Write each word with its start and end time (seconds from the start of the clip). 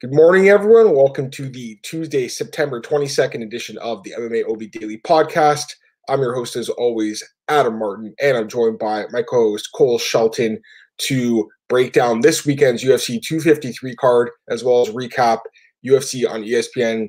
Good 0.00 0.14
morning, 0.14 0.48
everyone. 0.48 0.94
Welcome 0.94 1.28
to 1.32 1.48
the 1.48 1.76
Tuesday, 1.82 2.28
September 2.28 2.80
22nd 2.80 3.42
edition 3.42 3.76
of 3.78 4.00
the 4.04 4.12
MMA 4.12 4.48
OB 4.48 4.70
Daily 4.70 4.98
Podcast. 4.98 5.74
I'm 6.08 6.20
your 6.20 6.36
host, 6.36 6.54
as 6.54 6.68
always, 6.68 7.20
Adam 7.48 7.80
Martin, 7.80 8.14
and 8.22 8.36
I'm 8.36 8.46
joined 8.48 8.78
by 8.78 9.06
my 9.10 9.22
co 9.22 9.50
host, 9.50 9.70
Cole 9.74 9.98
Shelton, 9.98 10.60
to 10.98 11.48
break 11.68 11.94
down 11.94 12.20
this 12.20 12.46
weekend's 12.46 12.84
UFC 12.84 13.20
253 13.20 13.96
card, 13.96 14.30
as 14.48 14.62
well 14.62 14.82
as 14.82 14.90
recap 14.90 15.40
UFC 15.84 16.30
on 16.30 16.44
ESPN 16.44 17.08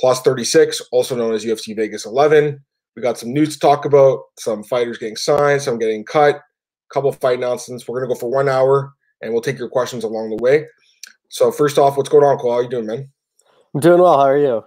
Plus 0.00 0.22
36, 0.22 0.80
also 0.90 1.14
known 1.14 1.34
as 1.34 1.44
UFC 1.44 1.76
Vegas 1.76 2.06
11. 2.06 2.58
We 2.96 3.02
got 3.02 3.18
some 3.18 3.34
news 3.34 3.52
to 3.52 3.58
talk 3.58 3.84
about, 3.84 4.20
some 4.38 4.64
fighters 4.64 4.96
getting 4.96 5.16
signed, 5.16 5.60
some 5.60 5.78
getting 5.78 6.02
cut, 6.02 6.36
a 6.36 6.94
couple 6.94 7.12
fight 7.12 7.36
announcements. 7.36 7.86
We're 7.86 8.00
going 8.00 8.08
to 8.08 8.14
go 8.14 8.18
for 8.18 8.30
one 8.30 8.48
hour, 8.48 8.94
and 9.20 9.34
we'll 9.34 9.42
take 9.42 9.58
your 9.58 9.68
questions 9.68 10.02
along 10.02 10.30
the 10.30 10.42
way. 10.42 10.64
So 11.32 11.50
first 11.50 11.78
off, 11.78 11.96
what's 11.96 12.10
going 12.10 12.24
on, 12.24 12.36
Cole? 12.36 12.52
How 12.52 12.60
you 12.60 12.68
doing, 12.68 12.84
man? 12.84 13.10
I'm 13.74 13.80
doing 13.80 14.02
well. 14.02 14.18
How 14.18 14.26
are 14.26 14.36
you? 14.36 14.62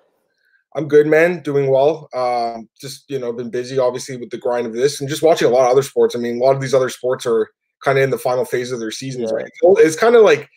I'm 0.75 0.87
good, 0.87 1.05
man. 1.05 1.43
Doing 1.43 1.69
well. 1.69 2.09
Um, 2.11 2.67
just 2.81 3.07
you 3.07 3.19
know, 3.19 3.31
been 3.31 3.51
busy, 3.51 3.77
obviously, 3.77 4.17
with 4.17 4.31
the 4.31 4.39
grind 4.39 4.65
of 4.65 4.73
this, 4.73 4.99
and 4.99 5.07
just 5.07 5.21
watching 5.21 5.47
a 5.47 5.51
lot 5.51 5.65
of 5.65 5.71
other 5.71 5.83
sports. 5.83 6.15
I 6.15 6.19
mean, 6.19 6.41
a 6.41 6.43
lot 6.43 6.55
of 6.55 6.61
these 6.61 6.73
other 6.73 6.89
sports 6.89 7.27
are 7.27 7.51
kind 7.83 7.99
of 7.99 8.03
in 8.03 8.09
the 8.09 8.17
final 8.17 8.45
phase 8.45 8.71
of 8.71 8.79
their 8.79 8.89
seasons, 8.89 9.29
yeah. 9.29 9.43
right? 9.43 9.51
It's 9.77 9.95
kind 9.95 10.15
of 10.15 10.23
like, 10.23 10.49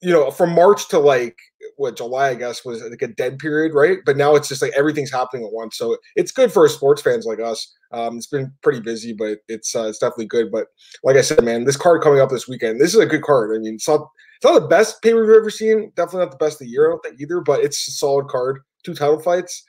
you 0.00 0.12
know, 0.12 0.30
from 0.30 0.54
March 0.54 0.88
to 0.88 0.98
like 0.98 1.36
what 1.76 1.96
July, 1.96 2.30
I 2.30 2.34
guess, 2.34 2.64
was 2.64 2.82
like 2.82 3.02
a 3.02 3.08
dead 3.08 3.38
period, 3.38 3.74
right? 3.74 3.98
But 4.04 4.16
now 4.16 4.34
it's 4.34 4.48
just 4.48 4.62
like 4.62 4.72
everything's 4.76 5.10
happening 5.10 5.44
at 5.44 5.52
once, 5.52 5.76
so 5.76 5.96
it's 6.16 6.32
good 6.32 6.52
for 6.52 6.68
sports 6.68 7.02
fans 7.02 7.26
like 7.26 7.40
us. 7.40 7.74
Um, 7.92 8.16
it's 8.16 8.26
been 8.26 8.52
pretty 8.62 8.80
busy, 8.80 9.12
but 9.12 9.38
it's 9.48 9.74
uh, 9.74 9.86
it's 9.88 9.98
definitely 9.98 10.26
good. 10.26 10.50
But 10.52 10.68
like 11.02 11.16
I 11.16 11.22
said, 11.22 11.44
man, 11.44 11.64
this 11.64 11.76
card 11.76 12.02
coming 12.02 12.20
up 12.20 12.30
this 12.30 12.48
weekend, 12.48 12.80
this 12.80 12.94
is 12.94 13.00
a 13.00 13.06
good 13.06 13.22
card. 13.22 13.54
I 13.54 13.58
mean, 13.58 13.74
it's 13.74 13.88
not 13.88 14.08
it's 14.36 14.44
not 14.44 14.60
the 14.60 14.68
best 14.68 15.02
pay 15.02 15.12
per 15.12 15.24
view 15.24 15.34
I've 15.34 15.40
ever 15.40 15.50
seen. 15.50 15.92
Definitely 15.96 16.26
not 16.26 16.30
the 16.32 16.44
best 16.44 16.60
of 16.60 16.66
the 16.66 16.72
year, 16.72 16.86
I 16.86 16.90
don't 16.90 17.02
think 17.02 17.20
either. 17.20 17.40
But 17.40 17.60
it's 17.60 17.88
a 17.88 17.92
solid 17.92 18.28
card. 18.28 18.60
Two 18.84 18.94
title 18.94 19.20
fights, 19.20 19.64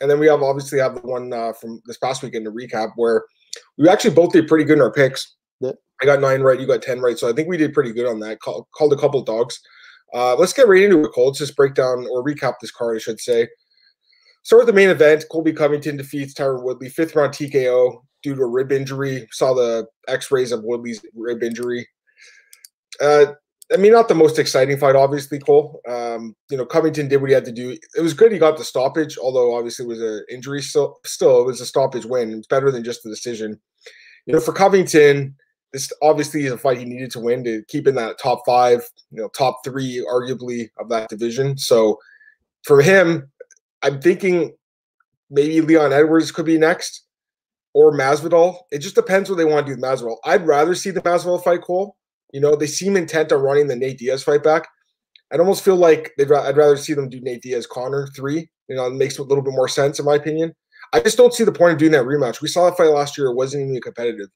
and 0.00 0.10
then 0.10 0.18
we 0.18 0.26
have 0.26 0.42
obviously 0.42 0.78
have 0.78 0.94
the 0.94 1.00
one 1.00 1.32
uh, 1.32 1.52
from 1.54 1.80
this 1.86 1.96
past 1.96 2.22
weekend 2.22 2.44
to 2.44 2.50
recap 2.50 2.92
where 2.96 3.24
we 3.78 3.88
actually 3.88 4.14
both 4.14 4.32
did 4.32 4.48
pretty 4.48 4.64
good 4.64 4.78
in 4.78 4.82
our 4.82 4.92
picks. 4.92 5.36
Yeah. 5.60 5.72
I 6.04 6.06
got 6.06 6.20
nine 6.20 6.42
right, 6.42 6.60
you 6.60 6.66
got 6.66 6.82
ten 6.82 7.00
right, 7.00 7.18
so 7.18 7.30
I 7.30 7.32
think 7.32 7.48
we 7.48 7.56
did 7.56 7.72
pretty 7.72 7.92
good 7.92 8.06
on 8.06 8.20
that. 8.20 8.40
Call, 8.40 8.68
called 8.74 8.92
a 8.92 8.96
couple 8.96 9.22
dogs. 9.22 9.58
Uh, 10.12 10.36
let's 10.36 10.52
get 10.52 10.68
right 10.68 10.82
into 10.82 11.02
it, 11.02 11.12
Cole. 11.14 11.28
Let's 11.28 11.38
just 11.38 11.56
break 11.56 11.72
down 11.72 12.06
or 12.10 12.22
recap 12.22 12.54
this 12.60 12.70
card, 12.70 12.96
I 12.96 12.98
should 13.00 13.20
say. 13.20 13.48
Start 14.42 14.60
with 14.60 14.66
the 14.66 14.74
main 14.74 14.90
event. 14.90 15.24
Colby 15.32 15.54
Covington 15.54 15.96
defeats 15.96 16.34
Tyron 16.34 16.62
Woodley, 16.62 16.90
fifth 16.90 17.16
round 17.16 17.32
TKO 17.32 18.02
due 18.22 18.34
to 18.34 18.42
a 18.42 18.46
rib 18.46 18.70
injury. 18.70 19.26
Saw 19.32 19.54
the 19.54 19.86
X-rays 20.06 20.52
of 20.52 20.62
Woodley's 20.62 21.02
rib 21.14 21.42
injury. 21.42 21.88
Uh, 23.00 23.26
I 23.72 23.78
mean, 23.78 23.92
not 23.92 24.08
the 24.08 24.14
most 24.14 24.38
exciting 24.38 24.76
fight, 24.76 24.94
obviously, 24.94 25.38
Cole. 25.38 25.80
Um, 25.88 26.36
you 26.50 26.58
know, 26.58 26.66
Covington 26.66 27.08
did 27.08 27.22
what 27.22 27.30
he 27.30 27.34
had 27.34 27.46
to 27.46 27.52
do. 27.52 27.74
It 27.96 28.02
was 28.02 28.12
good 28.12 28.30
he 28.30 28.38
got 28.38 28.58
the 28.58 28.64
stoppage, 28.64 29.16
although 29.16 29.56
obviously 29.56 29.86
it 29.86 29.88
was 29.88 30.02
an 30.02 30.22
injury. 30.30 30.60
Still, 30.60 30.98
still, 31.06 31.40
it 31.40 31.46
was 31.46 31.62
a 31.62 31.66
stoppage 31.66 32.04
win. 32.04 32.34
It's 32.34 32.46
better 32.46 32.70
than 32.70 32.84
just 32.84 33.02
the 33.02 33.08
decision. 33.08 33.58
You 34.26 34.34
know, 34.34 34.40
for 34.40 34.52
Covington, 34.52 35.34
this 35.74 35.92
obviously 36.00 36.46
is 36.46 36.52
a 36.52 36.56
fight 36.56 36.78
he 36.78 36.86
needed 36.86 37.10
to 37.10 37.20
win 37.20 37.44
to 37.44 37.62
keep 37.68 37.86
in 37.86 37.94
that 37.96 38.18
top 38.18 38.40
five, 38.46 38.88
you 39.10 39.20
know, 39.20 39.28
top 39.28 39.60
three, 39.62 40.02
arguably, 40.10 40.70
of 40.78 40.88
that 40.88 41.10
division. 41.10 41.58
So 41.58 41.98
for 42.62 42.80
him, 42.80 43.30
I'm 43.82 44.00
thinking 44.00 44.54
maybe 45.28 45.60
Leon 45.60 45.92
Edwards 45.92 46.32
could 46.32 46.46
be 46.46 46.56
next 46.56 47.04
or 47.74 47.92
Masvidal. 47.92 48.60
It 48.70 48.78
just 48.78 48.94
depends 48.94 49.28
what 49.28 49.36
they 49.36 49.44
want 49.44 49.66
to 49.66 49.74
do 49.74 49.78
with 49.78 49.84
Masvidal. 49.84 50.16
I'd 50.24 50.46
rather 50.46 50.74
see 50.74 50.90
the 50.90 51.02
Masvidal 51.02 51.44
fight, 51.44 51.60
Cole 51.60 51.96
you 52.34 52.40
know, 52.40 52.56
they 52.56 52.66
seem 52.66 52.96
intent 52.96 53.30
on 53.30 53.40
running 53.40 53.68
the 53.68 53.76
Nate 53.76 53.96
Diaz 53.96 54.24
fight 54.24 54.42
back. 54.42 54.66
I'd 55.32 55.38
almost 55.38 55.64
feel 55.64 55.76
like 55.76 56.12
they'd 56.18 56.30
I'd 56.32 56.56
rather 56.56 56.76
see 56.76 56.92
them 56.92 57.08
do 57.08 57.20
Nate 57.20 57.42
Diaz 57.42 57.64
Conor 57.64 58.08
three. 58.08 58.50
You 58.68 58.74
know, 58.74 58.86
it 58.86 58.94
makes 58.94 59.18
a 59.18 59.22
little 59.22 59.42
bit 59.42 59.54
more 59.54 59.68
sense 59.68 60.00
in 60.00 60.04
my 60.04 60.16
opinion. 60.16 60.52
I 60.92 60.98
just 60.98 61.16
don't 61.16 61.32
see 61.32 61.44
the 61.44 61.52
point 61.52 61.74
of 61.74 61.78
doing 61.78 61.92
that 61.92 62.04
rematch. 62.04 62.42
We 62.42 62.48
saw 62.48 62.64
that 62.64 62.76
fight 62.76 62.88
last 62.88 63.16
year; 63.16 63.28
it 63.28 63.36
wasn't 63.36 63.68
even 63.68 63.80
competitive. 63.80 64.28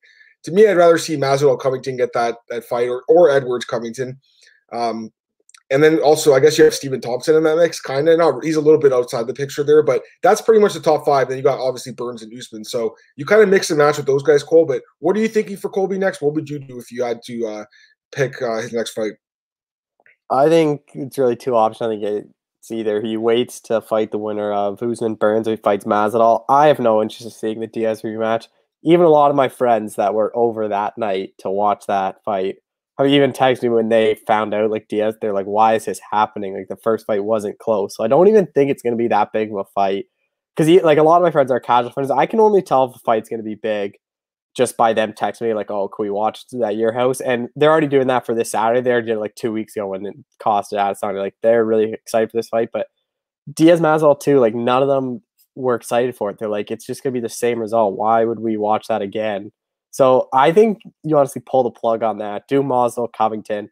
To 0.44 0.53
me, 0.53 0.66
I'd 0.66 0.76
rather 0.76 0.99
see 0.99 1.16
Masvidal 1.16 1.59
Covington 1.59 1.97
get 1.97 2.12
that 2.15 2.37
that 2.49 2.65
fight, 2.65 2.88
or 2.88 3.03
or 3.09 3.31
Edwards 3.31 3.65
Covington. 3.65 4.19
Um, 4.72 5.10
and 5.71 5.82
then 5.82 5.99
also, 5.99 6.32
I 6.32 6.41
guess 6.41 6.56
you 6.56 6.65
have 6.65 6.75
Stephen 6.75 7.00
Thompson 7.00 7.37
in 7.37 7.43
that 7.43 7.59
mix, 7.59 7.81
kind 7.81 8.09
of. 8.09 8.19
Not 8.19 8.43
he's 8.43 8.56
a 8.56 8.60
little 8.60 8.81
bit 8.81 8.93
outside 8.93 9.26
the 9.26 9.34
picture 9.34 9.62
there, 9.62 9.82
but 9.82 10.03
that's 10.22 10.41
pretty 10.41 10.60
much 10.60 10.72
the 10.72 10.81
top 10.81 11.04
five. 11.04 11.28
Then 11.28 11.37
you 11.37 11.43
got 11.43 11.59
obviously 11.59 11.93
Burns 11.93 12.22
and 12.22 12.32
Usman, 12.37 12.65
so 12.65 12.97
you 13.16 13.26
kind 13.26 13.43
of 13.43 13.49
mix 13.49 13.71
and 13.71 13.78
match 13.78 13.99
with 13.99 14.06
those 14.06 14.22
guys, 14.22 14.43
Cole. 14.43 14.65
But 14.65 14.82
what 15.00 15.16
are 15.16 15.21
you 15.21 15.28
thinking 15.28 15.56
for 15.56 15.69
Colby 15.69 15.99
next? 15.99 16.22
What 16.22 16.34
would 16.34 16.49
you 16.49 16.59
do 16.59 16.78
if 16.78 16.91
you 16.91 17.03
had 17.03 17.22
to 17.25 17.47
uh, 17.47 17.65
pick 18.12 18.41
uh, 18.41 18.62
his 18.62 18.72
next 18.72 18.93
fight? 18.93 19.12
I 20.31 20.49
think 20.49 20.82
it's 20.94 21.19
really 21.19 21.37
two 21.37 21.55
options. 21.55 21.87
I 21.87 21.94
think 21.94 22.26
it's 22.60 22.70
either 22.70 23.03
he 23.03 23.16
waits 23.19 23.60
to 23.62 23.81
fight 23.82 24.10
the 24.10 24.19
winner 24.19 24.53
of 24.53 24.82
Usman 24.82 25.15
Burns 25.15 25.49
or 25.49 25.53
he 25.53 25.56
fights 25.56 25.84
Masvidal. 25.84 26.44
I 26.49 26.69
have 26.69 26.78
no 26.78 27.03
interest 27.03 27.25
in 27.25 27.31
seeing 27.31 27.60
the 27.60 27.66
Diaz 27.66 28.03
rematch. 28.03 28.49
Even 28.84 29.06
a 29.06 29.11
lot 29.11 29.31
of 29.31 29.37
my 29.37 29.49
friends 29.49 29.97
that 29.97 30.15
were 30.15 30.33
over 30.37 30.69
that 30.69 30.97
night 30.99 31.31
to 31.39 31.50
watch 31.50 31.87
that 31.87 32.22
fight 32.25 32.56
have 32.99 33.09
even 33.09 33.33
texted 33.33 33.62
me 33.65 33.69
when 33.71 33.89
they 33.89 34.16
found 34.27 34.55
out 34.55 34.71
like 34.71 34.89
Diaz. 34.89 35.16
They're 35.21 35.33
like, 35.33 35.47
"Why 35.47 35.75
is 35.75 35.84
this 35.84 36.00
happening? 36.11 36.55
Like 36.56 36.69
the 36.69 36.77
first 36.83 37.06
fight 37.06 37.25
wasn't 37.25 37.59
close." 37.59 37.97
So 37.97 38.05
I 38.05 38.09
don't 38.09 38.28
even 38.28 38.47
think 38.55 38.71
it's 38.71 38.83
going 38.83 38.93
to 38.93 38.99
be 38.99 39.09
that 39.09 39.33
big 39.33 39.50
of 39.50 39.59
a 39.59 39.65
fight 39.75 40.06
because 40.56 40.83
like 40.83 40.99
a 40.99 41.03
lot 41.03 41.17
of 41.19 41.22
my 41.22 41.31
friends 41.31 41.50
are 41.50 41.61
casual 41.61 41.93
friends. 41.93 42.11
I 42.11 42.27
can 42.27 42.41
only 42.41 42.62
tell 42.62 42.84
if 42.84 42.93
the 42.93 43.00
fight's 43.00 43.28
going 43.28 43.41
to 43.41 43.44
be 43.44 43.55
big 43.55 43.93
just 44.56 44.77
by 44.77 44.93
them 44.93 45.12
texting 45.12 45.43
me 45.43 45.55
like, 45.55 45.71
"Oh, 45.71 45.88
can 45.88 46.05
we 46.05 46.11
watch 46.11 46.44
that 46.53 46.62
at 46.69 46.77
your 46.77 46.93
house?" 46.93 47.21
And 47.21 47.49
they're 47.56 47.71
already 47.71 47.87
doing 47.87 48.09
that 48.09 48.27
for 48.27 48.34
this 48.34 48.50
Saturday. 48.50 48.81
They 48.81 48.91
did 49.00 49.11
it 49.11 49.21
like 49.21 49.34
two 49.37 49.53
weeks 49.53 49.77
ago 49.77 49.88
when 49.88 50.06
it 50.06 50.15
costed 50.43 50.78
out. 50.78 50.99
Sounded 50.99 51.21
like 51.21 51.34
they're 51.43 51.65
really 51.65 51.93
excited 51.93 52.31
for 52.31 52.37
this 52.38 52.49
fight, 52.49 52.71
but 52.72 52.88
Diaz 53.55 53.81
Masvidal 53.81 54.19
too. 54.21 54.41
Like 54.41 54.55
none 54.55 54.83
of 54.83 54.88
them 54.88 55.22
were 55.58 55.74
excited 55.74 56.16
for 56.16 56.30
it. 56.30 56.38
They're 56.38 56.48
like, 56.48 56.70
it's 56.70 56.86
just 56.86 57.02
gonna 57.02 57.12
be 57.12 57.20
the 57.20 57.28
same 57.28 57.58
result. 57.58 57.96
Why 57.96 58.24
would 58.24 58.41
we 58.41 58.56
watch 58.56 58.86
that 58.88 59.02
again? 59.02 59.52
So 59.91 60.28
I 60.32 60.52
think 60.52 60.78
you 61.02 61.16
honestly 61.16 61.42
pull 61.44 61.64
the 61.64 61.70
plug 61.70 62.02
on 62.02 62.19
that. 62.19 62.44
Do 62.48 62.62
Masvidal 62.62 63.12
Covington. 63.12 63.70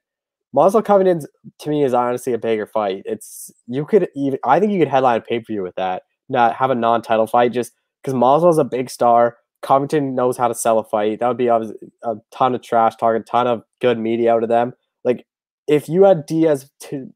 Masvidal 0.54 0.84
Covington 0.84 1.22
to 1.60 1.70
me 1.70 1.84
is 1.84 1.94
honestly 1.94 2.32
a 2.32 2.38
bigger 2.38 2.66
fight. 2.66 3.02
It's 3.04 3.50
you 3.66 3.84
could 3.84 4.08
even 4.16 4.38
I 4.44 4.58
think 4.58 4.72
you 4.72 4.78
could 4.78 4.88
headline 4.88 5.22
pay 5.22 5.40
per 5.40 5.44
view 5.46 5.62
with 5.62 5.76
that. 5.76 6.02
Not 6.28 6.54
have 6.56 6.70
a 6.70 6.74
non 6.74 7.02
title 7.02 7.26
fight 7.26 7.52
just 7.52 7.72
because 8.02 8.44
is 8.44 8.58
a 8.58 8.64
big 8.64 8.90
star. 8.90 9.36
Covington 9.62 10.14
knows 10.14 10.36
how 10.36 10.48
to 10.48 10.54
sell 10.54 10.78
a 10.78 10.84
fight. 10.84 11.18
That 11.20 11.28
would 11.28 11.36
be 11.36 11.48
a, 11.48 11.60
a 12.02 12.14
ton 12.30 12.54
of 12.54 12.62
trash 12.62 12.94
talk, 12.96 13.16
a 13.16 13.20
ton 13.20 13.46
of 13.46 13.62
good 13.80 13.98
media 13.98 14.32
out 14.32 14.42
of 14.42 14.48
them. 14.48 14.72
Like 15.04 15.26
if 15.66 15.88
you 15.88 16.04
had 16.04 16.26
Diaz 16.26 16.70
to 16.80 17.12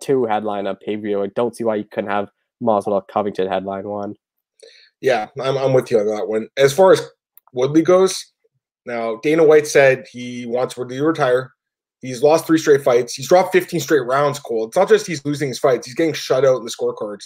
two 0.00 0.24
headline 0.26 0.66
a 0.66 0.74
pay 0.74 0.96
per 0.96 1.02
view, 1.02 1.22
I 1.22 1.28
don't 1.34 1.56
see 1.56 1.64
why 1.64 1.76
you 1.76 1.84
couldn't 1.84 2.10
have 2.10 2.30
Masvidal 2.64 3.06
Covington 3.08 3.48
headline 3.48 3.88
one. 3.88 4.14
Yeah, 5.00 5.28
I'm 5.40 5.56
I'm 5.56 5.72
with 5.72 5.90
you 5.90 6.00
on 6.00 6.06
that 6.06 6.28
one. 6.28 6.48
As 6.56 6.72
far 6.72 6.92
as 6.92 7.02
Woodley 7.52 7.82
goes, 7.82 8.32
now 8.86 9.16
Dana 9.22 9.44
White 9.44 9.66
said 9.66 10.06
he 10.10 10.46
wants 10.46 10.76
Woodley 10.76 10.96
to 10.96 11.04
retire. 11.04 11.52
He's 12.00 12.22
lost 12.22 12.46
three 12.46 12.58
straight 12.58 12.82
fights. 12.82 13.14
He's 13.14 13.28
dropped 13.28 13.52
15 13.52 13.80
straight 13.80 14.06
rounds. 14.06 14.38
Cole. 14.38 14.66
It's 14.66 14.76
not 14.76 14.88
just 14.88 15.06
he's 15.06 15.24
losing 15.24 15.48
his 15.48 15.58
fights; 15.58 15.86
he's 15.86 15.94
getting 15.94 16.14
shut 16.14 16.44
out 16.44 16.58
in 16.58 16.64
the 16.64 16.70
scorecards. 16.70 17.24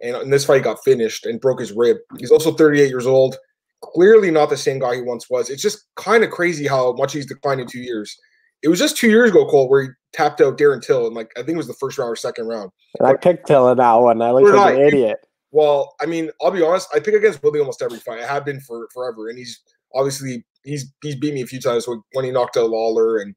And 0.00 0.16
in 0.16 0.30
this 0.30 0.44
fight, 0.44 0.56
he 0.56 0.62
got 0.62 0.82
finished 0.84 1.26
and 1.26 1.40
broke 1.40 1.60
his 1.60 1.72
rib. 1.72 1.96
He's 2.18 2.32
also 2.32 2.52
38 2.52 2.88
years 2.88 3.06
old 3.06 3.36
clearly 3.82 4.30
not 4.30 4.48
the 4.48 4.56
same 4.56 4.78
guy 4.78 4.94
he 4.94 5.02
once 5.02 5.28
was. 5.28 5.50
It's 5.50 5.62
just 5.62 5.86
kind 5.96 6.24
of 6.24 6.30
crazy 6.30 6.66
how 6.66 6.92
much 6.94 7.12
he's 7.12 7.26
declined 7.26 7.60
in 7.60 7.66
two 7.66 7.80
years. 7.80 8.16
It 8.62 8.68
was 8.68 8.78
just 8.78 8.96
two 8.96 9.08
years 9.08 9.30
ago, 9.30 9.46
Cole, 9.46 9.68
where 9.68 9.82
he 9.82 9.88
tapped 10.12 10.40
out 10.40 10.58
Darren 10.58 10.82
Till 10.82 11.06
and 11.06 11.14
like 11.14 11.30
I 11.36 11.40
think 11.40 11.50
it 11.50 11.56
was 11.56 11.66
the 11.66 11.74
first 11.74 11.98
round 11.98 12.10
or 12.10 12.16
second 12.16 12.46
round. 12.46 12.70
And 12.98 13.08
I 13.08 13.14
picked 13.14 13.46
Till 13.46 13.68
in 13.70 13.78
that 13.78 13.94
one. 13.94 14.22
I 14.22 14.30
looked 14.30 14.54
like 14.54 14.74
an 14.74 14.80
idiot. 14.80 15.18
Well, 15.50 15.94
I 16.00 16.06
mean, 16.06 16.30
I'll 16.40 16.50
be 16.50 16.62
honest. 16.62 16.88
I 16.94 17.00
pick 17.00 17.14
against 17.14 17.42
Willie 17.42 17.60
almost 17.60 17.82
every 17.82 17.98
fight. 17.98 18.20
I 18.20 18.26
have 18.26 18.44
been 18.44 18.60
for 18.60 18.88
forever, 18.92 19.28
and 19.28 19.38
he's 19.38 19.60
obviously 19.94 20.44
he's 20.64 20.90
he's 21.02 21.16
beat 21.16 21.34
me 21.34 21.42
a 21.42 21.46
few 21.46 21.60
times 21.60 21.86
when 22.12 22.24
he 22.24 22.30
knocked 22.30 22.56
out 22.56 22.70
Lawler 22.70 23.18
and 23.18 23.34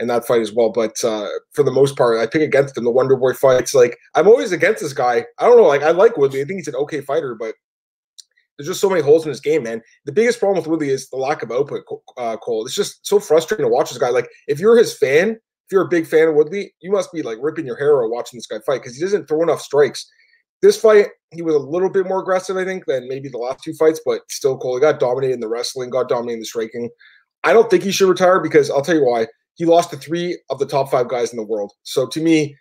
and 0.00 0.08
that 0.08 0.26
fight 0.26 0.40
as 0.40 0.52
well. 0.52 0.70
But 0.70 1.02
uh, 1.04 1.28
for 1.52 1.62
the 1.62 1.72
most 1.72 1.96
part, 1.96 2.20
I 2.20 2.26
pick 2.26 2.42
against 2.42 2.76
him. 2.76 2.84
The 2.84 2.90
Wonder 2.90 3.16
Boy 3.16 3.34
fights, 3.34 3.74
like 3.74 3.98
I'm 4.14 4.28
always 4.28 4.52
against 4.52 4.82
this 4.82 4.92
guy. 4.92 5.26
I 5.38 5.44
don't 5.44 5.56
know, 5.56 5.64
like 5.64 5.82
I 5.82 5.90
like 5.90 6.16
Woodley. 6.16 6.40
I 6.40 6.44
think 6.44 6.58
he's 6.58 6.68
an 6.68 6.76
okay 6.76 7.00
fighter, 7.00 7.34
but 7.34 7.54
there's 8.58 8.68
just 8.68 8.80
so 8.80 8.90
many 8.90 9.02
holes 9.02 9.24
in 9.24 9.30
his 9.30 9.40
game, 9.40 9.62
man. 9.62 9.80
The 10.04 10.12
biggest 10.12 10.40
problem 10.40 10.58
with 10.58 10.66
Woodley 10.66 10.90
is 10.90 11.08
the 11.08 11.16
lack 11.16 11.42
of 11.42 11.52
output, 11.52 11.84
uh, 12.16 12.36
Cole. 12.38 12.66
It's 12.66 12.74
just 12.74 13.06
so 13.06 13.20
frustrating 13.20 13.64
to 13.64 13.70
watch 13.70 13.90
this 13.90 13.98
guy. 13.98 14.10
Like, 14.10 14.28
if 14.48 14.58
you're 14.58 14.76
his 14.76 14.96
fan, 14.96 15.30
if 15.30 15.72
you're 15.72 15.84
a 15.84 15.88
big 15.88 16.06
fan 16.06 16.28
of 16.28 16.34
Woodley, 16.34 16.74
you 16.80 16.90
must 16.90 17.12
be 17.12 17.22
like 17.22 17.38
ripping 17.40 17.66
your 17.66 17.76
hair 17.76 18.02
out 18.02 18.10
watching 18.10 18.36
this 18.36 18.46
guy 18.46 18.58
fight 18.66 18.82
because 18.82 18.96
he 18.96 19.02
doesn't 19.02 19.28
throw 19.28 19.42
enough 19.42 19.60
strikes. 19.60 20.10
This 20.60 20.80
fight, 20.80 21.08
he 21.30 21.40
was 21.40 21.54
a 21.54 21.60
little 21.60 21.90
bit 21.90 22.06
more 22.06 22.20
aggressive, 22.20 22.56
I 22.56 22.64
think, 22.64 22.86
than 22.86 23.06
maybe 23.06 23.28
the 23.28 23.38
last 23.38 23.62
two 23.62 23.74
fights, 23.74 24.00
but 24.04 24.22
still, 24.28 24.58
Cole, 24.58 24.74
he 24.74 24.80
got 24.80 24.98
dominated 24.98 25.34
in 25.34 25.40
the 25.40 25.48
wrestling, 25.48 25.90
got 25.90 26.08
dominated 26.08 26.34
in 26.34 26.40
the 26.40 26.46
striking. 26.46 26.90
I 27.44 27.52
don't 27.52 27.70
think 27.70 27.84
he 27.84 27.92
should 27.92 28.08
retire 28.08 28.40
because 28.40 28.70
I'll 28.70 28.82
tell 28.82 28.96
you 28.96 29.04
why. 29.04 29.28
He 29.54 29.66
lost 29.66 29.90
to 29.90 29.96
three 29.96 30.40
of 30.50 30.58
the 30.58 30.66
top 30.66 30.90
five 30.90 31.08
guys 31.08 31.30
in 31.30 31.36
the 31.36 31.44
world. 31.44 31.72
So 31.84 32.08
to 32.08 32.20
me, 32.20 32.56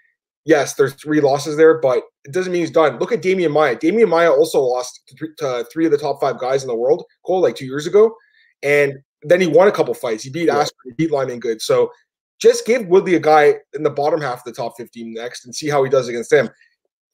yes, 0.46 0.76
there's 0.76 0.94
three 0.94 1.22
losses 1.22 1.58
there, 1.58 1.80
but 1.80 2.04
it 2.28 2.34
doesn't 2.34 2.52
mean 2.52 2.62
he's 2.62 2.72
done. 2.72 3.00
Look 3.00 3.14
at 3.14 3.22
Demian 3.22 3.52
Maia. 3.52 3.76
Demian 3.76 4.10
Maia 4.10 4.32
also 4.32 4.60
lost 4.60 5.02
to, 5.18 5.28
to 5.38 5.66
three 5.72 5.86
of 5.86 5.92
the 5.92 5.98
top 5.98 6.20
five 6.20 6.40
guys 6.40 6.62
in 6.62 6.68
the 6.68 6.76
world, 6.76 7.06
Cole, 7.26 7.42
like 7.42 7.56
two 7.56 7.66
years 7.66 7.88
ago. 7.88 8.14
And 8.62 8.98
then 9.24 9.40
he 9.40 9.48
won 9.48 9.70
a 9.70 9.72
couple 9.72 9.94
fights. 9.94 10.24
He 10.24 10.30
beat 10.30 10.48
yeah. 10.48 10.56
Askren, 10.56 10.72
he 10.86 10.92
beat 10.92 11.12
Lyman 11.12 11.40
Good. 11.40 11.62
So 11.62 11.90
just 12.40 12.66
give 12.66 12.86
Woodley 12.88 13.16
a 13.16 13.20
guy 13.20 13.56
in 13.74 13.84
the 13.84 13.90
bottom 13.90 14.20
half 14.20 14.40
of 14.40 14.44
the 14.44 14.52
top 14.52 14.74
15 14.78 15.14
next 15.14 15.46
and 15.46 15.56
see 15.56 15.70
how 15.70 15.84
he 15.84 15.90
does 15.90 16.10
against 16.10 16.30
them. 16.30 16.50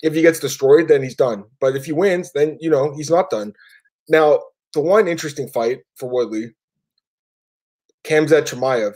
If 0.02 0.16
he 0.16 0.22
gets 0.22 0.40
destroyed, 0.40 0.88
then 0.88 1.04
he's 1.04 1.16
done. 1.16 1.44
But 1.62 1.76
if 1.76 1.86
he 1.86 1.92
wins, 1.92 2.32
then 2.34 2.58
you 2.60 2.70
know 2.70 2.94
he's 2.96 3.12
not 3.12 3.30
done. 3.30 3.54
Now, 4.10 4.42
the 4.74 4.82
one 4.82 5.08
interesting 5.08 5.48
fight 5.48 5.82
for 5.96 6.10
Woodley, 6.10 6.56
Khamzat 8.04 8.48
Chimaev. 8.48 8.96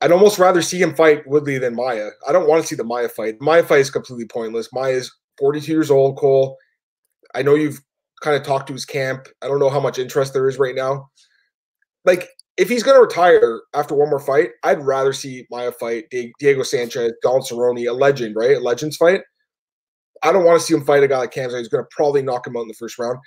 I'd 0.00 0.12
almost 0.12 0.38
rather 0.38 0.62
see 0.62 0.80
him 0.80 0.94
fight 0.94 1.26
Woodley 1.26 1.58
than 1.58 1.74
Maia. 1.74 2.10
I 2.28 2.32
don't 2.32 2.48
want 2.48 2.62
to 2.62 2.68
see 2.68 2.76
the 2.76 2.84
Maia 2.84 3.08
fight. 3.08 3.40
Maia 3.40 3.64
fight 3.64 3.80
is 3.80 3.90
completely 3.90 4.26
pointless. 4.26 4.72
Maia 4.72 4.92
is 4.92 5.12
42 5.38 5.72
years 5.72 5.90
old, 5.90 6.16
Cole. 6.18 6.56
I 7.34 7.42
know 7.42 7.54
you've 7.54 7.80
kind 8.22 8.36
of 8.36 8.44
talked 8.44 8.68
to 8.68 8.72
his 8.72 8.84
camp. 8.84 9.26
I 9.42 9.48
don't 9.48 9.58
know 9.58 9.70
how 9.70 9.80
much 9.80 9.98
interest 9.98 10.32
there 10.32 10.48
is 10.48 10.58
right 10.58 10.74
now. 10.74 11.08
Like, 12.04 12.28
if 12.56 12.68
he's 12.68 12.82
going 12.82 12.96
to 12.96 13.02
retire 13.02 13.62
after 13.74 13.94
one 13.94 14.10
more 14.10 14.20
fight, 14.20 14.50
I'd 14.64 14.82
rather 14.82 15.12
see 15.12 15.46
Maia 15.50 15.72
fight 15.72 16.04
Diego 16.10 16.62
Sanchez, 16.62 17.12
Don 17.22 17.40
Cerrone, 17.40 17.88
a 17.88 17.92
legend, 17.92 18.34
right? 18.36 18.56
A 18.56 18.60
legends 18.60 18.96
fight. 18.96 19.22
I 20.22 20.32
don't 20.32 20.44
want 20.44 20.60
to 20.60 20.66
see 20.66 20.74
him 20.74 20.84
fight 20.84 21.04
a 21.04 21.08
guy 21.08 21.18
like 21.18 21.32
Khamzat 21.32 21.58
He's 21.58 21.68
going 21.68 21.84
to 21.84 21.88
probably 21.90 22.22
knock 22.22 22.46
him 22.46 22.56
out 22.56 22.62
in 22.62 22.68
the 22.68 22.74
first 22.74 22.98
round. 22.98 23.18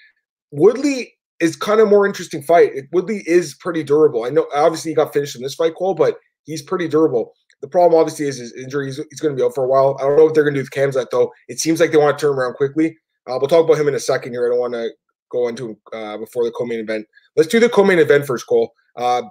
Woodley 0.52 1.14
is 1.40 1.56
kind 1.56 1.80
of 1.80 1.88
more 1.88 2.06
interesting 2.06 2.44
fight. 2.44 2.72
Woodley 2.92 3.24
is 3.26 3.56
pretty 3.56 3.84
durable. 3.84 4.26
I 4.26 4.30
know 4.30 4.48
obviously 4.54 4.92
he 4.92 4.96
got 4.96 5.14
finished 5.14 5.36
in 5.36 5.42
this 5.42 5.56
fight, 5.56 5.76
Cole, 5.76 5.96
but 5.96 6.18
he's 6.46 6.62
pretty 6.62 6.88
durable. 6.88 7.34
The 7.62 7.68
problem 7.68 8.00
obviously 8.00 8.28
is 8.28 8.38
his 8.38 8.54
injury. 8.56 8.88
He's, 8.88 9.00
he's 9.10 9.20
going 9.20 9.36
to 9.36 9.40
be 9.40 9.46
out 9.46 9.54
for 9.54 9.64
a 9.64 9.68
while. 9.68 9.96
I 10.00 10.04
don't 10.04 10.18
know 10.18 10.26
what 10.26 10.34
they're 10.34 10.44
going 10.44 10.56
to 10.56 10.64
do 10.64 10.64
with 10.64 10.72
Khamzat 10.72 11.12
though. 11.12 11.32
It 11.48 11.60
seems 11.60 11.80
like 11.80 11.92
they 11.92 11.98
want 11.98 12.18
to 12.18 12.22
turn 12.26 12.38
around 12.38 12.56
quickly. 12.56 12.98
Uh, 13.28 13.38
we'll 13.40 13.48
talk 13.48 13.66
about 13.66 13.80
him 13.80 13.88
in 13.88 13.96
a 13.96 14.00
second 14.00 14.34
here. 14.34 14.46
I 14.46 14.50
don't 14.50 14.60
want 14.60 14.74
to 14.74 14.90
go 15.32 15.48
into 15.48 15.78
uh, 15.94 16.18
before 16.18 16.44
the 16.44 16.52
co-main 16.52 16.80
event. 16.80 17.08
Let's 17.36 17.50
do 17.50 17.60
the 17.60 17.70
co-main 17.70 18.00
event 18.00 18.26
first, 18.26 18.48
Cole. 18.48 18.74
Uh, 18.96 19.24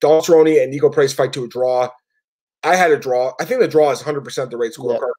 Don 0.00 0.20
Cerrone 0.20 0.62
and 0.62 0.72
Niko 0.72 0.92
Price 0.92 1.12
fight 1.12 1.32
to 1.32 1.44
a 1.44 1.48
draw. 1.48 1.88
I 2.62 2.76
had 2.76 2.90
a 2.90 2.98
draw. 2.98 3.32
I 3.40 3.44
think 3.44 3.60
the 3.60 3.68
draw 3.68 3.90
is 3.90 4.02
100% 4.02 4.50
the 4.50 4.56
right 4.56 4.72
scorecard. 4.72 5.12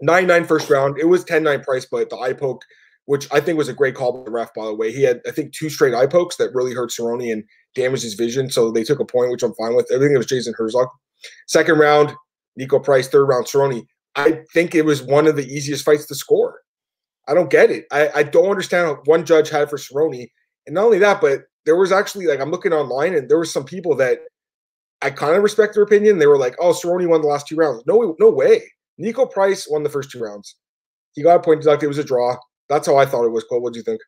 9 0.00 0.26
9 0.26 0.44
first 0.44 0.68
round. 0.68 0.98
It 0.98 1.06
was 1.06 1.24
10 1.24 1.42
9 1.42 1.62
price, 1.62 1.86
but 1.90 2.10
the 2.10 2.16
eye 2.18 2.32
poke, 2.32 2.62
which 3.06 3.28
I 3.32 3.40
think 3.40 3.56
was 3.56 3.68
a 3.68 3.74
great 3.74 3.94
call 3.94 4.12
by 4.12 4.24
the 4.24 4.30
ref, 4.30 4.52
by 4.54 4.64
the 4.66 4.74
way. 4.74 4.92
He 4.92 5.02
had, 5.02 5.20
I 5.26 5.30
think, 5.30 5.52
two 5.52 5.70
straight 5.70 5.94
eye 5.94 6.06
pokes 6.06 6.36
that 6.36 6.54
really 6.54 6.74
hurt 6.74 6.90
Cerrone 6.90 7.32
and 7.32 7.44
damaged 7.74 8.02
his 8.02 8.14
vision. 8.14 8.50
So 8.50 8.70
they 8.70 8.84
took 8.84 9.00
a 9.00 9.04
point, 9.04 9.30
which 9.30 9.42
I'm 9.42 9.54
fine 9.54 9.74
with. 9.74 9.90
I 9.92 9.98
think 9.98 10.12
it 10.12 10.18
was 10.18 10.26
Jason 10.26 10.54
Herzog. 10.56 10.88
Second 11.46 11.78
round, 11.78 12.12
Niko 12.58 12.82
Price. 12.82 13.08
Third 13.08 13.26
round, 13.26 13.46
Cerrone. 13.46 13.86
I 14.16 14.40
think 14.52 14.74
it 14.74 14.84
was 14.84 15.02
one 15.02 15.26
of 15.26 15.36
the 15.36 15.46
easiest 15.46 15.84
fights 15.84 16.06
to 16.06 16.14
score. 16.14 16.60
I 17.28 17.34
don't 17.34 17.50
get 17.50 17.70
it. 17.70 17.86
I, 17.90 18.08
I 18.16 18.22
don't 18.24 18.50
understand 18.50 18.86
how 18.86 19.02
one 19.04 19.24
judge 19.24 19.48
had 19.48 19.70
for 19.70 19.78
Cerrone. 19.78 20.28
And 20.66 20.74
not 20.74 20.84
only 20.84 20.98
that, 20.98 21.20
but 21.20 21.42
there 21.64 21.76
was 21.76 21.92
actually 21.92 22.26
like 22.26 22.40
I'm 22.40 22.50
looking 22.50 22.72
online 22.72 23.14
and 23.14 23.28
there 23.28 23.38
were 23.38 23.44
some 23.44 23.64
people 23.64 23.94
that 23.96 24.20
I 25.00 25.10
kind 25.10 25.36
of 25.36 25.42
respect 25.42 25.74
their 25.74 25.82
opinion. 25.82 26.18
They 26.18 26.26
were 26.26 26.38
like, 26.38 26.56
"Oh, 26.60 26.72
Cerrone 26.72 27.08
won 27.08 27.22
the 27.22 27.28
last 27.28 27.48
two 27.48 27.56
rounds." 27.56 27.82
No, 27.86 28.16
no 28.18 28.30
way. 28.30 28.62
Niko 29.00 29.30
Price 29.30 29.66
won 29.68 29.82
the 29.82 29.88
first 29.88 30.10
two 30.10 30.20
rounds. 30.20 30.56
He 31.14 31.22
got 31.22 31.36
a 31.36 31.40
point 31.40 31.60
deducted. 31.60 31.86
It 31.86 31.88
was 31.88 31.98
a 31.98 32.04
draw. 32.04 32.36
That's 32.68 32.86
how 32.86 32.96
I 32.96 33.06
thought 33.06 33.24
it 33.24 33.30
was. 33.30 33.44
Cole, 33.44 33.60
what 33.60 33.72
do 33.72 33.78
you 33.78 33.84
think? 33.84 34.00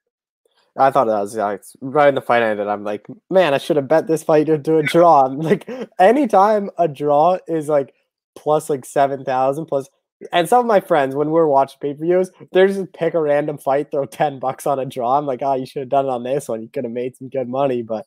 I 0.77 0.91
thought 0.91 1.07
that 1.07 1.21
was 1.21 1.37
like, 1.37 1.63
right 1.81 2.09
in 2.09 2.15
the 2.15 2.21
fight 2.21 2.43
ended. 2.43 2.67
I'm 2.67 2.85
like, 2.85 3.07
man, 3.31 3.55
I 3.55 3.59
should 3.59 3.77
have 3.77 3.89
bet 3.89 4.07
this 4.07 4.25
fight 4.25 4.49
into 4.49 4.79
a 4.79 4.83
draw. 4.83 5.21
I'm 5.27 5.39
like, 5.39 5.69
anytime 5.99 6.71
a 6.79 6.89
draw 6.89 7.39
is 7.47 7.69
like 7.69 7.95
plus 8.35 8.69
like 8.69 8.85
seven 8.85 9.25
thousand 9.25 9.67
plus, 9.67 9.89
and 10.33 10.49
some 10.49 10.61
of 10.61 10.67
my 10.67 10.81
friends 10.81 11.15
when 11.15 11.31
we're 11.31 11.47
watching 11.47 11.79
pay 11.81 11.95
per 11.95 12.05
views, 12.05 12.31
they're 12.53 12.67
just 12.67 12.93
pick 12.93 13.15
a 13.15 13.21
random 13.21 13.59
fight, 13.59 13.91
throw 13.91 14.05
ten 14.05 14.39
bucks 14.39 14.67
on 14.67 14.79
a 14.79 14.87
draw. 14.87 15.17
I'm 15.17 15.27
like, 15.27 15.43
oh, 15.43 15.55
you 15.55 15.67
should 15.67 15.81
have 15.81 15.89
done 15.89 16.07
it 16.07 16.11
on 16.11 16.25
this 16.25 16.49
one. 16.49 16.63
You 16.63 16.69
could 16.69 16.85
have 16.85 16.93
made 16.93 17.17
some 17.17 17.29
good 17.29 17.49
money, 17.49 17.83
but. 17.83 18.07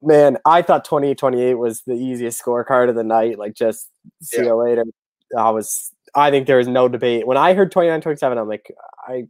Man, 0.00 0.38
I 0.46 0.62
thought 0.62 0.84
28 0.84 1.18
28 1.18 1.54
was 1.54 1.82
the 1.82 1.94
easiest 1.94 2.40
scorecard 2.40 2.88
of 2.88 2.94
the 2.94 3.02
night. 3.02 3.36
Like, 3.36 3.54
just 3.54 3.90
see 4.22 4.36
yeah. 4.36 4.44
you 4.44 4.54
later. 4.54 4.84
I 5.36 5.50
was 5.50 5.92
I 6.14 6.30
think 6.30 6.46
there 6.46 6.60
is 6.60 6.68
no 6.68 6.88
debate. 6.88 7.26
When 7.26 7.36
I 7.36 7.54
heard 7.54 7.72
29-27, 7.72 8.38
I'm 8.38 8.48
like, 8.48 8.72
I 9.06 9.26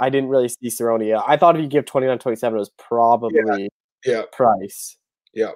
I 0.00 0.10
didn't 0.10 0.28
really 0.28 0.48
see 0.48 0.68
Cerrone. 0.68 1.22
I 1.26 1.36
thought 1.36 1.56
if 1.56 1.62
you 1.62 1.68
give 1.68 1.84
29-27, 1.84 2.42
it 2.42 2.52
was 2.52 2.70
probably 2.78 3.40
yeah. 3.46 3.68
yeah. 4.04 4.22
Price. 4.32 4.96
Yeah. 5.34 5.52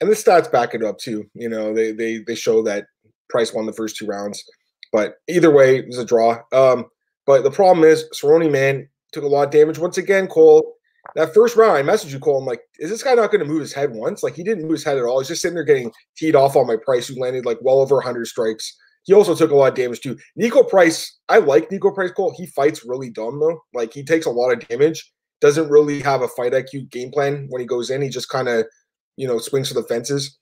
And 0.00 0.10
the 0.10 0.14
stats 0.14 0.50
back 0.50 0.74
it 0.74 0.84
up 0.84 0.98
too. 0.98 1.24
You 1.34 1.48
know, 1.48 1.72
they 1.72 1.92
they 1.92 2.18
they 2.18 2.34
show 2.34 2.62
that 2.64 2.86
Price 3.30 3.54
won 3.54 3.66
the 3.66 3.72
first 3.72 3.96
two 3.96 4.06
rounds. 4.06 4.44
But 4.92 5.16
either 5.28 5.50
way, 5.50 5.78
it 5.78 5.86
was 5.86 5.98
a 5.98 6.04
draw. 6.04 6.38
Um, 6.52 6.86
but 7.26 7.42
the 7.42 7.50
problem 7.50 7.84
is 7.84 8.04
Cerrone, 8.14 8.50
man, 8.50 8.88
took 9.12 9.24
a 9.24 9.28
lot 9.28 9.44
of 9.44 9.50
damage. 9.50 9.78
Once 9.78 9.98
again, 9.98 10.26
Cole, 10.28 10.76
that 11.14 11.34
first 11.34 11.56
round, 11.56 11.76
I 11.76 11.82
messaged 11.82 12.12
you, 12.12 12.18
Cole. 12.18 12.38
I'm 12.38 12.46
like, 12.46 12.60
is 12.78 12.90
this 12.90 13.02
guy 13.02 13.14
not 13.14 13.30
going 13.30 13.40
to 13.40 13.50
move 13.50 13.60
his 13.60 13.72
head 13.72 13.92
once? 13.92 14.22
Like, 14.22 14.34
he 14.34 14.44
didn't 14.44 14.62
move 14.62 14.72
his 14.72 14.84
head 14.84 14.98
at 14.98 15.04
all. 15.04 15.18
He's 15.18 15.28
just 15.28 15.42
sitting 15.42 15.54
there 15.54 15.64
getting 15.64 15.90
teed 16.16 16.36
off 16.36 16.56
on 16.56 16.66
my 16.66 16.76
price, 16.76 17.08
who 17.08 17.20
landed 17.20 17.44
like 17.44 17.58
well 17.62 17.80
over 17.80 17.96
100 17.96 18.26
strikes. 18.26 18.76
He 19.06 19.14
also 19.14 19.34
took 19.36 19.52
a 19.52 19.54
lot 19.54 19.68
of 19.68 19.74
damage 19.74 20.00
too. 20.00 20.18
Niko 20.38 20.68
Price, 20.68 21.18
I 21.28 21.38
like 21.38 21.70
Niko 21.70 21.94
Price 21.94 22.10
Cole. 22.10 22.34
He 22.36 22.46
fights 22.46 22.84
really 22.84 23.08
dumb 23.08 23.38
though. 23.40 23.60
Like 23.72 23.94
he 23.94 24.04
takes 24.04 24.26
a 24.26 24.30
lot 24.30 24.52
of 24.52 24.66
damage. 24.68 25.10
Doesn't 25.40 25.70
really 25.70 26.00
have 26.00 26.22
a 26.22 26.28
fight 26.28 26.52
IQ 26.52 26.90
game 26.90 27.10
plan 27.12 27.46
when 27.48 27.60
he 27.60 27.66
goes 27.66 27.88
in. 27.88 28.02
He 28.02 28.08
just 28.08 28.28
kind 28.28 28.48
of, 28.48 28.66
you 29.16 29.28
know, 29.28 29.38
swings 29.38 29.68
for 29.68 29.74
the 29.74 29.84
fences. 29.84 30.36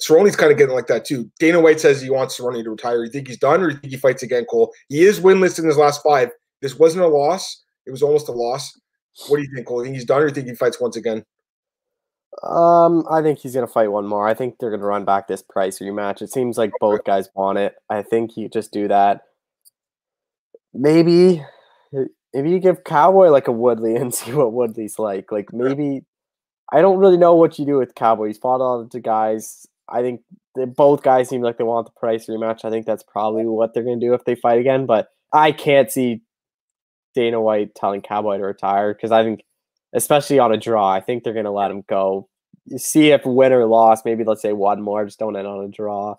Cerrone's 0.00 0.36
kind 0.36 0.52
of 0.52 0.58
getting 0.58 0.74
like 0.74 0.86
that 0.88 1.04
too. 1.04 1.30
Dana 1.38 1.60
White 1.60 1.80
says 1.80 2.00
he 2.00 2.10
wants 2.10 2.38
Cerrone 2.38 2.62
to 2.62 2.70
retire. 2.70 3.04
You 3.04 3.10
think 3.10 3.28
he's 3.28 3.38
done, 3.38 3.62
or 3.62 3.70
you 3.70 3.76
think 3.76 3.92
he 3.92 3.98
fights 3.98 4.22
again, 4.22 4.44
Cole? 4.46 4.72
He 4.88 5.02
is 5.02 5.20
winless 5.20 5.58
in 5.58 5.66
his 5.66 5.76
last 5.76 6.02
five. 6.02 6.30
This 6.62 6.78
wasn't 6.78 7.04
a 7.04 7.08
loss. 7.08 7.64
It 7.86 7.90
was 7.90 8.02
almost 8.02 8.28
a 8.28 8.32
loss. 8.32 8.78
What 9.28 9.36
do 9.36 9.42
you 9.42 9.50
think, 9.54 9.66
Cole? 9.66 9.80
You 9.80 9.84
think 9.84 9.96
he's 9.96 10.04
done, 10.04 10.22
or 10.22 10.28
you 10.28 10.34
think 10.34 10.48
he 10.48 10.54
fights 10.54 10.80
once 10.80 10.96
again? 10.96 11.24
Um, 12.42 13.04
I 13.10 13.22
think 13.22 13.40
he's 13.40 13.54
gonna 13.54 13.66
fight 13.66 13.92
one 13.92 14.06
more. 14.06 14.26
I 14.26 14.34
think 14.34 14.56
they're 14.58 14.70
gonna 14.70 14.86
run 14.86 15.04
back 15.04 15.26
this 15.28 15.42
price 15.42 15.78
rematch. 15.80 16.22
It 16.22 16.32
seems 16.32 16.56
like 16.56 16.70
both 16.80 17.04
guys 17.04 17.28
want 17.34 17.58
it. 17.58 17.74
I 17.90 18.02
think 18.02 18.36
you 18.36 18.48
just 18.48 18.72
do 18.72 18.88
that. 18.88 19.22
Maybe, 20.72 21.44
maybe 22.32 22.50
you 22.50 22.60
give 22.60 22.84
Cowboy 22.84 23.28
like 23.28 23.48
a 23.48 23.52
Woodley 23.52 23.96
and 23.96 24.14
see 24.14 24.32
what 24.32 24.52
Woodley's 24.52 24.98
like. 24.98 25.32
Like 25.32 25.52
maybe, 25.52 26.04
I 26.72 26.80
don't 26.80 26.98
really 26.98 27.18
know 27.18 27.34
what 27.34 27.58
you 27.58 27.66
do 27.66 27.78
with 27.78 27.94
Cowboy. 27.94 28.28
He's 28.28 28.38
fought 28.38 28.60
all 28.60 28.86
the 28.90 29.00
guys. 29.00 29.66
I 29.88 30.02
think 30.02 30.22
both 30.76 31.02
guys 31.02 31.28
seem 31.28 31.42
like 31.42 31.58
they 31.58 31.64
want 31.64 31.86
the 31.86 31.98
price 31.98 32.26
rematch. 32.26 32.64
I 32.64 32.70
think 32.70 32.86
that's 32.86 33.02
probably 33.02 33.44
what 33.46 33.74
they're 33.74 33.82
gonna 33.84 34.00
do 34.00 34.14
if 34.14 34.24
they 34.24 34.36
fight 34.36 34.60
again. 34.60 34.86
But 34.86 35.08
I 35.32 35.52
can't 35.52 35.90
see 35.90 36.22
Dana 37.14 37.40
White 37.40 37.74
telling 37.74 38.02
Cowboy 38.02 38.38
to 38.38 38.44
retire 38.44 38.94
because 38.94 39.12
I 39.12 39.24
think 39.24 39.42
especially 39.92 40.38
on 40.38 40.52
a 40.52 40.56
draw. 40.56 40.90
I 40.90 41.00
think 41.00 41.24
they're 41.24 41.32
going 41.32 41.44
to 41.44 41.50
let 41.50 41.70
him 41.70 41.82
go. 41.88 42.28
See 42.76 43.10
if 43.10 43.24
win 43.24 43.52
or 43.52 43.66
loss, 43.66 44.04
maybe 44.04 44.24
let's 44.24 44.42
say 44.42 44.52
one 44.52 44.82
more, 44.82 45.04
just 45.04 45.18
don't 45.18 45.36
end 45.36 45.46
on 45.46 45.64
a 45.64 45.68
draw. 45.68 46.14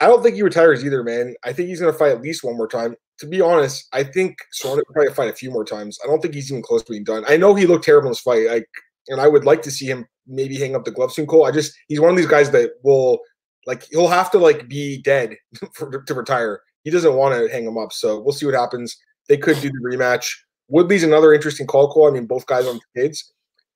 I 0.00 0.06
don't 0.06 0.22
think 0.22 0.34
he 0.34 0.42
retires 0.42 0.84
either, 0.84 1.04
man. 1.04 1.34
I 1.44 1.52
think 1.52 1.68
he's 1.68 1.80
going 1.80 1.92
to 1.92 1.98
fight 1.98 2.10
at 2.10 2.20
least 2.20 2.42
one 2.42 2.56
more 2.56 2.66
time. 2.66 2.96
To 3.20 3.26
be 3.26 3.40
honest, 3.40 3.86
I 3.92 4.02
think 4.02 4.36
Cerrone 4.52 4.76
will 4.76 4.84
probably 4.92 5.14
fight 5.14 5.30
a 5.30 5.34
few 5.34 5.50
more 5.50 5.64
times. 5.64 5.98
I 6.02 6.08
don't 6.08 6.20
think 6.20 6.34
he's 6.34 6.50
even 6.50 6.62
close 6.62 6.82
to 6.82 6.90
being 6.90 7.04
done. 7.04 7.24
I 7.28 7.36
know 7.36 7.54
he 7.54 7.66
looked 7.66 7.84
terrible 7.84 8.08
in 8.08 8.10
this 8.10 8.20
fight, 8.20 8.48
like, 8.48 8.66
and 9.08 9.20
I 9.20 9.28
would 9.28 9.44
like 9.44 9.62
to 9.62 9.70
see 9.70 9.86
him 9.86 10.06
maybe 10.26 10.58
hang 10.58 10.74
up 10.74 10.84
the 10.84 10.90
gloves 10.90 11.14
soon. 11.14 11.26
Cole, 11.26 11.46
I 11.46 11.52
just 11.52 11.72
he's 11.86 12.00
one 12.00 12.10
of 12.10 12.16
these 12.16 12.26
guys 12.26 12.50
that 12.50 12.72
will 12.82 13.20
like 13.66 13.84
he'll 13.90 14.08
have 14.08 14.30
to 14.32 14.38
like 14.38 14.68
be 14.68 15.00
dead 15.02 15.36
for, 15.74 16.02
to 16.02 16.14
retire. 16.14 16.62
He 16.82 16.90
doesn't 16.90 17.14
want 17.14 17.36
to 17.36 17.48
hang 17.52 17.64
him 17.64 17.78
up, 17.78 17.92
so 17.92 18.20
we'll 18.20 18.32
see 18.32 18.46
what 18.46 18.56
happens. 18.56 18.96
They 19.28 19.36
could 19.36 19.60
do 19.60 19.70
the 19.70 19.96
rematch. 19.96 20.28
Woodley's 20.72 21.04
another 21.04 21.34
interesting 21.34 21.66
call 21.66 21.92
call. 21.92 22.08
I 22.08 22.12
mean, 22.12 22.26
both 22.26 22.46
guys 22.46 22.66
on 22.66 22.76
the 22.94 23.02
kids. 23.02 23.30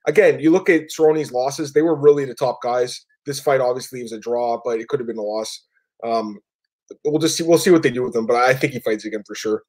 Again, 0.06 0.40
you 0.40 0.50
look 0.50 0.70
at 0.70 0.88
Cerrone's 0.88 1.30
losses; 1.30 1.72
they 1.72 1.82
were 1.82 1.94
really 1.94 2.24
the 2.24 2.34
top 2.34 2.62
guys. 2.62 3.04
This 3.26 3.38
fight 3.38 3.60
obviously 3.60 4.02
was 4.02 4.12
a 4.12 4.18
draw, 4.18 4.60
but 4.64 4.80
it 4.80 4.88
could 4.88 4.98
have 5.00 5.06
been 5.06 5.18
a 5.18 5.22
loss. 5.22 5.62
Um, 6.02 6.38
we'll 7.04 7.18
just 7.18 7.36
see. 7.36 7.44
We'll 7.44 7.58
see 7.58 7.70
what 7.70 7.82
they 7.82 7.90
do 7.90 8.02
with 8.02 8.16
him, 8.16 8.24
but 8.24 8.36
I 8.36 8.54
think 8.54 8.72
he 8.72 8.80
fights 8.80 9.04
again 9.04 9.22
for 9.26 9.34
sure. 9.34 9.62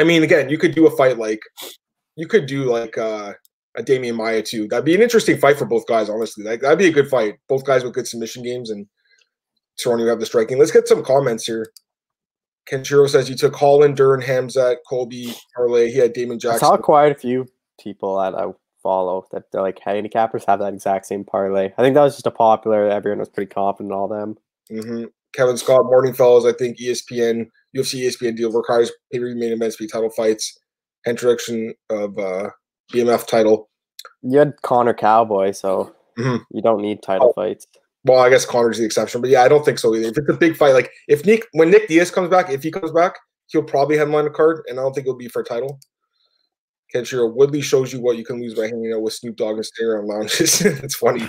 I 0.00 0.04
mean, 0.04 0.22
again, 0.22 0.48
you 0.48 0.58
could 0.58 0.74
do 0.74 0.86
a 0.86 0.96
fight 0.96 1.18
like 1.18 1.40
you 2.14 2.28
could 2.28 2.46
do 2.46 2.70
like 2.70 2.96
uh, 2.96 3.32
a 3.76 3.82
Demian 3.82 4.14
Maia 4.14 4.40
too. 4.40 4.68
That'd 4.68 4.84
be 4.84 4.94
an 4.94 5.02
interesting 5.02 5.38
fight 5.38 5.58
for 5.58 5.64
both 5.64 5.88
guys. 5.88 6.08
Honestly, 6.08 6.44
like 6.44 6.60
that'd 6.60 6.78
be 6.78 6.86
a 6.86 6.92
good 6.92 7.08
fight. 7.08 7.34
Both 7.48 7.64
guys 7.64 7.82
with 7.82 7.94
good 7.94 8.06
submission 8.06 8.44
games, 8.44 8.70
and 8.70 8.86
Cerrone 9.76 10.08
have 10.08 10.20
the 10.20 10.26
striking. 10.26 10.58
Let's 10.58 10.70
get 10.70 10.86
some 10.86 11.02
comments 11.02 11.46
here. 11.46 11.72
Kenshiro 12.68 13.08
says 13.08 13.28
you 13.28 13.36
took 13.36 13.54
Holland, 13.56 13.96
Duran, 13.96 14.20
Khamzat, 14.20 14.76
Colby, 14.88 15.34
Parlay. 15.56 15.90
He 15.90 15.98
had 15.98 16.12
Damon 16.12 16.38
Jackson. 16.38 16.66
I 16.66 16.68
saw 16.70 16.76
quite 16.76 17.12
a 17.12 17.18
few 17.18 17.46
people 17.80 18.18
that 18.18 18.34
I 18.34 18.46
follow 18.82 19.26
that 19.32 19.44
they're 19.52 19.62
like 19.62 19.80
handicappers 19.80 20.44
have 20.46 20.60
that 20.60 20.72
exact 20.72 21.06
same 21.06 21.24
parlay. 21.24 21.70
I 21.76 21.82
think 21.82 21.94
that 21.94 22.02
was 22.02 22.14
just 22.14 22.26
a 22.26 22.30
popular. 22.30 22.88
Everyone 22.88 23.18
was 23.18 23.28
pretty 23.28 23.50
confident 23.50 23.92
in 23.92 23.98
all 23.98 24.08
them. 24.08 24.36
Mm-hmm. 24.70 25.04
Kevin 25.34 25.56
Scott, 25.56 25.84
Morning 25.84 26.12
Fellows. 26.12 26.46
I 26.46 26.52
think 26.52 26.78
ESPN, 26.78 27.46
UFC, 27.76 28.06
ESPN 28.06 28.36
deal 28.36 28.52
requires 28.52 28.90
pay 29.12 29.18
per 29.18 29.26
view 29.26 29.36
main 29.36 29.52
events 29.52 29.76
be 29.76 29.86
title 29.86 30.10
fights. 30.10 30.58
Introduction 31.06 31.74
of 31.88 32.18
uh, 32.18 32.50
BMF 32.92 33.26
title. 33.26 33.70
You 34.22 34.38
had 34.38 34.60
Conor 34.62 34.94
Cowboy, 34.94 35.52
so 35.52 35.94
mm-hmm. 36.18 36.42
you 36.52 36.62
don't 36.62 36.82
need 36.82 37.02
title 37.02 37.32
oh. 37.36 37.40
fights. 37.40 37.66
Well, 38.04 38.18
I 38.18 38.30
guess 38.30 38.46
Conor's 38.46 38.78
the 38.78 38.84
exception, 38.84 39.20
but 39.20 39.30
yeah, 39.30 39.42
I 39.42 39.48
don't 39.48 39.64
think 39.64 39.78
so 39.78 39.94
either. 39.94 40.08
If 40.08 40.16
it's 40.16 40.28
a 40.30 40.34
big 40.34 40.56
fight, 40.56 40.72
like 40.72 40.90
if 41.08 41.26
Nick 41.26 41.46
when 41.52 41.70
Nick 41.70 41.88
Diaz 41.88 42.10
comes 42.10 42.30
back, 42.30 42.50
if 42.50 42.62
he 42.62 42.70
comes 42.70 42.92
back, 42.92 43.14
he'll 43.48 43.62
probably 43.62 43.96
headline 43.96 44.26
a 44.26 44.30
card, 44.30 44.62
and 44.68 44.78
I 44.78 44.82
don't 44.82 44.94
think 44.94 45.06
it'll 45.06 45.18
be 45.18 45.28
for 45.28 45.42
a 45.42 45.44
title. 45.44 45.78
Kenshiro 46.94 47.32
Woodley 47.32 47.60
shows 47.60 47.92
you 47.92 48.00
what 48.00 48.16
you 48.16 48.24
can 48.24 48.40
lose 48.40 48.54
by 48.54 48.62
hanging 48.62 48.92
out 48.92 49.02
with 49.02 49.14
Snoop 49.14 49.36
Dogg 49.36 49.56
and 49.56 49.64
staying 49.64 49.90
around 49.90 50.08
lounges. 50.08 50.60
it's 50.64 50.96
funny. 50.96 51.28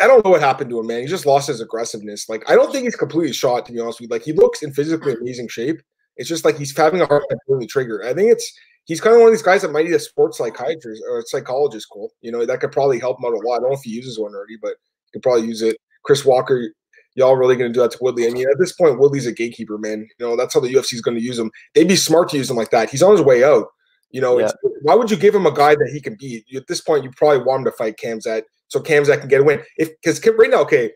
I 0.00 0.06
don't 0.06 0.24
know 0.24 0.30
what 0.30 0.40
happened 0.40 0.70
to 0.70 0.80
him, 0.80 0.86
man. 0.86 1.02
He 1.02 1.06
just 1.06 1.26
lost 1.26 1.48
his 1.48 1.60
aggressiveness. 1.60 2.28
Like, 2.28 2.48
I 2.50 2.54
don't 2.54 2.72
think 2.72 2.84
he's 2.84 2.96
completely 2.96 3.32
shot, 3.32 3.66
to 3.66 3.72
be 3.72 3.80
honest 3.80 4.00
with 4.00 4.08
you. 4.08 4.14
Like, 4.14 4.24
he 4.24 4.32
looks 4.32 4.62
in 4.62 4.72
physically 4.72 5.14
amazing 5.14 5.48
shape. 5.48 5.80
It's 6.16 6.28
just 6.28 6.44
like 6.44 6.56
he's 6.56 6.76
having 6.76 7.00
a 7.00 7.06
hard 7.06 7.22
time 7.28 7.38
pulling 7.46 7.60
the 7.60 7.66
trigger. 7.66 8.02
I 8.04 8.14
think 8.14 8.30
it's 8.30 8.52
he's 8.84 9.00
kind 9.00 9.14
of 9.14 9.20
one 9.20 9.28
of 9.28 9.34
these 9.34 9.42
guys 9.42 9.62
that 9.62 9.72
might 9.72 9.84
need 9.84 9.94
a 9.94 9.98
sports 9.98 10.38
psychiatrist 10.38 11.02
or 11.08 11.18
a 11.18 11.22
psychologist, 11.26 11.88
Cole. 11.92 12.12
You 12.20 12.32
know, 12.32 12.46
that 12.46 12.60
could 12.60 12.72
probably 12.72 12.98
help 12.98 13.18
him 13.18 13.26
out 13.26 13.34
a 13.34 13.46
lot. 13.46 13.56
I 13.56 13.60
don't 13.60 13.70
know 13.70 13.76
if 13.76 13.82
he 13.82 13.90
uses 13.90 14.18
one 14.18 14.34
already, 14.34 14.56
but 14.60 14.74
could 15.14 15.22
probably 15.22 15.46
use 15.46 15.62
it. 15.62 15.78
Chris 16.04 16.24
Walker, 16.24 16.70
y'all 17.14 17.36
really 17.36 17.56
going 17.56 17.72
to 17.72 17.74
do 17.74 17.80
that 17.80 17.92
to 17.92 17.98
Woodley? 18.02 18.26
I 18.26 18.30
mean, 18.30 18.46
at 18.50 18.58
this 18.58 18.72
point, 18.72 18.98
Woodley's 18.98 19.26
a 19.26 19.32
gatekeeper, 19.32 19.78
man. 19.78 20.06
You 20.18 20.26
know, 20.26 20.36
that's 20.36 20.52
how 20.52 20.60
the 20.60 20.72
UFC 20.72 20.92
is 20.92 21.00
going 21.00 21.16
to 21.16 21.22
use 21.22 21.38
him. 21.38 21.50
They'd 21.74 21.88
be 21.88 21.96
smart 21.96 22.28
to 22.30 22.36
use 22.36 22.50
him 22.50 22.56
like 22.56 22.70
that. 22.70 22.90
He's 22.90 23.02
on 23.02 23.12
his 23.12 23.22
way 23.22 23.42
out. 23.42 23.68
You 24.10 24.20
know, 24.20 24.38
yeah. 24.38 24.52
why 24.82 24.94
would 24.94 25.10
you 25.10 25.16
give 25.16 25.34
him 25.34 25.46
a 25.46 25.52
guy 25.52 25.74
that 25.74 25.90
he 25.92 26.00
can 26.00 26.16
beat? 26.20 26.44
At 26.54 26.66
this 26.68 26.80
point, 26.80 27.04
you 27.04 27.10
probably 27.16 27.38
want 27.38 27.60
him 27.60 27.64
to 27.64 27.72
fight 27.72 27.96
Khamzat 28.02 28.42
so 28.68 28.80
Khamzat 28.80 29.20
can 29.20 29.28
get 29.28 29.40
a 29.40 29.44
win. 29.44 29.62
If 29.76 29.90
because 30.02 30.24
right 30.36 30.50
now, 30.50 30.60
okay, 30.62 30.92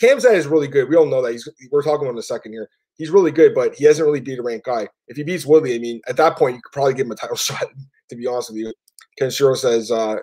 Khamzat 0.00 0.34
is 0.34 0.46
really 0.46 0.68
good. 0.68 0.88
We 0.88 0.96
all 0.96 1.06
know 1.06 1.22
that. 1.22 1.32
He's 1.32 1.48
we're 1.70 1.82
talking 1.82 2.02
about 2.02 2.12
in 2.12 2.18
a 2.18 2.22
second 2.22 2.52
here. 2.52 2.68
He's 2.96 3.10
really 3.10 3.30
good, 3.30 3.54
but 3.54 3.74
he 3.74 3.84
hasn't 3.84 4.06
really 4.06 4.20
beat 4.20 4.38
a 4.38 4.42
ranked 4.42 4.66
guy. 4.66 4.88
If 5.08 5.16
he 5.16 5.22
beats 5.22 5.44
Woodley, 5.44 5.74
I 5.74 5.78
mean, 5.78 6.00
at 6.08 6.16
that 6.16 6.36
point, 6.36 6.56
you 6.56 6.62
could 6.62 6.72
probably 6.72 6.94
give 6.94 7.06
him 7.06 7.12
a 7.12 7.16
title 7.16 7.36
shot. 7.36 7.66
To 8.10 8.16
be 8.16 8.26
honest 8.26 8.50
with 8.50 8.58
you, 8.58 8.72
Kenshiro 9.20 9.56
says 9.56 9.90
uh, 9.90 10.16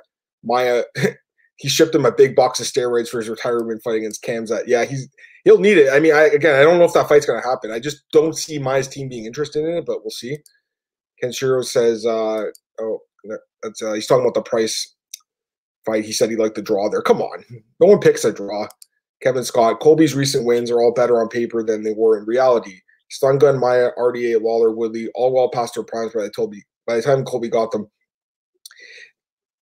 Maia. 0.44 0.84
he 1.58 1.70
shipped 1.70 1.96
him 1.96 2.06
a 2.06 2.12
big 2.12 2.36
box 2.36 2.60
of 2.60 2.66
steroids 2.66 3.10
for 3.10 3.20
his 3.20 3.30
retirement 3.30 3.82
fight 3.84 3.96
against 3.96 4.24
Khamzat. 4.24 4.64
Yeah, 4.68 4.86
he's 4.86 5.08
he'll 5.44 5.60
need 5.60 5.78
it. 5.78 5.92
I 5.92 6.00
mean, 6.00 6.14
I, 6.14 6.24
again, 6.24 6.60
I 6.60 6.64
don't 6.64 6.80
know 6.80 6.86
if 6.86 6.94
that 6.94 7.10
fight's 7.10 7.26
to 7.26 7.42
happen. 7.42 7.72
I 7.72 7.80
just 7.80 8.04
don't 8.12 8.36
see 8.36 8.60
Maia's 8.60 8.88
team 8.88 9.10
being 9.10 9.26
interested 9.26 9.64
in 9.66 9.78
it, 9.78 9.86
but 9.86 10.04
we'll 10.04 10.12
see. 10.12 10.38
Kenshiro 11.24 11.64
says, 11.64 12.06
uh, 12.06 12.46
oh, 12.80 13.00
that's 13.62 13.82
uh, 13.82 13.94
he's 13.94 14.08
talking 14.08 14.24
about 14.24 14.34
the 14.34 14.42
price 14.42 14.96
fight. 15.86 16.06
He 16.06 16.12
said 16.12 16.30
he 16.30 16.36
liked 16.36 16.56
the 16.56 16.62
draw 16.62 16.90
there. 16.90 17.02
Come 17.02 17.22
on, 17.22 17.44
no 17.80 17.88
one 17.88 18.00
picks 18.00 18.26
a 18.26 18.34
draw. 18.34 18.68
Kevin 19.22 19.46
Scott, 19.46 19.80
Colby's 19.80 20.16
recent 20.16 20.46
wins 20.46 20.70
are 20.70 20.82
all 20.82 20.92
better 20.92 21.22
on 21.22 21.30
paper 21.30 21.64
than 21.64 21.84
they 21.84 21.94
were 21.94 22.18
in 22.18 22.26
reality. 22.26 22.82
Stun 23.10 23.38
Gun, 23.38 23.60
Maia, 23.60 23.92
RDA, 23.98 24.42
Lawler, 24.42 24.72
Woodley, 24.72 25.08
all 25.16 25.34
well 25.34 25.50
past 25.50 25.76
their 25.76 25.84
primes 25.84 26.14
by 26.14 26.24
the 26.24 26.32
Colby. 26.32 26.64
By 26.86 26.98
the 26.98 27.02
time 27.02 27.24
Colby 27.24 27.48
got 27.48 27.72
them, 27.72 27.88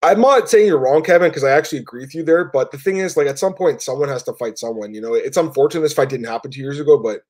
I'm 0.02 0.20
not 0.20 0.48
saying 0.48 0.66
you're 0.66 0.78
wrong, 0.78 1.02
Kevin, 1.02 1.30
because 1.30 1.44
I 1.44 1.50
actually 1.50 1.78
agree 1.78 2.02
with 2.02 2.14
you 2.14 2.24
there. 2.24 2.46
But 2.46 2.72
the 2.72 2.78
thing 2.78 2.98
is, 2.98 3.16
like, 3.16 3.28
at 3.28 3.38
some 3.38 3.54
point, 3.54 3.82
someone 3.82 4.08
has 4.08 4.22
to 4.24 4.32
fight 4.34 4.58
someone. 4.58 4.94
You 4.94 5.00
know, 5.00 5.14
it's 5.14 5.36
unfortunate 5.36 5.82
this 5.82 5.92
fight 5.92 6.08
didn't 6.08 6.26
happen 6.26 6.50
two 6.50 6.60
years 6.60 6.80
ago, 6.80 6.98
but 6.98 7.20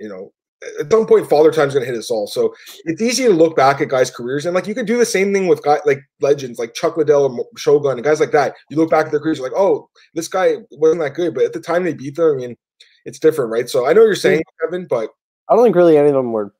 you 0.00 0.08
know, 0.08 0.32
at 0.80 0.90
some 0.90 1.06
point, 1.06 1.28
Father 1.28 1.50
Time's 1.50 1.74
going 1.74 1.84
to 1.84 1.90
hit 1.90 1.98
us 1.98 2.10
all. 2.10 2.26
So 2.26 2.54
it's 2.84 3.02
easy 3.02 3.24
to 3.24 3.30
look 3.30 3.56
back 3.56 3.80
at 3.80 3.88
guys' 3.88 4.10
careers, 4.10 4.46
and 4.46 4.54
like 4.54 4.66
you 4.66 4.74
can 4.74 4.86
do 4.86 4.98
the 4.98 5.06
same 5.06 5.32
thing 5.32 5.46
with 5.46 5.62
guys 5.62 5.80
like 5.86 6.00
legends, 6.20 6.58
like 6.58 6.74
Chuck 6.74 6.96
Liddell 6.96 7.38
or 7.38 7.46
Shogun, 7.56 7.92
and 7.92 8.04
guys 8.04 8.20
like 8.20 8.32
that. 8.32 8.54
You 8.70 8.76
look 8.76 8.90
back 8.90 9.06
at 9.06 9.10
their 9.12 9.20
careers, 9.20 9.38
you're 9.38 9.48
like, 9.48 9.58
oh, 9.58 9.88
this 10.14 10.28
guy 10.28 10.56
wasn't 10.72 11.00
that 11.00 11.14
good, 11.14 11.34
but 11.34 11.44
at 11.44 11.52
the 11.52 11.60
time 11.60 11.84
they 11.84 11.94
beat 11.94 12.16
them, 12.16 12.34
I 12.34 12.36
mean, 12.36 12.56
it's 13.04 13.18
different, 13.18 13.50
right? 13.50 13.68
So 13.68 13.86
I 13.86 13.92
know 13.92 14.02
you're 14.02 14.14
saying, 14.14 14.42
hmm. 14.60 14.66
Kevin, 14.66 14.86
but 14.88 15.10
I 15.48 15.54
don't 15.54 15.64
think 15.64 15.76
really 15.76 15.96
any 15.96 16.08
of 16.08 16.14
them 16.14 16.32
were 16.32 16.52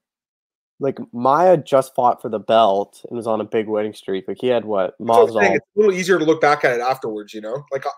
like 0.81 0.99
Maia 1.13 1.57
just 1.57 1.95
fought 1.95 2.23
for 2.23 2.29
the 2.29 2.39
belt 2.39 3.05
and 3.09 3.17
was 3.17 3.27
on 3.27 3.41
a 3.41 3.45
big 3.45 3.69
winning 3.69 3.95
streak. 3.95 4.27
Like 4.29 4.39
he 4.41 4.47
had 4.47 4.65
what 4.65 4.95
Masvidal. 5.01 5.57
It's 5.57 5.67
a 5.77 5.79
little 5.79 5.93
easier 5.93 6.19
to 6.19 6.25
look 6.25 6.41
back 6.41 6.65
at 6.65 6.75
it 6.75 6.81
afterwards, 6.81 7.35
you 7.35 7.41
know. 7.41 7.65
Like 7.73 7.85
uh, 7.87 7.91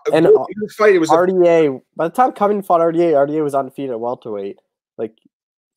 fight, 0.77 0.95
it 0.95 0.99
was 0.99 1.09
RDA. 1.09 1.77
A- 1.77 1.81
by 1.95 2.07
the 2.07 2.13
time 2.13 2.31
Covington 2.31 2.63
fought 2.63 2.81
RDA, 2.81 3.13
RDA 3.13 3.43
was 3.43 3.53
undefeated 3.53 3.91
at 3.91 3.99
welterweight. 3.99 4.59
Like 4.97 5.17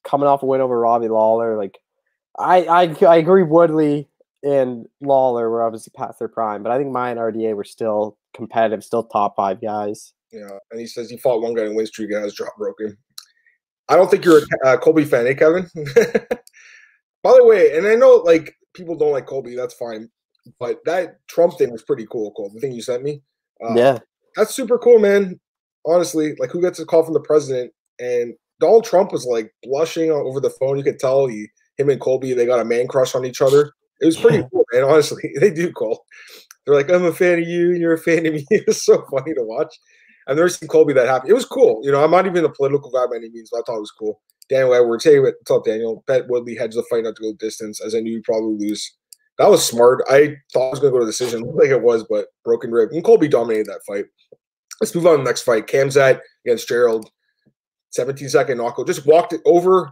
coming 0.03 0.27
off 0.27 0.43
a 0.43 0.47
win 0.47 0.61
over 0.61 0.79
Robbie 0.79 1.09
Lawler. 1.09 1.57
Like 1.57 1.79
I 2.39 2.65
I, 2.65 2.97
I 3.07 3.17
agree 3.17 3.43
Woodley 3.43 4.09
and 4.43 4.87
Lawler 5.01 5.49
were 5.51 5.63
obviously 5.63 5.93
past 5.95 6.19
their 6.19 6.29
prime, 6.29 6.63
but 6.63 6.73
I 6.73 6.79
think 6.79 6.91
Maia 6.91 7.13
and 7.13 7.21
RDA 7.21 7.55
were 7.55 7.65
still 7.65 8.19
competitive, 8.35 8.83
still 8.83 9.05
top 9.05 9.37
five 9.37 9.61
guys. 9.61 10.15
Yeah, 10.33 10.59
and 10.71 10.81
he 10.81 10.87
says 10.87 11.11
he 11.11 11.17
fought 11.19 11.43
one 11.43 11.55
guy 11.55 11.65
in 11.65 11.75
win 11.75 11.87
streak 11.87 12.11
and 12.11 12.23
has 12.23 12.35
drop 12.35 12.57
broken. 12.57 12.97
I 13.89 13.97
don't 13.97 14.11
think 14.11 14.25
you're 14.25 14.41
a 14.65 14.69
uh, 14.69 14.77
Colby 14.79 15.05
fan, 15.05 15.27
eh, 15.27 15.35
Kevin? 15.35 15.69
By 17.25 17.33
the 17.37 17.45
way, 17.45 17.77
and 17.77 17.87
I 17.87 17.97
know 17.97 18.17
like 18.17 18.55
people 18.75 18.95
don't 18.95 19.11
like 19.11 19.27
Colby, 19.27 19.57
that's 19.57 19.75
fine, 19.75 20.09
but 20.61 20.79
that 20.85 21.17
Trump 21.27 21.59
thing 21.59 21.73
was 21.73 21.83
pretty 21.83 22.07
cool. 22.13 22.31
Cole, 22.33 22.53
the 22.55 22.61
thing 22.61 22.73
you 22.73 22.83
sent 22.83 23.03
me, 23.03 23.23
uh, 23.67 23.75
yeah, 23.75 23.99
that's 24.37 24.55
super 24.55 24.79
cool, 24.79 25.01
man. 25.01 25.41
Honestly, 25.87 26.35
like 26.39 26.51
who 26.51 26.61
gets 26.61 26.79
a 26.79 26.87
call 26.87 27.03
from 27.03 27.15
the 27.15 27.21
president 27.21 27.73
and 27.99 28.35
Donald 28.61 28.85
Trump 28.85 29.13
was 29.13 29.27
like 29.27 29.53
blushing 29.63 30.11
over 30.11 30.41
the 30.41 30.51
phone. 30.51 30.79
You 30.79 30.85
could 30.85 30.99
tell 30.99 31.27
he, 31.27 31.49
him 31.77 31.91
and 31.91 32.01
Colby, 32.01 32.35
they 32.35 32.47
got 32.47 32.61
a 32.61 32.65
man 32.65 32.87
crush 32.89 33.15
on 33.15 33.25
each 33.25 33.43
other. 33.43 33.73
It 34.01 34.07
was 34.07 34.17
pretty 34.17 34.45
cool, 34.51 34.65
man. 34.73 34.85
Honestly, 34.85 35.23
they 35.41 35.51
do, 35.51 35.73
Cole. 35.73 36.05
They're 36.65 36.75
like, 36.75 36.91
I'm 36.91 37.05
a 37.05 37.13
fan 37.13 37.41
of 37.41 37.49
you, 37.49 37.71
and 37.71 37.81
you're 37.81 37.95
a 37.95 37.99
fan 37.99 38.27
of 38.27 38.35
me. 38.35 38.47
It 38.51 38.67
was 38.67 38.85
so 38.85 39.05
funny 39.11 39.35
to 39.35 39.43
watch. 39.43 39.75
I've 40.27 40.37
never 40.37 40.49
seen 40.49 40.69
Colby 40.69 40.95
that 40.95 41.07
happy. 41.07 41.29
It 41.29 41.35
was 41.35 41.45
cool. 41.45 41.81
You 41.83 41.93
know, 41.93 42.03
I'm 42.03 42.11
not 42.11 42.27
even 42.27 42.45
a 42.45 42.49
political 42.49 42.91
guy 42.91 43.07
by 43.07 43.17
any 43.17 43.29
means, 43.29 43.51
but 43.53 43.59
I 43.59 43.63
thought 43.67 43.77
it 43.77 43.81
was 43.81 43.91
cool. 43.91 44.23
Daniel 44.49 44.75
Edwards, 44.75 45.05
hey, 45.05 45.19
what's 45.21 45.51
up, 45.51 45.65
Daniel? 45.65 46.05
Bet 46.07 46.29
Woodley 46.29 46.55
hedged 46.55 46.77
the 46.77 46.83
fight 46.85 47.05
not 47.05 47.17
to 47.17 47.23
go 47.23 47.33
distance, 47.35 47.81
as 47.81 47.95
I 47.95 48.01
knew 48.01 48.13
you'd 48.13 48.25
probably 48.25 48.69
lose. 48.69 48.97
That 49.39 49.51
was 49.51 49.67
smart. 49.67 50.03
I 50.09 50.37
thought 50.53 50.69
I 50.69 50.71
was 50.71 50.81
going 50.81 50.93
to 50.93 50.99
go 50.99 51.01
to 51.01 51.07
decision, 51.07 51.43
like 51.55 51.71
it 51.71 51.83
was, 51.83 52.05
but 52.05 52.27
broken 52.45 52.71
rib. 52.71 52.91
And 52.93 53.03
Colby 53.03 53.29
dominated 53.29 53.67
that 53.67 53.85
fight. 53.87 54.05
Let's 54.81 54.95
move 54.95 55.07
on 55.07 55.13
to 55.13 55.19
the 55.19 55.25
next 55.25 55.43
fight. 55.43 55.67
Khamzat 55.67 56.21
against 56.45 56.69
Gerald. 56.69 57.11
17 57.91 58.29
second 58.29 58.59
knockout. 58.59 58.87
Just 58.87 59.07
walked 59.07 59.33
it 59.33 59.41
over 59.45 59.91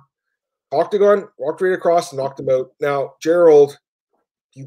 octagon, 0.72 1.28
walked 1.38 1.60
right 1.60 1.72
across, 1.72 2.12
and 2.12 2.18
knocked 2.18 2.40
him 2.40 2.48
out. 2.50 2.70
Now, 2.80 3.14
Gerald, 3.22 3.78
he, 4.50 4.66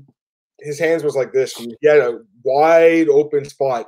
his 0.60 0.80
hands 0.80 1.04
was 1.04 1.16
like 1.16 1.34
this. 1.34 1.56
He 1.56 1.76
had 1.84 2.00
a 2.00 2.20
wide 2.44 3.10
open 3.10 3.46
spot. 3.46 3.88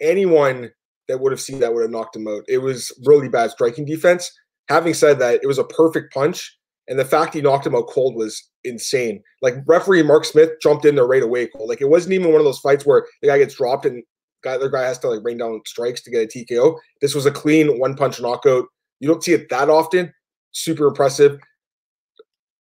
Anyone 0.00 0.70
that 1.08 1.18
would 1.18 1.32
have 1.32 1.40
seen 1.40 1.60
that 1.60 1.72
would 1.72 1.82
have 1.82 1.90
knocked 1.90 2.16
him 2.16 2.28
out. 2.28 2.44
It 2.48 2.58
was 2.58 2.92
really 3.04 3.28
bad 3.28 3.50
striking 3.50 3.84
defense. 3.84 4.30
Having 4.68 4.94
said 4.94 5.18
that, 5.18 5.40
it 5.42 5.46
was 5.46 5.58
a 5.58 5.64
perfect 5.64 6.12
punch. 6.12 6.56
And 6.88 6.98
the 6.98 7.04
fact 7.04 7.34
he 7.34 7.40
knocked 7.40 7.66
him 7.66 7.76
out 7.76 7.86
cold 7.88 8.16
was 8.16 8.50
insane. 8.64 9.22
Like 9.40 9.54
referee 9.66 10.02
Mark 10.02 10.24
Smith 10.24 10.50
jumped 10.60 10.84
in 10.84 10.96
there 10.96 11.06
right 11.06 11.22
away. 11.22 11.46
Cold. 11.46 11.68
Like 11.68 11.80
it 11.80 11.88
wasn't 11.88 12.14
even 12.14 12.32
one 12.32 12.40
of 12.40 12.44
those 12.44 12.58
fights 12.58 12.84
where 12.84 13.06
the 13.20 13.28
guy 13.28 13.38
gets 13.38 13.54
dropped 13.54 13.86
and 13.86 14.02
guy, 14.42 14.54
other 14.54 14.68
guy 14.68 14.82
has 14.82 14.98
to 15.00 15.08
like 15.08 15.24
rain 15.24 15.38
down 15.38 15.60
strikes 15.64 16.02
to 16.02 16.10
get 16.10 16.22
a 16.22 16.26
TKO. 16.26 16.76
This 17.00 17.14
was 17.14 17.26
a 17.26 17.30
clean 17.30 17.78
one 17.78 17.96
punch 17.96 18.20
knockout. 18.20 18.66
You 19.00 19.08
don't 19.08 19.22
see 19.22 19.32
it 19.32 19.48
that 19.50 19.70
often. 19.70 20.12
Super 20.52 20.86
impressive. 20.86 21.38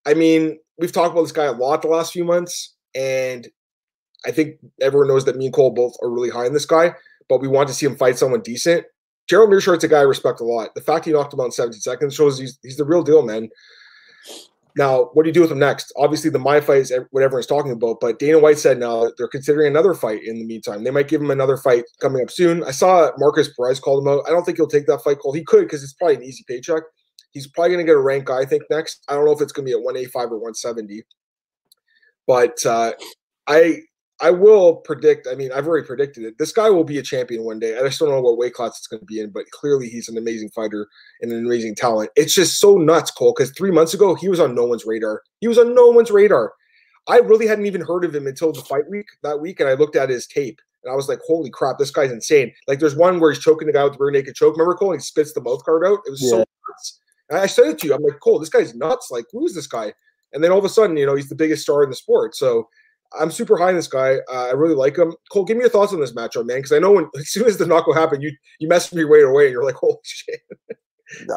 I 0.05 0.13
mean, 0.13 0.59
we've 0.77 0.91
talked 0.91 1.11
about 1.11 1.23
this 1.23 1.31
guy 1.31 1.45
a 1.45 1.51
lot 1.51 1.81
the 1.81 1.87
last 1.87 2.13
few 2.13 2.23
months, 2.23 2.75
and 2.95 3.47
I 4.25 4.31
think 4.31 4.55
everyone 4.81 5.07
knows 5.07 5.25
that 5.25 5.35
me 5.35 5.45
and 5.45 5.53
Cole 5.53 5.71
both 5.71 5.95
are 6.01 6.09
really 6.09 6.29
high 6.29 6.45
in 6.45 6.53
this 6.53 6.65
guy, 6.65 6.93
but 7.29 7.41
we 7.41 7.47
want 7.47 7.67
to 7.67 7.73
see 7.73 7.85
him 7.85 7.95
fight 7.95 8.17
someone 8.17 8.41
decent. 8.41 8.85
Gerald 9.27 9.49
Meerschaert's 9.49 9.83
a 9.83 9.87
guy 9.87 9.99
I 9.99 10.03
respect 10.03 10.41
a 10.41 10.43
lot. 10.43 10.73
The 10.75 10.81
fact 10.81 11.05
he 11.05 11.11
knocked 11.11 11.33
him 11.33 11.39
out 11.39 11.45
in 11.45 11.51
17 11.51 11.79
seconds 11.79 12.15
shows 12.15 12.37
he's, 12.37 12.59
he's 12.61 12.77
the 12.77 12.85
real 12.85 13.03
deal, 13.03 13.23
man. 13.23 13.49
Now, 14.77 15.09
what 15.13 15.23
do 15.23 15.29
you 15.29 15.33
do 15.33 15.41
with 15.41 15.51
him 15.51 15.59
next? 15.59 15.91
Obviously, 15.97 16.29
the 16.29 16.39
my 16.39 16.61
fight 16.61 16.77
is 16.77 16.93
what 17.11 17.23
everyone's 17.23 17.45
talking 17.45 17.73
about, 17.73 17.99
but 17.99 18.19
Dana 18.19 18.39
White 18.39 18.57
said 18.57 18.79
now 18.79 19.09
they're 19.17 19.27
considering 19.27 19.67
another 19.67 19.93
fight 19.93 20.23
in 20.23 20.39
the 20.39 20.45
meantime. 20.45 20.83
They 20.83 20.91
might 20.91 21.09
give 21.09 21.21
him 21.21 21.31
another 21.31 21.57
fight 21.57 21.83
coming 21.99 22.21
up 22.21 22.31
soon. 22.31 22.63
I 22.63 22.71
saw 22.71 23.11
Markus 23.17 23.53
Perez 23.53 23.79
called 23.79 24.03
him 24.03 24.13
out. 24.13 24.23
I 24.27 24.29
don't 24.29 24.45
think 24.45 24.57
he'll 24.57 24.67
take 24.67 24.87
that 24.87 25.01
fight 25.01 25.19
call. 25.19 25.33
He 25.33 25.43
could 25.43 25.63
because 25.63 25.83
it's 25.83 25.93
probably 25.93 26.15
an 26.15 26.23
easy 26.23 26.45
paycheck. 26.47 26.83
He's 27.31 27.47
probably 27.47 27.73
going 27.73 27.85
to 27.85 27.89
get 27.89 27.97
a 27.97 28.01
rank 28.01 28.25
guy, 28.25 28.39
I 28.39 28.45
think, 28.45 28.63
next. 28.69 29.03
I 29.07 29.15
don't 29.15 29.25
know 29.25 29.31
if 29.31 29.41
it's 29.41 29.51
going 29.51 29.65
to 29.65 29.69
be 29.69 29.73
at 29.73 29.83
185 29.83 30.31
or 30.31 30.37
170. 30.37 31.03
But 32.27 32.65
uh, 32.65 32.93
I 33.47 33.81
I 34.21 34.29
will 34.29 34.75
predict. 34.75 35.27
I 35.29 35.33
mean, 35.33 35.51
I've 35.51 35.67
already 35.67 35.85
predicted 35.85 36.23
it. 36.23 36.37
This 36.37 36.51
guy 36.51 36.69
will 36.69 36.83
be 36.83 36.99
a 36.99 37.03
champion 37.03 37.43
one 37.43 37.59
day. 37.59 37.77
I 37.77 37.81
just 37.81 37.99
don't 37.99 38.09
know 38.09 38.21
what 38.21 38.37
weight 38.37 38.53
class 38.53 38.77
it's 38.77 38.87
going 38.87 38.99
to 38.99 39.05
be 39.05 39.19
in, 39.19 39.31
but 39.31 39.49
clearly 39.49 39.89
he's 39.89 40.09
an 40.09 40.17
amazing 40.17 40.49
fighter 40.49 40.87
and 41.21 41.31
an 41.31 41.43
amazing 41.43 41.75
talent. 41.75 42.11
It's 42.15 42.33
just 42.33 42.59
so 42.59 42.77
nuts, 42.77 43.09
Cole. 43.09 43.33
Because 43.35 43.51
three 43.51 43.71
months 43.71 43.95
ago 43.95 44.13
he 44.13 44.29
was 44.29 44.39
on 44.39 44.53
no 44.53 44.65
one's 44.65 44.85
radar. 44.85 45.23
He 45.39 45.47
was 45.47 45.57
on 45.57 45.73
no 45.73 45.87
one's 45.87 46.11
radar. 46.11 46.53
I 47.07 47.17
really 47.17 47.47
hadn't 47.47 47.65
even 47.65 47.81
heard 47.81 48.05
of 48.05 48.13
him 48.13 48.27
until 48.27 48.51
the 48.51 48.61
fight 48.61 48.87
week 48.87 49.07
that 49.23 49.41
week, 49.41 49.59
and 49.59 49.67
I 49.67 49.73
looked 49.73 49.95
at 49.95 50.09
his 50.09 50.27
tape 50.27 50.61
and 50.83 50.91
I 50.91 50.95
was 50.95 51.09
like, 51.09 51.19
"Holy 51.25 51.49
crap, 51.49 51.79
this 51.79 51.89
guy's 51.91 52.11
insane!" 52.11 52.53
Like, 52.67 52.79
there's 52.79 52.95
one 52.95 53.19
where 53.19 53.31
he's 53.31 53.43
choking 53.43 53.65
the 53.65 53.73
guy 53.73 53.83
with 53.83 53.93
the 53.93 53.99
rear 53.99 54.11
naked 54.11 54.35
choke. 54.35 54.55
Remember, 54.55 54.75
Cole? 54.75 54.91
And 54.91 55.01
he 55.01 55.03
spits 55.03 55.33
the 55.33 55.41
mouth 55.41 55.65
guard 55.65 55.83
out. 55.83 55.99
It 56.05 56.11
was 56.11 56.21
yeah. 56.21 56.29
so 56.29 56.37
nuts. 56.37 56.99
And 57.29 57.39
I 57.39 57.47
said 57.47 57.67
it 57.67 57.79
to 57.79 57.87
you. 57.87 57.95
I'm 57.95 58.03
like, 58.03 58.19
Cole, 58.19 58.39
this 58.39 58.49
guy's 58.49 58.75
nuts. 58.75 59.09
Like, 59.09 59.25
who 59.31 59.45
is 59.45 59.55
this 59.55 59.67
guy? 59.67 59.93
And 60.33 60.43
then 60.43 60.51
all 60.51 60.59
of 60.59 60.65
a 60.65 60.69
sudden, 60.69 60.95
you 60.95 61.05
know, 61.05 61.15
he's 61.15 61.29
the 61.29 61.35
biggest 61.35 61.63
star 61.63 61.83
in 61.83 61.89
the 61.89 61.95
sport. 61.95 62.35
So 62.35 62.69
I'm 63.19 63.31
super 63.31 63.57
high 63.57 63.69
on 63.69 63.75
this 63.75 63.87
guy. 63.87 64.17
Uh, 64.31 64.47
I 64.47 64.51
really 64.51 64.75
like 64.75 64.97
him. 64.97 65.13
Cole, 65.31 65.43
give 65.43 65.57
me 65.57 65.63
your 65.63 65.69
thoughts 65.69 65.93
on 65.93 65.99
this 65.99 66.13
matchup, 66.13 66.45
man. 66.45 66.57
Because 66.57 66.71
I 66.71 66.79
know 66.79 66.91
when 66.91 67.09
as 67.17 67.29
soon 67.29 67.47
as 67.47 67.57
the 67.57 67.65
knockout 67.65 67.95
happened, 67.95 68.23
you 68.23 68.31
you 68.59 68.67
messaged 68.67 68.93
me 68.93 69.03
right 69.03 69.23
away, 69.23 69.45
and 69.45 69.51
you're 69.51 69.65
like, 69.65 69.75
"Holy 69.81 69.97
shit!" 70.03 70.41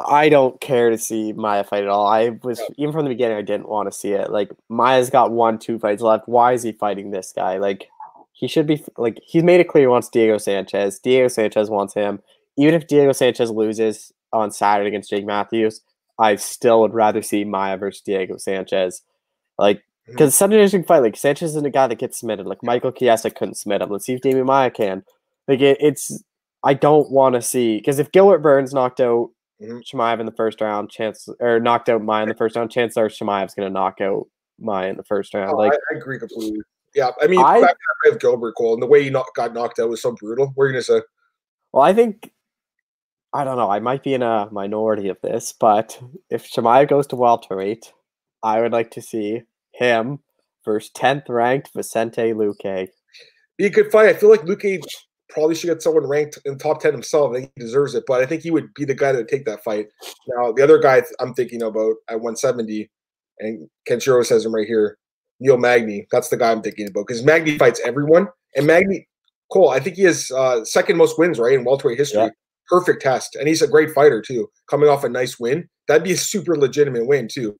I 0.06 0.28
don't 0.28 0.60
care 0.60 0.90
to 0.90 0.98
see 0.98 1.32
Maia 1.32 1.64
fight 1.64 1.82
at 1.82 1.88
all. 1.88 2.06
I 2.06 2.38
was 2.42 2.60
yeah. 2.60 2.66
even 2.78 2.92
from 2.92 3.04
the 3.04 3.10
beginning, 3.10 3.36
I 3.36 3.42
didn't 3.42 3.68
want 3.68 3.90
to 3.90 3.98
see 3.98 4.12
it. 4.12 4.30
Like 4.30 4.50
Maia's 4.68 5.10
got 5.10 5.32
one, 5.32 5.58
two 5.58 5.78
fights 5.78 6.02
left. 6.02 6.28
Why 6.28 6.52
is 6.52 6.62
he 6.62 6.72
fighting 6.72 7.10
this 7.10 7.32
guy? 7.34 7.58
Like 7.58 7.88
he 8.32 8.48
should 8.48 8.66
be 8.66 8.84
like 8.96 9.18
he's 9.24 9.42
made 9.42 9.60
it 9.60 9.68
clear 9.68 9.84
he 9.84 9.88
wants 9.88 10.08
Diego 10.08 10.38
Sanchez. 10.38 10.98
Diego 11.00 11.28
Sanchez 11.28 11.70
wants 11.70 11.94
him. 11.94 12.20
Even 12.56 12.74
if 12.74 12.86
Diego 12.86 13.12
Sanchez 13.12 13.50
loses 13.50 14.12
on 14.32 14.52
Saturday 14.52 14.88
against 14.88 15.10
Jake 15.10 15.26
Matthews, 15.26 15.80
I 16.18 16.36
still 16.36 16.80
would 16.80 16.94
rather 16.94 17.22
see 17.22 17.44
Maia 17.44 17.76
versus 17.76 18.02
Diego 18.02 18.36
Sanchez. 18.36 19.02
Like 19.58 19.82
because 20.06 20.32
mm-hmm. 20.34 20.52
Sunday 20.52 20.68
can 20.68 20.84
fight, 20.84 21.00
like 21.00 21.16
Sanchez 21.16 21.50
isn't 21.50 21.66
a 21.66 21.70
guy 21.70 21.86
that 21.86 21.98
gets 21.98 22.18
submitted. 22.18 22.46
Like 22.46 22.62
Michael 22.62 22.92
Chiesa 22.92 23.30
couldn't 23.30 23.54
submit 23.54 23.82
him. 23.82 23.90
Let's 23.90 24.06
see 24.06 24.14
if 24.14 24.20
Demian 24.20 24.46
Maia 24.46 24.70
can. 24.70 25.02
Like 25.48 25.60
it, 25.60 25.78
it's, 25.80 26.22
I 26.62 26.74
don't 26.74 27.10
want 27.10 27.34
to 27.34 27.42
see 27.42 27.78
because 27.78 27.98
if 27.98 28.12
Gilbert 28.12 28.38
Burns 28.38 28.72
knocked 28.72 29.00
out 29.00 29.30
Mhm. 29.62 29.82
Chimaev 29.82 30.20
in 30.20 30.26
the 30.26 30.32
first 30.32 30.60
round, 30.60 30.90
chance 30.90 31.28
or 31.40 31.60
knocked 31.60 31.88
out 31.88 32.02
Maia 32.02 32.24
in 32.24 32.28
the 32.28 32.34
first 32.34 32.56
round, 32.56 32.70
chances 32.70 32.96
are 32.96 33.08
Chimaev's 33.08 33.54
going 33.54 33.68
to 33.68 33.72
knock 33.72 34.00
out 34.00 34.26
Maia 34.58 34.88
in 34.90 34.96
the 34.96 35.04
first 35.04 35.34
round. 35.34 35.52
Oh, 35.52 35.56
like 35.56 35.72
I, 35.72 35.94
I 35.94 35.98
agree 35.98 36.18
completely. 36.18 36.60
Yeah, 36.94 37.10
I 37.20 37.26
mean, 37.26 37.40
I- 37.40 37.60
fact 37.60 37.78
that 37.78 38.08
I 38.08 38.12
have 38.12 38.20
Gilbert 38.20 38.54
Cole 38.56 38.74
and 38.74 38.82
the 38.82 38.86
way 38.86 39.02
he 39.02 39.10
not, 39.10 39.26
got 39.34 39.52
knocked 39.52 39.78
out 39.78 39.88
was 39.88 40.02
so 40.02 40.12
brutal. 40.12 40.52
What 40.54 40.64
are 40.64 40.66
you 40.68 40.72
gonna 40.74 40.82
say? 40.82 41.02
Well, 41.72 41.82
I 41.82 41.92
think 41.92 42.32
I 43.32 43.42
don't 43.44 43.56
know. 43.56 43.70
I 43.70 43.80
might 43.80 44.04
be 44.04 44.14
in 44.14 44.22
a 44.22 44.48
minority 44.52 45.08
of 45.08 45.20
this, 45.20 45.52
but 45.52 46.00
if 46.30 46.48
Chimaev 46.50 46.88
goes 46.88 47.06
to 47.08 47.16
welterweight, 47.16 47.92
I 48.42 48.60
would 48.60 48.72
like 48.72 48.92
to 48.92 49.02
see 49.02 49.42
him 49.74 50.18
versus 50.64 50.90
tenth 50.94 51.28
ranked 51.28 51.70
Vicente 51.74 52.32
Luque. 52.32 52.88
Be 53.58 53.66
a 53.66 53.70
good 53.70 53.90
fight. 53.90 54.08
I 54.08 54.14
feel 54.14 54.30
like 54.30 54.42
Luque 54.42 54.82
probably 55.28 55.54
should 55.54 55.66
get 55.66 55.82
someone 55.82 56.06
ranked 56.06 56.38
in 56.44 56.58
top 56.58 56.80
ten 56.80 56.92
himself. 56.92 57.32
I 57.32 57.40
think 57.40 57.52
he 57.56 57.62
deserves 57.62 57.94
it, 57.94 58.04
but 58.06 58.20
I 58.20 58.26
think 58.26 58.42
he 58.42 58.50
would 58.50 58.72
be 58.74 58.84
the 58.84 58.94
guy 58.94 59.12
that 59.12 59.18
would 59.18 59.28
take 59.28 59.44
that 59.44 59.64
fight. 59.64 59.86
Now, 60.28 60.52
the 60.52 60.62
other 60.62 60.78
guy 60.78 61.02
I'm 61.20 61.34
thinking 61.34 61.62
about 61.62 61.96
at 62.08 62.20
170, 62.20 62.90
and 63.40 63.68
Kenshiro 63.88 64.24
says 64.24 64.44
him 64.44 64.54
right 64.54 64.66
here, 64.66 64.96
Neil 65.40 65.58
Magny. 65.58 66.06
That's 66.10 66.28
the 66.28 66.36
guy 66.36 66.50
I'm 66.50 66.62
thinking 66.62 66.88
about 66.88 67.06
because 67.06 67.24
Magny 67.24 67.58
fights 67.58 67.80
everyone, 67.84 68.28
and 68.56 68.66
Magny 68.66 69.06
Cole. 69.52 69.70
I 69.70 69.80
think 69.80 69.96
he 69.96 70.02
has 70.02 70.30
uh, 70.30 70.64
second 70.64 70.96
most 70.96 71.18
wins 71.18 71.38
right 71.38 71.54
in 71.54 71.64
welterweight 71.64 71.98
history. 71.98 72.22
Yeah. 72.22 72.30
Perfect 72.68 73.02
test, 73.02 73.36
and 73.36 73.46
he's 73.46 73.60
a 73.60 73.68
great 73.68 73.90
fighter 73.90 74.22
too. 74.22 74.48
Coming 74.70 74.88
off 74.88 75.04
a 75.04 75.08
nice 75.08 75.38
win, 75.38 75.68
that'd 75.86 76.02
be 76.02 76.12
a 76.12 76.16
super 76.16 76.56
legitimate 76.56 77.06
win 77.06 77.28
too. 77.30 77.54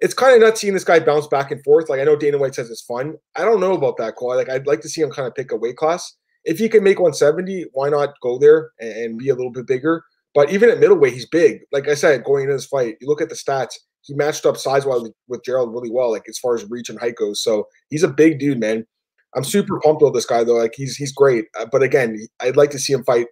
It's 0.00 0.14
kind 0.14 0.34
of 0.34 0.40
nuts 0.40 0.60
seeing 0.60 0.74
this 0.74 0.84
guy 0.84 1.00
bounce 1.00 1.26
back 1.26 1.50
and 1.50 1.62
forth. 1.64 1.88
Like 1.88 2.00
I 2.00 2.04
know 2.04 2.16
Dana 2.16 2.38
White 2.38 2.54
says 2.54 2.70
it's 2.70 2.82
fun. 2.82 3.16
I 3.36 3.44
don't 3.44 3.60
know 3.60 3.74
about 3.74 3.96
that, 3.98 4.16
Cole. 4.16 4.36
Like 4.36 4.48
I'd 4.48 4.66
like 4.66 4.80
to 4.82 4.88
see 4.88 5.00
him 5.00 5.10
kind 5.10 5.26
of 5.26 5.34
pick 5.34 5.50
a 5.52 5.56
weight 5.56 5.76
class. 5.76 6.14
If 6.44 6.58
he 6.58 6.68
can 6.68 6.84
make 6.84 6.98
170, 6.98 7.66
why 7.72 7.88
not 7.88 8.14
go 8.22 8.38
there 8.38 8.70
and, 8.80 8.92
and 8.92 9.18
be 9.18 9.28
a 9.28 9.34
little 9.34 9.50
bit 9.50 9.66
bigger? 9.66 10.04
But 10.34 10.50
even 10.50 10.70
at 10.70 10.78
middleweight, 10.78 11.14
he's 11.14 11.26
big. 11.26 11.60
Like 11.72 11.88
I 11.88 11.94
said, 11.94 12.24
going 12.24 12.44
into 12.44 12.54
this 12.54 12.66
fight, 12.66 12.96
you 13.00 13.08
look 13.08 13.20
at 13.20 13.28
the 13.28 13.34
stats. 13.34 13.74
He 14.02 14.14
matched 14.14 14.46
up 14.46 14.56
size 14.56 14.86
wise 14.86 15.02
with, 15.02 15.12
with 15.26 15.44
Gerald 15.44 15.72
really 15.72 15.90
well, 15.90 16.12
like 16.12 16.28
as 16.28 16.38
far 16.38 16.54
as 16.54 16.64
reach 16.70 16.88
and 16.88 16.98
height 16.98 17.16
goes. 17.16 17.42
So 17.42 17.66
he's 17.90 18.04
a 18.04 18.08
big 18.08 18.38
dude, 18.38 18.60
man. 18.60 18.86
I'm 19.34 19.44
super 19.44 19.80
pumped 19.80 20.02
with 20.02 20.14
this 20.14 20.26
guy 20.26 20.44
though. 20.44 20.54
Like 20.56 20.74
he's 20.74 20.96
he's 20.96 21.12
great. 21.12 21.46
Uh, 21.58 21.66
but 21.70 21.82
again, 21.82 22.18
I'd 22.40 22.56
like 22.56 22.70
to 22.70 22.78
see 22.78 22.92
him 22.92 23.04
fight 23.04 23.26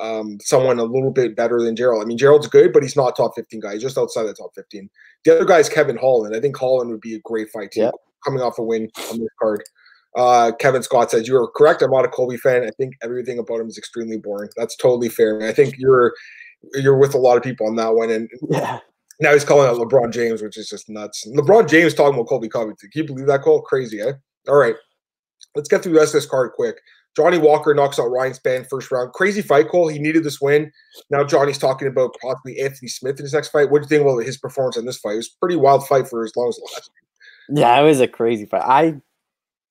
um, 0.00 0.38
someone 0.40 0.78
a 0.78 0.84
little 0.84 1.10
bit 1.10 1.36
better 1.36 1.62
than 1.62 1.76
Gerald. 1.76 2.02
I 2.02 2.06
mean, 2.06 2.18
Gerald's 2.18 2.46
good, 2.48 2.72
but 2.72 2.82
he's 2.82 2.96
not 2.96 3.16
top 3.16 3.32
15 3.36 3.60
guy. 3.60 3.74
He's 3.74 3.82
just 3.82 3.98
outside 3.98 4.24
the 4.24 4.34
top 4.34 4.50
15. 4.54 4.88
The 5.24 5.36
other 5.36 5.44
guy 5.44 5.58
is 5.58 5.68
Kevin 5.68 5.96
Holland. 5.96 6.34
I 6.34 6.40
think 6.40 6.56
Holland 6.56 6.90
would 6.90 7.00
be 7.00 7.14
a 7.14 7.20
great 7.20 7.50
fight 7.50 7.70
too, 7.72 7.80
Yeah. 7.82 7.90
coming 8.24 8.40
off 8.42 8.58
a 8.58 8.62
win 8.62 8.90
on 9.10 9.18
this 9.18 9.28
card. 9.40 9.62
Uh, 10.16 10.52
Kevin 10.58 10.82
Scott 10.82 11.10
says 11.10 11.28
you 11.28 11.36
are 11.36 11.48
correct. 11.50 11.82
I'm 11.82 11.90
not 11.90 12.04
a 12.04 12.08
Colby 12.08 12.36
fan. 12.38 12.64
I 12.64 12.70
think 12.76 12.94
everything 13.02 13.38
about 13.38 13.60
him 13.60 13.68
is 13.68 13.78
extremely 13.78 14.16
boring. 14.18 14.50
That's 14.56 14.76
totally 14.76 15.08
fair. 15.08 15.42
I 15.42 15.52
think 15.52 15.74
you're 15.78 16.12
you're 16.74 16.96
with 16.98 17.14
a 17.14 17.18
lot 17.18 17.36
of 17.36 17.42
people 17.44 17.68
on 17.68 17.76
that 17.76 17.94
one. 17.94 18.10
And 18.10 18.28
Yeah. 18.50 18.80
now 19.20 19.32
he's 19.32 19.44
calling 19.44 19.68
out 19.68 19.76
LeBron 19.76 20.10
James, 20.10 20.42
which 20.42 20.56
is 20.56 20.68
just 20.68 20.88
nuts. 20.88 21.24
LeBron 21.28 21.68
James 21.68 21.94
talking 21.94 22.14
about 22.14 22.26
Colby 22.28 22.48
Covington. 22.48 22.90
Can 22.90 23.02
you 23.02 23.06
believe 23.06 23.26
that 23.28 23.42
call? 23.42 23.62
Crazy, 23.62 24.00
eh? 24.00 24.12
All 24.48 24.56
right. 24.56 24.74
Let's 25.54 25.68
get 25.68 25.82
through 25.82 25.92
the 25.92 26.00
rest 26.00 26.14
of 26.14 26.20
this 26.20 26.28
card 26.28 26.52
quick. 26.54 26.80
Johnny 27.18 27.36
Walker 27.36 27.74
knocks 27.74 27.98
out 27.98 28.12
Ryan 28.12 28.32
Spann 28.32 28.68
first 28.70 28.92
round. 28.92 29.12
Crazy 29.12 29.42
fight, 29.42 29.68
Cole. 29.68 29.88
He 29.88 29.98
needed 29.98 30.22
this 30.22 30.40
win. 30.40 30.70
Now 31.10 31.24
Johnny's 31.24 31.58
talking 31.58 31.88
about 31.88 32.14
possibly 32.22 32.60
Anthony 32.60 32.86
Smith 32.86 33.18
in 33.18 33.24
his 33.24 33.34
next 33.34 33.48
fight. 33.48 33.72
What 33.72 33.80
do 33.80 33.86
you 33.86 33.88
think 33.88 34.02
about 34.02 34.24
his 34.24 34.36
performance 34.36 34.76
in 34.76 34.86
this 34.86 34.98
fight? 34.98 35.14
It 35.14 35.16
was 35.16 35.34
a 35.34 35.38
pretty 35.40 35.56
wild 35.56 35.84
fight 35.88 36.06
for 36.06 36.24
as 36.24 36.30
long 36.36 36.48
as 36.48 36.58
it 36.58 36.64
lasted. 36.72 36.92
Yeah, 37.48 37.80
it 37.80 37.82
was 37.82 38.00
a 38.00 38.06
crazy 38.06 38.44
fight. 38.44 38.62
I 38.64 39.00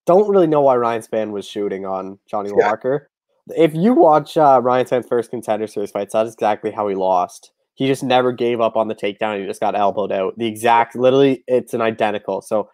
don't 0.06 0.27
really 0.30 0.46
know 0.46 0.60
why 0.60 0.75
Ryan 0.75 1.01
Spann 1.01 1.32
was 1.32 1.48
shooting 1.48 1.86
on 1.86 2.20
Johnny 2.30 2.50
Yeah. 2.50 2.68
Walker. 2.68 3.10
If 3.56 3.74
you 3.74 3.94
watch 3.94 4.36
uh, 4.36 4.60
Ryan 4.62 4.86
Spann's 4.86 5.08
first 5.08 5.30
contender 5.30 5.68
series 5.68 5.92
fights, 5.92 6.12
that's 6.12 6.34
exactly 6.34 6.72
how 6.72 6.89
he 6.89 6.96
lost. 6.96 7.54
He 7.75 7.88
just 7.88 8.04
never 8.04 8.34
gave 8.34 8.60
up 8.60 8.75
on 8.75 8.89
the 8.89 8.96
takedown. 8.96 9.39
He 9.39 9.46
just 9.46 9.62
got 9.62 9.74
elbowed 9.74 10.12
out. 10.12 10.38
The 10.38 10.48
exact, 10.48 10.98
literally, 10.98 11.46
it's 11.48 11.74
an 11.74 11.80
identical. 11.80 12.42
So 12.42 12.70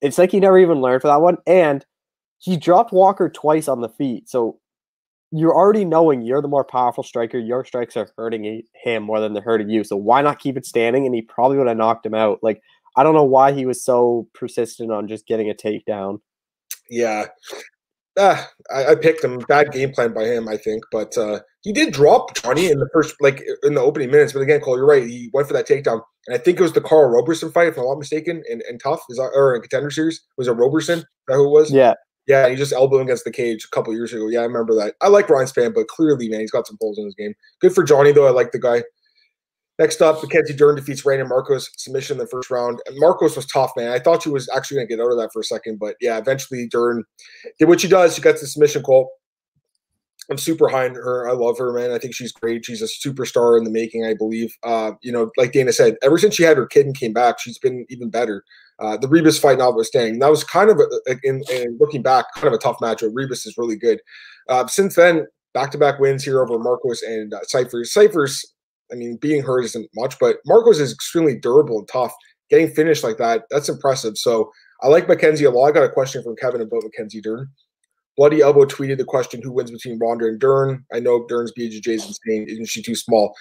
it's 0.00 0.16
like 0.16 0.30
he 0.30 0.40
never 0.40 0.58
even 0.58 0.80
learned 0.80 1.02
for 1.02 1.08
that 1.08 1.20
one. 1.20 1.36
And 1.46 1.84
he 2.44 2.58
dropped 2.58 2.92
Walker 2.92 3.30
twice 3.30 3.68
on 3.68 3.80
the 3.80 3.88
feet. 3.88 4.28
So 4.28 4.60
you're 5.30 5.54
already 5.54 5.86
knowing 5.86 6.20
you're 6.20 6.42
the 6.42 6.48
more 6.48 6.62
powerful 6.62 7.02
striker. 7.02 7.38
Your 7.38 7.64
strikes 7.64 7.96
are 7.96 8.10
hurting 8.18 8.62
him 8.74 9.02
more 9.02 9.18
than 9.18 9.32
they're 9.32 9.42
hurting 9.42 9.70
you. 9.70 9.82
So 9.82 9.96
why 9.96 10.20
not 10.20 10.38
keep 10.38 10.58
it 10.58 10.66
standing? 10.66 11.06
And 11.06 11.14
he 11.14 11.22
probably 11.22 11.56
would 11.56 11.68
have 11.68 11.78
knocked 11.78 12.04
him 12.04 12.14
out. 12.14 12.40
Like 12.42 12.60
I 12.96 13.02
don't 13.02 13.14
know 13.14 13.24
why 13.24 13.52
he 13.52 13.64
was 13.64 13.82
so 13.82 14.28
persistent 14.34 14.92
on 14.92 15.08
just 15.08 15.26
getting 15.26 15.48
a 15.48 15.54
takedown. 15.54 16.18
Yeah. 16.90 17.28
Ah, 18.18 18.46
I, 18.70 18.88
I 18.88 18.94
picked 18.94 19.24
him. 19.24 19.38
Bad 19.48 19.72
game 19.72 19.90
plan 19.92 20.12
by 20.12 20.24
him, 20.24 20.46
I 20.46 20.58
think. 20.58 20.84
But 20.92 21.16
uh, 21.16 21.40
he 21.62 21.72
did 21.72 21.94
drop 21.94 22.36
Johnny 22.36 22.70
in 22.70 22.78
the 22.78 22.90
first, 22.92 23.16
like 23.20 23.42
in 23.62 23.72
the 23.72 23.80
opening 23.80 24.10
minutes. 24.10 24.34
But 24.34 24.40
again, 24.40 24.60
Cole, 24.60 24.76
you're 24.76 24.86
right. 24.86 25.02
He 25.02 25.30
went 25.32 25.48
for 25.48 25.54
that 25.54 25.66
takedown. 25.66 26.02
And 26.26 26.36
I 26.36 26.38
think 26.38 26.60
it 26.60 26.62
was 26.62 26.74
the 26.74 26.82
Karl 26.82 27.08
Roberson 27.08 27.50
fight, 27.50 27.68
if 27.68 27.78
I'm 27.78 27.84
not 27.84 27.98
mistaken, 27.98 28.42
and, 28.50 28.62
and 28.68 28.78
tough. 28.80 29.00
Is 29.08 29.16
that 29.16 29.30
or 29.34 29.56
in 29.56 29.62
contender 29.62 29.90
series? 29.90 30.20
Was 30.36 30.46
it 30.46 30.52
Roberson? 30.52 30.98
Is 30.98 31.04
that 31.28 31.34
who 31.36 31.46
it 31.46 31.50
was? 31.50 31.72
Yeah, 31.72 31.94
Yeah, 32.26 32.48
he 32.48 32.56
just 32.56 32.72
elbowed 32.72 33.02
against 33.02 33.24
the 33.24 33.30
cage 33.30 33.64
a 33.64 33.68
couple 33.68 33.92
years 33.92 34.12
ago. 34.12 34.28
Yeah, 34.28 34.40
I 34.40 34.44
remember 34.44 34.74
that. 34.76 34.94
I 35.02 35.08
like 35.08 35.28
Ryan 35.28 35.46
Spann, 35.46 35.74
but 35.74 35.88
clearly, 35.88 36.28
man, 36.28 36.40
he's 36.40 36.50
got 36.50 36.66
some 36.66 36.78
holes 36.80 36.98
in 36.98 37.04
his 37.04 37.14
game. 37.14 37.34
Good 37.60 37.74
for 37.74 37.84
Johnny, 37.84 38.12
though. 38.12 38.26
I 38.26 38.30
like 38.30 38.52
the 38.52 38.58
guy. 38.58 38.82
Next 39.78 40.00
up, 40.00 40.22
Mackenzie 40.22 40.54
Dern 40.54 40.76
defeats 40.76 41.04
Randa 41.04 41.24
Markos 41.24 41.68
submission 41.76 42.14
in 42.14 42.18
the 42.18 42.28
first 42.28 42.48
round. 42.48 42.80
And 42.86 43.00
Markos 43.02 43.34
was 43.34 43.46
tough, 43.46 43.72
man. 43.76 43.90
I 43.90 43.98
thought 43.98 44.22
she 44.22 44.28
was 44.30 44.48
actually 44.54 44.76
going 44.76 44.86
to 44.86 44.96
get 44.96 45.02
out 45.02 45.10
of 45.10 45.18
that 45.18 45.32
for 45.32 45.40
a 45.40 45.44
second, 45.44 45.80
but 45.80 45.96
yeah, 46.00 46.16
eventually 46.16 46.68
Dern 46.68 47.02
did 47.58 47.68
what 47.68 47.80
she 47.80 47.88
does. 47.88 48.14
She 48.14 48.22
gets 48.22 48.40
the 48.40 48.46
submission 48.46 48.82
call. 48.82 49.10
I'm 50.30 50.38
super 50.38 50.68
high 50.68 50.86
on 50.86 50.94
her. 50.94 51.28
I 51.28 51.32
love 51.32 51.58
her, 51.58 51.72
man. 51.72 51.90
I 51.90 51.98
think 51.98 52.14
she's 52.14 52.32
great. 52.32 52.64
She's 52.64 52.82
a 52.82 52.86
superstar 52.86 53.58
in 53.58 53.64
the 53.64 53.70
making, 53.70 54.06
I 54.06 54.14
believe. 54.14 54.56
Uh, 54.62 54.92
you 55.02 55.12
know, 55.12 55.30
like 55.36 55.52
Dana 55.52 55.72
said, 55.72 55.96
ever 56.02 56.18
since 56.18 56.36
she 56.36 56.44
had 56.44 56.56
her 56.56 56.66
kid 56.66 56.86
and 56.86 56.96
came 56.96 57.12
back, 57.12 57.40
she's 57.40 57.58
been 57.58 57.84
even 57.90 58.10
better. 58.10 58.44
Uh, 58.80 58.96
the 58.96 59.06
Ribas 59.06 59.40
fight 59.40 59.58
notwithstanding, 59.58 60.18
that 60.18 60.30
was 60.30 60.42
kind 60.42 60.70
of 60.70 60.80
a, 60.80 61.16
in, 61.22 61.42
in 61.50 61.78
looking 61.80 62.02
back, 62.02 62.26
kind 62.34 62.48
of 62.48 62.54
a 62.54 62.58
tough 62.58 62.78
matchup. 62.78 63.12
Ribas 63.12 63.46
is 63.46 63.54
really 63.56 63.76
good. 63.76 64.00
Uh, 64.48 64.66
since 64.66 64.96
then, 64.96 65.26
back-to-back 65.52 66.00
wins 66.00 66.24
here 66.24 66.42
over 66.42 66.58
Markos 66.58 66.98
and 67.06 67.32
uh, 67.32 67.40
Cifers. 67.44 67.92
Cifers, 67.92 68.44
I 68.92 68.96
mean, 68.96 69.16
being 69.20 69.42
hurt 69.42 69.64
isn't 69.64 69.88
much, 69.94 70.18
but 70.18 70.38
Markos 70.48 70.80
is 70.80 70.92
extremely 70.92 71.36
durable 71.36 71.78
and 71.78 71.88
tough. 71.88 72.12
Getting 72.50 72.68
finished 72.68 73.04
like 73.04 73.16
that, 73.18 73.44
that's 73.50 73.68
impressive. 73.68 74.18
So 74.18 74.50
I 74.82 74.88
like 74.88 75.08
Mackenzie 75.08 75.44
a 75.44 75.50
lot. 75.50 75.66
I 75.66 75.72
got 75.72 75.84
a 75.84 75.88
question 75.88 76.22
from 76.22 76.36
Kevin 76.36 76.60
about 76.60 76.82
Mackenzie 76.82 77.20
Dern. 77.20 77.48
Bloody 78.16 78.42
Elbow 78.42 78.64
tweeted 78.64 78.98
the 78.98 79.04
question, 79.04 79.42
who 79.42 79.52
wins 79.52 79.70
between 79.70 79.98
Ronda 79.98 80.26
and 80.26 80.38
Dern? 80.38 80.84
I 80.92 81.00
know 81.00 81.26
Dern's 81.26 81.52
BJJ 81.58 81.88
is 81.88 82.06
insane. 82.06 82.46
Isn't 82.48 82.68
she 82.68 82.82
too 82.82 82.94
small? 82.94 83.34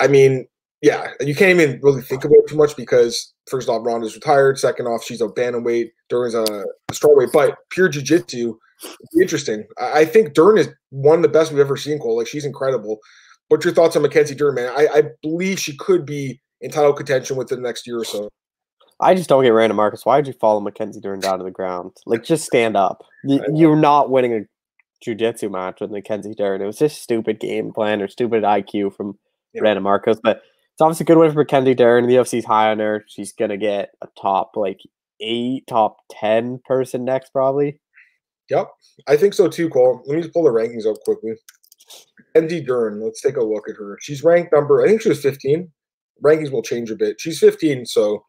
I 0.00 0.08
mean, 0.08 0.46
yeah, 0.86 1.08
you 1.18 1.34
can't 1.34 1.58
even 1.58 1.80
really 1.82 2.00
think 2.00 2.24
about 2.24 2.36
it 2.36 2.48
too 2.48 2.56
much 2.56 2.76
because 2.76 3.34
first 3.50 3.68
off, 3.68 3.84
Ronda's 3.84 4.14
retired. 4.14 4.56
Second 4.56 4.86
off, 4.86 5.02
she's 5.02 5.20
a 5.20 5.26
bantamweight. 5.26 5.88
Dern's 6.08 6.36
a, 6.36 6.64
strawweight. 6.92 7.32
But 7.32 7.56
pure 7.70 7.88
jiu-jitsu, 7.88 8.56
interesting. 9.20 9.66
I, 9.80 10.00
I 10.00 10.04
think 10.04 10.34
Dern 10.34 10.58
is 10.58 10.68
one 10.90 11.16
of 11.16 11.22
the 11.22 11.28
best 11.28 11.50
we've 11.50 11.58
ever 11.58 11.76
seen, 11.76 11.98
Cole. 11.98 12.16
Like, 12.16 12.28
she's 12.28 12.44
incredible. 12.44 12.98
What's 13.48 13.64
your 13.64 13.74
thoughts 13.74 13.96
on 13.96 14.02
Mackenzie 14.02 14.36
Dern, 14.36 14.54
man? 14.54 14.72
I, 14.76 14.86
I 14.94 15.02
believe 15.22 15.58
she 15.58 15.76
could 15.76 16.06
be 16.06 16.40
in 16.60 16.70
title 16.70 16.92
contention 16.92 17.36
within 17.36 17.60
the 17.60 17.68
next 17.68 17.84
year 17.84 17.98
or 17.98 18.04
so. 18.04 18.28
I 19.00 19.16
just 19.16 19.28
don't 19.28 19.42
get 19.42 19.50
Randa 19.50 19.74
Markos. 19.74 20.06
Why 20.06 20.20
did 20.20 20.28
you 20.28 20.38
follow 20.40 20.60
Mackenzie 20.60 21.00
Dern 21.00 21.18
down 21.18 21.38
to 21.38 21.44
the 21.44 21.50
ground? 21.50 21.96
Like, 22.06 22.22
just 22.22 22.44
stand 22.44 22.76
up. 22.76 23.02
You're 23.24 23.74
not 23.74 24.08
winning 24.10 24.34
a 24.34 24.40
jujitsu 25.04 25.50
match 25.50 25.80
with 25.80 25.90
Mackenzie 25.90 26.34
Dern. 26.36 26.62
It 26.62 26.66
was 26.66 26.78
just 26.78 27.02
stupid 27.02 27.40
game 27.40 27.72
plan 27.72 28.00
or 28.00 28.06
stupid 28.06 28.44
IQ 28.44 28.94
from 28.94 29.18
Yeah. 29.52 29.62
Randa 29.62 29.82
Markos. 29.82 30.20
But 30.22 30.42
it's 30.76 30.82
obviously 30.82 31.04
a 31.04 31.06
good 31.06 31.16
win 31.16 31.32
for 31.32 31.38
Mackenzie 31.38 31.74
Dern. 31.74 32.06
The 32.06 32.16
UFC's 32.16 32.44
high 32.44 32.70
on 32.70 32.80
her. 32.80 33.02
She's 33.08 33.32
gonna 33.32 33.56
get 33.56 33.92
a 34.02 34.08
top 34.20 34.52
like 34.56 34.78
eight, 35.20 35.66
top 35.66 35.96
ten 36.10 36.60
person 36.66 37.02
next, 37.02 37.30
probably. 37.32 37.80
Yep, 38.50 38.68
I 39.08 39.16
think 39.16 39.32
so 39.32 39.48
too, 39.48 39.70
Cole. 39.70 40.02
Let 40.04 40.16
me 40.16 40.20
just 40.22 40.34
pull 40.34 40.42
the 40.44 40.50
rankings 40.50 40.84
up 40.86 41.00
quickly. 41.02 41.32
Andy 42.34 42.60
Dern, 42.60 43.00
let's 43.02 43.22
take 43.22 43.38
a 43.38 43.42
look 43.42 43.70
at 43.70 43.76
her. 43.76 43.96
She's 44.02 44.22
ranked 44.22 44.52
number, 44.52 44.82
I 44.84 44.88
think 44.88 45.00
she 45.00 45.08
was 45.08 45.22
15. 45.22 45.72
Rankings 46.22 46.52
will 46.52 46.62
change 46.62 46.90
a 46.90 46.94
bit. 46.96 47.18
She's 47.18 47.38
15, 47.38 47.86
so 47.86 48.22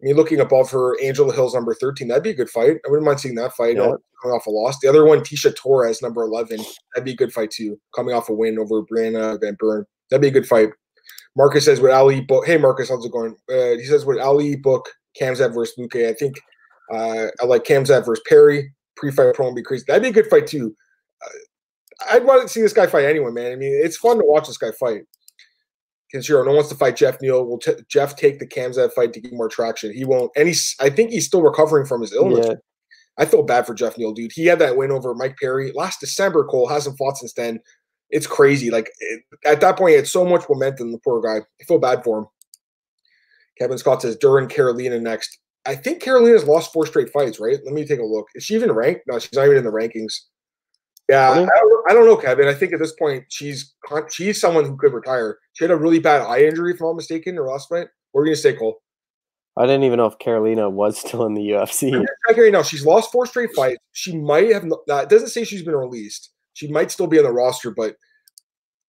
I 0.00 0.06
mean, 0.06 0.14
looking 0.16 0.38
above 0.40 0.70
her, 0.70 0.96
Angela 1.02 1.34
Hill's 1.34 1.54
number 1.54 1.74
13. 1.74 2.06
That'd 2.08 2.22
be 2.22 2.30
a 2.30 2.34
good 2.34 2.50
fight. 2.50 2.76
I 2.86 2.90
wouldn't 2.90 3.04
mind 3.06 3.18
seeing 3.20 3.34
that 3.36 3.54
fight 3.54 3.76
Yeah. 3.76 3.92
coming 4.22 4.36
off 4.36 4.46
a 4.46 4.50
loss. 4.50 4.78
The 4.80 4.88
other 4.88 5.04
one, 5.04 5.20
Tecia 5.20 5.54
Torres, 5.54 6.00
number 6.00 6.22
11. 6.22 6.58
That'd 6.94 7.04
be 7.04 7.12
a 7.12 7.16
good 7.16 7.32
fight 7.32 7.50
too, 7.50 7.80
coming 7.94 8.14
off 8.14 8.28
a 8.28 8.32
win 8.32 8.58
over 8.58 8.82
Brianna 8.84 9.40
Van 9.40 9.56
Buren. 9.58 9.84
That'd 10.10 10.22
be 10.22 10.28
a 10.28 10.30
good 10.30 10.46
fight. 10.46 10.70
Marcus 11.36 11.64
says, 11.64 11.80
would 11.80 11.90
Ali 11.90 12.20
book? 12.20 12.46
Hey, 12.46 12.58
Marcus, 12.58 12.88
how's 12.88 13.04
it 13.04 13.12
going? 13.12 13.34
Uh, 13.50 13.76
he 13.76 13.84
says, 13.84 14.04
would 14.04 14.18
Ali 14.18 14.56
book 14.56 14.88
Khamzat 15.20 15.54
versus 15.54 15.74
Luque? 15.78 16.08
I 16.08 16.12
think 16.12 16.36
uh, 16.92 17.28
I 17.40 17.46
like 17.46 17.64
Khamzat 17.64 18.04
versus 18.04 18.22
Perry. 18.28 18.72
Pre-fight 18.96 19.34
promo 19.34 19.54
be 19.54 19.62
crazy. 19.62 19.84
That'd 19.88 20.02
be 20.02 20.10
a 20.10 20.12
good 20.12 20.30
fight 20.30 20.46
too. 20.46 20.76
Uh, 21.24 22.14
I'd 22.14 22.24
want 22.24 22.42
to 22.42 22.48
see 22.48 22.60
this 22.60 22.72
guy 22.72 22.86
fight 22.86 23.06
anyone, 23.06 23.34
man. 23.34 23.52
I 23.52 23.56
mean, 23.56 23.72
it's 23.72 23.96
fun 23.96 24.18
to 24.18 24.24
watch 24.24 24.46
this 24.46 24.58
guy 24.58 24.70
fight. 24.78 25.02
Kenshiro, 26.14 26.44
no 26.44 26.48
one 26.48 26.56
wants 26.56 26.68
to 26.68 26.74
fight 26.74 26.96
Jeff 26.96 27.20
Neal. 27.22 27.46
Will 27.46 27.58
t- 27.58 27.72
Jeff 27.88 28.16
take 28.16 28.38
the 28.38 28.46
Khamzat 28.46 28.92
fight 28.92 29.14
to 29.14 29.20
get 29.20 29.32
more 29.32 29.48
traction? 29.48 29.94
He 29.94 30.04
won't. 30.04 30.30
And 30.36 30.46
he's, 30.46 30.76
I 30.78 30.90
think 30.90 31.10
he's 31.10 31.26
still 31.26 31.42
recovering 31.42 31.86
from 31.86 32.02
his 32.02 32.12
illness. 32.12 32.46
Yeah. 32.46 32.54
I 33.18 33.24
feel 33.24 33.42
bad 33.42 33.66
for 33.66 33.74
Jeff 33.74 33.96
Neal, 33.96 34.12
dude. 34.12 34.32
He 34.32 34.46
had 34.46 34.58
that 34.58 34.76
win 34.76 34.90
over 34.90 35.14
Mike 35.14 35.36
Perry 35.38 35.72
last 35.74 36.00
December. 36.00 36.44
Cole 36.44 36.68
hasn't 36.68 36.98
fought 36.98 37.16
since 37.16 37.32
then. 37.32 37.60
It's 38.12 38.26
crazy. 38.26 38.70
Like 38.70 38.90
it, 39.00 39.22
at 39.44 39.60
that 39.62 39.76
point, 39.76 39.90
he 39.90 39.96
had 39.96 40.06
so 40.06 40.24
much 40.24 40.44
momentum. 40.48 40.92
The 40.92 40.98
poor 40.98 41.20
guy. 41.20 41.44
I 41.60 41.64
feel 41.64 41.78
bad 41.78 42.04
for 42.04 42.20
him. 42.20 42.26
Kevin 43.58 43.78
Scott 43.78 44.02
says 44.02 44.16
Duran 44.16 44.48
Karolina 44.48 45.00
next. 45.00 45.38
I 45.64 45.74
think 45.74 46.02
Karolina's 46.02 46.44
lost 46.44 46.72
four 46.72 46.86
straight 46.86 47.10
fights, 47.10 47.40
right? 47.40 47.58
Let 47.64 47.72
me 47.72 47.86
take 47.86 48.00
a 48.00 48.04
look. 48.04 48.26
Is 48.34 48.44
she 48.44 48.54
even 48.54 48.72
ranked? 48.72 49.02
No, 49.06 49.18
she's 49.18 49.32
not 49.32 49.44
even 49.44 49.58
in 49.58 49.64
the 49.64 49.70
rankings. 49.70 50.12
Yeah, 51.08 51.30
I 51.30 51.34
don't, 51.34 51.50
I 51.90 51.92
don't, 51.92 52.06
know, 52.06 52.16
Kevin. 52.16 52.48
I 52.48 52.54
think 52.54 52.72
at 52.72 52.78
this 52.78 52.92
point 52.92 53.24
she's 53.28 53.74
she's 54.10 54.40
someone 54.40 54.64
who 54.64 54.76
could 54.76 54.92
retire. 54.92 55.38
She 55.52 55.64
had 55.64 55.70
a 55.70 55.76
really 55.76 55.98
bad 55.98 56.22
eye 56.22 56.44
injury, 56.44 56.72
if 56.72 56.80
I'm 56.80 56.88
not 56.88 56.96
mistaken, 56.96 57.36
her 57.36 57.46
last 57.46 57.68
fight. 57.68 57.88
What 58.12 58.22
are 58.22 58.24
you 58.26 58.30
gonna 58.30 58.36
say, 58.36 58.54
Cole? 58.54 58.80
I 59.56 59.66
didn't 59.66 59.84
even 59.84 59.98
know 59.98 60.06
if 60.06 60.18
Karolina 60.18 60.70
was 60.70 60.98
still 61.06 61.26
in 61.26 61.34
the 61.34 61.42
UFC. 61.42 61.94
I 61.94 62.32
Right 62.32 62.52
now, 62.52 62.62
she's 62.62 62.86
lost 62.86 63.12
four 63.12 63.26
straight 63.26 63.54
fights. 63.54 63.80
She 63.92 64.16
might 64.16 64.52
have. 64.52 64.64
That 64.86 65.08
doesn't 65.08 65.28
say 65.28 65.44
she's 65.44 65.62
been 65.62 65.76
released. 65.76 66.31
She 66.54 66.68
might 66.68 66.90
still 66.90 67.06
be 67.06 67.18
on 67.18 67.24
the 67.24 67.32
roster, 67.32 67.70
but 67.70 67.96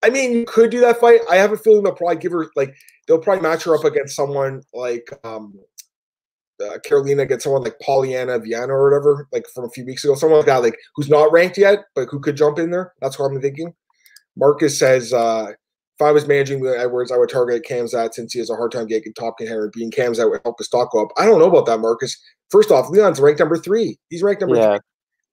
I 0.03 0.09
mean, 0.09 0.33
you 0.33 0.45
could 0.45 0.69
do 0.69 0.81
that 0.81 0.99
fight. 0.99 1.21
I 1.29 1.37
have 1.37 1.53
a 1.53 1.57
feeling 1.57 1.83
they'll 1.83 1.93
probably 1.93 2.17
give 2.17 2.33
her 2.33 2.51
like 2.55 2.75
they'll 3.07 3.19
probably 3.19 3.41
match 3.41 3.63
her 3.63 3.75
up 3.75 3.85
against 3.85 4.15
someone 4.15 4.61
like 4.73 5.07
um 5.23 5.57
uh, 6.61 6.77
Karolina 6.87 7.21
against 7.21 7.43
someone 7.43 7.63
like 7.63 7.79
Polyana 7.79 8.43
Viana 8.43 8.73
or 8.73 8.89
whatever, 8.89 9.27
like 9.31 9.45
from 9.53 9.65
a 9.65 9.69
few 9.69 9.85
weeks 9.85 10.03
ago. 10.03 10.15
Someone 10.15 10.39
like 10.39 10.47
that, 10.47 10.61
like 10.61 10.77
who's 10.95 11.09
not 11.09 11.31
ranked 11.31 11.57
yet, 11.57 11.85
but 11.95 12.07
who 12.09 12.19
could 12.19 12.37
jump 12.37 12.59
in 12.59 12.71
there. 12.71 12.93
That's 13.01 13.17
what 13.17 13.25
I'm 13.25 13.41
thinking. 13.41 13.73
Marcus 14.35 14.77
says, 14.77 15.13
uh, 15.13 15.51
if 15.51 16.01
I 16.05 16.11
was 16.11 16.27
managing 16.27 16.61
the 16.61 16.77
Edwards, 16.77 17.11
I 17.11 17.17
would 17.17 17.29
target 17.29 17.65
Khamzat 17.69 18.13
since 18.13 18.33
he 18.33 18.39
has 18.39 18.49
a 18.49 18.55
hard 18.55 18.71
time 18.71 18.87
getting 18.87 19.13
top 19.13 19.37
contender. 19.37 19.71
Being 19.73 19.91
Khamzat 19.91 20.29
would 20.29 20.41
help 20.43 20.57
his 20.57 20.67
stock 20.67 20.91
go 20.91 21.03
up. 21.03 21.09
I 21.17 21.25
don't 21.25 21.39
know 21.39 21.49
about 21.49 21.67
that, 21.67 21.79
Marcus. 21.79 22.19
First 22.49 22.71
off, 22.71 22.89
Leon's 22.89 23.19
ranked 23.19 23.39
number 23.39 23.57
three. 23.57 23.97
He's 24.09 24.23
ranked 24.23 24.41
number 24.41 24.55
yeah. 24.55 24.69
three. 24.71 24.79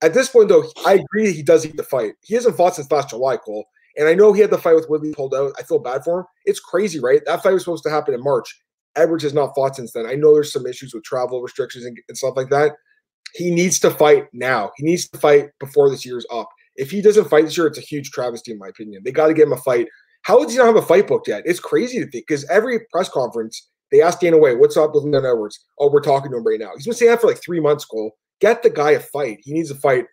At 0.03 0.15
this 0.15 0.29
point, 0.31 0.49
though, 0.49 0.65
I 0.87 0.95
agree 0.95 1.33
he 1.33 1.43
does 1.43 1.65
need 1.65 1.77
the 1.77 1.83
fight. 1.83 2.15
He 2.23 2.35
hasn't 2.35 2.57
fought 2.57 2.75
since 2.75 2.91
last 2.91 3.11
July, 3.11 3.37
Cole. 3.37 3.67
And 3.97 4.09
I 4.09 4.15
know 4.15 4.33
he 4.33 4.41
had 4.41 4.51
the 4.51 4.59
fight 4.59 4.77
with 4.77 4.89
Woodley 4.89 5.13
pulled 5.13 5.35
out. 5.35 5.53
I 5.59 5.63
feel 5.63 5.79
bad 5.79 6.05
for 6.05 6.21
him. 6.21 6.27
It's 6.45 6.61
crazy, 6.61 7.01
right? 7.01 7.21
That 7.27 7.43
fight 7.43 7.53
was 7.53 7.65
supposed 7.65 7.83
to 7.85 7.91
happen 7.91 8.15
in 8.15 8.23
March. 8.23 8.63
Edwards 8.97 9.25
has 9.25 9.35
not 9.35 9.55
fought 9.55 9.77
since 9.77 9.93
then. 9.93 10.07
I 10.07 10.15
know 10.15 10.33
there's 10.33 10.53
some 10.53 10.67
issues 10.67 10.95
with 10.95 11.05
travel 11.05 11.43
restrictions 11.43 11.85
and, 11.85 11.99
and 12.09 12.17
stuff 12.17 12.37
like 12.37 12.51
that. 12.51 12.73
He 13.35 13.51
needs 13.51 13.79
to 13.81 13.91
fight 13.91 14.27
now. 14.33 14.71
He 14.77 14.85
needs 14.85 15.09
to 15.09 15.19
fight 15.19 15.51
before 15.59 15.91
this 15.91 16.05
year's 16.05 16.27
up. 16.33 16.49
If 16.77 16.91
he 16.91 17.03
doesn't 17.03 17.29
fight 17.29 17.45
this 17.45 17.57
year, 17.57 17.67
it's 17.67 17.79
a 17.79 17.83
huge 17.83 18.11
travesty, 18.11 18.53
in 18.53 18.59
my 18.59 18.69
opinion. 18.69 19.03
They 19.05 19.13
got 19.13 19.29
to 19.29 19.35
get 19.35 19.47
him 19.47 19.53
a 19.53 19.59
fight. 19.59 19.89
How 20.23 20.43
does 20.43 20.53
he 20.53 20.59
not 20.59 20.67
have 20.67 20.77
a 20.77 20.83
fight 20.83 21.07
booked 21.07 21.29
yet? 21.29 21.43
It's 21.45 21.61
crazy 21.61 21.99
to 21.99 22.11
think 22.11 22.27
because 22.27 22.49
every 22.49 22.81
press 22.93 23.09
conference, 23.09 23.69
they 23.91 24.03
ask 24.03 24.21
Dana 24.21 24.39
White, 24.39 24.59
what's 24.59 24.77
up 24.77 24.95
with 24.95 25.05
Leon 25.05 25.25
Edwards? 25.25 25.65
Oh, 25.79 25.91
we're 25.91 26.01
talking 26.01 26.31
to 26.31 26.39
him 26.39 26.47
right 26.47 26.61
now. 26.61 26.71
He's 26.75 26.87
been 26.87 26.95
saying 26.95 27.11
that 27.11 27.21
for 27.21 27.29
like 27.29 27.43
three 27.43 27.61
months, 27.61 27.85
Cole. 27.85 28.17
Get 28.40 28.62
the 28.62 28.70
guy 28.70 28.92
a 28.92 29.00
fight. 29.00 29.38
He 29.42 29.53
needs 29.53 29.70
a 29.70 29.74
fight. 29.74 30.07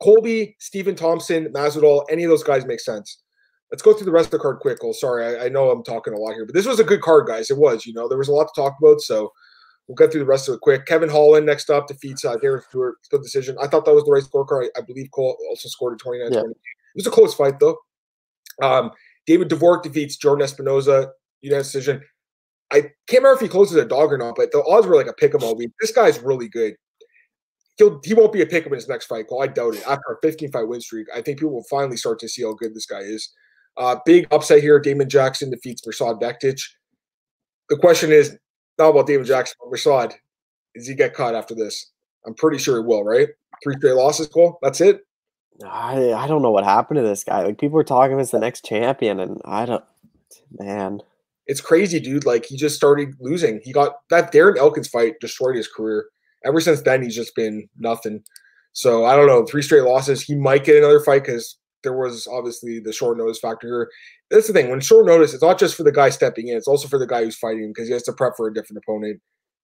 Colby, 0.00 0.56
Stephen 0.60 0.94
Thompson, 0.94 1.52
Masvidal, 1.52 2.04
any 2.10 2.24
of 2.24 2.30
those 2.30 2.44
guys 2.44 2.64
make 2.64 2.80
sense. 2.80 3.18
Let's 3.70 3.82
go 3.82 3.92
through 3.92 4.06
the 4.06 4.12
rest 4.12 4.26
of 4.26 4.32
the 4.32 4.38
card 4.38 4.60
quick. 4.60 4.82
Well, 4.82 4.92
sorry, 4.92 5.36
I, 5.36 5.46
I, 5.46 5.48
know 5.48 5.70
I'm 5.70 5.82
talking 5.82 6.14
a 6.14 6.16
lot 6.16 6.34
here, 6.34 6.46
but 6.46 6.54
this 6.54 6.66
was 6.66 6.80
a 6.80 6.84
good 6.84 7.02
card, 7.02 7.26
guys. 7.26 7.50
It 7.50 7.58
was, 7.58 7.84
you 7.84 7.92
know, 7.92 8.08
there 8.08 8.16
was 8.16 8.28
a 8.28 8.32
lot 8.32 8.48
to 8.54 8.60
talk 8.60 8.76
about, 8.80 9.00
so 9.00 9.32
we'll 9.86 9.96
get 9.96 10.10
through 10.10 10.20
the 10.20 10.26
rest 10.26 10.48
of 10.48 10.54
it 10.54 10.60
quick. 10.60 10.86
Kevin 10.86 11.10
Holland 11.10 11.44
next 11.44 11.68
up 11.68 11.88
defeats 11.88 12.24
uh, 12.24 12.36
Darren 12.36 12.62
Stewart. 12.62 12.94
Split 13.02 13.22
decision. 13.22 13.56
I 13.60 13.66
thought 13.66 13.84
that 13.84 13.94
was 13.94 14.04
the 14.04 14.12
right 14.12 14.22
scorecard. 14.22 14.68
I, 14.76 14.78
I 14.78 14.82
believe 14.82 15.10
Cole 15.10 15.36
also 15.50 15.68
scored 15.68 15.94
a 15.94 15.96
29 15.96 16.32
yeah. 16.32 16.40
It 16.40 16.56
was 16.94 17.06
a 17.06 17.10
close 17.10 17.34
fight, 17.34 17.58
though. 17.60 17.78
Um, 18.62 18.92
David 19.26 19.50
Dvorak 19.50 19.82
defeats 19.82 20.16
Jordan 20.16 20.44
Espinosa. 20.44 21.10
Unanimous 21.42 21.72
decision. 21.72 22.02
I 22.70 22.80
can't 23.06 23.22
remember 23.22 23.34
if 23.34 23.40
he 23.40 23.48
closes 23.48 23.76
a 23.76 23.84
dog 23.84 24.12
or 24.12 24.18
not, 24.18 24.34
but 24.36 24.52
the 24.52 24.62
odds 24.64 24.86
were 24.86 24.96
like 24.96 25.06
a 25.06 25.12
pick 25.12 25.34
'em 25.34 25.42
all 25.42 25.56
week. 25.56 25.70
This 25.80 25.92
guy's 25.92 26.20
really 26.20 26.48
good 26.48 26.74
he'll 27.78 28.00
he 28.04 28.12
won't 28.12 28.32
be 28.32 28.42
a 28.42 28.46
pick 28.46 28.66
in 28.66 28.72
his 28.72 28.88
next 28.88 29.06
fight. 29.06 29.28
Call 29.28 29.42
I 29.42 29.46
doubt 29.46 29.76
it. 29.76 29.82
After 29.86 30.12
a 30.12 30.18
15 30.22 30.50
fight 30.50 30.68
win 30.68 30.80
streak, 30.80 31.06
I 31.14 31.22
think 31.22 31.38
people 31.38 31.54
will 31.54 31.64
finally 31.64 31.96
start 31.96 32.18
to 32.20 32.28
see 32.28 32.42
how 32.42 32.52
good 32.52 32.74
this 32.74 32.86
guy 32.86 33.00
is. 33.00 33.32
Uh, 33.76 33.96
big 34.04 34.26
upset 34.32 34.60
here. 34.60 34.78
Damon 34.80 35.08
Jackson 35.08 35.50
defeats 35.50 35.82
Mirsad 35.86 36.20
Bektic. 36.20 36.60
The 37.68 37.76
question 37.76 38.10
is 38.12 38.36
not 38.78 38.90
about 38.90 39.06
Damon 39.06 39.26
Jackson, 39.26 39.56
but 39.60 39.74
Mirsad. 39.74 40.14
Does 40.74 40.88
he 40.88 40.94
get 40.94 41.14
caught 41.14 41.34
after 41.34 41.54
this? 41.54 41.92
I'm 42.26 42.34
pretty 42.34 42.58
sure 42.58 42.76
he 42.76 42.86
will. 42.86 43.04
Right? 43.04 43.28
Three 43.62 43.76
straight 43.78 43.94
losses. 43.94 44.26
Cole. 44.26 44.58
That's 44.60 44.80
it. 44.80 45.00
I 45.64 46.12
I 46.12 46.26
don't 46.26 46.42
know 46.42 46.50
what 46.50 46.64
happened 46.64 46.98
to 46.98 47.02
this 47.02 47.24
guy. 47.24 47.42
Like 47.42 47.58
people 47.58 47.76
were 47.76 47.84
talking 47.84 48.20
as 48.20 48.30
the 48.30 48.38
next 48.38 48.64
champion, 48.64 49.20
and 49.20 49.40
I 49.44 49.66
don't. 49.66 49.84
Man, 50.58 51.00
it's 51.46 51.60
crazy, 51.60 51.98
dude. 51.98 52.26
Like 52.26 52.44
he 52.44 52.56
just 52.56 52.76
started 52.76 53.14
losing. 53.20 53.60
He 53.64 53.72
got 53.72 53.96
that 54.10 54.32
Darren 54.32 54.56
Elkins 54.56 54.88
fight 54.88 55.14
destroyed 55.20 55.56
his 55.56 55.68
career 55.68 56.06
ever 56.44 56.60
since 56.60 56.82
then, 56.82 57.02
he's 57.02 57.16
just 57.16 57.34
been 57.34 57.68
nothing. 57.78 58.22
So 58.72 59.04
I 59.04 59.16
don't 59.16 59.26
know. 59.26 59.44
Three 59.44 59.62
straight 59.62 59.82
losses. 59.82 60.22
He 60.22 60.34
might 60.34 60.64
get 60.64 60.76
another 60.76 61.00
fight 61.00 61.24
because 61.24 61.58
there 61.82 61.96
was 61.96 62.26
obviously 62.26 62.80
the 62.80 62.92
short 62.92 63.18
notice 63.18 63.38
factor 63.38 63.66
here. 63.66 63.90
That's 64.30 64.46
the 64.46 64.52
thing. 64.52 64.70
When 64.70 64.80
short 64.80 65.06
notice, 65.06 65.34
it's 65.34 65.42
not 65.42 65.58
just 65.58 65.74
for 65.74 65.82
the 65.82 65.92
guy 65.92 66.10
stepping 66.10 66.48
in; 66.48 66.56
it's 66.56 66.68
also 66.68 66.88
for 66.88 66.98
the 66.98 67.06
guy 67.06 67.24
who's 67.24 67.38
fighting 67.38 67.70
because 67.70 67.88
he 67.88 67.94
has 67.94 68.02
to 68.04 68.12
prep 68.12 68.34
for 68.36 68.46
a 68.46 68.54
different 68.54 68.82
opponent. 68.84 69.20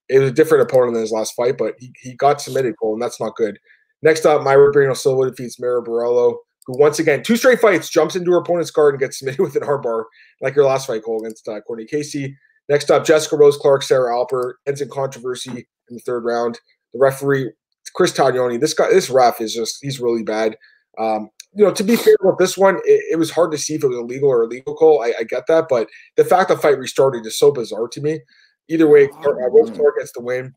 It 0.08 0.18
was 0.18 0.30
a 0.30 0.34
different 0.34 0.62
opponent 0.62 0.94
than 0.94 1.02
his 1.02 1.12
last 1.12 1.34
fight, 1.34 1.56
but 1.56 1.74
he, 1.78 1.92
he 2.00 2.14
got 2.14 2.40
submitted, 2.40 2.74
Cole, 2.80 2.94
and 2.94 3.02
that's 3.02 3.20
not 3.20 3.36
good. 3.36 3.58
Next 4.02 4.26
up, 4.26 4.42
Mayra 4.42 4.72
Bueno 4.72 4.94
Silva 4.94 5.30
defeats 5.30 5.58
Mara 5.58 5.82
Borella, 5.82 6.34
who 6.66 6.78
once 6.78 6.98
again, 6.98 7.22
two 7.22 7.36
straight 7.36 7.60
fights, 7.60 7.88
jumps 7.88 8.16
into 8.16 8.30
her 8.32 8.38
opponent's 8.38 8.70
guard 8.70 8.94
and 8.94 9.00
gets 9.00 9.18
submitted 9.18 9.40
with 9.42 9.56
an 9.56 9.62
armbar, 9.62 10.04
like 10.40 10.54
her 10.54 10.64
last 10.64 10.86
fight, 10.86 11.02
Cole, 11.04 11.20
against 11.20 11.48
uh, 11.48 11.60
Courtney 11.62 11.86
Casey. 11.86 12.36
Next 12.68 12.90
up, 12.90 13.04
Jessica 13.04 13.36
Rose 13.36 13.56
Clark, 13.56 13.82
Sarah 13.82 14.14
Alpar, 14.14 14.54
ends 14.66 14.80
in 14.80 14.88
controversy 14.88 15.66
in 15.88 15.96
the 15.96 16.02
third 16.02 16.24
round. 16.24 16.58
The 16.92 16.98
referee, 16.98 17.52
Chris 17.94 18.12
Tognoni, 18.12 18.60
this 18.60 18.74
guy, 18.74 18.88
this 18.88 19.10
ref 19.10 19.40
is 19.40 19.54
just, 19.54 19.78
he's 19.82 20.00
really 20.00 20.22
bad. 20.22 20.56
Um, 20.98 21.30
you 21.54 21.64
know, 21.64 21.72
to 21.72 21.84
be 21.84 21.96
fair 21.96 22.16
about 22.20 22.38
this 22.38 22.56
one, 22.56 22.76
it, 22.84 23.04
it, 23.12 23.18
was 23.18 23.30
hard 23.30 23.52
to 23.52 23.58
see 23.58 23.74
if 23.74 23.84
it 23.84 23.88
was 23.88 23.98
illegal 23.98 24.28
or 24.28 24.44
illegal 24.44 24.74
call. 24.74 25.02
I, 25.02 25.14
I, 25.20 25.24
get 25.24 25.46
that, 25.46 25.66
but 25.68 25.88
the 26.16 26.24
fact 26.24 26.48
the 26.48 26.56
fight 26.56 26.78
restarted 26.78 27.24
is 27.26 27.38
so 27.38 27.52
bizarre 27.52 27.88
to 27.88 28.00
me. 28.00 28.20
Either 28.68 28.88
way, 28.88 29.08
Clark, 29.08 29.38
uh, 29.40 29.50
Rose 29.50 29.70
Clark 29.70 29.98
gets 29.98 30.12
the 30.12 30.20
win. 30.20 30.52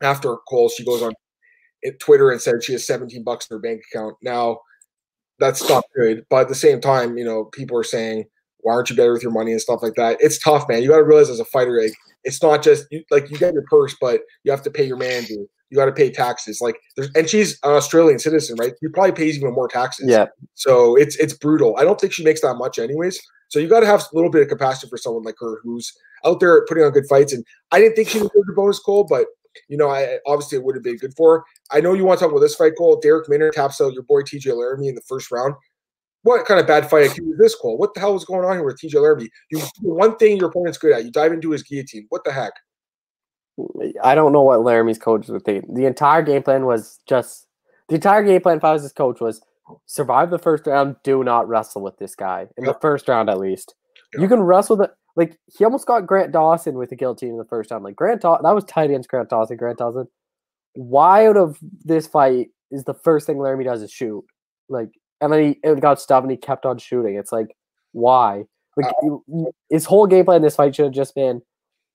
After 0.00 0.36
Cole, 0.48 0.68
she 0.68 0.84
goes 0.84 1.02
on 1.02 1.12
Twitter 2.00 2.30
and 2.30 2.40
said 2.40 2.62
she 2.62 2.72
has 2.72 2.86
17 2.86 3.24
bucks 3.24 3.48
in 3.50 3.56
her 3.56 3.60
bank 3.60 3.82
account. 3.92 4.16
Now, 4.22 4.60
that's 5.40 5.68
not 5.68 5.84
good, 5.96 6.24
but 6.30 6.42
at 6.42 6.48
the 6.48 6.54
same 6.54 6.80
time, 6.80 7.16
you 7.16 7.24
know, 7.24 7.44
people 7.46 7.76
are 7.78 7.84
saying, 7.84 8.24
"Why 8.58 8.74
aren't 8.74 8.90
you 8.90 8.96
better 8.96 9.12
with 9.12 9.22
your 9.22 9.32
money 9.32 9.52
and 9.52 9.60
stuff 9.60 9.82
like 9.82 9.94
that?" 9.94 10.18
It's 10.20 10.38
tough, 10.38 10.68
man. 10.68 10.82
You 10.82 10.88
got 10.88 10.98
to 10.98 11.04
realize 11.04 11.30
as 11.30 11.40
a 11.40 11.44
fighter, 11.44 11.80
like 11.80 11.94
it's 12.24 12.42
not 12.42 12.62
just 12.62 12.86
you, 12.90 13.02
like 13.10 13.30
you 13.30 13.38
get 13.38 13.54
your 13.54 13.64
purse, 13.70 13.96
but 14.00 14.20
you 14.44 14.50
have 14.50 14.62
to 14.62 14.70
pay 14.70 14.84
your 14.84 14.96
manager 14.96 15.44
you 15.70 15.76
got 15.76 15.86
to 15.86 15.92
pay 15.92 16.10
taxes. 16.10 16.60
Like 16.60 16.80
there's, 16.96 17.10
and 17.14 17.28
she's 17.28 17.58
an 17.62 17.72
Australian 17.72 18.18
citizen, 18.18 18.56
right? 18.58 18.72
He 18.80 18.88
probably 18.88 19.12
pays 19.12 19.36
even 19.36 19.52
more 19.52 19.68
taxes. 19.68 20.06
Yeah. 20.08 20.26
So 20.54 20.96
it's 20.96 21.16
it's 21.16 21.34
brutal. 21.34 21.76
I 21.78 21.84
don't 21.84 22.00
think 22.00 22.12
she 22.12 22.24
makes 22.24 22.40
that 22.40 22.54
much, 22.54 22.78
anyways. 22.78 23.20
So 23.48 23.58
you 23.58 23.68
got 23.68 23.80
to 23.80 23.86
have 23.86 24.00
a 24.00 24.16
little 24.16 24.30
bit 24.30 24.42
of 24.42 24.48
compassion 24.48 24.88
for 24.88 24.98
someone 24.98 25.22
like 25.22 25.36
her 25.38 25.60
who's 25.62 25.92
out 26.24 26.40
there 26.40 26.64
putting 26.66 26.84
on 26.84 26.92
good 26.92 27.06
fights. 27.08 27.32
And 27.32 27.44
I 27.70 27.78
didn't 27.80 27.96
think 27.96 28.08
she 28.08 28.18
was 28.20 28.30
a 28.30 28.52
bonus 28.52 28.78
Cole, 28.78 29.04
but 29.04 29.26
you 29.68 29.76
know, 29.76 29.88
I 29.88 30.18
obviously 30.26 30.58
it 30.58 30.64
would 30.64 30.76
have 30.76 30.84
been 30.84 30.96
good 30.96 31.14
for 31.16 31.38
her. 31.38 31.44
I 31.70 31.80
know 31.80 31.94
you 31.94 32.04
want 32.04 32.18
to 32.18 32.24
talk 32.24 32.32
about 32.32 32.40
this 32.40 32.54
fight, 32.54 32.72
Cole. 32.76 33.00
Darrick 33.00 33.28
Minner 33.28 33.50
taps 33.50 33.80
out 33.80 33.92
your 33.92 34.02
boy 34.02 34.22
TJ 34.22 34.54
Laramie 34.56 34.88
in 34.88 34.94
the 34.94 35.02
first 35.02 35.30
round. 35.30 35.54
What 36.22 36.44
kind 36.46 36.60
of 36.60 36.66
bad 36.66 36.90
fight 36.90 37.10
was 37.20 37.38
this, 37.38 37.54
Cole? 37.54 37.78
What 37.78 37.94
the 37.94 38.00
hell 38.00 38.12
was 38.12 38.24
going 38.24 38.44
on 38.44 38.56
here 38.56 38.64
with 38.64 38.80
TJ 38.80 38.94
Laramie? 38.94 39.30
You 39.50 39.60
one 39.82 40.16
thing 40.16 40.36
your 40.36 40.48
opponent's 40.48 40.78
good 40.78 40.92
at. 40.92 41.04
You 41.04 41.10
dive 41.10 41.32
into 41.32 41.50
his 41.50 41.62
guillotine. 41.62 42.06
What 42.08 42.24
the 42.24 42.32
heck? 42.32 42.52
I 44.02 44.14
don't 44.14 44.32
know 44.32 44.42
what 44.42 44.62
Laramie's 44.62 44.98
coach 44.98 45.28
would 45.28 45.44
think. 45.44 45.64
The 45.74 45.86
entire 45.86 46.22
game 46.22 46.42
plan 46.42 46.66
was 46.66 47.00
just 47.08 47.46
the 47.88 47.96
entire 47.96 48.22
game 48.22 48.40
plan. 48.40 48.58
If 48.58 48.64
I 48.64 48.72
was 48.72 48.82
his 48.82 48.92
coach, 48.92 49.20
was 49.20 49.40
survive 49.86 50.30
the 50.30 50.38
first 50.38 50.66
round. 50.66 50.96
Do 51.02 51.24
not 51.24 51.48
wrestle 51.48 51.82
with 51.82 51.98
this 51.98 52.14
guy 52.14 52.46
in 52.56 52.64
yep. 52.64 52.74
the 52.74 52.80
first 52.80 53.08
round, 53.08 53.30
at 53.30 53.38
least. 53.38 53.74
Yep. 54.14 54.22
You 54.22 54.28
can 54.28 54.40
wrestle 54.40 54.76
the 54.76 54.92
like 55.16 55.38
he 55.46 55.64
almost 55.64 55.86
got 55.86 56.06
Grant 56.06 56.32
Dawson 56.32 56.76
with 56.76 56.90
the 56.90 56.96
guillotine 56.96 57.30
in 57.30 57.38
the 57.38 57.44
first 57.44 57.70
round. 57.70 57.84
Like 57.84 57.96
Grant 57.96 58.22
Dawson, 58.22 58.44
that 58.44 58.54
was 58.54 58.64
tight 58.64 58.90
against 58.90 59.08
Grant 59.08 59.28
Dawson. 59.30 59.56
Grant 59.56 59.78
Dawson. 59.78 60.06
Why 60.74 61.26
out 61.26 61.36
of 61.36 61.58
this 61.84 62.06
fight 62.06 62.48
is 62.70 62.84
the 62.84 62.94
first 62.94 63.26
thing 63.26 63.38
Laramie 63.38 63.64
does 63.64 63.82
is 63.82 63.90
shoot. 63.90 64.24
Like 64.68 64.90
and 65.20 65.32
then 65.32 65.42
he 65.42 65.60
it 65.62 65.80
got 65.80 66.00
stuffed 66.00 66.24
and 66.24 66.30
he 66.30 66.36
kept 66.36 66.66
on 66.66 66.78
shooting. 66.78 67.16
It's 67.16 67.32
like 67.32 67.56
why? 67.92 68.44
Like 68.76 68.92
uh, 69.04 69.44
his 69.70 69.84
whole 69.84 70.06
game 70.06 70.24
plan 70.24 70.42
this 70.42 70.56
fight 70.56 70.74
should 70.74 70.86
have 70.86 70.94
just 70.94 71.14
been 71.14 71.42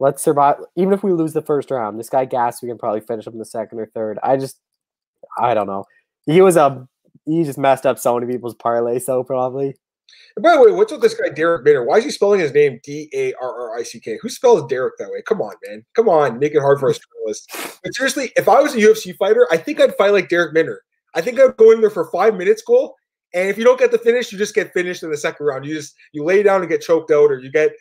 let's 0.04 0.22
survive. 0.22 0.58
Even 0.76 0.94
if 0.94 1.02
we 1.02 1.14
lose 1.14 1.34
the 1.34 1.42
first 1.42 1.72
round, 1.72 2.00
this 2.00 2.10
guy 2.10 2.26
Gas, 2.26 2.62
we 2.62 2.68
can 2.68 2.78
probably 2.78 3.02
finish 3.02 3.26
him 3.26 3.34
in 3.34 3.40
the 3.40 3.46
second 3.46 3.80
or 3.80 3.88
third. 3.88 4.20
I 4.22 4.38
just, 4.38 4.60
I 5.40 5.54
don't 5.54 5.68
know. 5.68 5.86
He 6.26 6.42
was 6.42 6.58
a, 6.58 6.88
he 7.26 7.44
just 7.44 7.58
messed 7.58 7.86
up 7.86 7.98
so 7.98 8.20
many 8.20 8.32
people's 8.32 8.56
parlay. 8.56 9.00
So 9.00 9.24
probably. 9.24 9.76
And 10.36 10.44
by 10.44 10.56
the 10.56 10.62
way, 10.62 10.72
what's 10.72 10.92
with 10.92 11.02
this 11.02 11.14
guy 11.14 11.30
Derek 11.30 11.64
Minner? 11.64 11.86
Why 11.86 11.98
is 11.98 12.04
he 12.04 12.12
spelling 12.12 12.40
his 12.40 12.54
name 12.54 12.80
D 12.84 13.10
A 13.14 13.34
R 13.42 13.72
R 13.72 13.78
I 13.78 13.84
C 13.84 14.00
K? 14.00 14.20
Who 14.22 14.30
spells 14.30 14.68
Derek 14.68 14.98
that 15.00 15.10
way? 15.10 15.22
Come 15.26 15.42
on, 15.42 15.54
man. 15.66 15.86
Come 15.96 16.10
on, 16.10 16.38
make 16.38 16.54
it 16.54 16.60
hard 16.60 16.80
for 16.80 16.90
us 16.90 17.00
journalists. 17.00 17.80
But 17.82 17.96
seriously, 17.96 18.32
if 18.36 18.50
I 18.50 18.62
was 18.62 18.76
a 18.76 18.78
UFC 18.78 19.16
fighter, 19.16 19.48
I 19.52 19.58
think 19.58 19.80
I'd 19.80 19.96
fight 19.96 20.12
like 20.12 20.30
Darrick 20.30 20.54
Minner. 20.54 20.82
I 21.16 21.22
think 21.22 21.40
I'd 21.40 21.56
go 21.58 21.72
in 21.72 21.82
there 21.82 21.90
for 21.90 22.10
five 22.12 22.36
minutes, 22.36 22.62
goal. 22.62 22.96
And 23.34 23.50
if 23.50 23.58
you 23.58 23.64
don't 23.64 23.80
get 23.80 23.92
the 23.92 23.98
finish, 23.98 24.32
you 24.32 24.38
just 24.38 24.56
get 24.56 24.74
finished 24.74 25.04
in 25.04 25.10
the 25.10 25.18
second 25.18 25.46
round. 25.46 25.66
You 25.66 25.74
just 25.74 25.96
you 26.12 26.24
lay 26.24 26.44
down 26.44 26.62
and 26.62 26.70
get 26.70 26.82
choked 26.82 27.12
out, 27.12 27.32
or 27.32 27.40
you 27.40 27.52
get 27.52 27.72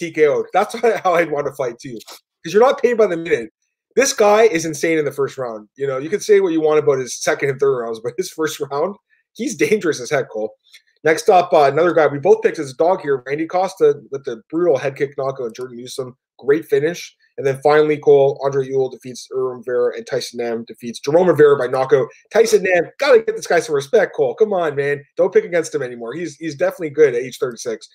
TKO. 0.00 0.44
That's 0.52 0.74
how 1.02 1.14
I'd 1.14 1.30
want 1.30 1.46
to 1.46 1.52
fight 1.54 1.78
too, 1.78 1.98
because 2.42 2.52
you're 2.52 2.62
not 2.62 2.82
paid 2.82 2.98
by 2.98 3.06
the 3.06 3.16
minute. 3.16 3.50
This 3.96 4.12
guy 4.12 4.42
is 4.42 4.64
insane 4.64 4.98
in 4.98 5.04
the 5.04 5.12
first 5.12 5.36
round. 5.36 5.68
You 5.76 5.86
know, 5.86 5.98
you 5.98 6.08
can 6.08 6.20
say 6.20 6.40
what 6.40 6.52
you 6.52 6.60
want 6.60 6.78
about 6.78 6.98
his 6.98 7.20
second 7.20 7.50
and 7.50 7.58
third 7.58 7.78
rounds, 7.78 8.00
but 8.04 8.14
his 8.16 8.30
first 8.30 8.60
round, 8.60 8.96
he's 9.32 9.56
dangerous 9.56 10.00
as 10.00 10.10
heck, 10.10 10.30
Cole. 10.30 10.54
Next 11.02 11.30
up, 11.30 11.52
uh, 11.52 11.62
another 11.62 11.94
guy 11.94 12.06
we 12.06 12.18
both 12.18 12.42
picked 12.42 12.58
as 12.58 12.72
a 12.72 12.76
dog 12.76 13.00
here, 13.00 13.22
Randy 13.26 13.46
Costa 13.46 13.94
with 14.10 14.24
the 14.24 14.42
brutal 14.50 14.76
head 14.76 14.96
kick 14.96 15.14
knockout 15.16 15.46
on 15.46 15.54
Journey 15.54 15.76
Newson. 15.76 16.12
Great 16.38 16.66
finish. 16.66 17.16
And 17.40 17.46
then 17.46 17.58
finally, 17.62 17.96
Cole, 17.96 18.38
Andre 18.44 18.66
Ewell 18.66 18.90
defeats 18.90 19.26
Irwin 19.34 19.62
Vera, 19.64 19.96
and 19.96 20.06
Tyson 20.06 20.44
Nam 20.44 20.62
defeats 20.68 21.00
Jerome 21.00 21.26
Rivera 21.26 21.56
by 21.56 21.68
knockout. 21.68 22.06
Tyson 22.30 22.62
Nam, 22.62 22.84
gotta 22.98 23.22
get 23.22 23.34
this 23.34 23.46
guy 23.46 23.60
some 23.60 23.74
respect, 23.74 24.14
Cole. 24.14 24.34
Come 24.34 24.52
on, 24.52 24.76
man. 24.76 25.02
Don't 25.16 25.32
pick 25.32 25.46
against 25.46 25.74
him 25.74 25.80
anymore. 25.80 26.12
He's 26.12 26.36
he's 26.36 26.54
definitely 26.54 26.90
good 26.90 27.14
at 27.14 27.22
age 27.22 27.38
36. 27.38 27.88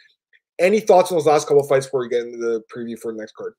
Any 0.58 0.79
thoughts 0.79 1.12
on 1.12 1.17
those 1.17 1.27
last 1.27 1.47
couple 1.47 1.62
fights 1.67 1.86
before 1.86 1.99
we 1.99 2.10
get 2.10 2.25
into 2.25 2.39
the 2.39 2.63
preview 2.75 2.97
for 2.97 3.12
the 3.12 3.19
next 3.19 3.36
card? 3.36 3.53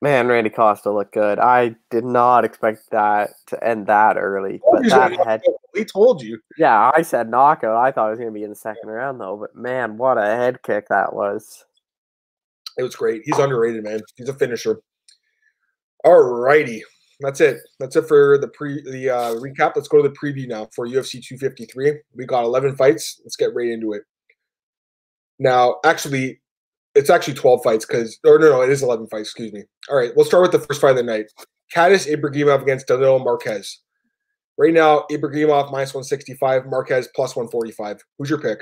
Man, 0.00 0.28
Randy 0.28 0.50
Costa 0.50 0.92
looked 0.92 1.14
good. 1.14 1.40
I 1.40 1.74
did 1.90 2.04
not 2.04 2.44
expect 2.44 2.88
that 2.92 3.30
to 3.48 3.64
end 3.66 3.88
that 3.88 4.16
early. 4.16 4.60
But 4.70 4.88
that 4.90 5.26
head, 5.26 5.40
we 5.74 5.84
told 5.84 6.22
you. 6.22 6.38
Yeah, 6.56 6.92
I 6.94 7.02
said 7.02 7.28
knockout. 7.28 7.76
I 7.76 7.90
thought 7.90 8.06
it 8.06 8.10
was 8.10 8.20
going 8.20 8.32
to 8.32 8.38
be 8.38 8.44
in 8.44 8.50
the 8.50 8.54
second 8.54 8.88
round, 8.88 9.20
though. 9.20 9.36
But 9.36 9.56
man, 9.60 9.98
what 9.98 10.16
a 10.16 10.26
head 10.26 10.62
kick 10.62 10.86
that 10.90 11.12
was. 11.12 11.64
It 12.78 12.82
was 12.82 12.96
great. 12.96 13.22
He's 13.24 13.38
underrated, 13.38 13.84
man. 13.84 14.00
He's 14.16 14.28
a 14.28 14.34
finisher. 14.34 14.80
All 16.04 16.20
righty. 16.22 16.82
That's 17.20 17.40
it. 17.40 17.58
That's 17.80 17.96
it 17.96 18.06
for 18.06 18.38
the 18.38 18.48
pre 18.48 18.82
the 18.82 19.10
uh, 19.10 19.34
recap. 19.36 19.72
Let's 19.74 19.88
go 19.88 20.02
to 20.02 20.08
the 20.08 20.14
preview 20.14 20.46
now 20.46 20.68
for 20.74 20.86
UFC 20.86 21.24
253. 21.24 21.94
We 22.14 22.26
got 22.26 22.44
11 22.44 22.76
fights. 22.76 23.20
Let's 23.24 23.36
get 23.36 23.54
right 23.54 23.68
into 23.68 23.92
it. 23.94 24.02
Now, 25.38 25.76
actually, 25.84 26.40
it's 26.94 27.10
actually 27.10 27.34
12 27.34 27.62
fights 27.62 27.86
because, 27.86 28.18
or 28.24 28.38
no, 28.38 28.50
no, 28.50 28.62
it 28.62 28.70
is 28.70 28.82
11 28.82 29.06
fights. 29.08 29.28
Excuse 29.28 29.52
me. 29.52 29.64
All 29.88 29.96
right, 29.96 30.12
we'll 30.14 30.26
start 30.26 30.42
with 30.42 30.52
the 30.52 30.66
first 30.66 30.80
fight 30.80 30.90
of 30.90 30.96
the 30.96 31.02
night. 31.02 31.26
Khadis 31.72 32.06
Ibragimov 32.06 32.62
against 32.62 32.86
Danilo 32.86 33.18
Marques. 33.18 33.80
Right 34.58 34.72
now, 34.72 35.04
Ibragimov 35.10 35.70
minus 35.70 35.92
165, 35.92 36.66
Marques 36.66 37.08
plus 37.14 37.36
145. 37.36 38.02
Who's 38.18 38.30
your 38.30 38.40
pick? 38.40 38.60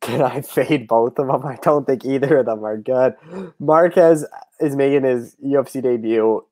Can 0.00 0.22
I 0.22 0.40
fade 0.40 0.88
both 0.88 1.18
of 1.18 1.26
them? 1.26 1.44
I 1.44 1.58
don't 1.62 1.86
think 1.86 2.04
either 2.04 2.38
of 2.38 2.46
them 2.46 2.64
are 2.64 2.78
good. 2.78 3.14
Marques 3.58 4.24
is 4.60 4.76
making 4.76 5.04
his 5.04 5.36
UFC 5.44 5.82
debut 5.82 6.44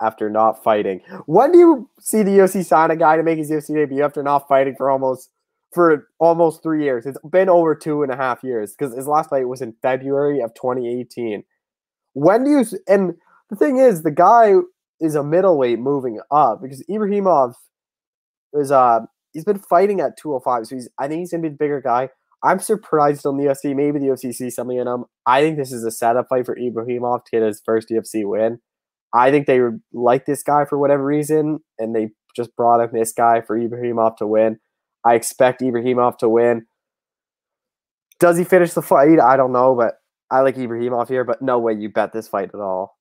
after 0.00 0.30
not 0.30 0.62
fighting. 0.62 1.00
When 1.26 1.52
do 1.52 1.58
you 1.58 1.90
see 2.00 2.22
the 2.22 2.30
UFC 2.30 2.64
sign 2.64 2.90
a 2.90 2.96
guy 2.96 3.16
to 3.16 3.22
make 3.22 3.38
his 3.38 3.50
UFC 3.50 3.74
debut 3.74 4.02
after 4.02 4.22
not 4.22 4.48
fighting 4.48 4.74
for 4.76 4.90
almost 4.90 5.30
for 5.72 6.08
almost 6.18 6.62
three 6.62 6.84
years. 6.84 7.06
It's 7.06 7.18
been 7.30 7.48
over 7.48 7.74
two 7.74 8.02
and 8.02 8.12
a 8.12 8.16
half 8.16 8.44
years 8.44 8.74
because 8.76 8.94
his 8.94 9.06
last 9.06 9.30
fight 9.30 9.48
was 9.48 9.62
in 9.62 9.74
February 9.82 10.40
of 10.40 10.54
2018. 10.54 11.42
When 12.12 12.44
do 12.44 12.50
you 12.50 12.64
and 12.86 13.14
the 13.48 13.56
thing 13.56 13.78
is, 13.78 14.02
the 14.02 14.10
guy 14.10 14.54
is 15.00 15.14
a 15.14 15.24
middleweight 15.24 15.78
moving 15.78 16.20
up 16.30 16.60
because 16.62 16.84
Ibragimov 16.88 17.54
is 18.52 18.70
uh 18.70 19.00
he's 19.32 19.44
been 19.44 19.58
fighting 19.58 20.00
at 20.00 20.18
205, 20.18 20.66
so 20.66 20.74
he's 20.74 20.88
I 20.98 21.08
think 21.08 21.20
he's 21.20 21.30
gonna 21.30 21.42
be 21.42 21.48
the 21.48 21.56
bigger 21.56 21.80
guy. 21.80 22.10
I'm 22.44 22.58
surprised 22.58 23.24
on 23.24 23.36
the 23.36 23.44
UFC. 23.44 23.74
Maybe 23.74 23.98
the 23.98 24.06
UFC 24.06 24.34
sees 24.34 24.54
something 24.54 24.76
in 24.76 24.88
him. 24.88 25.04
I 25.26 25.40
think 25.40 25.56
this 25.56 25.72
is 25.72 25.84
a 25.84 25.90
setup 25.90 26.26
fight 26.28 26.46
for 26.46 26.56
Ibragimov 26.56 27.24
to 27.24 27.30
get 27.30 27.42
his 27.42 27.62
first 27.64 27.88
UFC 27.88 28.24
win. 28.24 28.58
I 29.14 29.30
think 29.30 29.46
they 29.46 29.60
like 29.92 30.26
this 30.26 30.42
guy 30.42 30.64
for 30.64 30.78
whatever 30.78 31.04
reason, 31.04 31.60
and 31.78 31.94
they 31.94 32.10
just 32.34 32.56
brought 32.56 32.80
in 32.80 32.90
this 32.92 33.12
guy 33.12 33.42
for 33.42 33.58
Ibragimov 33.58 34.16
to 34.16 34.26
win. 34.26 34.58
I 35.06 35.14
expect 35.14 35.60
Ibragimov 35.60 36.18
to 36.18 36.28
win. 36.28 36.66
Does 38.18 38.38
he 38.38 38.44
finish 38.44 38.72
the 38.72 38.82
fight? 38.82 39.20
I 39.20 39.36
don't 39.36 39.52
know, 39.52 39.74
but 39.74 39.94
I 40.30 40.40
like 40.40 40.56
Ibragimov 40.56 41.08
here, 41.08 41.24
but 41.24 41.42
no 41.42 41.58
way 41.58 41.74
you 41.74 41.90
bet 41.90 42.12
this 42.12 42.28
fight 42.28 42.50
at 42.54 42.60
all. 42.60 42.96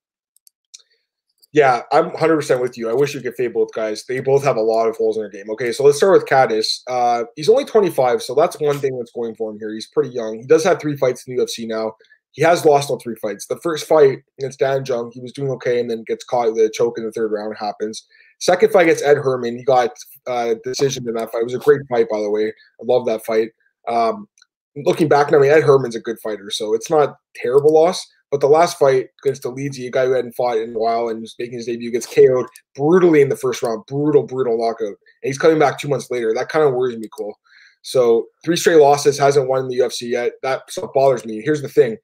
Yeah, 1.53 1.81
I'm 1.91 2.11
100% 2.11 2.61
with 2.61 2.77
you. 2.77 2.89
I 2.89 2.93
wish 2.93 3.13
you 3.13 3.19
could 3.19 3.35
fade 3.35 3.53
both 3.53 3.73
guys. 3.73 4.05
They 4.05 4.21
both 4.21 4.43
have 4.43 4.55
a 4.55 4.61
lot 4.61 4.87
of 4.87 4.95
holes 4.95 5.17
in 5.17 5.23
their 5.23 5.29
game. 5.29 5.49
Okay, 5.51 5.73
so 5.73 5.83
let's 5.83 5.97
start 5.97 6.13
with 6.13 6.25
Khadis. 6.25 6.81
Uh, 6.87 7.25
he's 7.35 7.49
only 7.49 7.65
25, 7.65 8.23
so 8.23 8.33
that's 8.33 8.57
one 8.59 8.79
thing 8.79 8.97
that's 8.97 9.11
going 9.11 9.35
for 9.35 9.51
him 9.51 9.59
here. 9.59 9.73
He's 9.73 9.87
pretty 9.87 10.11
young. 10.11 10.39
He 10.39 10.45
does 10.45 10.63
have 10.63 10.79
three 10.79 10.95
fights 10.95 11.27
in 11.27 11.35
the 11.35 11.43
UFC 11.43 11.67
now. 11.67 11.93
He 12.31 12.41
has 12.43 12.63
lost 12.63 12.89
all 12.89 12.99
three 12.99 13.15
fights. 13.15 13.47
The 13.47 13.59
first 13.59 13.85
fight 13.85 14.19
against 14.39 14.59
Dan 14.59 14.85
Jung, 14.85 15.11
he 15.13 15.19
was 15.19 15.33
doing 15.33 15.51
okay 15.51 15.81
and 15.81 15.89
then 15.89 16.05
gets 16.07 16.23
caught 16.23 16.53
with 16.53 16.63
a 16.63 16.69
choke 16.69 16.97
in 16.97 17.03
the 17.03 17.11
third 17.11 17.33
round. 17.33 17.57
Happens. 17.57 18.07
Second 18.39 18.71
fight 18.71 18.83
against 18.83 19.03
Ed 19.03 19.17
Herman, 19.17 19.57
he 19.57 19.63
got 19.65 19.91
a 20.27 20.31
uh, 20.31 20.55
decision 20.63 21.05
in 21.07 21.15
that 21.15 21.31
fight. 21.31 21.41
It 21.41 21.45
was 21.45 21.53
a 21.53 21.59
great 21.59 21.81
fight, 21.89 22.07
by 22.09 22.21
the 22.21 22.29
way. 22.29 22.47
I 22.47 22.83
love 22.83 23.05
that 23.07 23.25
fight. 23.25 23.49
Um, 23.89 24.29
looking 24.77 25.09
back, 25.09 25.33
I 25.33 25.37
mean, 25.37 25.51
Ed 25.51 25.63
Herman's 25.63 25.95
a 25.95 25.99
good 25.99 26.19
fighter, 26.19 26.49
so 26.49 26.73
it's 26.73 26.89
not 26.89 27.17
terrible 27.35 27.73
loss. 27.73 28.07
But 28.31 28.39
the 28.39 28.47
last 28.47 28.79
fight 28.79 29.09
against 29.23 29.43
Dolidze, 29.43 29.85
a 29.85 29.91
guy 29.91 30.05
who 30.05 30.13
hadn't 30.13 30.35
fought 30.35 30.57
in 30.57 30.73
a 30.73 30.79
while 30.79 31.09
and 31.09 31.21
was 31.21 31.35
making 31.37 31.55
his 31.55 31.65
debut, 31.65 31.91
gets 31.91 32.05
KO'd 32.05 32.47
brutally 32.75 33.21
in 33.21 33.29
the 33.29 33.35
first 33.35 33.61
round. 33.61 33.85
Brutal, 33.87 34.23
brutal 34.23 34.57
knockout. 34.57 34.87
And 34.87 34.97
he's 35.23 35.37
coming 35.37 35.59
back 35.59 35.77
two 35.77 35.89
months 35.89 36.09
later. 36.09 36.33
That 36.33 36.49
kind 36.49 36.65
of 36.65 36.73
worries 36.73 36.97
me, 36.97 37.09
Cole. 37.09 37.35
So 37.81 38.27
three 38.45 38.55
straight 38.55 38.77
losses, 38.77 39.19
hasn't 39.19 39.49
won 39.49 39.67
the 39.67 39.79
UFC 39.79 40.09
yet. 40.09 40.33
That 40.43 40.61
bothers 40.93 41.25
me. 41.25 41.41
Here's 41.41 41.61
the 41.61 41.67
thing. 41.67 41.97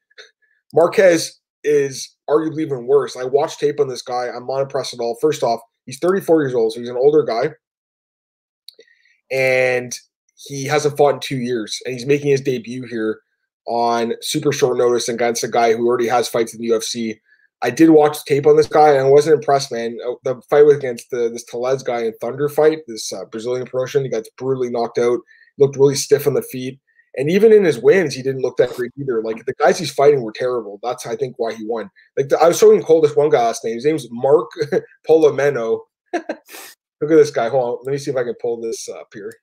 Marques 0.73 1.39
is 1.63 2.15
arguably 2.29 2.61
even 2.61 2.87
worse. 2.87 3.15
I 3.15 3.23
watched 3.23 3.59
tape 3.59 3.79
on 3.79 3.87
this 3.87 4.01
guy. 4.01 4.27
I'm 4.27 4.45
not 4.45 4.61
impressed 4.61 4.93
at 4.93 4.99
all. 4.99 5.17
First 5.21 5.43
off, 5.43 5.61
He's 5.87 5.99
34 5.99 6.43
years 6.43 6.53
old, 6.53 6.73
so 6.73 6.81
he's 6.81 6.89
an 6.89 6.97
older 6.97 7.23
guy. 7.23 7.53
And 9.31 9.97
he 10.35 10.65
hasn't 10.65 10.97
fought 10.97 11.15
in 11.15 11.19
two 11.21 11.37
years. 11.37 11.79
And 11.85 11.93
he's 11.93 12.05
making 12.05 12.29
his 12.29 12.41
debut 12.41 12.85
here 12.87 13.21
on 13.67 14.13
super 14.21 14.51
short 14.51 14.77
notice 14.77 15.09
against 15.09 15.43
a 15.43 15.47
guy 15.47 15.73
who 15.73 15.85
already 15.85 16.07
has 16.07 16.27
fights 16.27 16.53
in 16.53 16.61
the 16.61 16.69
UFC. 16.69 17.19
I 17.61 17.69
did 17.69 17.89
watch 17.89 18.23
tape 18.25 18.45
on 18.45 18.55
this 18.55 18.67
guy 18.67 18.91
and 18.91 19.07
I 19.07 19.09
wasn't 19.09 19.35
impressed, 19.35 19.71
man. 19.71 19.97
Uh, 20.07 20.13
the 20.23 20.41
fight 20.49 20.65
was 20.65 20.77
against 20.77 21.09
the, 21.09 21.29
this 21.29 21.43
Telez 21.45 21.83
guy 21.83 22.03
in 22.03 22.13
Thunder 22.21 22.49
fight, 22.49 22.79
this 22.87 23.11
uh, 23.11 23.25
Brazilian 23.25 23.65
promotion. 23.65 24.03
He 24.03 24.09
got 24.09 24.25
brutally 24.37 24.69
knocked 24.69 24.99
out, 24.99 25.19
looked 25.57 25.75
really 25.75 25.95
stiff 25.95 26.27
on 26.27 26.35
the 26.35 26.43
feet. 26.43 26.79
And 27.17 27.31
even 27.31 27.51
in 27.51 27.63
his 27.63 27.79
wins, 27.79 28.13
he 28.13 28.21
didn't 28.21 28.43
look 28.43 28.57
that 28.57 28.75
great 28.75 28.91
either. 28.99 29.23
Like 29.23 29.43
the 29.45 29.55
guys 29.55 29.79
he's 29.79 29.91
fighting 29.91 30.21
were 30.21 30.31
terrible. 30.31 30.79
That's 30.83 31.07
I 31.07 31.15
think 31.15 31.33
why 31.37 31.53
he 31.53 31.65
won. 31.65 31.89
Like 32.15 32.29
the, 32.29 32.39
I 32.39 32.47
was 32.47 32.59
showing 32.59 32.83
Cole 32.83 33.01
this 33.01 33.15
one 33.15 33.29
guy 33.29 33.43
last 33.43 33.65
name. 33.65 33.73
His 33.73 33.85
name's 33.85 34.07
Mark 34.11 34.51
Polomeno. 35.09 35.79
Look 36.13 37.11
at 37.11 37.15
this 37.15 37.31
guy. 37.31 37.49
Hold 37.49 37.79
on. 37.79 37.85
Let 37.85 37.91
me 37.91 37.97
see 37.97 38.11
if 38.11 38.17
I 38.17 38.23
can 38.23 38.35
pull 38.39 38.61
this 38.61 38.87
up 38.87 39.07
here. 39.13 39.33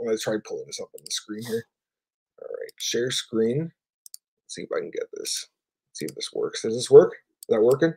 I'm 0.00 0.06
gonna 0.06 0.18
try 0.18 0.34
pulling 0.44 0.66
this 0.66 0.80
up 0.80 0.88
on 0.94 1.04
the 1.04 1.10
screen 1.10 1.42
here. 1.46 1.64
Share 2.82 3.12
screen. 3.12 3.70
Let's 4.44 4.54
see 4.56 4.62
if 4.62 4.68
I 4.74 4.80
can 4.80 4.90
get 4.90 5.04
this. 5.14 5.46
Let's 5.90 6.00
see 6.00 6.06
if 6.06 6.14
this 6.16 6.32
works. 6.34 6.62
Does 6.62 6.74
this 6.74 6.90
work? 6.90 7.14
Is 7.42 7.46
that 7.54 7.62
working? 7.62 7.94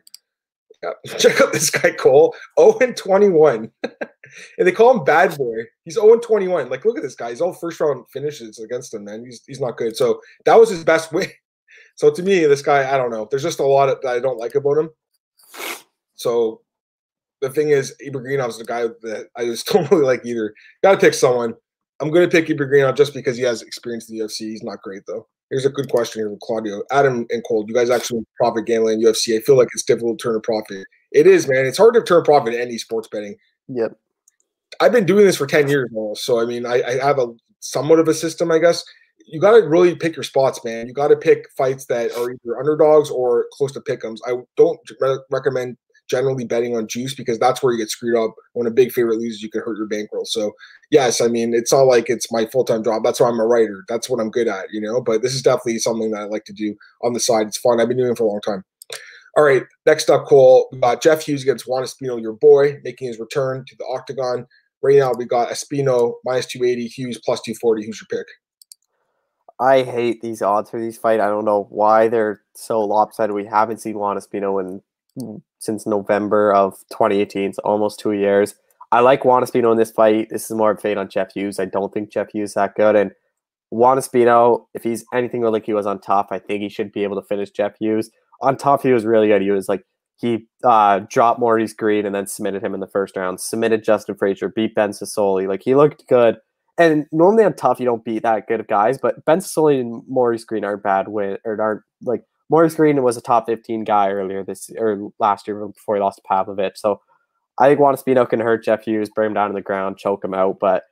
Yeah. 0.80 0.90
Check 1.18 1.40
out 1.40 1.52
this 1.52 1.70
guy 1.70 1.90
Cole. 1.90 2.36
0 2.58 2.78
and 2.80 2.96
21. 2.96 3.68
and 3.82 3.90
they 4.58 4.70
call 4.70 4.96
him 4.96 5.04
bad 5.04 5.36
boy. 5.36 5.56
He's 5.84 5.94
0 5.94 6.20
21. 6.20 6.70
Like, 6.70 6.84
look 6.84 6.96
at 6.96 7.02
this 7.02 7.16
guy. 7.16 7.30
He's 7.30 7.40
all 7.40 7.52
first 7.52 7.80
round 7.80 8.08
finishes 8.10 8.60
against 8.60 8.94
him, 8.94 9.04
man. 9.04 9.24
He's 9.24 9.42
he's 9.44 9.60
not 9.60 9.76
good. 9.76 9.96
So 9.96 10.20
that 10.44 10.54
was 10.54 10.70
his 10.70 10.84
best 10.84 11.12
win. 11.12 11.28
So 11.96 12.10
to 12.10 12.22
me, 12.22 12.44
this 12.44 12.60
guy, 12.60 12.92
I 12.92 12.98
don't 12.98 13.10
know. 13.10 13.26
There's 13.30 13.42
just 13.42 13.58
a 13.58 13.64
lot 13.64 13.86
that 13.86 14.08
I 14.08 14.20
don't 14.20 14.38
like 14.38 14.54
about 14.54 14.76
him. 14.76 14.90
So 16.14 16.60
the 17.40 17.48
thing 17.48 17.70
is, 17.70 17.94
Ibragimov's 18.06 18.58
the 18.58 18.64
guy 18.64 18.82
that 18.82 19.28
I 19.34 19.46
just 19.46 19.66
don't 19.66 19.90
really 19.90 20.04
like 20.04 20.24
either. 20.24 20.54
Got 20.82 20.92
to 20.92 20.98
pick 20.98 21.14
someone. 21.14 21.54
I'm 22.00 22.10
going 22.10 22.28
to 22.28 22.30
pick 22.30 22.48
Ibragimov 22.48 22.96
just 22.96 23.14
because 23.14 23.36
he 23.36 23.42
has 23.44 23.62
experience 23.62 24.10
in 24.10 24.18
the 24.18 24.24
UFC. 24.24 24.40
He's 24.40 24.62
not 24.62 24.82
great 24.82 25.02
though. 25.06 25.26
Here's 25.50 25.64
a 25.64 25.70
good 25.70 25.88
question 25.88 26.20
here 26.20 26.28
from 26.28 26.38
Claudio. 26.42 26.82
Adam 26.90 27.26
and 27.30 27.42
Cole, 27.46 27.64
you 27.68 27.74
guys 27.74 27.88
actually 27.88 28.24
profit 28.36 28.66
gambling 28.66 29.00
in 29.00 29.06
UFC. 29.06 29.36
I 29.36 29.40
feel 29.40 29.56
like 29.56 29.68
it's 29.72 29.84
difficult 29.84 30.18
to 30.18 30.22
turn 30.22 30.36
a 30.36 30.40
profit. 30.40 30.84
It 31.12 31.26
is, 31.26 31.48
man. 31.48 31.66
It's 31.66 31.78
hard 31.78 31.94
to 31.94 32.02
turn 32.02 32.20
a 32.20 32.24
profit 32.24 32.54
in 32.54 32.60
any 32.60 32.78
sports 32.78 33.08
betting. 33.08 33.36
Yep. 33.68 33.96
I've 34.80 34.92
been 34.92 35.06
doing 35.06 35.24
this 35.24 35.36
for 35.36 35.46
10 35.46 35.68
years 35.68 35.88
now, 35.92 36.14
So, 36.14 36.40
I 36.40 36.46
mean, 36.46 36.66
I, 36.66 36.82
I 36.82 37.06
have 37.06 37.18
a 37.18 37.28
somewhat 37.60 38.00
of 38.00 38.08
a 38.08 38.14
system, 38.14 38.50
I 38.50 38.58
guess. 38.58 38.84
You 39.26 39.40
got 39.40 39.52
to 39.52 39.68
really 39.68 39.94
pick 39.94 40.16
your 40.16 40.24
spots, 40.24 40.64
man. 40.64 40.88
You 40.88 40.94
got 40.94 41.08
to 41.08 41.16
pick 41.16 41.46
fights 41.56 41.86
that 41.86 42.12
are 42.12 42.30
either 42.30 42.58
underdogs 42.58 43.10
or 43.10 43.46
close 43.52 43.72
to 43.72 43.80
pick'ems. 43.80 44.18
I 44.26 44.34
don't 44.56 44.78
re- 45.00 45.18
recommend 45.30 45.76
generally 46.08 46.44
betting 46.44 46.76
on 46.76 46.86
juice 46.86 47.14
because 47.14 47.38
that's 47.38 47.62
where 47.62 47.72
you 47.72 47.78
get 47.78 47.90
screwed 47.90 48.16
up. 48.16 48.34
When 48.52 48.66
a 48.66 48.70
big 48.70 48.92
favorite 48.92 49.18
loses, 49.18 49.42
you 49.42 49.50
could 49.50 49.62
hurt 49.62 49.76
your 49.76 49.86
bankroll. 49.86 50.24
So, 50.24 50.52
yes, 50.90 51.20
I 51.20 51.28
mean, 51.28 51.54
it's 51.54 51.72
not 51.72 51.82
like 51.82 52.08
it's 52.08 52.32
my 52.32 52.46
full 52.46 52.64
time 52.64 52.84
job. 52.84 53.02
That's 53.04 53.20
why 53.20 53.28
I'm 53.28 53.40
a 53.40 53.46
writer. 53.46 53.84
That's 53.88 54.08
what 54.08 54.20
I'm 54.20 54.30
good 54.30 54.48
at, 54.48 54.66
you 54.72 54.80
know. 54.80 55.00
But 55.00 55.22
this 55.22 55.34
is 55.34 55.42
definitely 55.42 55.78
something 55.78 56.10
that 56.12 56.22
I 56.22 56.24
like 56.24 56.44
to 56.46 56.52
do 56.52 56.74
on 57.02 57.12
the 57.12 57.20
side. 57.20 57.48
It's 57.48 57.58
fun. 57.58 57.80
I've 57.80 57.88
been 57.88 57.96
doing 57.96 58.12
it 58.12 58.18
for 58.18 58.24
a 58.24 58.28
long 58.28 58.40
time. 58.40 58.64
All 59.36 59.44
right, 59.44 59.64
next 59.84 60.08
up, 60.08 60.24
Cole. 60.24 60.68
We 60.72 60.78
got 60.78 61.02
Jeff 61.02 61.22
Hughes 61.22 61.42
against 61.42 61.68
Juan 61.68 61.82
Espino, 61.82 62.18
your 62.20 62.32
boy, 62.32 62.78
making 62.84 63.08
his 63.08 63.18
return 63.18 63.66
to 63.68 63.76
the 63.76 63.84
octagon. 63.84 64.46
Right 64.82 64.96
now, 64.96 65.12
we 65.12 65.26
got 65.26 65.50
Espino 65.50 66.14
minus 66.24 66.46
280, 66.46 66.86
Hughes 66.86 67.20
plus 67.22 67.42
240. 67.42 67.84
Who's 67.84 68.00
your 68.00 68.18
pick? 68.18 68.26
I 69.60 69.82
hate 69.82 70.20
these 70.20 70.42
odds 70.42 70.70
for 70.70 70.80
these 70.80 70.98
fight. 70.98 71.20
I 71.20 71.28
don't 71.28 71.44
know 71.44 71.66
why 71.70 72.08
they're 72.08 72.42
so 72.54 72.82
lopsided. 72.82 73.34
We 73.34 73.46
haven't 73.46 73.80
seen 73.80 73.98
Juan 73.98 74.16
Espino 74.16 74.60
in 74.60 74.82
since 75.58 75.86
November 75.86 76.52
of 76.52 76.74
2018, 76.92 77.54
so 77.54 77.62
almost 77.64 77.98
two 77.98 78.12
years. 78.12 78.54
I 78.92 79.00
like 79.00 79.24
Juan 79.24 79.42
Espino 79.42 79.72
in 79.72 79.78
this 79.78 79.90
fight. 79.90 80.28
This 80.30 80.44
is 80.44 80.56
more 80.56 80.70
of 80.70 80.78
a 80.78 80.80
fade 80.80 80.96
on 80.96 81.08
Jeff 81.08 81.32
Hughes. 81.34 81.58
I 81.58 81.64
don't 81.64 81.92
think 81.92 82.12
Jeff 82.12 82.30
Hughes 82.32 82.54
that 82.54 82.74
good. 82.76 82.94
And 82.94 83.10
Juan 83.70 83.98
Espino, 83.98 84.66
if 84.74 84.84
he's 84.84 85.04
anything 85.12 85.42
like 85.42 85.66
he 85.66 85.74
was 85.74 85.86
on 85.86 86.00
top, 86.00 86.28
I 86.30 86.38
think 86.38 86.62
he 86.62 86.68
should 86.68 86.92
be 86.92 87.02
able 87.02 87.20
to 87.20 87.26
finish 87.26 87.50
Jeff 87.50 87.72
Hughes. 87.80 88.10
On 88.42 88.56
top, 88.56 88.82
he 88.82 88.92
was 88.92 89.04
really 89.04 89.28
good. 89.28 89.42
He 89.42 89.50
was 89.50 89.68
like 89.68 89.82
he 90.18 90.46
uh, 90.64 91.00
dropped 91.10 91.40
Maurice 91.40 91.74
Greene 91.74 92.06
and 92.06 92.14
then 92.14 92.26
submitted 92.26 92.62
him 92.62 92.74
in 92.74 92.80
the 92.80 92.86
first 92.86 93.16
round. 93.16 93.40
Submitted 93.40 93.84
Justin 93.84 94.16
Frazier, 94.16 94.48
beat 94.54 94.74
Ben 94.74 94.90
Sosoli. 94.90 95.48
Like 95.48 95.62
he 95.62 95.74
looked 95.74 96.06
good. 96.08 96.36
and 96.78 97.06
normally 97.12 97.44
on 97.44 97.54
TUF 97.54 97.80
you 97.80 97.86
don't 97.86 98.04
beat 98.04 98.22
that 98.22 98.46
good 98.46 98.60
of 98.60 98.68
guys, 98.68 98.98
but 98.98 99.24
Ben 99.24 99.40
Sicilian 99.40 99.80
and 99.80 100.02
Maurice 100.08 100.44
Greene 100.44 100.64
aren't 100.64 100.82
bad 100.82 101.08
win 101.08 101.38
or 101.44 101.60
aren't 101.60 101.82
like 102.02 102.22
Maurice 102.48 102.74
Greene 102.74 103.02
was 103.02 103.16
a 103.16 103.20
top 103.20 103.46
15 103.46 103.84
guy 103.84 104.10
earlier 104.10 104.44
this 104.44 104.70
or 104.78 105.10
last 105.18 105.48
year 105.48 105.66
before 105.66 105.96
he 105.96 106.00
lost 106.00 106.16
to 106.16 106.22
Pavlovich. 106.28 106.76
So 106.76 107.00
I 107.58 107.68
think 107.68 107.80
Juan 107.80 107.94
Espino 107.94 108.28
can 108.28 108.40
hurt 108.40 108.64
Jeff 108.64 108.84
Hughes, 108.84 109.10
bring 109.10 109.28
him 109.28 109.34
down 109.34 109.48
to 109.48 109.54
the 109.54 109.62
ground, 109.62 109.98
choke 109.98 110.24
him 110.24 110.34
out, 110.34 110.58
but 110.60 110.84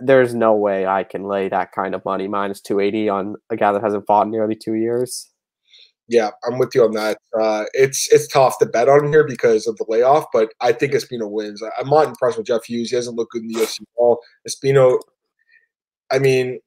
there's 0.00 0.34
no 0.34 0.54
way 0.54 0.86
I 0.86 1.02
can 1.04 1.24
lay 1.24 1.48
that 1.48 1.72
kind 1.72 1.94
of 1.94 2.04
money 2.04 2.28
minus 2.28 2.60
280 2.60 3.08
on 3.08 3.36
a 3.50 3.56
guy 3.56 3.72
that 3.72 3.82
hasn't 3.82 4.06
fought 4.06 4.26
in 4.26 4.30
nearly 4.30 4.54
two 4.54 4.74
years. 4.74 5.30
Yeah, 6.10 6.30
I'm 6.44 6.58
with 6.58 6.74
you 6.74 6.84
on 6.84 6.92
that. 6.92 7.18
Uh, 7.38 7.64
it's 7.74 8.10
it's 8.10 8.28
tough 8.28 8.58
to 8.60 8.66
bet 8.66 8.88
on 8.88 9.08
here 9.08 9.26
because 9.26 9.66
of 9.66 9.76
the 9.76 9.84
layoff, 9.88 10.24
but 10.32 10.50
I 10.60 10.72
think 10.72 10.94
Espino 10.94 11.30
wins. 11.30 11.62
I'm 11.78 11.88
not 11.88 12.06
impressed 12.06 12.38
with 12.38 12.46
Jeff 12.46 12.64
Hughes. 12.64 12.88
He 12.88 12.96
hasn't 12.96 13.16
looked 13.16 13.32
good 13.32 13.42
in 13.42 13.48
the 13.48 13.58
UFC 13.58 13.82
at 13.82 13.88
all. 13.96 14.20
Espino, 14.48 14.98
I 16.10 16.18
mean, 16.18 16.60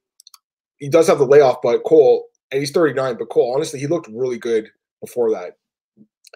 he 0.78 0.88
does 0.88 1.08
have 1.08 1.18
the 1.18 1.26
layoff, 1.26 1.56
but 1.60 1.82
Cole, 1.82 2.26
and 2.52 2.60
he's 2.60 2.70
39, 2.70 3.16
but 3.18 3.30
Cole, 3.30 3.54
honestly, 3.56 3.80
he 3.80 3.86
looked 3.86 4.08
really 4.08 4.38
good 4.38 4.68
before 5.00 5.30
that. 5.32 5.56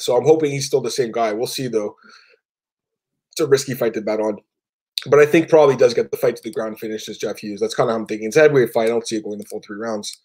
So 0.01 0.17
I'm 0.17 0.25
hoping 0.25 0.51
he's 0.51 0.67
still 0.67 0.81
the 0.81 0.91
same 0.91 1.13
guy. 1.13 1.33
We'll 1.33 1.47
see, 1.47 1.69
though. 1.69 1.95
It's 3.33 3.41
a 3.41 3.47
risky 3.47 3.75
fight 3.75 3.95
to 3.95 4.01
bet 4.01 4.21
on. 4.21 4.39
But 5.09 5.21
I 5.21 5.27
think 5.27 5.49
probably 5.49 5.77
does 5.77 5.95
get 5.95 6.11
the 6.11 6.17
fight 6.17 6.37
to 6.37 6.43
the 6.43 6.51
ground 6.51 6.79
finish 6.79 7.09
as 7.09 7.19
Jeff 7.19 7.39
Hughes. 7.39 7.61
That's 7.61 7.75
kind 7.75 7.91
of 7.91 7.95
how 7.95 8.01
I'm 8.01 8.07
thinking. 8.07 8.29
It's 8.29 8.37
a 8.37 8.41
heavyweight 8.41 8.73
fight. 8.73 8.85
I 8.85 8.89
don't 8.89 9.07
see 9.07 9.17
it 9.17 9.25
going 9.25 9.39
the 9.39 9.45
full 9.45 9.61
three 9.61 9.77
rounds. 9.77 10.19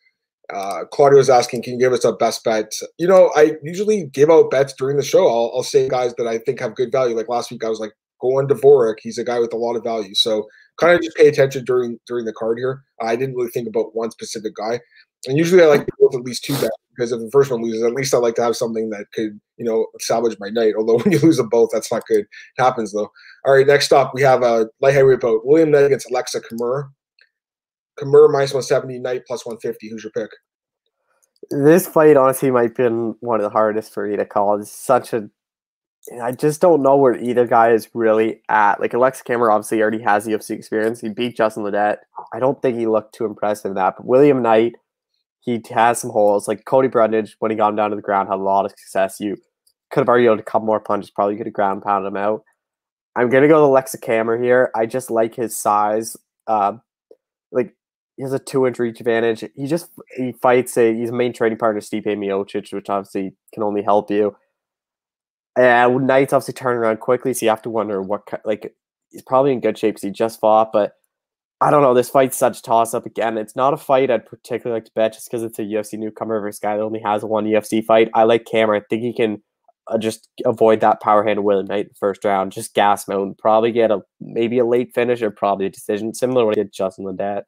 Uh, 0.52 0.86
Claudio 0.92 1.20
is 1.20 1.30
asking, 1.30 1.64
can 1.64 1.74
you 1.74 1.80
give 1.80 1.94
us 1.94 2.04
a 2.04 2.14
best 2.14 2.44
bet? 2.44 2.72
You 2.98 3.08
know, 3.08 3.32
I 3.36 3.58
usually 3.64 4.06
give 4.08 4.30
out 4.30 4.50
bets 4.50 4.74
during 4.74 4.98
the 4.98 5.04
show. 5.04 5.28
I'll, 5.28 5.52
I'll 5.56 5.64
say 5.64 5.88
guys 5.88 6.14
that 6.16 6.28
I 6.28 6.40
think 6.40 6.60
have 6.60 6.76
good 6.76 6.92
value. 6.92 7.16
Like 7.16 7.30
last 7.30 7.52
week, 7.52 7.64
I 7.64 7.70
was 7.70 7.80
like, 7.80 7.94
go 8.22 8.38
on 8.38 8.48
Dvorak. 8.48 8.96
He's 9.02 9.18
a 9.18 9.24
guy 9.24 9.40
with 9.40 9.54
a 9.54 9.58
lot 9.58 9.76
of 9.76 9.84
value. 9.84 10.16
So 10.16 10.48
kind 10.80 10.94
of 10.94 11.02
just 11.02 11.18
pay 11.18 11.28
attention 11.28 11.66
during 11.66 12.00
during 12.08 12.26
the 12.26 12.34
card 12.34 12.58
here. 12.58 12.84
I 13.02 13.16
didn't 13.16 13.36
really 13.36 13.52
think 13.52 13.68
about 13.68 13.96
one 13.96 14.12
specific 14.12 14.56
guy. 14.56 14.80
And 15.28 15.38
usually 15.38 15.62
I 15.62 15.68
like 15.68 15.86
to 15.86 15.92
with 16.00 16.16
at 16.16 16.26
least 16.26 16.44
two 16.44 16.54
bets 16.54 16.70
because 16.96 17.12
if 17.12 17.20
the 17.20 17.30
first 17.32 17.52
one 17.52 17.62
loses, 17.62 17.84
at 17.84 17.94
least 17.94 18.14
I 18.14 18.18
like 18.18 18.36
to 18.36 18.44
have 18.44 18.56
something 18.56 18.90
that 18.90 19.06
could, 19.14 19.40
you 19.58 19.66
know, 19.66 19.88
salvage 20.00 20.38
my 20.40 20.50
night. 20.50 20.74
Although 20.78 20.98
when 21.04 21.12
you 21.12 21.20
lose 21.20 21.38
them 21.38 21.50
both, 21.50 21.70
that's 21.72 21.92
not 21.92 22.06
good. 22.08 22.22
It 22.22 22.28
happens 22.58 22.94
though. 22.94 23.12
All 23.46 23.54
right, 23.54 23.68
next 23.68 23.94
up 23.94 24.14
we 24.14 24.22
have 24.22 24.44
a 24.44 24.68
light 24.82 24.94
heavyweight 24.94 25.20
bout. 25.20 25.46
William 25.46 25.72
Knight 25.72 25.86
against 25.86 26.10
Aleksa 26.10 26.42
Camur. 26.42 26.90
Camur 28.00 28.32
minus 28.32 28.54
170, 28.54 29.00
Knight 29.00 29.24
plus 29.28 29.46
150. 29.46 29.90
Who's 29.90 30.04
your 30.04 30.12
pick? 30.12 30.32
This 31.50 31.88
fight 31.88 32.18
honestly 32.18 32.50
might 32.50 32.76
be 32.76 32.84
one 32.86 33.40
of 33.40 33.44
the 33.44 33.50
hardest 33.50 33.94
for 33.94 34.08
me 34.08 34.16
to 34.16 34.26
call. 34.26 34.60
It's 34.60 34.72
such 34.72 35.14
a 35.14 35.30
I 36.22 36.32
just 36.32 36.62
don't 36.62 36.82
know 36.82 36.98
where 36.98 37.16
either 37.16 37.46
guy 37.46 37.72
is 37.72 37.90
really 37.94 38.42
at. 38.50 38.80
Like 38.80 38.94
Aleksa 38.94 39.24
Camur 39.24 39.54
obviously 39.54 39.82
already 39.82 40.02
has 40.02 40.26
the 40.26 40.32
UFC 40.32 40.52
experience. 40.52 41.00
He 41.00 41.10
beat 41.10 41.38
Justin 41.38 41.64
Ledet. 41.64 41.98
I 42.34 42.40
don't 42.40 42.60
think 42.62 42.78
he 42.78 42.88
looked 42.88 43.14
too 43.14 43.26
impressive 43.26 43.70
in 43.70 43.76
that. 43.76 43.96
But 43.98 44.08
William 44.08 44.42
Knight, 44.42 44.74
he 45.42 45.62
has 45.72 46.00
some 46.00 46.12
holes. 46.12 46.48
Like 46.48 46.66
Cody 46.66 46.88
Brundage, 46.88 47.36
when 47.40 47.52
he 47.52 47.58
got 47.58 47.70
him 47.70 47.76
down 47.76 47.90
to 47.90 47.96
the 47.96 48.02
ground, 48.02 48.30
had 48.30 48.36
a 48.36 48.44
lot 48.44 48.66
of 48.66 48.72
success. 48.72 49.20
You 49.20 49.38
could 49.92 50.02
have 50.02 50.10
argued 50.10 50.40
a 50.40 50.44
couple 50.44 50.66
more 50.66 50.80
punches, 50.80 51.10
probably 51.10 51.36
could 51.36 51.48
have 51.48 51.54
ground 51.54 51.84
pounded 51.84 52.08
him 52.10 52.18
out. 52.18 52.44
I'm 53.16 53.30
gonna 53.30 53.48
go 53.48 53.60
to 53.60 53.82
Aleksa 53.82 54.00
Camur 54.00 54.42
here. 54.42 54.72
I 54.76 54.86
just 54.86 55.12
like 55.12 55.36
his 55.36 55.56
size. 55.56 56.16
Uh, 56.48 56.74
like 57.52 57.76
he 58.16 58.24
has 58.24 58.34
a 58.34 58.40
two 58.40 58.66
inch 58.66 58.80
reach 58.80 59.00
advantage. 59.00 59.44
He 59.56 59.68
just 59.68 59.90
he 60.16 60.32
fights 60.32 60.78
a 60.78 60.94
he's 60.94 61.10
a 61.10 61.14
main 61.14 61.34
training 61.34 61.58
partner 61.58 61.82
Stipe 61.82 62.06
Miocic, 62.06 62.72
which 62.72 62.90
obviously 62.90 63.34
can 63.54 63.64
only 63.64 63.82
help 63.82 64.10
you. 64.10 64.36
And 65.58 66.08
Knight's 66.08 66.32
obviously 66.32 66.54
turning 66.54 66.80
around 66.80 67.02
quickly, 67.02 67.34
so 67.34 67.46
you 67.46 67.50
have 67.50 67.62
to 67.64 67.70
wonder 67.70 68.02
what 68.02 68.22
like 68.46 68.74
he's 69.10 69.24
probably 69.24 69.52
in 69.52 69.60
good 69.60 69.78
shape 69.78 69.96
because 69.96 70.04
he 70.04 70.12
just 70.12 70.40
fought, 70.40 70.72
but 70.72 70.94
I 71.62 71.70
don't 71.70 71.84
know. 71.84 71.94
This 71.94 72.10
fight's 72.10 72.38
such 72.38 72.64
toss 72.64 72.96
up 72.96 73.06
again. 73.06 73.38
It's 73.38 73.56
not 73.56 73.74
a 73.74 73.78
fight 73.78 74.10
I'd 74.10 74.26
particularly 74.26 74.78
like 74.78 74.86
to 74.86 74.92
bet 74.96 75.14
just 75.14 75.30
because 75.30 75.44
it's 75.44 75.60
a 75.60 75.62
UFC 75.62 75.98
newcomer 75.98 76.40
versus 76.42 76.60
guy 76.60 76.76
that 76.76 76.84
only 76.84 77.00
has 77.02 77.24
one 77.24 77.46
UFC 77.46 77.86
fight. 77.86 78.10
I 78.16 78.24
like 78.24 78.46
Cameron. 78.46 78.82
I 78.82 78.86
think 78.90 79.04
he 79.04 79.14
can 79.14 79.44
uh, 79.86 80.00
just 80.00 80.28
avoid 80.44 80.80
that 80.80 81.02
power 81.02 81.24
hand 81.24 81.44
William 81.44 81.68
Knight 81.68 81.86
in 81.86 81.90
the 81.90 81.96
first 82.00 82.26
round. 82.26 82.52
Just 82.52 82.74
gas 82.74 83.08
him 83.08 83.14
out 83.14 83.22
and 83.22 83.38
probably 83.38 83.72
get 83.72 83.92
a 83.92 84.02
maybe 84.20 84.58
a 84.58 84.66
late 84.66 84.92
finish 84.96 85.22
or 85.22 85.30
probably 85.30 85.68
a 85.68 85.70
decision, 85.70 86.16
similar 86.16 86.42
to 86.42 86.46
what 86.48 86.58
he 86.58 86.64
did 86.64 86.74
Justin 86.74 87.06
Ledet. 87.06 87.44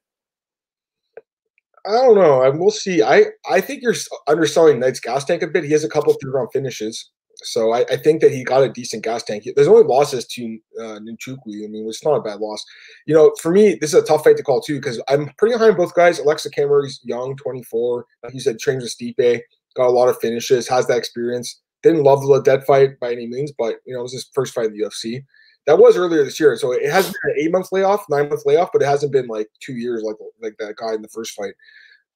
I 1.86 1.92
don't 1.92 2.16
know. 2.16 2.52
We'll 2.56 2.70
see. 2.70 3.02
I 3.02 3.26
I 3.50 3.62
think 3.62 3.82
you're 3.82 3.96
underselling 4.28 4.80
Knight's 4.80 5.00
gas 5.00 5.26
tank 5.26 5.42
a 5.42 5.48
bit. 5.48 5.64
He 5.64 5.72
has 5.72 5.84
a 5.84 5.90
couple 5.90 6.14
three 6.14 6.32
round 6.32 6.50
finishes. 6.54 7.10
So 7.38 7.72
I, 7.72 7.80
I, 7.92 7.98
think 7.98 8.22
that 8.22 8.32
he 8.32 8.44
got 8.44 8.64
a 8.64 8.70
decent 8.70 9.04
gas 9.04 9.24
tank. 9.24 9.48
There's 9.56 9.68
only 9.68 9.84
losses 9.84 10.26
to 10.28 10.60
uh. 10.80 10.96
I 10.96 11.00
mean, 11.00 11.86
it's 11.88 12.06
not 12.06 12.16
a 12.16 12.22
bad 12.22 12.40
loss. 12.40 12.64
You 13.06 13.16
know, 13.16 13.34
for 13.42 13.52
me, 13.52 13.78
this 13.82 13.94
is 13.94 14.02
a 14.02 14.06
tough 14.06 14.24
fight 14.24 14.38
to 14.38 14.44
call 14.44 14.62
too 14.62 14.76
because 14.76 15.02
I'm 15.10 15.30
pretty 15.38 15.58
high 15.58 15.70
on 15.70 15.76
both 15.78 15.96
guys. 15.96 16.20
Aleksa 16.20 16.54
Camur's 16.54 17.02
young, 17.04 17.36
24. 17.36 18.06
Like 18.24 18.34
you 18.34 18.40
said, 18.40 18.60
trains 18.60 18.84
with 18.84 18.96
Stipe, 18.98 19.42
got 19.76 19.88
a 19.88 19.92
lot 19.92 20.10
of 20.10 20.20
finishes, 20.20 20.68
has 20.68 20.88
that 20.88 20.98
experience. 20.98 21.62
Didn't 21.82 22.04
love 22.04 22.22
the 22.22 22.42
dead 22.42 22.64
fight 22.66 23.00
by 23.00 23.12
any 23.12 23.28
means, 23.28 23.52
but 23.58 23.76
you 23.86 23.94
know, 23.94 24.00
it 24.00 24.04
was 24.04 24.14
his 24.14 24.30
first 24.34 24.54
fight 24.54 24.68
in 24.68 24.74
the 24.74 24.86
UFC. 24.86 25.24
That 25.66 25.80
was 25.80 25.98
earlier 25.98 26.24
this 26.24 26.40
year, 26.40 26.56
so 26.58 26.74
it 26.74 26.90
has 26.92 27.06
been 27.06 27.32
an 27.32 27.36
eight 27.40 27.52
month 27.52 27.70
layoff, 27.72 28.06
nine 28.10 28.30
month 28.30 28.46
layoff, 28.46 28.72
but 28.74 28.82
it 28.82 28.86
hasn't 28.86 29.14
been 29.14 29.28
like 29.28 29.48
two 29.62 29.74
years 29.74 30.04
like 30.04 30.16
like 30.42 30.56
that 30.60 30.76
guy 30.76 30.94
in 30.94 31.02
the 31.02 31.08
first 31.10 31.34
fight. 31.34 31.54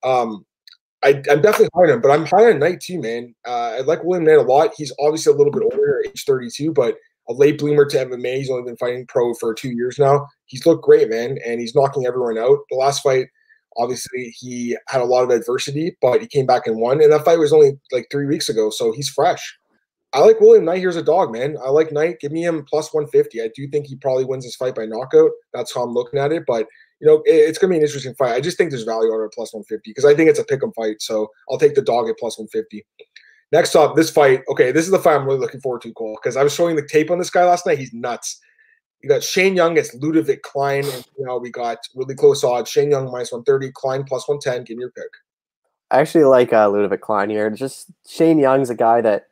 Um, 0.04 0.46
I, 1.04 1.10
am 1.30 1.42
definitely 1.42 1.70
high 1.74 1.84
on 1.84 1.90
him, 1.90 2.02
but 2.02 2.12
I'm 2.12 2.26
high 2.26 2.50
on 2.50 2.60
Knight 2.60 2.82
too, 2.82 3.00
man. 3.00 3.36
Uh, 3.48 3.76
I 3.78 3.82
like 3.82 4.04
William 4.04 4.26
Knight 4.26 4.38
a 4.38 4.42
lot. 4.42 4.72
He's 4.76 4.94
obviously 5.00 5.34
a 5.34 5.36
little 5.36 5.52
bit 5.52 5.64
older, 5.64 6.04
age 6.06 6.24
32, 6.26 6.74
but 6.74 6.96
a 7.30 7.34
late 7.34 7.60
bloomer 7.60 7.86
to 7.86 7.98
MMA. 7.98 8.38
He's 8.38 8.50
only 8.50 8.64
been 8.64 8.78
fighting 8.78 9.06
pro 9.08 9.34
for 9.36 9.54
two 9.54 9.70
years 9.70 10.00
now. 10.00 10.28
He's 10.46 10.66
looked 10.66 10.84
great, 10.84 11.10
man, 11.10 11.38
and 11.46 11.60
he's 11.60 11.76
knocking 11.76 12.06
everyone 12.06 12.38
out. 12.38 12.60
The 12.70 12.78
last 12.78 13.04
fight, 13.04 13.28
obviously, 13.78 14.34
he 14.40 14.78
had 14.88 15.02
a 15.02 15.06
lot 15.06 15.24
of 15.24 15.30
adversity, 15.30 15.98
but 16.02 16.22
he 16.22 16.28
came 16.28 16.46
back 16.46 16.66
and 16.66 16.80
won. 16.80 17.02
And 17.02 17.12
that 17.12 17.26
fight 17.26 17.40
was 17.40 17.54
only 17.54 17.80
like 17.92 18.08
three 18.12 18.26
weeks 18.26 18.50
ago, 18.50 18.70
so 18.70 18.92
he's 18.92 19.10
fresh. 19.10 19.58
I 20.14 20.22
like 20.22 20.40
William 20.40 20.66
Knight 20.66 20.80
here's 20.80 20.96
a 20.96 21.04
dog, 21.04 21.34
man. 21.34 21.58
I 21.64 21.70
like 21.70 21.92
Knight. 21.92 22.20
Give 22.22 22.32
me 22.32 22.44
him 22.44 22.66
plus 22.68 22.94
150. 22.94 23.42
I 23.42 23.50
do 23.56 23.68
think 23.68 23.88
he 23.88 23.98
probably 23.98 24.24
wins 24.24 24.46
this 24.46 24.56
fight 24.56 24.74
by 24.74 24.86
knockout. 24.86 25.32
That's 25.54 25.74
how 25.76 25.84
I'm 25.84 25.94
looking 25.94 26.20
at 26.20 26.32
it. 26.32 26.44
But 26.48 26.66
you 27.00 27.08
know, 27.08 27.22
it's 27.26 27.60
going 27.60 27.70
to 27.70 27.74
be 27.74 27.78
an 27.78 27.84
interesting 27.84 28.16
fight. 28.16 28.34
I 28.34 28.42
just 28.42 28.58
think 28.58 28.72
there's 28.72 28.84
value 28.84 29.10
on 29.10 29.24
it 29.24 29.34
plus 29.34 29.54
150 29.54 29.90
because 29.90 30.06
I 30.06 30.16
think 30.16 30.30
it's 30.30 30.40
a 30.40 30.44
pick 30.44 30.64
'em 30.64 30.74
fight. 30.74 31.02
So 31.02 31.30
I'll 31.50 31.60
take 31.60 31.76
the 31.76 31.82
dog 31.82 32.10
at 32.10 32.18
plus 32.18 32.38
150. 32.38 32.86
Next 33.52 33.76
up, 33.76 33.96
this 33.96 34.10
fight. 34.10 34.42
Okay, 34.50 34.72
this 34.72 34.86
is 34.86 34.92
the 34.92 35.00
fight 35.00 35.16
I'm 35.16 35.26
really 35.26 35.40
looking 35.40 35.62
forward 35.62 35.82
to, 35.84 35.94
Cole, 35.94 36.18
because 36.22 36.36
I 36.36 36.44
was 36.44 36.54
showing 36.54 36.76
the 36.76 36.86
tape 36.86 37.12
on 37.12 37.20
this 37.20 37.30
guy 37.30 37.46
last 37.46 37.66
night. 37.66 37.78
He's 37.78 37.94
nuts. 37.94 38.42
You 39.02 39.10
got 39.10 39.24
Shane 39.24 39.56
Young 39.56 39.74
against 39.74 40.00
Ludovit 40.02 40.42
Klein. 40.42 40.84
And, 40.84 41.06
you 41.18 41.26
know, 41.26 41.38
we 41.38 41.52
got 41.52 41.78
really 41.96 42.16
close 42.16 42.44
odds. 42.44 42.70
Shane 42.70 42.92
Young 42.92 43.12
minus 43.12 43.32
130, 43.32 43.72
Klein 43.74 44.04
plus 44.04 44.28
110. 44.28 44.66
Give 44.66 44.78
me 44.78 44.82
your 44.82 44.92
pick. 44.92 45.12
I 45.92 46.00
actually 46.00 46.26
like 46.26 46.52
uh, 46.52 46.68
Ludovit 46.68 47.00
Klein 47.00 47.30
here. 47.30 47.50
Just 47.50 47.92
Shane 48.08 48.40
Young's 48.40 48.70
a 48.70 48.76
guy 48.76 49.00
that 49.02 49.28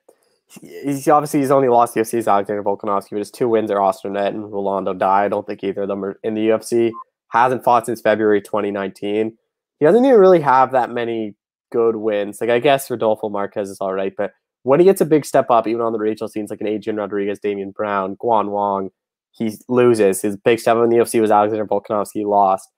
he's 0.47 1.07
obviously 1.09 1.41
he's 1.41 1.51
only 1.51 1.67
lost 1.67 1.95
the 1.95 2.01
UFC's 2.01 2.27
Alexander 2.27 2.63
Volkanovski, 2.63 3.09
but 3.11 3.19
his 3.19 3.31
two 3.31 3.49
wins 3.49 3.71
are 3.71 3.81
Austin 3.81 4.15
Arnett 4.15 4.33
and 4.33 4.51
Rolando 4.51 4.93
Dy. 4.93 5.05
I 5.05 5.27
don't 5.27 5.45
think 5.45 5.63
either 5.63 5.81
of 5.81 5.87
them 5.89 6.05
are 6.05 6.19
in 6.23 6.35
the 6.35 6.47
UFC 6.49 6.91
hasn't 7.35 7.63
fought 7.63 7.85
since 7.85 8.01
February 8.01 8.41
2019. 8.41 9.37
He 9.79 9.85
doesn't 9.85 10.05
even 10.05 10.19
really 10.19 10.39
have 10.39 10.71
that 10.71 10.89
many 10.89 11.35
good 11.71 11.97
wins. 11.97 12.39
Like 12.39 12.49
I 12.49 12.59
guess 12.59 12.89
Rodolfo 12.89 13.29
Marquez 13.29 13.69
is 13.69 13.79
all 13.81 13.93
right, 13.93 14.13
but 14.17 14.31
when 14.63 14.79
he 14.79 14.85
gets 14.85 15.01
a 15.01 15.05
big 15.05 15.25
step 15.25 15.51
up, 15.51 15.67
even 15.67 15.81
on 15.81 15.93
the 15.93 15.99
regional 15.99 16.27
scenes 16.27 16.49
like 16.49 16.61
an 16.61 16.67
Adrian 16.67 16.97
Rodriguez, 16.97 17.39
Damian 17.39 17.71
Brown, 17.71 18.15
Guan 18.15 18.49
Wong, 18.49 18.89
he 19.31 19.57
loses. 19.67 20.21
His 20.21 20.37
big 20.37 20.59
step 20.59 20.77
up 20.77 20.83
in 20.83 20.89
the 20.89 20.97
UFC 20.97 21.21
was 21.21 21.29
Alexander 21.29 21.67
Volkanovski. 21.67 22.25
Lost. 22.25 22.69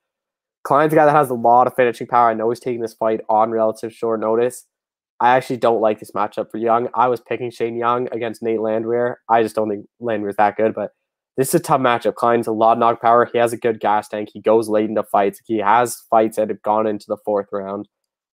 Klein's 0.64 0.92
a 0.92 0.96
guy 0.96 1.06
that 1.06 1.14
has 1.14 1.30
a 1.30 1.34
lot 1.34 1.66
of 1.66 1.74
finishing 1.74 2.06
power. 2.06 2.30
I 2.30 2.34
know 2.34 2.50
he's 2.50 2.60
taking 2.60 2.82
this 2.82 2.94
fight 2.94 3.20
on 3.28 3.52
relative 3.52 3.92
short 3.92 4.20
notice. 4.20 4.66
I 5.20 5.36
actually 5.36 5.56
don't 5.56 5.80
like 5.80 5.98
this 5.98 6.10
matchup 6.12 6.50
for 6.50 6.58
Young. 6.58 6.88
I 6.94 7.08
was 7.08 7.20
picking 7.20 7.50
Shane 7.50 7.76
Young 7.76 8.08
against 8.12 8.42
Nate 8.42 8.60
Landwehr. 8.60 9.20
I 9.28 9.42
just 9.42 9.54
don't 9.54 9.70
think 9.70 9.86
Landwehr's 9.98 10.36
that 10.36 10.56
good, 10.56 10.74
but 10.74 10.90
this 11.38 11.50
is 11.50 11.54
a 11.54 11.60
tough 11.60 11.80
matchup. 11.80 12.16
Klein's 12.16 12.48
a 12.48 12.52
lot 12.52 12.72
of 12.72 12.78
knock 12.78 13.00
power. 13.00 13.24
He 13.32 13.38
has 13.38 13.52
a 13.52 13.56
good 13.56 13.78
gas 13.78 14.08
tank. 14.08 14.28
He 14.32 14.40
goes 14.40 14.68
late 14.68 14.88
into 14.88 15.04
fights. 15.04 15.40
He 15.46 15.58
has 15.58 16.02
fights 16.10 16.36
that 16.36 16.48
have 16.48 16.60
gone 16.62 16.88
into 16.88 17.06
the 17.06 17.16
fourth 17.24 17.46
round. 17.52 17.88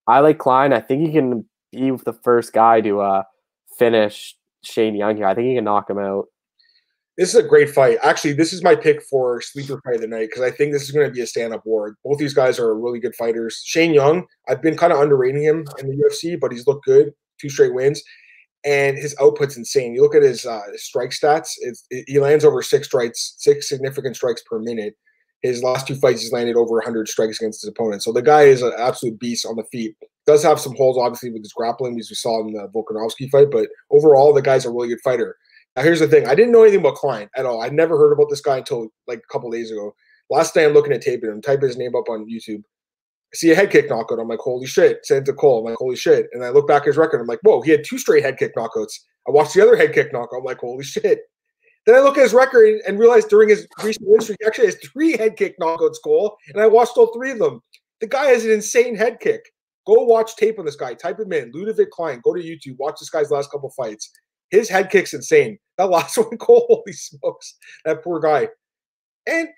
I 0.08 0.18
like 0.18 0.38
Klein. 0.38 0.72
I 0.72 0.80
think 0.80 1.06
he 1.06 1.12
can 1.12 1.48
be 1.70 1.92
the 1.92 2.18
first 2.24 2.52
guy 2.52 2.80
to 2.80 3.00
uh, 3.00 3.22
finish 3.78 4.36
Shane 4.62 4.96
Young 4.96 5.16
here. 5.16 5.26
I 5.26 5.36
think 5.36 5.46
he 5.46 5.54
can 5.54 5.64
knock 5.64 5.88
him 5.88 6.00
out. 6.00 6.26
This 7.16 7.28
is 7.28 7.36
a 7.36 7.46
great 7.46 7.70
fight. 7.70 7.98
Actually, 8.02 8.32
this 8.32 8.52
is 8.52 8.64
my 8.64 8.74
pick 8.74 9.00
for 9.04 9.40
sleeper 9.40 9.80
fight 9.84 9.94
of 9.94 10.00
the 10.00 10.08
night 10.08 10.28
because 10.28 10.42
I 10.42 10.50
think 10.50 10.72
this 10.72 10.82
is 10.82 10.90
going 10.90 11.06
to 11.06 11.12
be 11.12 11.22
a 11.22 11.26
stand-up 11.28 11.64
war. 11.64 11.96
Both 12.04 12.18
these 12.18 12.34
guys 12.34 12.58
are 12.58 12.76
really 12.76 12.98
good 12.98 13.14
fighters. 13.14 13.62
Shane 13.64 13.94
Young, 13.94 14.26
I've 14.48 14.60
been 14.60 14.76
kind 14.76 14.92
of 14.92 14.98
underrating 14.98 15.42
him 15.42 15.64
in 15.78 15.88
the 15.88 15.96
UFC, 15.96 16.38
but 16.38 16.50
he's 16.50 16.66
looked 16.66 16.84
good. 16.84 17.12
Two 17.40 17.48
straight 17.50 17.72
wins 17.72 18.02
and 18.66 18.98
his 18.98 19.14
output's 19.20 19.56
insane. 19.56 19.94
You 19.94 20.02
look 20.02 20.16
at 20.16 20.22
his, 20.22 20.44
uh, 20.44 20.60
strike 20.74 21.10
stats; 21.10 21.50
it, 21.58 22.04
he 22.06 22.18
lands 22.18 22.44
over 22.44 22.60
six 22.60 22.88
strikes, 22.88 23.34
six 23.38 23.68
significant 23.68 24.16
strikes 24.16 24.42
per 24.42 24.58
minute. 24.58 24.94
His 25.42 25.62
last 25.62 25.86
two 25.86 25.94
fights, 25.94 26.22
he's 26.22 26.32
landed 26.32 26.56
over 26.56 26.72
100 26.72 27.08
strikes 27.08 27.40
against 27.40 27.62
his 27.62 27.68
opponent. 27.68 28.02
So 28.02 28.12
the 28.12 28.22
guy 28.22 28.42
is 28.42 28.62
an 28.62 28.72
absolute 28.76 29.20
beast 29.20 29.46
on 29.46 29.54
the 29.54 29.64
feet. 29.64 29.94
Does 30.26 30.42
have 30.42 30.58
some 30.58 30.74
holes, 30.74 30.98
obviously, 30.98 31.30
with 31.30 31.42
his 31.42 31.52
grappling, 31.52 31.98
as 32.00 32.10
we 32.10 32.16
saw 32.16 32.40
in 32.40 32.52
the 32.52 32.68
Volkanovski 32.74 33.30
fight. 33.30 33.50
But 33.52 33.68
overall, 33.90 34.34
the 34.34 34.42
guy's 34.42 34.64
a 34.64 34.70
really 34.70 34.88
good 34.88 35.00
fighter. 35.04 35.36
Now, 35.76 35.82
here's 35.82 36.00
the 36.00 36.08
thing: 36.08 36.26
I 36.26 36.34
didn't 36.34 36.52
know 36.52 36.62
anything 36.62 36.80
about 36.80 36.96
Klein 36.96 37.28
at 37.36 37.46
all. 37.46 37.62
I'd 37.62 37.72
never 37.72 37.96
heard 37.96 38.12
about 38.12 38.28
this 38.30 38.40
guy 38.40 38.58
until 38.58 38.88
like 39.06 39.18
a 39.18 39.32
couple 39.32 39.50
days 39.50 39.70
ago. 39.70 39.94
Last 40.28 40.54
day 40.54 40.64
I'm 40.64 40.72
looking 40.72 40.92
at 40.92 41.02
taping 41.02 41.30
him, 41.30 41.40
type 41.40 41.62
his 41.62 41.76
name 41.76 41.94
up 41.94 42.08
on 42.08 42.28
YouTube. 42.28 42.64
See 43.34 43.50
a 43.50 43.54
head 43.54 43.70
kick 43.70 43.90
knockout. 43.90 44.18
I'm 44.18 44.28
like, 44.28 44.38
holy 44.38 44.66
shit. 44.66 45.02
To 45.04 45.20
Cole. 45.32 45.58
I'm 45.58 45.64
like, 45.64 45.78
holy 45.78 45.96
shit. 45.96 46.26
And 46.32 46.44
I 46.44 46.50
look 46.50 46.68
back 46.68 46.82
at 46.82 46.88
his 46.88 46.96
record. 46.96 47.20
I'm 47.20 47.26
like, 47.26 47.40
whoa, 47.42 47.60
he 47.60 47.70
had 47.70 47.84
two 47.84 47.98
straight 47.98 48.24
head 48.24 48.38
kick 48.38 48.54
knockouts. 48.56 49.00
I 49.28 49.32
watched 49.32 49.54
the 49.54 49.62
other 49.62 49.76
head 49.76 49.92
kick 49.92 50.12
knockout. 50.12 50.38
I'm 50.38 50.44
like, 50.44 50.58
holy 50.58 50.84
shit. 50.84 51.20
Then 51.84 51.94
I 51.94 52.00
look 52.00 52.16
at 52.18 52.22
his 52.22 52.34
record 52.34 52.80
and 52.86 52.98
realize 52.98 53.24
during 53.26 53.48
his 53.48 53.66
recent 53.82 54.08
win 54.08 54.20
streak, 54.20 54.38
he 54.40 54.46
actually 54.46 54.66
has 54.66 54.76
three 54.76 55.16
head 55.16 55.36
kick 55.36 55.56
knockouts, 55.60 55.96
Cole. 56.02 56.36
And 56.48 56.60
I 56.60 56.66
watched 56.66 56.96
all 56.96 57.12
three 57.14 57.30
of 57.30 57.38
them. 57.38 57.60
The 58.00 58.08
guy 58.08 58.26
has 58.26 58.44
an 58.44 58.50
insane 58.50 58.96
head 58.96 59.20
kick. 59.20 59.40
Go 59.86 60.02
watch 60.02 60.34
tape 60.36 60.58
on 60.58 60.64
this 60.64 60.76
guy. 60.76 60.94
Type 60.94 61.20
him 61.20 61.32
in. 61.32 61.52
Ludovit 61.52 61.90
Klein. 61.90 62.20
Go 62.24 62.34
to 62.34 62.42
YouTube. 62.42 62.76
Watch 62.78 62.96
this 62.98 63.10
guy's 63.10 63.30
last 63.30 63.52
couple 63.52 63.70
fights. 63.70 64.10
His 64.50 64.68
head 64.68 64.90
kick's 64.90 65.14
insane. 65.14 65.58
That 65.78 65.84
last 65.90 66.16
one, 66.18 66.36
Cole, 66.38 66.66
holy 66.68 66.92
smokes. 66.92 67.54
That 67.84 68.02
poor 68.02 68.20
guy. 68.20 68.48
And 69.28 69.48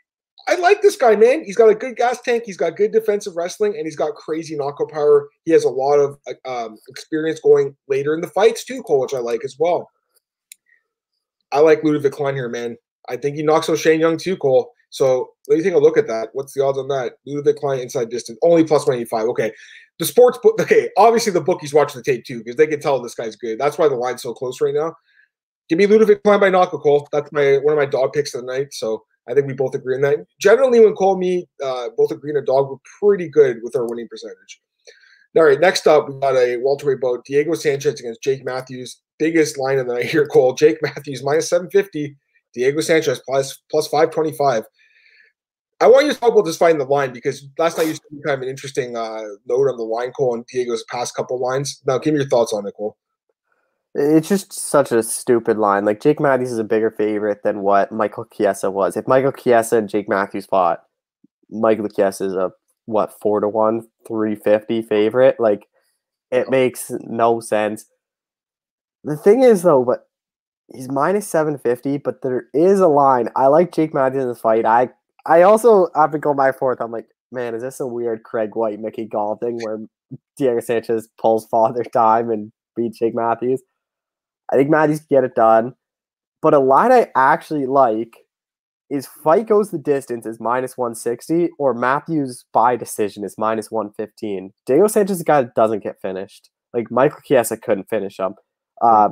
I 0.48 0.54
like 0.54 0.80
this 0.80 0.96
guy, 0.96 1.14
man. 1.14 1.44
He's 1.44 1.56
got 1.56 1.68
a 1.68 1.74
good 1.74 1.96
gas 1.96 2.22
tank. 2.22 2.44
He's 2.46 2.56
got 2.56 2.76
good 2.76 2.90
defensive 2.90 3.36
wrestling, 3.36 3.74
and 3.76 3.84
he's 3.84 3.96
got 3.96 4.14
crazy 4.14 4.56
knockout 4.56 4.90
power. 4.90 5.28
He 5.44 5.52
has 5.52 5.64
a 5.64 5.68
lot 5.68 5.98
of 5.98 6.18
um, 6.46 6.78
experience 6.88 7.38
going 7.40 7.76
later 7.86 8.14
in 8.14 8.22
the 8.22 8.28
fights 8.28 8.64
too, 8.64 8.82
Cole, 8.82 9.00
which 9.00 9.12
I 9.12 9.18
like 9.18 9.44
as 9.44 9.56
well. 9.58 9.90
I 11.52 11.60
like 11.60 11.82
Ludovit 11.82 12.12
Klein 12.12 12.34
here, 12.34 12.48
man. 12.48 12.76
I 13.10 13.16
think 13.16 13.36
he 13.36 13.42
knocks 13.42 13.68
out 13.68 13.78
Shane 13.78 14.00
Young 14.00 14.16
too, 14.16 14.38
Cole. 14.38 14.72
So 14.90 15.30
let 15.48 15.58
me 15.58 15.62
take 15.62 15.74
a 15.74 15.78
look 15.78 15.98
at 15.98 16.06
that. 16.06 16.30
What's 16.32 16.54
the 16.54 16.64
odds 16.64 16.78
on 16.78 16.88
that? 16.88 17.14
Ludovit 17.26 17.56
Klein 17.56 17.80
inside 17.80 18.08
distance, 18.08 18.38
only 18.42 18.64
plus 18.64 18.86
185. 18.86 19.28
Okay. 19.28 19.52
The 19.98 20.06
sports 20.06 20.38
book, 20.42 20.58
okay, 20.60 20.88
obviously 20.96 21.32
the 21.32 21.40
bookies 21.40 21.74
watch 21.74 21.92
the 21.92 22.02
tape 22.02 22.24
too 22.24 22.38
because 22.38 22.56
they 22.56 22.68
can 22.68 22.80
tell 22.80 23.02
this 23.02 23.14
guy's 23.14 23.36
good. 23.36 23.58
That's 23.58 23.76
why 23.76 23.88
the 23.88 23.96
line's 23.96 24.22
so 24.22 24.32
close 24.32 24.60
right 24.60 24.74
now. 24.74 24.94
Give 25.68 25.78
me 25.78 25.86
Ludovit 25.86 26.22
Klein 26.22 26.40
by 26.40 26.48
knockout, 26.48 26.80
Cole. 26.80 27.06
That's 27.12 27.30
my 27.32 27.58
one 27.58 27.72
of 27.72 27.78
my 27.78 27.84
dog 27.84 28.12
picks 28.14 28.34
of 28.34 28.46
the 28.46 28.46
night. 28.46 28.72
So 28.72 29.04
I 29.28 29.34
think 29.34 29.46
we 29.46 29.54
both 29.54 29.74
agree 29.74 29.96
on 29.96 30.00
that. 30.02 30.26
Generally, 30.40 30.80
when 30.80 30.94
Cole 30.94 31.12
and 31.12 31.20
me 31.20 31.46
uh, 31.62 31.88
both 31.96 32.10
agree 32.10 32.30
on 32.30 32.42
a 32.42 32.44
dog, 32.44 32.70
we're 32.70 32.76
pretty 33.00 33.28
good 33.28 33.58
with 33.62 33.76
our 33.76 33.86
winning 33.86 34.08
percentage. 34.08 34.60
All 35.36 35.44
right, 35.44 35.60
next 35.60 35.86
up, 35.86 36.08
we 36.08 36.18
got 36.18 36.34
a 36.34 36.56
welterweight 36.56 37.00
bout. 37.00 37.24
Diego 37.24 37.54
Sanchez 37.54 38.00
against 38.00 38.22
Jake 38.22 38.44
Matthews. 38.44 39.00
Biggest 39.18 39.58
line 39.58 39.78
of 39.78 39.86
the 39.86 39.94
night 39.94 40.06
here, 40.06 40.26
Cole. 40.26 40.54
Jake 40.54 40.78
Matthews 40.82 41.22
minus 41.22 41.48
750. 41.48 42.16
Diego 42.54 42.80
Sanchez 42.80 43.20
plus 43.26 43.58
plus 43.70 43.86
525. 43.88 44.64
I 45.80 45.86
want 45.86 46.06
you 46.06 46.12
to 46.12 46.18
talk 46.18 46.32
about 46.32 46.44
this 46.44 46.56
fight 46.56 46.72
in 46.72 46.78
the 46.78 46.84
line 46.84 47.12
because 47.12 47.46
last 47.56 47.78
night 47.78 47.86
you 47.86 47.92
said 47.92 48.02
kind 48.24 48.34
of 48.34 48.42
an 48.42 48.48
interesting 48.48 48.96
uh, 48.96 49.22
note 49.46 49.68
on 49.68 49.76
the 49.76 49.84
line, 49.84 50.10
Cole, 50.10 50.34
and 50.34 50.44
Diego's 50.46 50.84
past 50.90 51.14
couple 51.14 51.38
lines. 51.38 51.80
Now, 51.86 51.98
give 51.98 52.14
me 52.14 52.20
your 52.20 52.28
thoughts 52.28 52.52
on 52.52 52.66
it, 52.66 52.74
Cole. 52.76 52.96
It's 53.94 54.28
just 54.28 54.52
such 54.52 54.92
a 54.92 55.02
stupid 55.02 55.58
line. 55.58 55.84
Like 55.84 56.00
Jake 56.00 56.20
Matthews 56.20 56.52
is 56.52 56.58
a 56.58 56.64
bigger 56.64 56.90
favorite 56.90 57.42
than 57.42 57.62
what 57.62 57.90
Michael 57.90 58.26
Chiesa 58.26 58.70
was. 58.70 58.96
If 58.96 59.08
Michael 59.08 59.32
Chiesa 59.32 59.78
and 59.78 59.88
Jake 59.88 60.08
Matthews 60.08 60.46
fought, 60.46 60.82
Michael 61.50 61.88
Chiesa 61.88 62.24
is 62.26 62.34
a 62.34 62.52
what 62.86 63.12
four 63.20 63.40
to 63.40 63.48
one, 63.48 63.88
three 64.06 64.34
fifty 64.36 64.82
favorite. 64.82 65.36
Like 65.38 65.68
it 66.30 66.50
makes 66.50 66.90
no 67.00 67.40
sense. 67.40 67.86
The 69.04 69.16
thing 69.16 69.42
is 69.42 69.62
though, 69.62 69.84
but 69.84 70.06
he's 70.74 70.90
minus 70.90 71.26
seven 71.26 71.58
fifty, 71.58 71.96
but 71.98 72.22
there 72.22 72.46
is 72.54 72.80
a 72.80 72.88
line. 72.88 73.28
I 73.36 73.46
like 73.46 73.72
Jake 73.72 73.94
Matthews 73.94 74.22
in 74.22 74.28
this 74.28 74.40
fight. 74.40 74.66
I 74.66 74.90
I 75.26 75.42
also 75.42 75.88
after 75.96 76.18
going 76.18 76.36
my 76.36 76.52
fourth, 76.52 76.80
I'm 76.80 76.92
like, 76.92 77.08
man, 77.32 77.54
is 77.54 77.62
this 77.62 77.80
a 77.80 77.86
weird 77.86 78.22
Craig 78.22 78.50
White 78.54 78.80
Mickey 78.80 79.06
Gall 79.06 79.36
thing 79.36 79.58
where 79.62 79.78
Diego 80.36 80.60
Sanchez 80.60 81.08
pulls 81.20 81.46
father 81.46 81.84
time 81.84 82.30
and 82.30 82.52
beat 82.76 82.94
Jake 82.94 83.14
Matthews? 83.14 83.62
I 84.52 84.56
think 84.56 84.70
Matthews 84.70 85.00
can 85.00 85.08
get 85.10 85.24
it 85.24 85.34
done. 85.34 85.74
But 86.40 86.54
a 86.54 86.58
line 86.58 86.92
I 86.92 87.08
actually 87.16 87.66
like 87.66 88.16
is 88.90 89.06
fight 89.06 89.46
goes 89.46 89.70
the 89.70 89.78
distance 89.78 90.24
is 90.24 90.40
minus 90.40 90.78
160 90.78 91.50
or 91.58 91.74
Matthews 91.74 92.46
by 92.52 92.76
decision 92.76 93.24
is 93.24 93.36
minus 93.36 93.70
115. 93.70 94.52
Diego 94.66 94.86
Sanchez 94.86 95.16
is 95.16 95.20
a 95.20 95.24
guy 95.24 95.42
that 95.42 95.54
doesn't 95.54 95.82
get 95.82 96.00
finished. 96.00 96.50
Like 96.72 96.90
Michael 96.90 97.20
Chiesa 97.24 97.56
couldn't 97.56 97.90
finish 97.90 98.18
him. 98.18 98.34
Uh, 98.80 99.10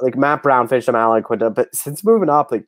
like 0.00 0.16
Matt 0.16 0.42
Brown 0.42 0.68
finished 0.68 0.88
him, 0.88 0.94
Al 0.94 1.10
Iaquinta. 1.10 1.54
But 1.54 1.74
since 1.74 2.04
moving 2.04 2.28
up, 2.28 2.52
like 2.52 2.64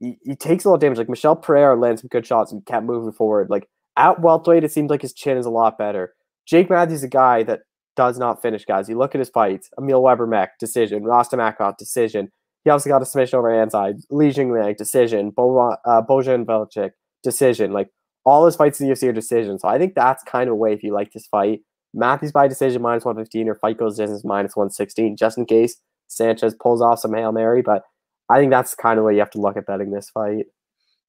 he, 0.00 0.18
he 0.22 0.36
takes 0.36 0.64
a 0.64 0.68
lot 0.68 0.76
of 0.76 0.80
damage. 0.80 0.98
Like 0.98 1.08
Michel 1.08 1.36
Pereira 1.36 1.78
landed 1.78 2.00
some 2.00 2.08
good 2.08 2.26
shots 2.26 2.52
and 2.52 2.64
kept 2.66 2.84
moving 2.84 3.12
forward. 3.12 3.48
Like 3.50 3.68
at 3.96 4.20
welterweight, 4.20 4.64
it 4.64 4.72
seems 4.72 4.90
like 4.90 5.02
his 5.02 5.12
chin 5.12 5.36
is 5.36 5.46
a 5.46 5.50
lot 5.50 5.78
better. 5.78 6.14
Jake 6.46 6.70
Matthews 6.70 6.98
is 6.98 7.04
a 7.04 7.08
guy 7.08 7.42
that 7.44 7.60
does 7.96 8.18
not 8.18 8.42
finish, 8.42 8.64
guys. 8.64 8.88
You 8.88 8.98
look 8.98 9.14
at 9.14 9.18
his 9.18 9.30
fights: 9.30 9.68
Emil 9.78 10.02
Weber 10.02 10.26
Meek, 10.26 10.50
decision. 10.58 11.02
Rostam 11.04 11.38
Akot, 11.38 11.76
decision. 11.76 12.30
He 12.64 12.70
also 12.70 12.88
got 12.88 13.02
a 13.02 13.06
submission 13.06 13.38
over 13.38 13.48
Anzai. 13.48 14.00
Li 14.10 14.30
Jingliang, 14.30 14.76
decision. 14.76 15.30
Bo, 15.30 15.58
uh, 15.58 16.02
Bojan 16.02 16.44
Velicic, 16.44 16.92
decision. 17.22 17.72
Like 17.72 17.88
all 18.24 18.46
his 18.46 18.56
fights 18.56 18.80
in 18.80 18.86
the 18.86 18.92
UFC 18.92 19.08
are 19.08 19.12
decision. 19.12 19.58
So 19.58 19.68
I 19.68 19.78
think 19.78 19.94
that's 19.94 20.22
kind 20.24 20.48
of 20.48 20.52
a 20.52 20.56
way 20.56 20.72
if 20.72 20.82
you 20.82 20.92
like 20.92 21.12
this 21.12 21.26
fight. 21.26 21.60
Matthews 21.94 22.32
by 22.32 22.48
decision 22.48 22.80
minus 22.80 23.04
115 23.04 23.48
or 23.48 23.56
fight 23.56 23.78
goes 23.78 23.96
distance 23.96 24.24
minus 24.24 24.56
116, 24.56 25.16
just 25.16 25.36
in 25.36 25.44
case 25.44 25.76
Sanchez 26.08 26.54
pulls 26.60 26.80
off 26.80 27.00
some 27.00 27.14
Hail 27.14 27.32
Mary. 27.32 27.62
But 27.62 27.82
I 28.30 28.38
think 28.38 28.50
that's 28.50 28.74
kind 28.74 28.98
of 28.98 29.04
way 29.04 29.14
you 29.14 29.18
have 29.18 29.30
to 29.30 29.40
look 29.40 29.56
at 29.56 29.66
betting 29.66 29.90
this 29.90 30.08
fight. 30.10 30.46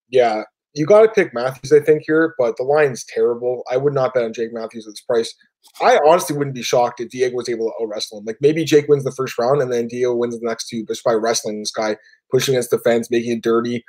Yeah, 0.09 0.43
you 0.73 0.86
got 0.86 1.01
to 1.01 1.07
pick 1.09 1.34
Matthews, 1.34 1.71
I 1.71 1.79
think, 1.79 2.03
here, 2.05 2.34
but 2.38 2.57
the 2.57 2.63
line's 2.63 3.05
terrible. 3.05 3.63
I 3.71 3.77
would 3.77 3.93
not 3.93 4.13
bet 4.13 4.23
on 4.23 4.34
Jake 4.34 4.53
Matthews 4.53 4.88
at 4.88 4.91
this 4.91 5.01
price. 5.01 5.34
I 5.82 5.99
honestly 6.05 6.38
wouldn't 6.38 6.55
be 6.55 6.61
shocked 6.61 6.99
if 6.99 7.09
Diego 7.09 7.36
was 7.36 7.49
able 7.49 7.72
to 7.80 7.86
wrestle 7.86 8.20
him. 8.20 8.26
Like 8.26 8.38
maybe 8.41 8.64
Jake 8.66 8.88
wins 8.88 9.03
the 9.03 9.11
first 9.11 9.38
round 9.38 9.61
and 9.61 9.72
then 9.72 9.88
Diego 9.88 10.16
wins 10.16 10.39
the 10.39 10.45
next 10.45 10.68
two, 10.68 10.86
just 10.86 11.03
by 11.03 11.14
wrestling 11.14 11.59
this 11.59 11.72
guy, 11.72 11.97
pushing 12.32 12.55
against 12.55 12.72
the 12.72 12.80
fence, 12.80 13.09
making 13.09 13.38
it 13.38 13.43
dirty. 13.43 13.84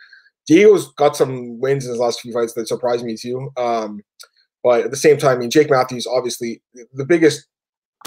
Diego's 0.47 0.93
got 0.95 1.16
some 1.16 1.59
wins 1.59 1.85
in 1.85 1.91
his 1.91 2.01
last 2.01 2.20
few 2.20 2.33
fights 2.33 2.55
that 2.55 2.68
surprised 2.68 3.05
me 3.05 3.16
too. 3.16 3.51
Um, 3.57 4.03
but 4.62 4.85
at 4.85 4.91
the 4.91 4.97
same 4.97 5.18
time, 5.18 5.37
I 5.37 5.41
mean, 5.41 5.51
Jake 5.51 5.70
Matthews, 5.70 6.07
obviously, 6.07 6.62
the 6.93 7.05
biggest 7.05 7.47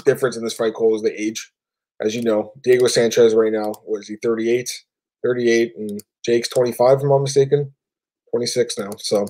difference 0.04 0.36
in 0.36 0.44
this 0.44 0.54
fight, 0.54 0.74
Cole, 0.74 0.96
is 0.96 1.02
the 1.02 1.20
age. 1.20 1.52
As 2.00 2.14
you 2.14 2.22
know, 2.22 2.52
Diego 2.62 2.86
Sanchez 2.86 3.34
right 3.34 3.52
now, 3.52 3.72
what 3.84 4.00
is 4.00 4.08
he, 4.08 4.16
38? 4.22 4.68
38, 5.24 5.72
and 5.76 6.02
Jake's 6.24 6.48
25, 6.48 6.98
if 6.98 7.02
I'm 7.02 7.08
not 7.08 7.18
mistaken. 7.18 7.72
26 8.30 8.78
now. 8.78 8.90
So 8.98 9.26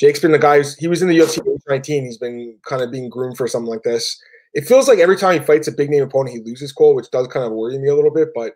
Jake's 0.00 0.20
been 0.20 0.32
the 0.32 0.38
guy 0.38 0.58
who's 0.58 0.76
he 0.76 0.88
was 0.88 1.02
in 1.02 1.08
the 1.08 1.18
UFC 1.18 1.55
19. 1.68 2.04
He's 2.04 2.18
been 2.18 2.58
kind 2.66 2.82
of 2.82 2.90
being 2.90 3.08
groomed 3.08 3.36
for 3.36 3.48
something 3.48 3.70
like 3.70 3.82
this. 3.82 4.20
It 4.54 4.66
feels 4.66 4.88
like 4.88 4.98
every 4.98 5.16
time 5.16 5.38
he 5.38 5.46
fights 5.46 5.68
a 5.68 5.72
big 5.72 5.90
name 5.90 6.02
opponent, 6.02 6.34
he 6.34 6.42
loses 6.42 6.72
Cole, 6.72 6.94
which 6.94 7.10
does 7.10 7.26
kind 7.28 7.44
of 7.44 7.52
worry 7.52 7.78
me 7.78 7.88
a 7.88 7.94
little 7.94 8.12
bit, 8.12 8.28
but 8.34 8.54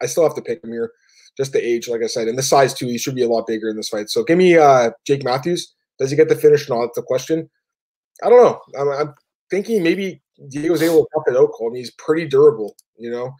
I 0.00 0.06
still 0.06 0.22
have 0.22 0.34
to 0.36 0.42
pick 0.42 0.64
him 0.64 0.72
here. 0.72 0.92
Just 1.36 1.52
the 1.52 1.64
age, 1.64 1.88
like 1.88 2.02
I 2.02 2.06
said, 2.06 2.28
and 2.28 2.38
the 2.38 2.42
size 2.42 2.74
too. 2.74 2.86
He 2.86 2.98
should 2.98 3.14
be 3.14 3.22
a 3.22 3.28
lot 3.28 3.46
bigger 3.46 3.68
in 3.68 3.76
this 3.76 3.88
fight. 3.88 4.10
So 4.10 4.24
give 4.24 4.38
me 4.38 4.56
uh, 4.56 4.90
Jake 5.06 5.24
Matthews. 5.24 5.74
Does 5.98 6.10
he 6.10 6.16
get 6.16 6.28
the 6.28 6.36
finish 6.36 6.68
not? 6.68 6.94
The 6.94 7.02
question. 7.02 7.48
I 8.22 8.28
don't 8.28 8.42
know. 8.42 8.60
I'm, 8.78 8.88
I'm 8.88 9.14
thinking 9.50 9.82
maybe 9.82 10.22
Diego's 10.48 10.82
able 10.82 11.04
to 11.04 11.08
pop 11.14 11.24
it 11.28 11.36
out, 11.36 11.52
Cole. 11.52 11.68
I 11.68 11.72
mean, 11.72 11.80
he's 11.80 11.92
pretty 11.92 12.26
durable, 12.26 12.74
you 12.96 13.10
know. 13.10 13.34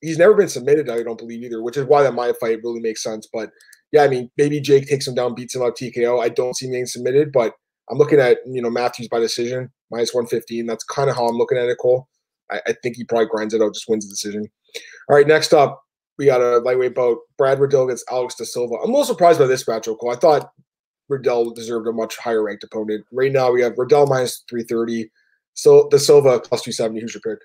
He's 0.00 0.18
never 0.18 0.34
been 0.34 0.48
submitted, 0.48 0.88
I 0.88 1.02
don't 1.02 1.18
believe 1.18 1.42
either, 1.42 1.62
which 1.62 1.76
is 1.76 1.84
why 1.84 2.02
that 2.02 2.14
my 2.14 2.32
fight 2.40 2.60
really 2.62 2.80
makes 2.80 3.02
sense. 3.02 3.28
But 3.30 3.50
yeah, 3.92 4.02
I 4.02 4.08
mean, 4.08 4.30
maybe 4.36 4.60
Jake 4.60 4.88
takes 4.88 5.06
him 5.06 5.14
down, 5.14 5.34
beats 5.34 5.54
him 5.54 5.62
up 5.62 5.74
TKO. 5.74 6.22
I 6.22 6.28
don't 6.28 6.56
see 6.56 6.66
him 6.66 6.72
getting 6.72 6.86
submitted, 6.86 7.32
but 7.32 7.54
I'm 7.90 7.98
looking 7.98 8.20
at 8.20 8.38
you 8.46 8.62
know 8.62 8.70
Matthews 8.70 9.08
by 9.08 9.18
decision 9.18 9.70
minus 9.90 10.14
115. 10.14 10.66
That's 10.66 10.84
kind 10.84 11.10
of 11.10 11.16
how 11.16 11.26
I'm 11.26 11.36
looking 11.36 11.58
at 11.58 11.68
it, 11.68 11.78
Cole. 11.78 12.08
I, 12.50 12.60
I, 12.66 12.74
think 12.82 12.96
he 12.96 13.04
probably 13.04 13.26
grinds 13.26 13.54
it 13.54 13.62
out, 13.62 13.74
just 13.74 13.88
wins 13.88 14.06
the 14.06 14.12
decision. 14.12 14.48
All 15.08 15.16
right, 15.16 15.26
next 15.26 15.52
up, 15.52 15.82
we 16.18 16.26
got 16.26 16.40
a 16.40 16.58
lightweight 16.58 16.94
bout. 16.94 17.18
Brad 17.38 17.60
Riddell 17.60 17.84
against 17.84 18.04
Alex 18.10 18.34
Da 18.34 18.44
Silva. 18.44 18.74
I'm 18.74 18.90
a 18.90 18.92
little 18.92 19.04
surprised 19.04 19.38
by 19.38 19.46
this 19.46 19.64
matchup, 19.64 19.98
Cole. 19.98 20.12
I 20.12 20.16
thought 20.16 20.50
Riddell 21.08 21.50
deserved 21.50 21.88
a 21.88 21.92
much 21.92 22.16
higher 22.16 22.42
ranked 22.42 22.64
opponent. 22.64 23.04
Right 23.12 23.32
now, 23.32 23.50
we 23.50 23.62
have 23.62 23.78
Riddell 23.78 24.06
minus 24.06 24.44
330, 24.48 25.10
so 25.54 25.88
Da 25.90 25.98
Silva 25.98 26.40
plus 26.40 26.62
270. 26.62 27.00
Who's 27.00 27.14
your 27.14 27.20
pick? 27.20 27.44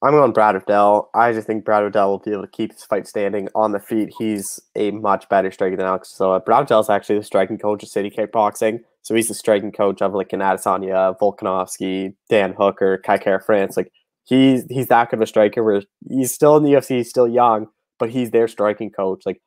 I'm 0.00 0.12
going 0.12 0.32
Brad 0.32 0.54
Riddell. 0.54 1.10
I 1.14 1.32
just 1.32 1.46
think 1.48 1.64
Brad 1.64 1.82
Riddell 1.82 2.10
will 2.10 2.18
be 2.20 2.30
able 2.30 2.42
to 2.42 2.48
keep 2.48 2.72
his 2.72 2.84
fight 2.84 3.08
standing 3.08 3.48
on 3.56 3.72
the 3.72 3.80
feet. 3.80 4.14
He's 4.16 4.60
a 4.76 4.92
much 4.92 5.28
better 5.28 5.50
striker 5.50 5.76
than 5.76 5.86
Alex. 5.86 6.10
So 6.10 6.38
Brad 6.38 6.60
Riddell 6.60 6.80
is 6.80 6.88
actually 6.88 7.18
the 7.18 7.24
striking 7.24 7.58
coach 7.58 7.82
of 7.82 7.88
City 7.88 8.08
Kickboxing. 8.08 8.80
So 9.02 9.14
he's 9.16 9.26
the 9.26 9.34
striking 9.34 9.72
coach 9.72 10.00
of 10.00 10.14
like 10.14 10.32
an 10.32 10.40
Adesanya, 10.40 11.18
Volkanovski, 11.18 12.14
Dan 12.30 12.54
Hooker, 12.56 12.98
Kai 12.98 13.18
Kara-France. 13.18 13.76
Like 13.76 13.90
he's 14.22 14.64
he's 14.70 14.86
that 14.86 15.10
good 15.10 15.16
of 15.16 15.22
a 15.22 15.26
striker. 15.26 15.64
Where 15.64 15.82
he's 16.08 16.32
still 16.32 16.56
in 16.56 16.62
the 16.62 16.72
UFC, 16.72 16.98
he's 16.98 17.10
still 17.10 17.26
young, 17.26 17.66
but 17.98 18.10
he's 18.10 18.30
their 18.30 18.46
striking 18.46 18.90
coach. 18.90 19.22
Like 19.26 19.40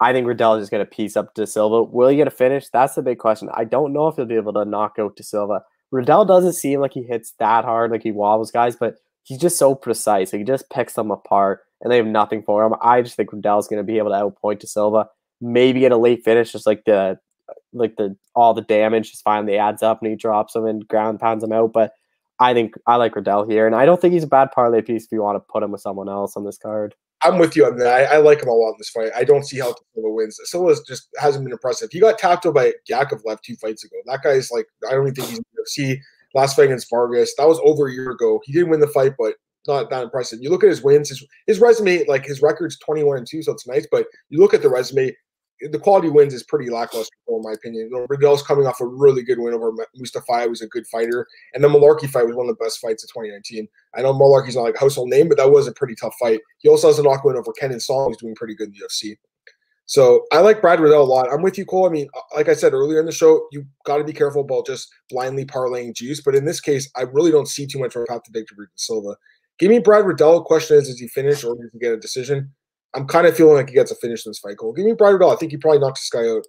I 0.00 0.12
think 0.12 0.26
Riddell 0.26 0.56
is 0.56 0.62
just 0.62 0.70
going 0.70 0.84
to 0.84 0.90
piece 0.90 1.16
up 1.16 1.32
Da 1.34 1.46
Silva. 1.46 1.84
Will 1.84 2.08
he 2.08 2.16
get 2.16 2.28
a 2.28 2.32
finish? 2.32 2.68
That's 2.68 2.94
the 2.94 3.02
big 3.02 3.18
question. 3.18 3.48
I 3.54 3.64
don't 3.64 3.94
know 3.94 4.08
if 4.08 4.16
he'll 4.16 4.26
be 4.26 4.36
able 4.36 4.52
to 4.52 4.66
knock 4.66 4.96
out 4.98 5.16
Da 5.16 5.22
Silva. 5.22 5.62
Riddell 5.90 6.26
doesn't 6.26 6.54
seem 6.54 6.80
like 6.80 6.92
he 6.92 7.04
hits 7.04 7.32
that 7.38 7.64
hard, 7.64 7.90
like 7.90 8.02
he 8.02 8.12
wobbles 8.12 8.50
guys, 8.50 8.76
but 8.76 8.96
he's 9.24 9.38
just 9.38 9.58
so 9.58 9.74
precise. 9.74 10.30
He 10.30 10.44
just 10.44 10.70
picks 10.70 10.94
them 10.94 11.10
apart, 11.10 11.60
and 11.80 11.90
they 11.90 11.96
have 11.96 12.06
nothing 12.06 12.42
for 12.42 12.64
him. 12.64 12.74
I 12.80 13.02
just 13.02 13.16
think 13.16 13.32
Riddell's 13.32 13.66
going 13.66 13.78
to 13.78 13.84
be 13.84 13.98
able 13.98 14.10
to 14.10 14.16
outpoint 14.16 14.60
to 14.60 14.66
Silva, 14.66 15.08
maybe 15.40 15.80
get 15.80 15.92
a 15.92 15.96
late 15.96 16.24
finish, 16.24 16.52
just 16.52 16.66
like 16.66 16.84
the 16.84 17.18
like 17.72 17.96
the 17.96 18.16
all 18.34 18.54
the 18.54 18.62
damage 18.62 19.10
just 19.10 19.24
finally 19.24 19.58
adds 19.58 19.82
up, 19.82 20.00
and 20.00 20.10
he 20.10 20.16
drops 20.16 20.52
them 20.52 20.66
and 20.66 20.86
ground 20.86 21.18
pounds 21.18 21.42
them 21.42 21.52
out. 21.52 21.72
But 21.72 21.92
I 22.38 22.54
think 22.54 22.74
I 22.86 22.96
like 22.96 23.16
Riddell 23.16 23.48
here, 23.48 23.66
and 23.66 23.74
I 23.74 23.84
don't 23.86 24.00
think 24.00 24.14
he's 24.14 24.24
a 24.24 24.28
bad 24.28 24.52
parlay 24.52 24.82
piece 24.82 25.04
if 25.04 25.12
you 25.12 25.22
want 25.22 25.36
to 25.36 25.52
put 25.52 25.62
him 25.62 25.72
with 25.72 25.80
someone 25.80 26.08
else 26.08 26.36
on 26.36 26.44
this 26.44 26.58
card. 26.58 26.94
I'm 27.22 27.38
with 27.38 27.56
you 27.56 27.64
on 27.64 27.76
that. 27.78 27.86
I, 27.86 28.16
I, 28.16 28.18
like 28.18 28.42
him 28.42 28.48
a 28.48 28.52
lot 28.52 28.72
in 28.72 28.74
this 28.76 28.90
fight. 28.90 29.10
I 29.16 29.24
don't 29.24 29.44
see 29.44 29.58
how 29.58 29.74
Silva 29.94 30.10
wins. 30.10 30.38
Silva 30.44 30.74
just 30.86 31.08
hasn't 31.16 31.42
been 31.42 31.52
impressive. 31.52 31.88
He 31.90 31.98
got 31.98 32.18
tapped 32.18 32.44
by 32.52 32.74
left 33.24 33.44
two 33.44 33.56
fights 33.56 33.82
ago. 33.82 33.96
That 34.04 34.22
guy's 34.22 34.50
like, 34.50 34.66
I 34.86 34.92
don't 34.92 35.08
even 35.08 35.14
think 35.14 35.28
he's 35.28 35.40
UFC. 35.40 36.00
Last 36.34 36.56
Vegas 36.56 36.86
Vargas, 36.88 37.34
that 37.36 37.48
was 37.48 37.60
over 37.64 37.88
a 37.88 37.92
year 37.92 38.10
ago. 38.10 38.40
He 38.44 38.52
didn't 38.52 38.70
win 38.70 38.80
the 38.80 38.88
fight, 38.88 39.12
but 39.18 39.34
not 39.66 39.90
that 39.90 40.02
impressive. 40.02 40.40
You 40.42 40.50
look 40.50 40.64
at 40.64 40.70
his 40.70 40.82
wins, 40.82 41.08
his 41.08 41.24
his 41.46 41.60
resume, 41.60 42.04
like 42.06 42.24
his 42.24 42.42
record's 42.42 42.78
21 42.78 43.18
and 43.18 43.26
2, 43.26 43.42
so 43.42 43.52
it's 43.52 43.66
nice. 43.66 43.86
But 43.90 44.06
you 44.28 44.38
look 44.38 44.54
at 44.54 44.62
the 44.62 44.68
resume, 44.68 45.14
the 45.70 45.78
quality 45.78 46.08
wins 46.10 46.34
is 46.34 46.42
pretty 46.42 46.70
lackluster, 46.70 47.14
in 47.28 47.42
my 47.42 47.52
opinion. 47.52 47.88
You 47.90 47.98
know, 47.98 48.06
Riddell's 48.08 48.42
coming 48.42 48.66
off 48.66 48.80
a 48.80 48.86
really 48.86 49.22
good 49.22 49.38
win 49.38 49.54
over 49.54 49.72
Mustafa, 49.96 50.48
was 50.48 50.60
a 50.60 50.68
good 50.68 50.86
fighter, 50.88 51.26
and 51.54 51.62
the 51.62 51.68
Mullarkey 51.68 52.08
fight 52.10 52.26
was 52.26 52.36
one 52.36 52.48
of 52.48 52.56
the 52.56 52.64
best 52.64 52.80
fights 52.80 53.04
of 53.04 53.10
2019. 53.10 53.66
I 53.94 54.02
know 54.02 54.12
Mullarkey's 54.12 54.56
not 54.56 54.62
like 54.62 54.74
a 54.74 54.80
household 54.80 55.08
name, 55.08 55.28
but 55.28 55.38
that 55.38 55.50
was 55.50 55.66
a 55.66 55.72
pretty 55.72 55.94
tough 55.94 56.14
fight. 56.20 56.40
He 56.58 56.68
also 56.68 56.88
has 56.88 56.98
a 56.98 57.02
knock 57.02 57.24
win 57.24 57.36
over 57.36 57.52
Kenan 57.52 57.80
Song, 57.80 58.08
who's 58.08 58.18
doing 58.18 58.34
pretty 58.34 58.54
good 58.54 58.68
in 58.68 58.74
the 58.74 58.86
UFC. 58.86 59.16
So 59.86 60.24
I 60.32 60.40
like 60.40 60.62
Brad 60.62 60.80
Riddell 60.80 61.02
a 61.02 61.04
lot. 61.04 61.28
I'm 61.30 61.42
with 61.42 61.58
you, 61.58 61.66
Cole. 61.66 61.86
I 61.86 61.90
mean, 61.90 62.08
uh, 62.16 62.20
like 62.34 62.48
I 62.48 62.54
said 62.54 62.72
earlier 62.72 63.00
in 63.00 63.06
the 63.06 63.12
show, 63.12 63.46
you 63.52 63.66
got 63.84 63.98
to 63.98 64.04
be 64.04 64.14
careful 64.14 64.40
about 64.40 64.66
just 64.66 64.88
blindly 65.10 65.44
parlaying 65.44 65.94
juice. 65.94 66.22
But 66.22 66.34
in 66.34 66.46
this 66.46 66.60
case, 66.60 66.90
I 66.96 67.02
really 67.02 67.30
don't 67.30 67.48
see 67.48 67.66
too 67.66 67.78
much 67.78 67.94
of 67.94 68.02
a 68.02 68.06
path 68.06 68.22
to 68.24 68.32
victory 68.32 68.66
for 68.66 68.72
Silva. 68.76 69.16
Give 69.58 69.70
me 69.70 69.78
Brad 69.78 70.06
Riddell. 70.06 70.42
Question 70.42 70.78
is, 70.78 70.88
does 70.88 70.98
he 70.98 71.08
finish 71.08 71.44
or 71.44 71.54
does 71.54 71.70
he 71.72 71.78
get 71.78 71.92
a 71.92 71.98
decision? 71.98 72.52
I'm 72.94 73.06
kind 73.06 73.26
of 73.26 73.36
feeling 73.36 73.54
like 73.54 73.68
he 73.68 73.74
gets 73.74 73.90
a 73.90 73.96
finish 73.96 74.24
in 74.24 74.30
this 74.30 74.38
fight, 74.38 74.56
Cole. 74.56 74.72
Give 74.72 74.86
me 74.86 74.94
Brad 74.94 75.12
Riddell. 75.12 75.30
I 75.30 75.36
think 75.36 75.52
he 75.52 75.58
probably 75.58 75.80
knocks 75.80 76.00
this 76.00 76.10
guy 76.10 76.28
out. 76.28 76.44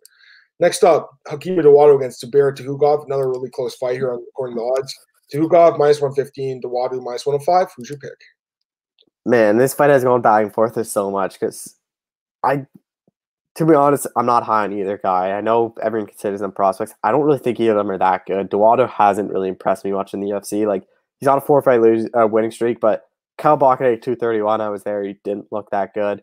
Next 0.59 0.83
up, 0.83 1.09
Hakeem 1.27 1.57
Dawodu 1.57 1.97
against 1.97 2.23
Zubair 2.23 2.55
Tukhugov. 2.55 3.05
Another 3.05 3.29
really 3.29 3.49
close 3.49 3.75
fight 3.75 3.95
here 3.95 4.13
according 4.13 4.55
to 4.55 4.61
the 4.61 4.79
odds. 4.79 4.95
Tukhugov 5.33 5.77
minus 5.77 5.99
115, 5.99 6.61
Dawodu 6.61 7.03
minus 7.03 7.25
105. 7.25 7.73
Who's 7.75 7.89
your 7.89 7.99
pick? 7.99 8.17
Man, 9.25 9.57
this 9.57 9.73
fight 9.73 9.89
has 9.89 10.03
gone 10.03 10.21
back 10.21 10.43
and 10.43 10.53
forth 10.53 10.85
so 10.87 11.11
much 11.11 11.39
because 11.39 11.75
I, 12.43 12.65
to 13.55 13.65
be 13.65 13.73
honest, 13.73 14.05
I'm 14.15 14.25
not 14.25 14.43
high 14.43 14.65
on 14.65 14.73
either 14.73 14.99
guy. 15.01 15.31
I 15.31 15.41
know 15.41 15.73
everyone 15.81 16.07
considers 16.07 16.41
them 16.41 16.51
prospects. 16.51 16.93
I 17.03 17.11
don't 17.11 17.23
really 17.23 17.39
think 17.39 17.59
either 17.59 17.71
of 17.71 17.77
them 17.77 17.91
are 17.91 17.97
that 17.97 18.25
good. 18.25 18.51
Dawodu 18.51 18.89
hasn't 18.89 19.31
really 19.31 19.47
impressed 19.47 19.85
me 19.85 19.91
much 19.91 20.13
in 20.13 20.19
the 20.19 20.27
UFC. 20.27 20.67
Like 20.67 20.83
he's 21.19 21.27
on 21.27 21.37
a 21.37 21.41
four 21.41 21.61
fight 21.61 21.81
lose 21.81 22.09
uh, 22.19 22.27
winning 22.27 22.51
streak, 22.51 22.79
but 22.81 23.05
Kyle 23.37 23.57
Bakare 23.57 23.93
at 23.93 24.01
231, 24.01 24.61
I 24.61 24.69
was 24.69 24.83
there. 24.83 25.03
He 25.03 25.17
didn't 25.23 25.51
look 25.51 25.69
that 25.71 25.93
good. 25.93 26.21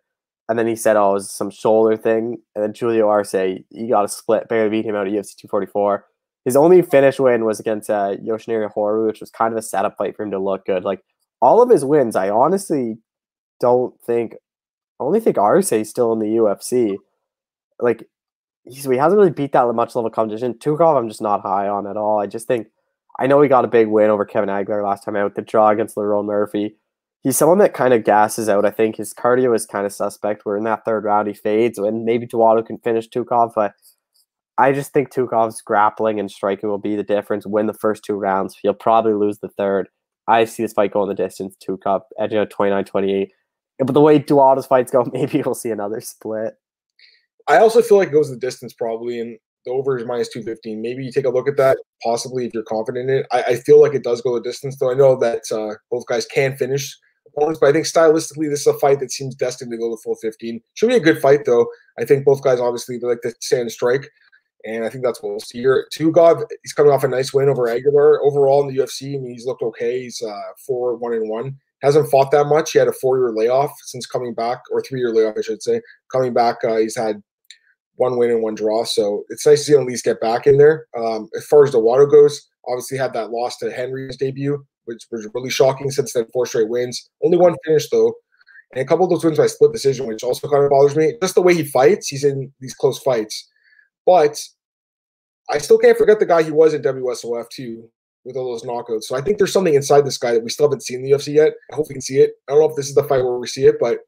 And 0.48 0.58
then 0.58 0.66
he 0.66 0.76
said, 0.76 0.96
oh, 0.96 1.10
it 1.10 1.14
was 1.14 1.30
some 1.30 1.50
shoulder 1.50 1.96
thing. 1.96 2.38
And 2.54 2.62
then 2.62 2.74
Julio 2.74 3.08
Arce, 3.08 3.32
he 3.32 3.88
got 3.88 4.04
a 4.04 4.08
split, 4.08 4.48
barely 4.48 4.70
beat 4.70 4.84
him 4.84 4.96
out 4.96 5.06
at 5.06 5.12
UFC 5.12 5.36
244. 5.36 6.04
His 6.44 6.56
only 6.56 6.82
finish 6.82 7.18
win 7.18 7.44
was 7.44 7.60
against 7.60 7.88
uh, 7.88 8.16
Yoshinori 8.16 8.72
Horie, 8.74 9.06
which 9.06 9.20
was 9.20 9.30
kind 9.30 9.52
of 9.52 9.58
a 9.58 9.62
setup 9.62 9.96
fight 9.96 10.16
for 10.16 10.24
him 10.24 10.32
to 10.32 10.38
look 10.38 10.66
good. 10.66 10.84
Like 10.84 11.00
all 11.40 11.62
of 11.62 11.70
his 11.70 11.84
wins, 11.84 12.16
I 12.16 12.28
honestly 12.28 12.98
don't 13.60 13.94
think, 14.04 14.34
I 15.00 15.04
only 15.04 15.20
think 15.20 15.38
Arce 15.38 15.72
is 15.72 15.88
still 15.88 16.12
in 16.12 16.18
the 16.18 16.26
UFC. 16.26 16.96
Like 17.80 18.08
he 18.64 18.76
hasn't 18.76 19.18
really 19.18 19.30
beat 19.30 19.52
that 19.52 19.66
much 19.74 19.94
level 19.94 20.10
competition. 20.10 20.54
Tukhugov, 20.54 20.98
I'm 20.98 21.08
just 21.08 21.22
not 21.22 21.42
high 21.42 21.68
on 21.68 21.86
at 21.86 21.96
all. 21.96 22.20
I 22.20 22.26
just 22.26 22.46
think, 22.46 22.68
I 23.18 23.26
know 23.26 23.40
he 23.42 23.48
got 23.48 23.64
a 23.64 23.68
big 23.68 23.88
win 23.88 24.10
over 24.10 24.24
Kevin 24.24 24.48
Aguilar 24.48 24.82
last 24.82 25.04
time 25.04 25.16
out. 25.16 25.34
The 25.34 25.42
draw 25.42 25.70
against 25.70 25.96
Lerone 25.96 26.26
Murphy 26.26 26.76
he's 27.22 27.36
someone 27.36 27.58
that 27.58 27.74
kind 27.74 27.94
of 27.94 28.04
gasses 28.04 28.48
out. 28.48 28.64
I 28.64 28.70
think 28.70 28.96
his 28.96 29.14
cardio 29.14 29.54
is 29.54 29.66
kind 29.66 29.86
of 29.86 29.92
suspect. 29.92 30.44
We're 30.44 30.58
in 30.58 30.64
that 30.64 30.84
third 30.84 31.04
round, 31.04 31.28
he 31.28 31.34
fades, 31.34 31.78
and 31.78 32.04
maybe 32.04 32.26
Dawodu 32.26 32.66
can 32.66 32.78
finish 32.78 33.08
Tukhugov, 33.08 33.52
but 33.54 33.74
I 34.58 34.72
just 34.72 34.92
think 34.92 35.12
Tukhov's 35.12 35.62
grappling 35.62 36.20
and 36.20 36.30
striking 36.30 36.68
will 36.68 36.78
be 36.78 36.96
the 36.96 37.02
difference. 37.02 37.46
Win 37.46 37.66
the 37.66 37.72
first 37.72 38.04
two 38.04 38.14
rounds. 38.14 38.56
He'll 38.60 38.74
probably 38.74 39.14
lose 39.14 39.38
the 39.38 39.48
third. 39.48 39.88
I 40.28 40.44
see 40.44 40.62
this 40.62 40.74
fight 40.74 40.92
going 40.92 41.08
the 41.08 41.14
distance. 41.14 41.56
Tukhov 41.56 42.02
edging 42.18 42.38
out 42.38 42.50
29 42.50 42.84
28. 42.84 43.32
But 43.78 43.92
the 43.94 44.00
way 44.00 44.20
Dawodu's 44.20 44.66
fights 44.66 44.92
go, 44.92 45.08
maybe 45.12 45.42
we'll 45.42 45.54
see 45.54 45.70
another 45.70 46.00
split. 46.00 46.54
I 47.48 47.58
also 47.58 47.82
feel 47.82 47.98
like 47.98 48.08
it 48.08 48.12
goes 48.12 48.30
the 48.30 48.36
distance 48.36 48.72
probably, 48.72 49.20
and 49.20 49.38
the 49.64 49.72
over 49.72 49.96
is 49.96 50.06
minus 50.06 50.28
215. 50.28 50.80
Maybe 50.80 51.04
you 51.04 51.12
take 51.12 51.24
a 51.24 51.30
look 51.30 51.48
at 51.48 51.56
that, 51.56 51.78
possibly 52.02 52.46
if 52.46 52.54
you're 52.54 52.62
confident 52.64 53.10
in 53.10 53.18
it. 53.18 53.26
I, 53.30 53.42
I 53.42 53.56
feel 53.56 53.80
like 53.80 53.94
it 53.94 54.04
does 54.04 54.20
go 54.20 54.34
the 54.34 54.40
distance, 54.40 54.76
though 54.78 54.90
I 54.90 54.94
know 54.94 55.16
that 55.16 55.42
uh, 55.52 55.76
both 55.90 56.06
guys 56.06 56.26
can 56.26 56.56
finish 56.56 56.96
opponents. 57.28 57.60
But 57.60 57.68
I 57.68 57.72
think 57.72 57.86
stylistically, 57.86 58.50
this 58.50 58.60
is 58.60 58.66
a 58.66 58.78
fight 58.78 59.00
that 59.00 59.12
seems 59.12 59.34
destined 59.34 59.70
to 59.70 59.78
go 59.78 59.90
the 59.90 60.00
full 60.02 60.16
15. 60.16 60.60
Should 60.74 60.88
be 60.88 60.96
a 60.96 61.00
good 61.00 61.20
fight, 61.20 61.44
though. 61.44 61.66
I 61.98 62.04
think 62.04 62.24
both 62.24 62.42
guys 62.42 62.60
obviously 62.60 62.98
they 62.98 63.06
like 63.06 63.22
to 63.22 63.34
stand 63.40 63.70
strike. 63.70 64.08
And 64.64 64.84
I 64.84 64.88
think 64.88 65.04
that's 65.04 65.20
what 65.22 65.30
we'll 65.30 65.40
see 65.40 65.58
here. 65.58 65.88
God, 66.12 66.44
he's 66.62 66.72
coming 66.72 66.92
off 66.92 67.02
a 67.02 67.08
nice 67.08 67.34
win 67.34 67.48
over 67.48 67.68
Aguilar. 67.68 68.22
Overall 68.22 68.62
in 68.62 68.74
the 68.74 68.80
UFC, 68.80 69.16
I 69.16 69.18
mean, 69.18 69.32
he's 69.32 69.46
looked 69.46 69.62
okay. 69.62 70.02
He's 70.02 70.22
uh, 70.22 70.52
four, 70.64 70.96
one 70.96 71.14
and 71.14 71.28
one. 71.28 71.56
Hasn't 71.82 72.08
fought 72.10 72.30
that 72.30 72.46
much. 72.46 72.70
He 72.70 72.78
had 72.78 72.86
a 72.86 72.92
four 72.92 73.18
year 73.18 73.32
layoff 73.32 73.72
since 73.86 74.06
coming 74.06 74.34
back, 74.34 74.60
or 74.70 74.80
three 74.80 75.00
year 75.00 75.12
layoff, 75.12 75.36
I 75.36 75.40
should 75.40 75.62
say. 75.62 75.80
Coming 76.12 76.32
back, 76.32 76.58
uh, 76.62 76.76
he's 76.76 76.96
had 76.96 77.20
one 77.96 78.16
win 78.16 78.30
and 78.30 78.42
one 78.42 78.54
draw. 78.54 78.84
So 78.84 79.24
it's 79.28 79.46
nice 79.46 79.60
to 79.60 79.64
see 79.72 79.78
at 79.78 79.84
least 79.84 80.04
get 80.04 80.20
back 80.20 80.46
in 80.46 80.58
there. 80.58 80.86
Um, 80.96 81.28
as 81.36 81.46
far 81.46 81.64
as 81.64 81.72
the 81.72 81.78
water 81.78 82.06
goes, 82.06 82.48
obviously 82.68 82.98
had 82.98 83.12
that 83.12 83.30
loss 83.30 83.58
to 83.58 83.70
Henry's 83.70 84.16
debut 84.16 84.64
which 84.84 85.06
was 85.10 85.28
really 85.34 85.50
shocking 85.50 85.90
since 85.90 86.12
then 86.12 86.26
four 86.32 86.46
straight 86.46 86.68
wins. 86.68 87.08
Only 87.24 87.38
one 87.38 87.56
finish 87.64 87.88
though. 87.90 88.14
And 88.72 88.82
a 88.82 88.86
couple 88.86 89.04
of 89.04 89.10
those 89.10 89.24
wins 89.24 89.38
by 89.38 89.46
split 89.46 89.72
decision, 89.72 90.06
which 90.06 90.22
also 90.22 90.48
kind 90.48 90.64
of 90.64 90.70
bothers 90.70 90.96
me. 90.96 91.14
Just 91.20 91.34
the 91.34 91.42
way 91.42 91.54
he 91.54 91.64
fights, 91.64 92.08
he's 92.08 92.24
in 92.24 92.52
these 92.60 92.74
close 92.74 92.98
fights. 92.98 93.48
But 94.06 94.38
I 95.50 95.58
still 95.58 95.78
can't 95.78 95.98
forget 95.98 96.18
the 96.18 96.26
guy 96.26 96.42
he 96.42 96.50
was 96.50 96.72
in 96.72 96.82
WSOF 96.82 97.48
too, 97.50 97.90
with 98.24 98.36
all 98.36 98.50
those 98.50 98.62
knockouts. 98.62 99.04
So 99.04 99.14
I 99.14 99.20
think 99.20 99.36
there's 99.38 99.52
something 99.52 99.74
inside 99.74 100.06
this 100.06 100.18
guy 100.18 100.32
that 100.32 100.42
we 100.42 100.50
still 100.50 100.66
haven't 100.66 100.82
seen 100.82 101.00
in 101.00 101.04
the 101.04 101.10
UFC 101.10 101.34
yet. 101.34 101.52
I 101.70 101.76
hope 101.76 101.88
we 101.88 101.94
can 101.94 102.02
see 102.02 102.18
it. 102.18 102.32
I 102.48 102.52
don't 102.52 102.60
know 102.60 102.70
if 102.70 102.76
this 102.76 102.88
is 102.88 102.94
the 102.94 103.04
fight 103.04 103.22
where 103.22 103.38
we 103.38 103.46
see 103.46 103.66
it, 103.66 103.76
but 103.78 103.98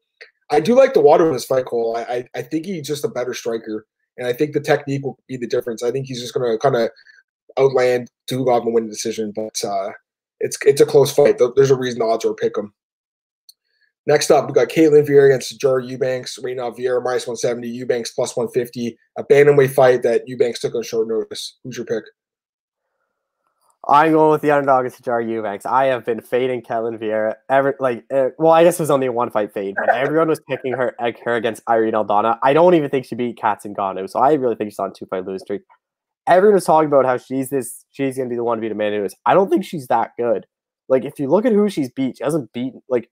I 0.51 0.59
do 0.59 0.75
like 0.75 0.93
Dawodu 0.93 1.27
in 1.27 1.33
this 1.33 1.45
fight, 1.45 1.65
Cole. 1.65 1.97
I, 1.97 2.25
I, 2.35 2.41
think 2.43 2.65
he's 2.65 2.87
just 2.87 3.03
a 3.03 3.09
better 3.09 3.33
striker. 3.33 3.87
And 4.17 4.27
I 4.27 4.33
think 4.33 4.53
the 4.53 4.59
technique 4.59 5.03
will 5.03 5.17
be 5.27 5.37
the 5.37 5.47
difference. 5.47 5.81
I 5.83 5.91
think 5.91 6.05
he's 6.05 6.21
just 6.21 6.33
going 6.33 6.49
to 6.49 6.57
kind 6.59 6.75
of 6.75 6.89
outland 7.57 8.09
Tukhugov 8.29 8.63
and 8.63 8.73
win 8.73 8.85
the 8.85 8.91
decision. 8.91 9.33
But 9.35 9.55
uh, 9.63 9.91
it's 10.39 10.57
it's 10.65 10.81
a 10.81 10.85
close 10.85 11.11
fight. 11.11 11.39
There's 11.55 11.71
a 11.71 11.75
reason 11.75 11.99
the 11.99 12.05
odds 12.05 12.25
are 12.25 12.33
pick 12.33 12.57
'em. 12.57 12.73
Next 14.07 14.29
up, 14.29 14.47
we 14.47 14.53
got 14.53 14.67
Ketlen 14.67 15.07
Vieira 15.07 15.31
against 15.31 15.59
Jar 15.59 15.79
Eubanks. 15.79 16.37
Right 16.43 16.55
Vieira 16.57 17.03
minus 17.03 17.25
170, 17.25 17.67
Eubanks 17.67 18.11
plus 18.11 18.37
150. 18.37 18.97
A 19.17 19.23
bantamweight 19.23 19.71
fight 19.71 20.03
that 20.03 20.27
Eubanks 20.27 20.59
took 20.59 20.75
on 20.75 20.83
short 20.83 21.07
notice. 21.07 21.57
Who's 21.63 21.77
your 21.77 21.87
pick? 21.87 22.03
I'm 23.87 24.13
going 24.13 24.31
with 24.31 24.41
the 24.41 24.51
underdog 24.51 24.85
is 24.87 24.97
Jar 24.99 25.21
Eubanks. 25.21 25.65
I 25.65 25.85
have 25.85 26.05
been 26.05 26.19
fading 26.19 26.63
Ketlen 26.63 26.99
Vieira 26.99 27.35
ever 27.49 27.75
like 27.79 28.03
uh, 28.11 28.29
well, 28.39 28.51
I 28.51 28.63
guess 28.63 28.79
it 28.79 28.83
was 28.83 28.89
only 28.89 29.07
a 29.07 29.11
one 29.11 29.29
fight 29.29 29.53
fade, 29.53 29.75
but 29.75 29.89
everyone 29.93 30.27
was 30.27 30.41
picking 30.49 30.73
her 30.73 30.95
her 31.23 31.35
against 31.35 31.61
Irene 31.69 31.93
Aldana. 31.93 32.39
I 32.41 32.53
don't 32.53 32.73
even 32.73 32.89
think 32.89 33.05
she 33.05 33.15
beat 33.15 33.37
Cat 33.37 33.61
Zingano, 33.63 34.09
so 34.09 34.19
I 34.19 34.33
really 34.33 34.55
think 34.55 34.71
she's 34.71 34.79
on 34.79 34.93
two 34.93 35.05
fight 35.05 35.25
lose 35.25 35.41
streak 35.41 35.61
everyone 36.27 36.55
was 36.55 36.65
talking 36.65 36.87
about 36.87 37.05
how 37.05 37.17
she's 37.17 37.49
this, 37.49 37.85
she's 37.91 38.17
gonna 38.17 38.29
be 38.29 38.35
the 38.35 38.43
one 38.43 38.57
to 38.57 38.61
beat 38.61 38.71
Amanda 38.71 38.99
Nunes. 38.99 39.15
I 39.25 39.33
don't 39.33 39.49
think 39.49 39.63
she's 39.63 39.87
that 39.87 40.11
good. 40.17 40.45
Like 40.89 41.05
if 41.05 41.19
you 41.19 41.27
look 41.27 41.45
at 41.45 41.53
who 41.53 41.69
she's 41.69 41.91
beat, 41.91 42.17
she 42.17 42.23
hasn't 42.23 42.51
beaten 42.53 42.81
like 42.89 43.09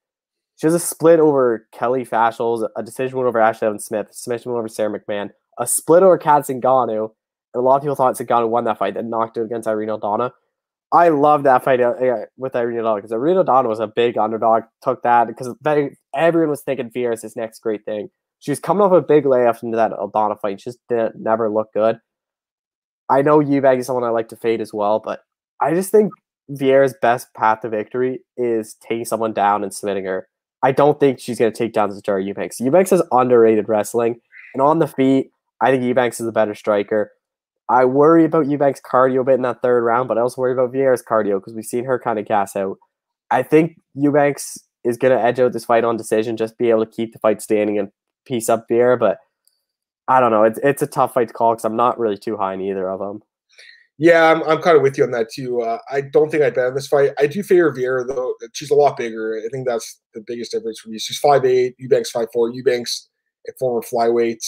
she 0.56 0.68
has 0.68 0.74
a 0.74 0.80
split 0.80 1.20
over 1.20 1.68
Kelly 1.72 2.06
Faszholz, 2.06 2.68
a 2.76 2.84
decision 2.84 3.18
win 3.18 3.28
over 3.28 3.40
Ashley 3.40 3.68
Evans 3.68 3.86
Smith, 3.86 4.08
a 4.10 4.14
submission 4.14 4.52
win 4.52 4.60
over 4.60 4.68
Sara 4.68 5.00
McMann, 5.00 5.32
a 5.58 5.66
split 5.66 6.04
over 6.04 6.18
Cat 6.18 6.44
Zingano. 6.44 7.12
And 7.56 7.62
a 7.62 7.62
lot 7.62 7.78
of 7.78 7.82
people 7.82 7.96
thought 7.96 8.16
Zingano 8.16 8.50
won 8.50 8.64
that 8.66 8.80
fight, 8.80 8.96
that 8.96 9.06
knocked 9.06 9.36
her 9.38 9.44
against 9.44 9.68
Irene 9.68 9.90
Aldana. 9.90 10.32
I 10.94 11.10
love 11.10 11.44
that 11.44 11.64
fight 11.64 11.82
uh, 11.82 11.94
with 12.38 12.56
Irene 12.56 12.78
Aldana 12.78 12.98
because 12.98 13.12
Irene 13.12 13.38
Aldana 13.38 13.68
was 13.68 13.80
a 13.80 13.88
big 13.88 14.16
underdog, 14.16 14.64
took 14.84 15.02
that 15.02 15.28
because 15.28 15.56
everyone 16.16 16.52
was 16.52 16.62
thinking 16.62 16.92
Vieira 16.92 17.16
is 17.16 17.24
his 17.24 17.36
next 17.36 17.60
great 17.60 17.84
thing. 17.84 18.10
She 18.40 18.52
was 18.52 18.60
coming 18.60 18.84
off 18.84 18.92
a 18.92 19.02
big 19.02 19.26
layoff 19.26 19.64
into 19.64 19.76
that 19.78 19.92
Aldana 19.92 20.40
fight. 20.40 20.62
She 20.62 20.66
just 20.66 20.80
didn't 20.90 21.16
never 21.16 21.50
look 21.50 21.74
good. 21.74 21.98
I 23.10 23.24
know 23.24 23.40
Eubank 23.40 23.80
is 23.80 23.88
someone 23.88 24.04
I 24.04 24.10
like 24.10 24.30
to 24.30 24.36
fade 24.36 24.62
as 24.62 24.72
well, 24.72 25.02
but 25.04 25.22
I 25.60 25.74
just 25.74 25.92
think 25.92 26.12
Vieira's 26.52 26.96
best 27.02 27.34
path 27.34 27.62
to 27.62 27.70
victory 27.70 28.20
is 28.38 28.76
taking 28.76 29.06
someone 29.06 29.34
down 29.34 29.64
and 29.64 29.74
submitting 29.74 30.06
her. 30.06 30.28
I 30.62 30.72
don't 30.72 31.00
think 31.00 31.20
she's 31.20 31.40
going 31.40 31.52
to 31.52 31.58
take 31.58 31.74
down 31.74 31.90
Sijara 31.90 32.24
Eubanks. 32.24 32.60
Eubanks 32.60 32.92
is 32.92 33.02
underrated 33.12 33.68
wrestling, 33.68 34.22
and 34.54 34.62
on 34.62 34.80
the 34.80 34.88
feet, 34.88 35.32
I 35.60 35.72
think 35.72 35.84
Eubanks 35.84 36.22
is 36.22 36.28
a 36.28 36.32
better 36.32 36.54
striker. 36.54 37.12
I 37.70 37.86
worry 37.86 38.26
about 38.26 38.48
Eubanks' 38.48 38.82
cardio 38.82 39.22
a 39.22 39.24
bit 39.24 39.36
in 39.36 39.42
that 39.44 39.62
third 39.62 39.84
round, 39.84 40.08
but 40.08 40.18
I 40.18 40.22
also 40.22 40.42
worry 40.42 40.54
about 40.54 40.74
Vieira's 40.74 41.04
cardio 41.04 41.40
because 41.40 41.54
we've 41.54 41.66
seen 41.66 41.86
her 41.86 41.98
kind 41.98 42.20
of 42.20 42.26
gas 42.26 42.56
out. 42.56 42.78
I 43.32 43.42
think 43.42 43.78
Eubanks 43.96 44.60
is 44.84 44.98
going 44.98 45.18
to 45.18 45.24
edge 45.24 45.40
out 45.40 45.54
this 45.54 45.66
fight 45.66 45.84
on 45.84 45.98
decision, 45.98 46.38
just 46.38 46.58
be 46.58 46.70
able 46.70 46.86
to 46.86 46.92
keep 46.92 47.14
the 47.14 47.20
fight 47.20 47.42
standing 47.42 47.80
and 47.80 47.90
piece 48.26 48.50
up 48.50 48.68
Vieira, 48.70 49.00
but 49.00 49.18
I 50.08 50.20
don't 50.20 50.32
know. 50.32 50.44
It's 50.44 50.60
it's 50.64 50.82
a 50.82 50.88
tough 50.88 51.14
fight 51.14 51.30
to 51.30 51.34
call 51.34 51.54
because 51.54 51.66
I'm 51.66 51.78
not 51.78 51.98
really 51.98 52.18
too 52.18 52.36
high 52.36 52.54
in 52.54 52.62
either 52.62 52.90
of 52.90 53.00
them. 53.00 53.22
Yeah, 53.98 54.32
I'm, 54.32 54.44
I'm 54.44 54.62
kind 54.62 54.76
of 54.76 54.82
with 54.82 54.98
you 54.98 55.04
on 55.04 55.12
that 55.12 55.30
too. 55.32 55.62
Uh, 55.62 55.78
I 55.90 56.02
don't 56.02 56.30
think 56.30 56.44
I 56.44 56.50
bet 56.50 56.68
on 56.68 56.76
this 56.76 56.88
fight. 56.88 57.12
I 57.20 57.28
do 57.28 57.44
favor 57.44 57.72
Vieira 57.72 58.06
though. 58.06 58.34
She's 58.54 58.72
a 58.72 58.76
lot 58.76 58.98
bigger. 58.98 59.38
I 59.38 59.48
think 59.50 59.68
that's 59.68 60.02
the 60.14 60.24
biggest 60.26 60.52
difference 60.52 60.80
for 60.80 60.90
me. 60.90 61.00
She's 61.00 61.20
five 61.20 61.46
eight. 61.46 61.76
Eubanks 61.78 62.12
five 62.12 62.28
four. 62.34 62.50
Eubanks 62.50 63.10
a 63.48 63.52
former 63.60 63.82
flyweight. 63.82 64.44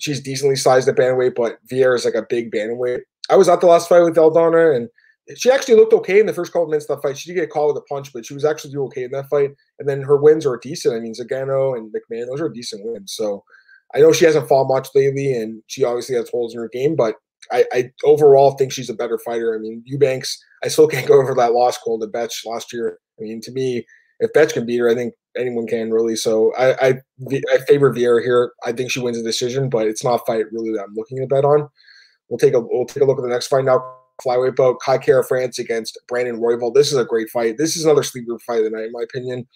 She's 0.00 0.20
decently 0.20 0.56
sized 0.56 0.88
at 0.88 0.96
bantamweight, 0.96 1.34
but 1.34 1.58
Vieira 1.70 1.94
is 1.94 2.04
like 2.04 2.14
a 2.14 2.26
big 2.28 2.50
bantamweight. 2.50 3.00
I 3.28 3.36
was 3.36 3.48
at 3.48 3.60
the 3.60 3.66
last 3.66 3.88
fight 3.88 4.02
with 4.02 4.16
Aldana, 4.16 4.74
and 4.74 4.88
she 5.36 5.50
actually 5.50 5.74
looked 5.74 5.92
okay 5.92 6.18
in 6.18 6.26
the 6.26 6.32
first 6.32 6.52
couple 6.52 6.66
minutes 6.66 6.88
of 6.88 6.96
that 6.96 7.06
fight. 7.06 7.18
She 7.18 7.32
did 7.32 7.40
get 7.40 7.50
caught 7.50 7.68
with 7.68 7.82
a 7.82 7.86
punch, 7.86 8.12
but 8.12 8.26
she 8.26 8.34
was 8.34 8.44
actually 8.44 8.72
doing 8.72 8.86
okay 8.86 9.04
in 9.04 9.12
that 9.12 9.28
fight. 9.28 9.50
And 9.78 9.88
then 9.88 10.02
her 10.02 10.16
wins 10.16 10.46
are 10.46 10.58
decent. 10.58 10.96
I 10.96 11.00
mean, 11.00 11.14
Zingano 11.14 11.76
and 11.76 11.92
McMann, 11.92 12.26
those 12.26 12.40
are 12.40 12.48
decent 12.48 12.84
wins. 12.84 13.12
So 13.14 13.44
I 13.94 14.00
know 14.00 14.12
she 14.12 14.24
hasn't 14.24 14.48
fought 14.48 14.68
much 14.68 14.88
lately, 14.94 15.32
and 15.34 15.62
she 15.66 15.84
obviously 15.84 16.16
has 16.16 16.30
holes 16.30 16.54
in 16.54 16.60
her 16.60 16.68
game, 16.68 16.96
but 16.96 17.16
I, 17.52 17.64
I 17.72 17.90
overall 18.04 18.52
think 18.52 18.72
she's 18.72 18.90
a 18.90 18.94
better 18.94 19.18
fighter. 19.18 19.54
I 19.54 19.58
mean, 19.58 19.82
Eubanks, 19.86 20.42
I 20.62 20.68
still 20.68 20.88
can't 20.88 21.06
go 21.06 21.20
over 21.20 21.34
that 21.34 21.52
loss 21.52 21.78
call 21.78 21.98
to 21.98 22.06
Betch 22.06 22.44
last 22.44 22.72
year. 22.72 22.98
I 23.18 23.22
mean, 23.22 23.40
to 23.42 23.52
me, 23.52 23.86
if 24.20 24.32
Betch 24.32 24.52
can 24.52 24.66
beat 24.66 24.78
her, 24.78 24.88
I 24.88 24.94
think 24.94 25.14
anyone 25.36 25.66
can 25.66 25.90
really. 25.90 26.16
So 26.16 26.52
I, 26.56 26.88
I, 26.88 26.94
I 27.52 27.58
favor 27.66 27.92
Vieira 27.92 28.22
here. 28.22 28.52
I 28.64 28.72
think 28.72 28.90
she 28.90 29.00
wins 29.00 29.18
a 29.18 29.22
decision, 29.22 29.68
but 29.68 29.86
it's 29.86 30.04
not 30.04 30.20
a 30.20 30.24
fight 30.24 30.46
really 30.52 30.72
that 30.72 30.84
I'm 30.84 30.94
looking 30.94 31.18
to 31.18 31.26
bet 31.26 31.44
on. 31.44 31.68
We'll 32.28 32.38
take 32.38 32.54
a 32.54 32.60
we'll 32.60 32.86
take 32.86 33.02
a 33.02 33.06
look 33.06 33.18
at 33.18 33.22
the 33.22 33.28
next 33.28 33.48
fight 33.48 33.64
now. 33.64 33.96
Flyweight 34.24 34.56
bout 34.56 34.80
Kai 34.80 34.98
Kara 34.98 35.24
France 35.24 35.58
against 35.58 35.98
Brandon 36.06 36.38
Royval. 36.38 36.74
This 36.74 36.92
is 36.92 36.98
a 36.98 37.04
great 37.04 37.30
fight. 37.30 37.56
This 37.56 37.74
is 37.74 37.84
another 37.84 38.02
sleeper 38.02 38.38
fight 38.40 38.58
of 38.58 38.64
the 38.64 38.70
night, 38.70 38.84
in 38.84 38.92
my 38.92 39.02
opinion. 39.02 39.46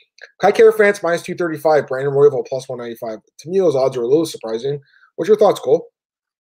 Kai 0.41 0.53
Kara 0.53 0.73
France 0.73 1.03
minus 1.03 1.23
235, 1.23 1.87
Brandon 1.87 2.15
Royval 2.15 2.47
plus 2.47 2.67
195. 2.67 3.19
To 3.41 3.49
me, 3.51 3.59
those 3.59 3.77
odds 3.77 3.97
are 3.97 4.03
a 4.03 4.09
little 4.09 4.25
surprising. 4.25 4.81
What's 5.17 5.29
your 5.29 5.37
thoughts, 5.37 5.61
Cole? 5.61 5.89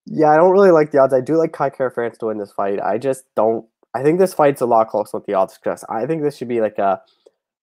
Yeah, 0.06 0.30
I 0.30 0.36
don't 0.36 0.52
really 0.52 0.70
like 0.70 0.90
the 0.90 0.98
odds. 0.98 1.14
I 1.14 1.20
do 1.20 1.36
like 1.36 1.52
Kai 1.52 1.70
Kara 1.70 1.90
France 1.90 2.18
to 2.18 2.26
win 2.26 2.38
this 2.38 2.52
fight. 2.52 2.80
I 2.80 2.98
just 2.98 3.24
don't. 3.36 3.66
I 3.94 4.02
think 4.02 4.18
this 4.18 4.34
fight's 4.34 4.60
a 4.60 4.66
lot 4.66 4.88
closer 4.88 5.18
with 5.18 5.26
the 5.26 5.34
odds 5.34 5.58
because 5.62 5.84
I 5.88 6.06
think 6.06 6.22
this 6.22 6.36
should 6.36 6.48
be 6.48 6.60
like 6.60 6.78
a 6.78 7.00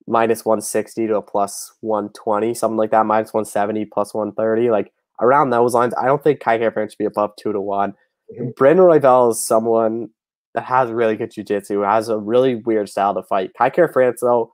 minus 0.06 0.44
160 0.44 1.06
to 1.06 1.16
a 1.16 1.22
plus 1.22 1.72
120, 1.80 2.54
something 2.54 2.76
like 2.76 2.90
that, 2.90 3.06
minus 3.06 3.32
170, 3.32 3.84
plus 3.86 4.14
130. 4.14 4.70
Like 4.70 4.92
around 5.20 5.50
those 5.50 5.74
lines, 5.74 5.94
I 6.00 6.06
don't 6.06 6.22
think 6.22 6.40
Kai 6.40 6.58
France 6.70 6.92
should 6.92 6.98
be 6.98 7.04
above 7.04 7.32
two 7.38 7.52
to 7.52 7.60
one. 7.60 7.92
Mm-hmm. 8.32 8.50
Brandon 8.56 8.86
Royval 8.86 9.30
is 9.32 9.44
someone 9.44 10.08
that 10.54 10.64
has 10.64 10.90
really 10.90 11.16
good 11.16 11.30
jiu-jitsu, 11.30 11.80
has 11.80 12.08
a 12.08 12.18
really 12.18 12.56
weird 12.56 12.88
style 12.88 13.14
to 13.14 13.22
fight. 13.22 13.52
Kai 13.56 13.70
Kara 13.70 13.90
France, 13.92 14.20
though, 14.20 14.52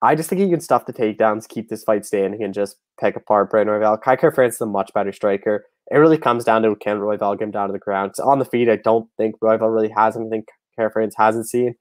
I 0.00 0.14
just 0.14 0.28
think 0.28 0.40
he 0.40 0.48
can 0.48 0.60
stuff 0.60 0.86
the 0.86 0.92
takedowns, 0.92 1.48
keep 1.48 1.68
this 1.68 1.82
fight 1.82 2.06
standing, 2.06 2.42
and 2.42 2.54
just 2.54 2.76
pick 3.00 3.16
apart 3.16 3.50
Brandon 3.50 3.74
Royval. 3.74 4.00
Kai 4.00 4.16
Kara 4.16 4.32
France 4.32 4.56
is 4.56 4.60
a 4.60 4.66
much 4.66 4.92
better 4.94 5.12
striker. 5.12 5.66
It 5.90 5.96
really 5.96 6.18
comes 6.18 6.44
down 6.44 6.62
to 6.62 6.76
can 6.76 6.98
Royval 6.98 7.38
get 7.38 7.44
him 7.44 7.50
down 7.50 7.68
to 7.68 7.72
the 7.72 7.78
ground. 7.78 8.12
So 8.14 8.28
on 8.28 8.38
the 8.38 8.44
feet, 8.44 8.68
I 8.68 8.76
don't 8.76 9.08
think 9.16 9.40
Royval 9.40 9.74
really 9.74 9.92
has 9.96 10.16
anything 10.16 10.42
Kai 10.42 10.82
Kara 10.82 10.92
France 10.92 11.14
hasn't 11.16 11.48
seen. 11.48 11.74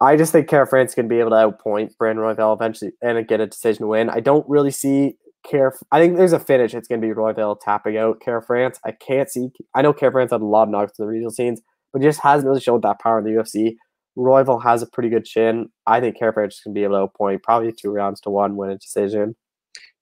I 0.00 0.16
just 0.16 0.32
think 0.32 0.48
Kara 0.48 0.66
France 0.66 0.94
can 0.94 1.08
be 1.08 1.18
able 1.20 1.30
to 1.30 1.36
outpoint 1.36 1.96
Brandon 1.98 2.24
Royval 2.24 2.54
eventually 2.54 2.92
and 3.02 3.26
get 3.28 3.40
a 3.40 3.46
decision 3.46 3.86
win. 3.86 4.08
I 4.08 4.20
don't 4.20 4.48
really 4.48 4.70
see 4.70 5.16
Care. 5.42 5.74
I 5.90 6.00
think 6.00 6.16
there's 6.16 6.34
a 6.34 6.38
finish. 6.38 6.74
It's 6.74 6.86
going 6.86 7.00
to 7.00 7.06
be 7.06 7.14
Royval 7.14 7.58
tapping 7.58 7.96
out 7.96 8.20
Kara 8.20 8.42
France. 8.42 8.78
I 8.84 8.92
can't 8.92 9.30
see. 9.30 9.48
I 9.74 9.80
know 9.80 9.94
Kara 9.94 10.12
France 10.12 10.32
had 10.32 10.42
a 10.42 10.44
lot 10.44 10.64
of 10.64 10.68
knocks 10.68 10.98
in 10.98 11.04
the 11.06 11.10
regional 11.10 11.30
scenes, 11.30 11.62
but 11.92 12.02
just 12.02 12.20
hasn't 12.20 12.46
really 12.46 12.60
showed 12.60 12.82
that 12.82 13.00
power 13.00 13.18
in 13.18 13.24
the 13.24 13.30
UFC. 13.30 13.76
Royval 14.18 14.62
has 14.62 14.82
a 14.82 14.86
pretty 14.86 15.08
good 15.08 15.24
chin. 15.24 15.70
I 15.86 15.98
think 16.00 16.18
Kara 16.18 16.34
France 16.34 16.60
can 16.62 16.74
be 16.74 16.84
able 16.84 16.96
to 16.96 17.06
outpoint 17.06 17.42
probably 17.42 17.72
two 17.72 17.90
rounds 17.90 18.20
to 18.22 18.30
one, 18.30 18.56
win 18.56 18.70
a 18.70 18.76
decision. 18.76 19.34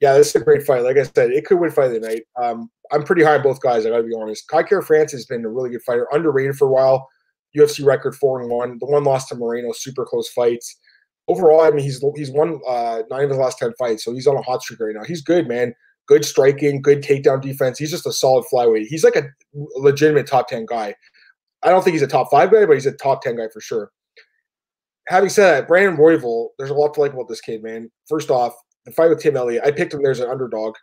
Yeah, 0.00 0.14
this 0.14 0.28
is 0.28 0.42
a 0.42 0.44
great 0.44 0.64
fight. 0.64 0.82
Like 0.82 0.96
I 0.96 1.04
said, 1.04 1.30
it 1.30 1.44
could 1.44 1.60
win 1.60 1.70
fight 1.70 1.92
of 1.94 2.00
the 2.02 2.08
night. 2.08 2.22
Um, 2.40 2.68
I'm 2.90 3.04
pretty 3.04 3.22
high 3.22 3.36
on 3.36 3.42
both 3.42 3.60
guys. 3.60 3.86
I 3.86 3.90
got 3.90 3.98
to 3.98 4.02
be 4.02 4.14
honest. 4.20 4.48
Kai 4.48 4.64
Kara 4.64 4.82
France 4.82 5.12
has 5.12 5.24
been 5.24 5.44
a 5.44 5.48
really 5.48 5.70
good 5.70 5.82
fighter, 5.82 6.08
underrated 6.10 6.56
for 6.56 6.66
a 6.66 6.72
while. 6.72 7.08
UFC 7.56 7.84
record 7.84 8.14
four 8.14 8.40
and 8.40 8.50
one. 8.50 8.78
The 8.78 8.86
one 8.86 9.04
loss 9.04 9.28
to 9.28 9.34
Moreno, 9.34 9.72
super 9.72 10.04
close 10.04 10.28
fights. 10.28 10.76
Overall, 11.28 11.60
I 11.60 11.70
mean, 11.70 11.84
he's 11.84 12.02
he's 12.16 12.30
won 12.30 12.60
uh, 12.66 13.02
nine 13.10 13.24
of 13.24 13.30
his 13.30 13.38
last 13.38 13.58
ten 13.58 13.72
fights, 13.78 14.04
so 14.04 14.12
he's 14.12 14.26
on 14.26 14.36
a 14.36 14.42
hot 14.42 14.62
streak 14.62 14.80
right 14.80 14.94
now. 14.94 15.04
He's 15.04 15.22
good, 15.22 15.46
man. 15.46 15.74
Good 16.06 16.24
striking, 16.24 16.80
good 16.80 17.02
takedown 17.02 17.42
defense. 17.42 17.78
He's 17.78 17.90
just 17.90 18.06
a 18.06 18.12
solid 18.12 18.46
flyweight. 18.52 18.86
He's 18.86 19.04
like 19.04 19.16
a 19.16 19.24
legitimate 19.52 20.26
top 20.26 20.48
ten 20.48 20.64
guy. 20.64 20.94
I 21.62 21.70
don't 21.70 21.82
think 21.82 21.94
he's 21.94 22.02
a 22.02 22.06
top 22.06 22.30
five 22.30 22.50
guy, 22.50 22.64
but 22.64 22.74
he's 22.74 22.86
a 22.86 22.92
top 22.92 23.22
ten 23.22 23.36
guy 23.36 23.48
for 23.52 23.60
sure. 23.60 23.90
Having 25.08 25.30
said 25.30 25.52
that, 25.52 25.68
Brandon 25.68 25.96
Royval, 25.96 26.48
there's 26.58 26.70
a 26.70 26.74
lot 26.74 26.94
to 26.94 27.00
like 27.00 27.12
about 27.12 27.28
this 27.28 27.40
kid, 27.40 27.62
man. 27.62 27.90
First 28.08 28.30
off, 28.30 28.54
the 28.84 28.92
fight 28.92 29.08
with 29.08 29.20
Tim 29.20 29.36
Elliott, 29.36 29.64
I 29.64 29.70
picked 29.70 29.94
him 29.94 30.02
there 30.02 30.10
as 30.10 30.20
an 30.20 30.30
underdog 30.30 30.74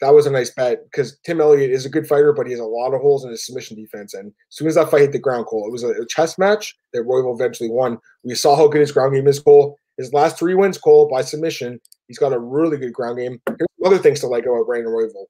that 0.00 0.14
was 0.14 0.26
a 0.26 0.30
nice 0.30 0.50
bet 0.50 0.82
because 0.84 1.18
Tim 1.24 1.40
Elliott 1.40 1.70
is 1.70 1.84
a 1.84 1.90
good 1.90 2.06
fighter, 2.06 2.32
but 2.32 2.46
he 2.46 2.52
has 2.52 2.60
a 2.60 2.64
lot 2.64 2.94
of 2.94 3.00
holes 3.00 3.24
in 3.24 3.30
his 3.30 3.44
submission 3.44 3.76
defense. 3.76 4.14
And 4.14 4.28
as 4.28 4.56
soon 4.56 4.68
as 4.68 4.74
that 4.74 4.90
fight 4.90 5.02
hit 5.02 5.12
the 5.12 5.18
ground, 5.18 5.46
Cole, 5.46 5.66
it 5.66 5.72
was 5.72 5.84
a, 5.84 6.06
chess 6.06 6.38
match 6.38 6.74
that 6.92 7.02
Royval 7.02 7.34
eventually 7.34 7.70
won. 7.70 7.98
We 8.24 8.34
saw 8.34 8.56
how 8.56 8.68
good 8.68 8.80
his 8.80 8.92
ground 8.92 9.14
game 9.14 9.26
is, 9.26 9.38
Cole. 9.38 9.76
His 9.98 10.12
last 10.14 10.38
three 10.38 10.54
wins, 10.54 10.78
Cole, 10.78 11.08
by 11.10 11.20
submission. 11.20 11.78
He's 12.08 12.18
got 12.18 12.32
a 12.32 12.38
really 12.38 12.78
good 12.78 12.94
ground 12.94 13.18
game. 13.18 13.40
Here's 13.46 13.68
other 13.84 13.98
things 13.98 14.20
to 14.20 14.26
like 14.26 14.46
about 14.46 14.66
Brandon 14.66 14.92
Royval. 14.92 15.26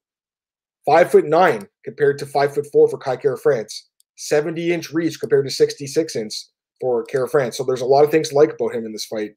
Five 0.87 1.11
foot 1.11 1.27
nine 1.27 1.66
compared 1.85 2.18
to 2.18 2.27
five 2.27 2.55
foot 2.55 2.66
four 2.73 2.89
for 2.89 2.99
Kai 2.99 3.16
Kara 3.16 3.37
France. 3.37 3.89
70 4.16 4.73
inch 4.73 4.91
reach 4.91 5.18
compared 5.18 5.47
to 5.47 5.51
66 5.51 6.16
inch 6.16 6.35
for 6.81 7.05
Kara 7.05 7.29
France. 7.29 7.57
So 7.57 7.64
there's 7.64 7.81
a 7.81 7.87
lot 7.87 8.05
of 8.05 8.11
things 8.11 8.29
to 8.29 8.35
like 8.35 8.53
about 8.53 8.75
him 8.75 8.87
in 8.87 8.93
this 8.93 9.07
fight. 9.07 9.33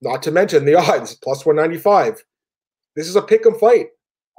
Not 0.00 0.22
to 0.22 0.30
mention 0.30 0.64
the 0.64 0.74
odds, 0.76 1.14
plus 1.22 1.44
195. 1.44 2.24
This 2.96 3.08
is 3.08 3.16
a 3.16 3.22
pick 3.22 3.44
'em 3.46 3.58
fight. 3.58 3.88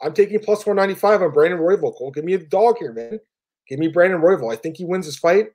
I'm 0.02 0.14
taking 0.14 0.40
plus 0.40 0.66
195 0.66 1.22
on 1.22 1.34
Brandon 1.34 1.60
Royval. 1.60 1.96
Cole, 1.96 2.12
give 2.12 2.26
me 2.26 2.34
a 2.34 2.40
dog 2.40 2.78
here, 2.80 2.94
man. 2.94 3.20
Give 3.68 3.80
me 3.80 3.88
Brandon 3.88 4.22
Royval. 4.22 4.52
I 4.52 4.56
think 4.56 4.78
he 4.78 4.86
wins 4.86 5.06
this 5.06 5.18
fight, 5.18 5.48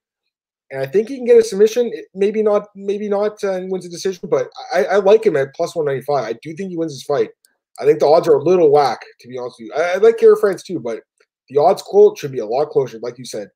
and 0.70 0.80
I 0.80 0.86
think 0.86 1.08
he 1.08 1.16
can 1.16 1.26
get 1.26 1.38
a 1.38 1.42
submission. 1.42 1.92
Maybe 2.14 2.42
not, 2.42 2.68
maybe 2.74 3.08
not, 3.08 3.42
uh, 3.44 3.52
and 3.52 3.70
wins 3.70 3.86
a 3.86 3.90
decision. 3.90 4.28
But 4.30 4.48
I, 4.72 4.84
I, 4.84 4.96
like 4.96 5.26
him 5.26 5.36
at 5.36 5.54
plus 5.54 5.74
195. 5.74 6.24
I 6.24 6.38
do 6.42 6.54
think 6.54 6.70
he 6.70 6.76
wins 6.76 6.94
this 6.94 7.02
fight. 7.02 7.30
I 7.80 7.84
think 7.84 8.00
the 8.00 8.06
odds 8.06 8.28
are 8.28 8.34
a 8.34 8.42
little 8.42 8.72
whack, 8.72 9.00
to 9.20 9.28
be 9.28 9.38
honest 9.38 9.56
with 9.58 9.68
you. 9.68 9.74
I, 9.74 9.94
I 9.94 9.96
like 9.96 10.18
Kara 10.18 10.36
France 10.36 10.62
too, 10.62 10.80
but 10.80 11.00
the 11.48 11.58
odds 11.58 11.82
quote 11.82 12.18
should 12.18 12.32
be 12.32 12.38
a 12.38 12.46
lot 12.46 12.70
closer, 12.70 12.98
like 13.00 13.18
you 13.18 13.24
said. 13.24 13.48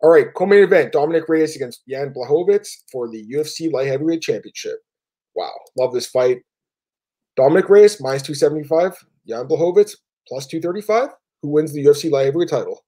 All 0.00 0.10
right, 0.10 0.26
co-main 0.34 0.62
event: 0.62 0.92
Dominick 0.92 1.28
Reyes 1.28 1.56
against 1.56 1.82
Jan 1.88 2.12
Blachowicz 2.14 2.68
for 2.90 3.08
the 3.08 3.24
UFC 3.32 3.70
Light 3.72 3.88
Heavyweight 3.88 4.22
Championship. 4.22 4.78
Wow, 5.34 5.52
love 5.76 5.92
this 5.92 6.06
fight. 6.06 6.38
Dominick 7.36 7.68
Reyes 7.68 8.00
minus 8.00 8.22
275. 8.22 8.96
Jan 9.28 9.46
Blachowicz 9.46 9.96
plus 10.26 10.46
235. 10.46 11.10
Who 11.42 11.48
wins 11.50 11.72
the 11.72 11.84
UFC 11.84 12.10
light 12.10 12.24
heavyweight 12.26 12.48
title? 12.48 12.84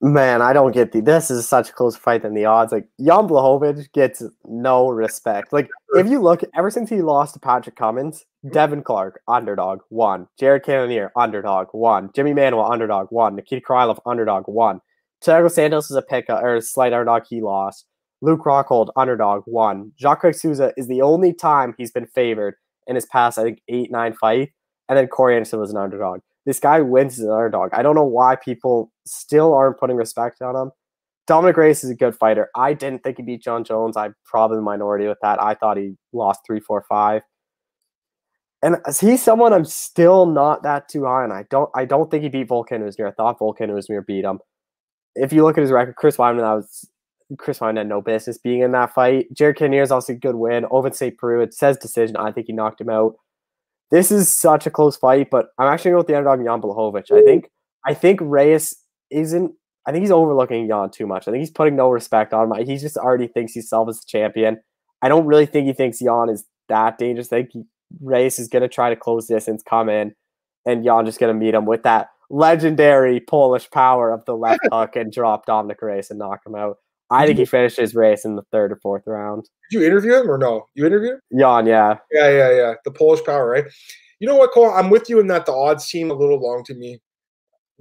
Man, 0.00 0.42
I 0.42 0.52
don't 0.52 0.72
get 0.72 0.92
the. 0.92 1.00
This 1.00 1.30
is 1.30 1.48
such 1.48 1.70
a 1.70 1.72
close 1.72 1.96
fight 1.96 2.22
than 2.22 2.34
the 2.34 2.44
odds. 2.44 2.72
Like 2.72 2.88
Jan 2.98 3.28
Blachowicz 3.28 3.90
gets 3.92 4.22
no 4.44 4.88
respect. 4.88 5.52
Like 5.52 5.68
if 5.94 6.08
you 6.08 6.20
look, 6.20 6.42
ever 6.54 6.70
since 6.70 6.90
he 6.90 7.00
lost 7.00 7.34
to 7.34 7.40
Patrick 7.40 7.76
Cummins, 7.76 8.24
Devin 8.50 8.82
Clark 8.82 9.20
underdog 9.28 9.80
one, 9.88 10.26
Jared 10.38 10.64
Cannonier 10.64 11.12
underdog 11.16 11.68
one, 11.72 12.10
Jimmy 12.14 12.32
Manuwa 12.32 12.70
underdog 12.70 13.06
one, 13.10 13.36
Nikita 13.36 13.64
Krylov 13.64 13.98
underdog 14.04 14.44
one, 14.46 14.80
Thiago 15.24 15.50
Santos 15.50 15.90
is 15.90 15.96
a 15.96 16.02
pick 16.02 16.28
uh, 16.28 16.40
or 16.42 16.56
a 16.56 16.62
slight 16.62 16.92
underdog. 16.92 17.22
He 17.28 17.40
lost. 17.40 17.86
Luke 18.20 18.44
Rockhold 18.44 18.90
underdog 18.96 19.42
one. 19.46 19.92
Jacare 19.98 20.32
Souza 20.32 20.72
is 20.76 20.86
the 20.86 21.02
only 21.02 21.32
time 21.32 21.74
he's 21.78 21.90
been 21.90 22.06
favored 22.06 22.56
in 22.86 22.94
his 22.94 23.06
past, 23.06 23.38
I 23.38 23.44
think, 23.44 23.62
eight 23.68 23.90
nine 23.90 24.14
fight 24.14 24.50
and 24.88 24.98
then 24.98 25.06
Corey 25.08 25.34
Anderson 25.34 25.60
was 25.60 25.70
an 25.70 25.76
underdog. 25.76 26.20
This 26.46 26.60
guy 26.60 26.80
wins 26.80 27.18
as 27.18 27.24
an 27.24 27.30
underdog. 27.30 27.70
I 27.72 27.82
don't 27.82 27.94
know 27.94 28.04
why 28.04 28.36
people 28.36 28.92
still 29.06 29.54
aren't 29.54 29.78
putting 29.78 29.96
respect 29.96 30.42
on 30.42 30.54
him. 30.54 30.72
Dominick 31.26 31.56
Reyes 31.56 31.82
is 31.82 31.90
a 31.90 31.94
good 31.94 32.14
fighter. 32.14 32.50
I 32.54 32.74
didn't 32.74 33.02
think 33.02 33.16
he 33.16 33.22
beat 33.22 33.42
Jon 33.42 33.64
Jones. 33.64 33.96
I'm 33.96 34.14
probably 34.26 34.56
the 34.56 34.62
minority 34.62 35.06
with 35.06 35.18
that. 35.22 35.42
I 35.42 35.54
thought 35.54 35.78
he 35.78 35.94
lost 36.12 36.40
three, 36.46 36.60
four, 36.60 36.84
five. 36.86 37.22
And 38.62 38.76
he's 38.98 39.22
someone 39.22 39.52
I'm 39.52 39.64
still 39.64 40.26
not 40.26 40.62
that 40.62 40.88
too 40.88 41.04
high 41.04 41.24
on. 41.24 41.32
I 41.32 41.44
don't 41.50 41.70
I 41.74 41.84
don't 41.84 42.10
think 42.10 42.22
he 42.22 42.30
beat 42.30 42.48
Volkan 42.48 42.80
Oezdemir. 42.80 43.08
I 43.08 43.12
thought 43.12 43.38
Volkan 43.38 43.70
Oezdemir 43.70 44.06
beat 44.06 44.24
him. 44.24 44.38
If 45.14 45.32
you 45.32 45.44
look 45.44 45.58
at 45.58 45.62
his 45.62 45.70
record, 45.70 45.96
Chris 45.96 46.16
Weidman, 46.16 46.40
that 46.40 46.54
was 46.54 46.88
Chris 47.38 47.58
Weidman 47.58 47.78
had 47.78 47.88
no 47.88 48.00
business 48.00 48.38
being 48.38 48.60
in 48.60 48.72
that 48.72 48.94
fight. 48.94 49.26
Jared 49.34 49.56
Cannonier 49.56 49.82
is 49.82 49.90
also 49.90 50.14
a 50.14 50.16
good 50.16 50.34
win. 50.34 50.64
Ovince 50.64 50.96
St. 50.96 51.16
Preux, 51.16 51.42
it 51.42 51.54
says 51.54 51.76
decision. 51.76 52.16
I 52.16 52.32
think 52.32 52.46
he 52.46 52.52
knocked 52.52 52.80
him 52.80 52.90
out. 52.90 53.16
This 53.94 54.10
is 54.10 54.28
such 54.28 54.66
a 54.66 54.72
close 54.72 54.96
fight, 54.96 55.28
but 55.30 55.50
I'm 55.56 55.72
actually 55.72 55.92
going 55.92 55.98
with 55.98 56.08
the 56.08 56.16
underdog 56.16 56.44
Jan 56.44 56.60
Blachowicz. 56.60 57.12
I 57.12 57.22
think 57.22 57.48
I 57.86 57.94
think 57.94 58.18
Reyes 58.20 58.74
isn't. 59.12 59.52
I 59.86 59.92
think 59.92 60.02
he's 60.02 60.10
overlooking 60.10 60.66
Jan 60.66 60.90
too 60.90 61.06
much. 61.06 61.28
I 61.28 61.30
think 61.30 61.42
he's 61.42 61.52
putting 61.52 61.76
no 61.76 61.88
respect 61.90 62.32
on 62.32 62.50
him. 62.50 62.66
He 62.66 62.76
just 62.76 62.96
already 62.96 63.28
thinks 63.28 63.52
he's 63.52 63.68
self 63.68 63.88
as 63.88 64.00
the 64.00 64.06
champion. 64.08 64.60
I 65.00 65.08
don't 65.08 65.26
really 65.26 65.46
think 65.46 65.68
he 65.68 65.72
thinks 65.72 66.00
Jan 66.00 66.28
is 66.28 66.44
that 66.68 66.98
dangerous. 66.98 67.32
I 67.32 67.42
think 67.42 67.50
he, 67.52 67.62
Reyes 68.00 68.40
is 68.40 68.48
going 68.48 68.62
to 68.62 68.68
try 68.68 68.90
to 68.90 68.96
close 68.96 69.28
distance, 69.28 69.62
come 69.62 69.88
in, 69.88 70.12
and 70.66 70.84
Jan 70.84 71.06
just 71.06 71.20
going 71.20 71.32
to 71.32 71.38
meet 71.38 71.54
him 71.54 71.64
with 71.64 71.84
that 71.84 72.08
legendary 72.30 73.20
Polish 73.20 73.70
power 73.70 74.10
of 74.10 74.24
the 74.24 74.36
left 74.36 74.62
hook 74.72 74.96
and 74.96 75.12
drop 75.12 75.46
Dominick 75.46 75.80
Reyes 75.80 76.10
and 76.10 76.18
knock 76.18 76.40
him 76.44 76.56
out. 76.56 76.78
I 77.10 77.26
think 77.26 77.38
he 77.38 77.44
finished 77.44 77.76
his 77.76 77.94
race 77.94 78.24
in 78.24 78.36
the 78.36 78.42
third 78.50 78.72
or 78.72 78.76
fourth 78.76 79.02
round. 79.06 79.44
Did 79.70 79.80
you 79.80 79.86
interview 79.86 80.14
him 80.14 80.30
or 80.30 80.38
no? 80.38 80.66
You 80.74 80.86
interviewed 80.86 81.14
him? 81.14 81.38
Jan, 81.38 81.66
yeah. 81.66 81.98
Yeah, 82.10 82.30
yeah, 82.30 82.50
yeah. 82.50 82.74
The 82.84 82.90
Polish 82.90 83.22
power, 83.24 83.48
right? 83.48 83.64
You 84.20 84.28
know 84.28 84.36
what, 84.36 84.52
Cole? 84.52 84.70
I'm 84.70 84.90
with 84.90 85.10
you 85.10 85.20
in 85.20 85.26
that 85.28 85.46
the 85.46 85.52
odds 85.52 85.84
seem 85.84 86.10
a 86.10 86.14
little 86.14 86.40
long 86.40 86.64
to 86.64 86.74
me. 86.74 87.00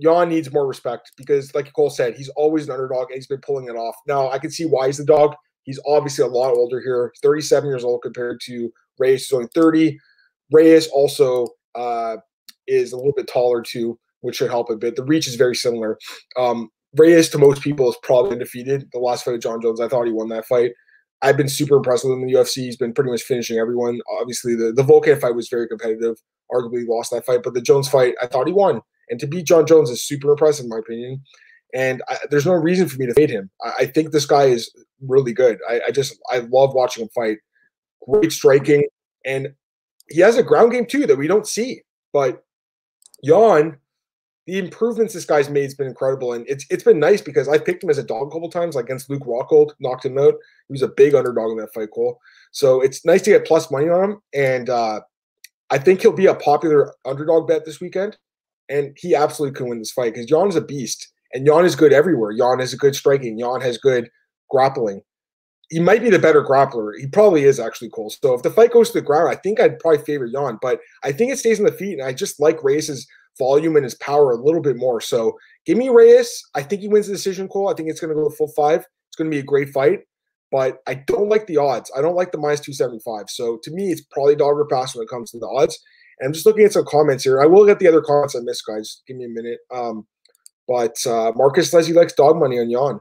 Jan 0.02 0.30
needs 0.30 0.52
more 0.52 0.68
respect 0.68 1.12
because, 1.18 1.54
like 1.54 1.72
Cole 1.74 1.90
said, 1.90 2.16
he's 2.16 2.30
always 2.30 2.66
an 2.66 2.72
underdog 2.72 3.10
and 3.10 3.16
he's 3.16 3.28
been 3.28 3.42
pulling 3.42 3.68
it 3.68 3.76
off. 3.76 3.96
Now, 4.08 4.30
I 4.30 4.40
can 4.40 4.52
see 4.52 4.66
why 4.66 4.88
he's 4.88 4.98
the 4.98 5.06
dog. 5.06 5.36
He's 5.64 5.80
obviously 5.86 6.26
a 6.26 6.28
lot 6.28 6.54
older 6.54 6.82
here. 6.82 7.12
He's 7.14 7.22
37 7.22 7.70
years 7.70 7.84
old 7.84 8.02
compared 8.02 8.42
to 8.46 8.72
Reyes, 9.00 9.28
who's 9.28 9.34
only 9.34 9.50
30. 9.54 9.98
Reyes 10.52 10.88
also 10.88 11.48
uh, 11.76 12.18
is 12.68 12.92
a 12.92 12.98
little 12.98 13.14
bit 13.16 13.28
taller 13.28 13.62
too, 13.62 13.98
which 14.22 14.38
should 14.38 14.50
help 14.50 14.70
a 14.70 14.76
bit. 14.76 14.96
The 14.96 15.04
reach 15.04 15.28
is 15.28 15.36
very 15.36 15.56
similar. 15.56 15.98
Um, 16.38 16.70
Reyes 16.96 17.30
to 17.30 17.38
most 17.38 17.62
people 17.62 17.90
is 17.90 17.98
probably 18.04 18.34
undefeated. 18.34 18.90
The 18.92 19.00
last 19.00 19.26
fight 19.26 19.36
of 19.36 19.42
Jon 19.42 19.62
Jones, 19.62 19.82
I 19.82 19.88
thought 19.88 20.06
he 20.06 20.12
won 20.12 20.30
that 20.30 20.46
fight. 20.46 20.72
I've 21.22 21.38
been 21.38 21.50
super 21.50 21.78
impressed 21.78 22.04
with 22.04 22.14
him 22.14 22.22
in 22.22 22.28
the 22.28 22.34
UFC. 22.34 22.58
He's 22.58 22.78
been 22.78 22.94
pretty 22.94 23.10
much 23.10 23.24
finishing 23.24 23.58
everyone. 23.58 24.02
Obviously, 24.20 24.56
the, 24.56 24.74
the 24.74 24.84
Volkan 24.84 25.20
fight 25.20 25.36
was 25.36 25.48
very 25.48 25.68
competitive. 25.68 26.18
Arguably 26.52 26.86
lost 26.86 27.12
that 27.12 27.26
fight, 27.26 27.42
but 27.44 27.54
the 27.54 27.62
Jones 27.62 27.88
fight, 27.88 28.14
I 28.22 28.28
thought 28.28 28.46
he 28.46 28.54
won. 28.54 28.82
And 29.10 29.20
to 29.20 29.28
beat 29.28 29.46
Jon 29.46 29.66
Jones 29.66 29.90
is 29.90 30.04
super 30.04 30.32
impressive, 30.32 30.66
in 30.66 30.70
my 30.70 30.80
opinion. 30.80 31.24
And 31.74 32.04
I, 32.10 32.18
there's 32.30 32.46
no 32.46 32.54
reason 32.54 32.88
for 32.88 32.98
me 32.98 33.08
to 33.08 33.14
fade 33.14 33.30
him. 33.30 33.50
I, 33.64 33.72
I 33.80 33.86
think 33.86 34.12
this 34.12 34.26
guy 34.26 34.46
is 34.46 34.70
really 35.02 35.34
good. 35.34 35.60
I, 35.68 35.82
I, 35.88 35.92
just 35.92 36.20
I 36.30 36.40
love 36.40 36.74
watching 36.74 37.04
him 37.04 37.10
fight. 37.16 37.38
Great 38.08 38.32
striking, 38.34 38.84
and 39.26 39.54
he 40.10 40.20
has 40.20 40.38
a 40.38 40.44
ground 40.44 40.74
game 40.74 40.86
too 40.86 41.08
that 41.08 41.18
we 41.18 41.28
don't 41.28 41.48
see. 41.48 41.82
But 42.12 42.44
Jan, 43.24 43.78
the 44.46 44.58
improvements 44.58 45.14
this 45.14 45.26
guy's 45.26 45.50
made 45.50 45.64
has 45.64 45.74
been 45.74 45.88
incredible, 45.88 46.34
and 46.34 46.46
it's 46.50 46.66
it's 46.70 46.84
been 46.84 47.00
nice 47.00 47.22
because 47.22 47.48
I 47.48 47.58
picked 47.58 47.84
him 47.84 47.90
as 47.90 47.98
a 47.98 48.04
dog 48.04 48.28
a 48.28 48.32
couple 48.32 48.50
times, 48.50 48.76
like 48.76 48.86
against 48.86 49.10
Luke 49.10 49.24
Rockhold, 49.24 49.72
knocked 49.80 50.06
him 50.06 50.18
out. 50.18 50.36
He 50.68 50.74
was 50.74 50.82
a 50.82 50.90
big 50.90 51.16
underdog 51.16 51.52
in 51.52 51.58
that 51.58 51.74
fight, 51.74 51.92
Cole. 51.94 52.20
So 52.52 52.82
it's 52.82 53.06
nice 53.06 53.22
to 53.24 53.32
get 53.32 53.46
plus 53.46 53.72
money 53.72 53.90
on 53.90 54.12
him, 54.12 54.22
and 54.34 54.70
uh, 54.70 55.02
I 55.70 55.78
think 55.78 56.02
he'll 56.02 56.12
be 56.12 56.26
a 56.26 56.36
popular 56.36 56.94
underdog 57.06 57.48
bet 57.48 57.66
this 57.66 57.80
weekend. 57.80 58.18
And 58.70 58.96
he 58.98 59.14
absolutely 59.14 59.58
can 59.58 59.68
win 59.68 59.80
this 59.80 59.92
fight 59.92 60.14
because 60.14 60.28
Jan 60.28 60.48
is 60.48 60.56
a 60.56 60.62
beast, 60.62 61.12
and 61.34 61.46
Jan 61.46 61.66
is 61.66 61.76
good 61.76 61.94
everywhere. 61.94 62.36
Jan 62.36 62.60
has 62.60 62.74
a 62.74 62.78
good 62.78 62.96
striking. 62.96 63.40
Jan 63.40 63.62
has 63.62 63.78
good 63.78 64.10
grappling. 64.50 65.02
He 65.70 65.80
might 65.80 66.02
be 66.02 66.10
the 66.10 66.20
better 66.20 66.44
grappler. 66.44 66.92
He 67.00 67.08
probably 67.08 67.44
is 67.44 67.60
actually 67.60 67.90
Cole. 67.90 68.10
So 68.10 68.34
if 68.34 68.44
the 68.44 68.52
fight 68.52 68.72
goes 68.72 68.90
to 68.90 69.00
the 69.00 69.06
ground, 69.06 69.30
I 69.30 69.36
think 69.36 69.60
I'd 69.60 69.80
probably 69.80 70.04
favor 70.04 70.30
Jan, 70.30 70.60
but 70.62 70.80
I 71.04 71.12
think 71.12 71.32
it 71.32 71.40
stays 71.40 71.60
on 71.60 71.66
the 71.66 71.72
feet, 71.72 72.00
and 72.00 72.08
I 72.08 72.14
just 72.14 72.40
like 72.40 72.64
Reyes's 72.64 73.08
volume 73.38 73.76
and 73.76 73.84
his 73.84 73.96
power 73.96 74.32
a 74.32 74.42
little 74.42 74.62
bit 74.62 74.78
more. 74.78 75.02
So 75.02 75.38
give 75.66 75.78
me 75.78 75.90
Reyes. 75.90 76.42
I 76.56 76.64
think 76.64 76.82
he 76.82 76.88
wins 76.88 77.08
the 77.08 77.14
decision, 77.14 77.48
call. 77.48 77.70
I 77.70 77.74
think 77.74 77.90
it's 77.90 78.00
going 78.00 78.16
to 78.16 78.22
go 78.22 78.30
full 78.30 78.50
five. 78.50 78.86
It's 79.10 79.16
going 79.18 79.30
to 79.30 79.36
be 79.36 79.40
a 79.40 79.44
great 79.44 79.70
fight, 79.70 80.02
but 80.52 80.78
I 80.88 80.96
don't 80.96 81.30
like 81.30 81.48
the 81.48 81.58
odds. 81.58 81.92
I 81.96 82.02
don't 82.02 82.16
like 82.16 82.32
the 82.32 82.38
minus 82.38 82.62
275. 82.62 83.30
So 83.30 83.60
to 83.64 83.72
me, 83.72 83.92
it's 83.92 84.02
probably 84.12 84.36
dog 84.36 84.58
or 84.58 84.66
pass 84.66 84.96
when 84.96 85.04
it 85.04 85.10
comes 85.10 85.32
to 85.32 85.40
the 85.40 85.48
odds. 85.48 85.80
And 86.20 86.28
I'm 86.28 86.34
just 86.34 86.46
looking 86.46 86.66
at 86.66 86.74
some 86.74 86.86
comments 86.86 87.24
here. 87.24 87.42
I 87.42 87.46
will 87.46 87.66
get 87.66 87.80
the 87.80 87.88
other 87.88 88.02
comments 88.02 88.36
I 88.36 88.40
missed, 88.40 88.66
guys. 88.68 89.02
Give 89.08 89.18
me 89.18 89.26
a 89.26 89.30
minute. 89.30 89.60
Um, 89.72 90.08
but 90.68 90.96
uh, 91.06 91.32
Marcus 91.36 91.74
Leslie 91.74 91.94
likes 91.94 92.14
dog 92.14 92.38
money 92.38 92.60
on 92.60 92.72
Jan. 92.72 93.00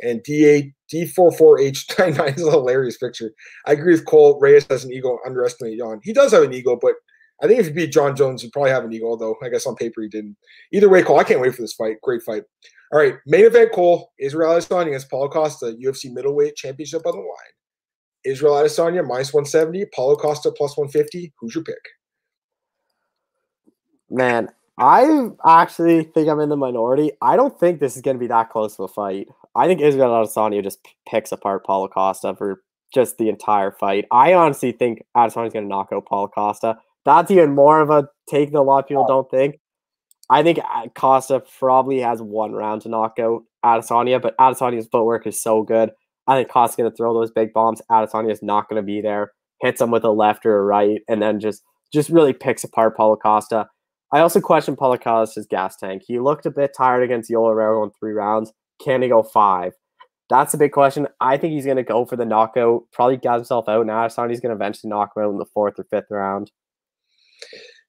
And 0.00 0.22
D8 0.22 0.72
D44H99 0.92 2.36
is 2.36 2.46
a 2.46 2.50
hilarious 2.50 2.96
picture. 2.96 3.32
I 3.66 3.72
agree 3.72 3.92
with 3.92 4.06
Cole. 4.06 4.38
Reyes 4.40 4.66
has 4.70 4.84
an 4.84 4.92
ego, 4.92 5.18
underestimate 5.26 5.78
Jan. 5.78 6.00
He 6.02 6.12
does 6.12 6.32
have 6.32 6.42
an 6.42 6.52
ego, 6.52 6.78
but 6.80 6.94
I 7.42 7.46
think 7.46 7.60
if 7.60 7.66
you 7.66 7.72
beat 7.72 7.92
Jon 7.92 8.16
Jones, 8.16 8.42
you 8.42 8.50
probably 8.50 8.70
have 8.70 8.84
an 8.84 8.92
eagle, 8.92 9.16
though 9.16 9.36
I 9.42 9.48
guess 9.48 9.66
on 9.66 9.76
paper 9.76 10.02
he 10.02 10.08
didn't. 10.08 10.36
Either 10.72 10.88
way, 10.88 11.02
Cole, 11.02 11.20
I 11.20 11.24
can't 11.24 11.40
wait 11.40 11.54
for 11.54 11.62
this 11.62 11.74
fight. 11.74 12.00
Great 12.02 12.22
fight. 12.22 12.42
All 12.92 12.98
right, 12.98 13.16
main 13.26 13.44
event, 13.44 13.72
Cole. 13.72 14.12
Israel 14.18 14.50
Adesanya 14.50 14.88
against 14.88 15.10
Paulo 15.10 15.28
Costa, 15.28 15.76
UFC 15.80 16.12
middleweight 16.12 16.56
championship 16.56 17.06
on 17.06 17.12
the 17.12 17.18
line. 17.18 17.52
Israel 18.24 18.54
Adesanya 18.54 19.06
minus 19.06 19.32
170, 19.32 19.86
Paulo 19.94 20.16
Costa 20.16 20.50
plus 20.50 20.76
150. 20.76 21.32
Who's 21.38 21.54
your 21.54 21.64
pick? 21.64 21.76
Man, 24.10 24.48
I 24.78 25.28
actually 25.46 26.04
think 26.04 26.28
I'm 26.28 26.40
in 26.40 26.48
the 26.48 26.56
minority. 26.56 27.12
I 27.20 27.36
don't 27.36 27.58
think 27.60 27.78
this 27.78 27.94
is 27.94 28.02
going 28.02 28.16
to 28.16 28.20
be 28.20 28.26
that 28.28 28.50
close 28.50 28.78
of 28.78 28.84
a 28.84 28.88
fight. 28.88 29.28
I 29.54 29.66
think 29.66 29.80
Israel 29.80 30.10
Adesanya 30.10 30.62
just 30.62 30.78
picks 31.06 31.30
apart 31.30 31.64
Paulo 31.64 31.88
Costa 31.88 32.34
for 32.36 32.62
just 32.92 33.18
the 33.18 33.28
entire 33.28 33.70
fight. 33.70 34.06
I 34.10 34.32
honestly 34.32 34.72
think 34.72 35.04
Adesanya's 35.16 35.52
going 35.52 35.64
to 35.64 35.68
knock 35.68 35.90
out 35.92 36.06
Paulo 36.06 36.28
Costa. 36.28 36.78
That's 37.08 37.30
even 37.30 37.54
more 37.54 37.80
of 37.80 37.88
a 37.88 38.06
take 38.28 38.52
that 38.52 38.58
a 38.58 38.60
lot 38.60 38.84
of 38.84 38.86
people 38.86 39.06
don't 39.06 39.30
think. 39.30 39.58
I 40.28 40.42
think 40.42 40.58
uh, 40.58 40.88
Costa 40.94 41.42
probably 41.58 42.00
has 42.00 42.20
one 42.20 42.52
round 42.52 42.82
to 42.82 42.90
knock 42.90 43.18
out 43.18 43.44
Adesanya, 43.64 44.20
but 44.20 44.36
Adesanya's 44.36 44.88
footwork 44.92 45.26
is 45.26 45.40
so 45.40 45.62
good. 45.62 45.90
I 46.26 46.36
think 46.36 46.50
Costa's 46.50 46.76
going 46.76 46.90
to 46.90 46.94
throw 46.94 47.14
those 47.14 47.30
big 47.30 47.54
bombs. 47.54 47.80
Adesanya 47.90 48.30
is 48.30 48.42
not 48.42 48.68
going 48.68 48.76
to 48.76 48.84
be 48.86 49.00
there. 49.00 49.32
Hits 49.62 49.80
him 49.80 49.90
with 49.90 50.04
a 50.04 50.10
left 50.10 50.44
or 50.44 50.58
a 50.58 50.62
right, 50.62 51.00
and 51.08 51.22
then 51.22 51.40
just 51.40 51.62
just 51.94 52.10
really 52.10 52.34
picks 52.34 52.62
apart 52.62 52.94
Paulo 52.94 53.16
Costa. 53.16 53.66
I 54.12 54.20
also 54.20 54.42
question 54.42 54.76
Paulo 54.76 54.98
Costa's 54.98 55.46
gas 55.46 55.76
tank. 55.78 56.02
He 56.06 56.18
looked 56.18 56.44
a 56.44 56.50
bit 56.50 56.72
tired 56.76 57.02
against 57.02 57.30
Yoel 57.30 57.56
Romero 57.56 57.84
in 57.84 57.90
three 57.98 58.12
rounds. 58.12 58.52
Can 58.84 59.00
he 59.00 59.08
go 59.08 59.22
five? 59.22 59.72
That's 60.28 60.52
a 60.52 60.58
big 60.58 60.72
question. 60.72 61.08
I 61.22 61.38
think 61.38 61.54
he's 61.54 61.64
going 61.64 61.78
to 61.78 61.82
go 61.82 62.04
for 62.04 62.16
the 62.16 62.26
knockout. 62.26 62.82
Probably 62.92 63.16
gas 63.16 63.38
himself 63.38 63.66
out. 63.66 63.80
And 63.80 63.88
Adesanya's 63.88 64.40
going 64.40 64.50
to 64.50 64.62
eventually 64.62 64.90
knock 64.90 65.12
him 65.16 65.22
out 65.22 65.30
in 65.30 65.38
the 65.38 65.46
fourth 65.54 65.78
or 65.78 65.84
fifth 65.84 66.10
round. 66.10 66.50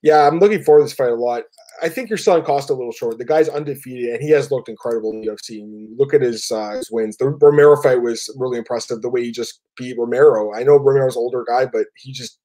Yeah, 0.02 0.28
I'm 0.28 0.40
looking 0.40 0.64
forward 0.64 0.82
to 0.82 0.86
this 0.86 0.94
fight 0.94 1.12
a 1.12 1.16
lot. 1.16 1.44
I 1.82 1.90
think 1.90 2.10
you're 2.10 2.18
selling 2.18 2.44
Costa 2.44 2.74
a 2.74 2.76
little 2.76 2.92
short. 2.92 3.18
The 3.18 3.26
guy's 3.26 3.50
undefeated, 3.50 4.14
and 4.14 4.22
he 4.22 4.32
has 4.32 4.52
looked 4.52 4.70
incredible 4.70 5.12
in 5.12 5.22
the 5.22 5.28
UFC. 5.28 5.88
Look 5.98 6.14
at 6.14 6.22
his 6.22 6.52
uh, 6.52 6.72
his 6.72 6.90
wins. 6.92 7.18
The 7.18 7.30
Romero 7.30 7.82
fight 7.82 8.02
was 8.02 8.34
really 8.38 8.58
impressive. 8.58 9.02
The 9.02 9.10
way 9.10 9.24
he 9.24 9.32
just 9.32 9.62
beat 9.78 9.98
Romero. 9.98 10.54
I 10.54 10.64
know 10.64 10.78
Romero's 10.78 11.18
older 11.18 11.46
guy, 11.48 11.66
but 11.66 11.88
he 11.98 12.12
just 12.12 12.40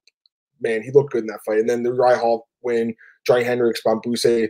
man, 0.60 0.82
he 0.82 0.90
looked 0.90 1.12
good 1.12 1.22
in 1.22 1.26
that 1.28 1.44
fight. 1.44 1.58
And 1.58 1.68
then 1.68 1.82
the 1.82 1.92
Uriah 1.92 2.18
Hall 2.18 2.48
win, 2.62 2.94
Johny 3.26 3.44
Hendricks, 3.44 3.80
Bamgbose, 3.86 4.48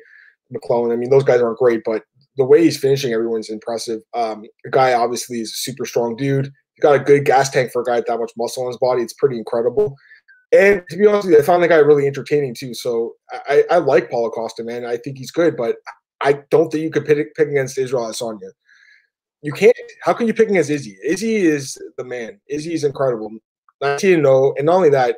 McLellan. 0.52 0.92
I 0.92 0.96
mean, 0.96 1.11
those 1.11 1.24
guys 1.24 1.42
aren't 1.42 1.59
great, 1.59 1.82
but 1.84 2.02
the 2.36 2.44
way 2.44 2.62
he's 2.62 2.78
finishing 2.78 3.12
everyone's 3.12 3.50
impressive. 3.50 4.00
Um, 4.14 4.42
the 4.64 4.70
guy 4.70 4.94
obviously 4.94 5.40
is 5.40 5.50
a 5.50 5.57
super 5.57 5.84
strong 5.84 6.16
dude. 6.16 6.46
He's 6.74 6.82
got 6.82 6.96
a 6.96 7.05
good 7.05 7.24
gas 7.24 7.50
tank 7.50 7.70
for 7.72 7.82
a 7.82 7.84
guy 7.84 7.96
with 7.96 8.07
that 8.07 8.18
much 8.18 8.32
muscle 8.36 8.64
on 8.64 8.68
his 8.68 8.78
body. 8.78 9.02
It's 9.02 9.12
pretty 9.12 9.38
incredible. 9.38 9.94
And 10.55 10.84
to 10.88 10.96
be 10.96 11.07
honest 11.07 11.26
with 11.26 11.34
you, 11.34 11.40
I 11.40 11.42
found 11.42 11.62
the 11.62 11.68
guy 11.68 11.76
really 11.76 12.07
entertaining 12.07 12.55
too. 12.55 12.74
So 12.74 13.14
I, 13.48 13.64
I 13.70 13.78
like 13.78 14.11
Paulo 14.11 14.30
Costa, 14.30 14.62
man. 14.62 14.84
I 14.84 14.96
think 14.96 15.18
he's 15.18 15.32
good, 15.32 15.57
but 15.57 15.76
I 16.20 16.44
don't 16.50 16.70
think 16.70 16.84
you 16.84 16.90
could 16.90 17.05
pick, 17.05 17.34
pick 17.34 17.48
against 17.48 17.76
Israel 17.76 18.05
Adesanya. 18.05 18.50
You 19.42 19.52
can't. 19.52 19.76
How 20.02 20.12
can 20.12 20.26
you 20.26 20.34
pick 20.34 20.48
against 20.48 20.70
Izzy? 20.70 20.96
Izzy 21.05 21.36
is 21.36 21.76
the 21.98 22.05
man. 22.05 22.40
Izzy 22.48 22.72
is 22.72 22.84
incredible. 22.84 23.30
19 23.82 24.22
0. 24.22 24.55
And 24.57 24.66
not 24.66 24.76
only 24.76 24.90
that, 24.90 25.16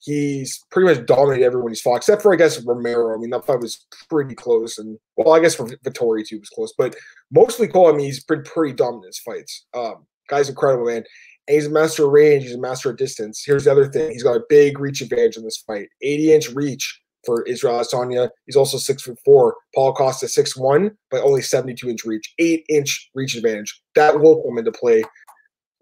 he's 0.00 0.62
pretty 0.70 0.92
much 0.92 1.06
dominated 1.06 1.44
everyone 1.44 1.70
he's 1.70 1.80
fought, 1.80 1.96
except 1.96 2.20
for, 2.20 2.34
I 2.34 2.36
guess, 2.36 2.62
Romero. 2.62 3.14
I 3.14 3.18
mean, 3.18 3.30
that 3.30 3.46
fight 3.46 3.60
was 3.60 3.86
pretty 4.10 4.34
close. 4.34 4.76
And, 4.76 4.98
well, 5.16 5.34
I 5.34 5.40
guess 5.40 5.54
for 5.54 5.66
Vettori, 5.66 6.26
too, 6.26 6.40
was 6.40 6.50
close. 6.50 6.74
But 6.76 6.94
mostly 7.30 7.68
Cole, 7.68 7.88
I 7.88 7.92
mean, 7.92 8.06
he's 8.06 8.24
been 8.24 8.42
pretty 8.42 8.74
dominant 8.74 9.04
in 9.04 9.08
his 9.08 9.18
fights. 9.20 9.66
Um, 9.72 10.06
guy's 10.28 10.48
incredible, 10.48 10.86
man. 10.86 11.04
And 11.46 11.54
he's 11.56 11.66
a 11.66 11.70
master 11.70 12.06
of 12.06 12.12
range. 12.12 12.44
He's 12.44 12.54
a 12.54 12.60
master 12.60 12.90
of 12.90 12.96
distance. 12.96 13.42
Here's 13.44 13.64
the 13.64 13.72
other 13.72 13.86
thing. 13.86 14.10
He's 14.10 14.22
got 14.22 14.36
a 14.36 14.44
big 14.48 14.78
reach 14.78 15.00
advantage 15.00 15.36
in 15.36 15.44
this 15.44 15.58
fight. 15.58 15.88
80 16.00 16.32
inch 16.32 16.48
reach 16.50 17.00
for 17.24 17.42
Israel 17.44 17.78
Adesanya. 17.80 18.30
He's 18.46 18.56
also 18.56 18.78
six 18.78 19.02
foot 19.02 19.18
four. 19.24 19.56
Paul 19.74 19.94
Costa 19.94 20.28
six 20.28 20.56
one, 20.56 20.96
but 21.10 21.22
only 21.22 21.42
72 21.42 21.88
inch 21.88 22.04
reach. 22.04 22.32
Eight 22.38 22.64
inch 22.68 23.10
reach 23.14 23.36
advantage. 23.36 23.80
That 23.94 24.20
will 24.20 24.42
come 24.42 24.58
into 24.58 24.72
play. 24.72 25.02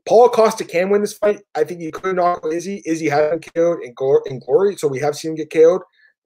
Paul 0.06 0.28
Costa 0.28 0.64
can 0.64 0.90
win 0.90 1.00
this 1.00 1.12
fight. 1.12 1.40
I 1.54 1.64
think 1.64 1.80
he 1.80 1.90
could 1.92 2.16
knock 2.16 2.44
Izzy. 2.50 2.82
Izzy 2.84 3.08
has 3.08 3.30
been 3.30 3.40
KO'd 3.40 3.82
in, 3.84 3.94
in 4.26 4.40
glory, 4.40 4.76
so 4.76 4.88
we 4.88 4.98
have 4.98 5.14
seen 5.14 5.32
him 5.32 5.36
get 5.36 5.50
KO'd. 5.50 5.82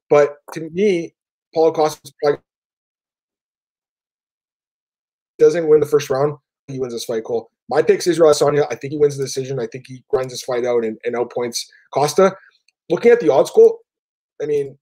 But 0.09 0.37
to 0.53 0.69
me, 0.71 1.13
Paul 1.53 1.73
Costa 1.73 2.11
doesn't 5.37 5.67
win 5.67 5.79
the 5.79 5.85
first 5.85 6.09
round. 6.09 6.37
He 6.67 6.79
wins 6.79 6.93
this 6.93 7.05
fight, 7.05 7.23
Cole. 7.23 7.51
My 7.69 7.81
pick's 7.81 8.07
Israel 8.07 8.31
Adesanya. 8.31 8.65
I 8.71 8.75
think 8.75 8.91
he 8.93 8.97
wins 8.97 9.17
the 9.17 9.23
decision. 9.23 9.59
I 9.59 9.67
think 9.67 9.85
he 9.87 10.03
grinds 10.09 10.33
this 10.33 10.43
fight 10.43 10.65
out 10.65 10.85
and, 10.85 10.97
and 11.03 11.15
outpoints 11.15 11.65
Costa. 11.93 12.35
Looking 12.89 13.11
at 13.11 13.19
the 13.19 13.29
odds, 13.29 13.51
Cole, 13.51 13.79
I 14.41 14.45
mean, 14.45 14.77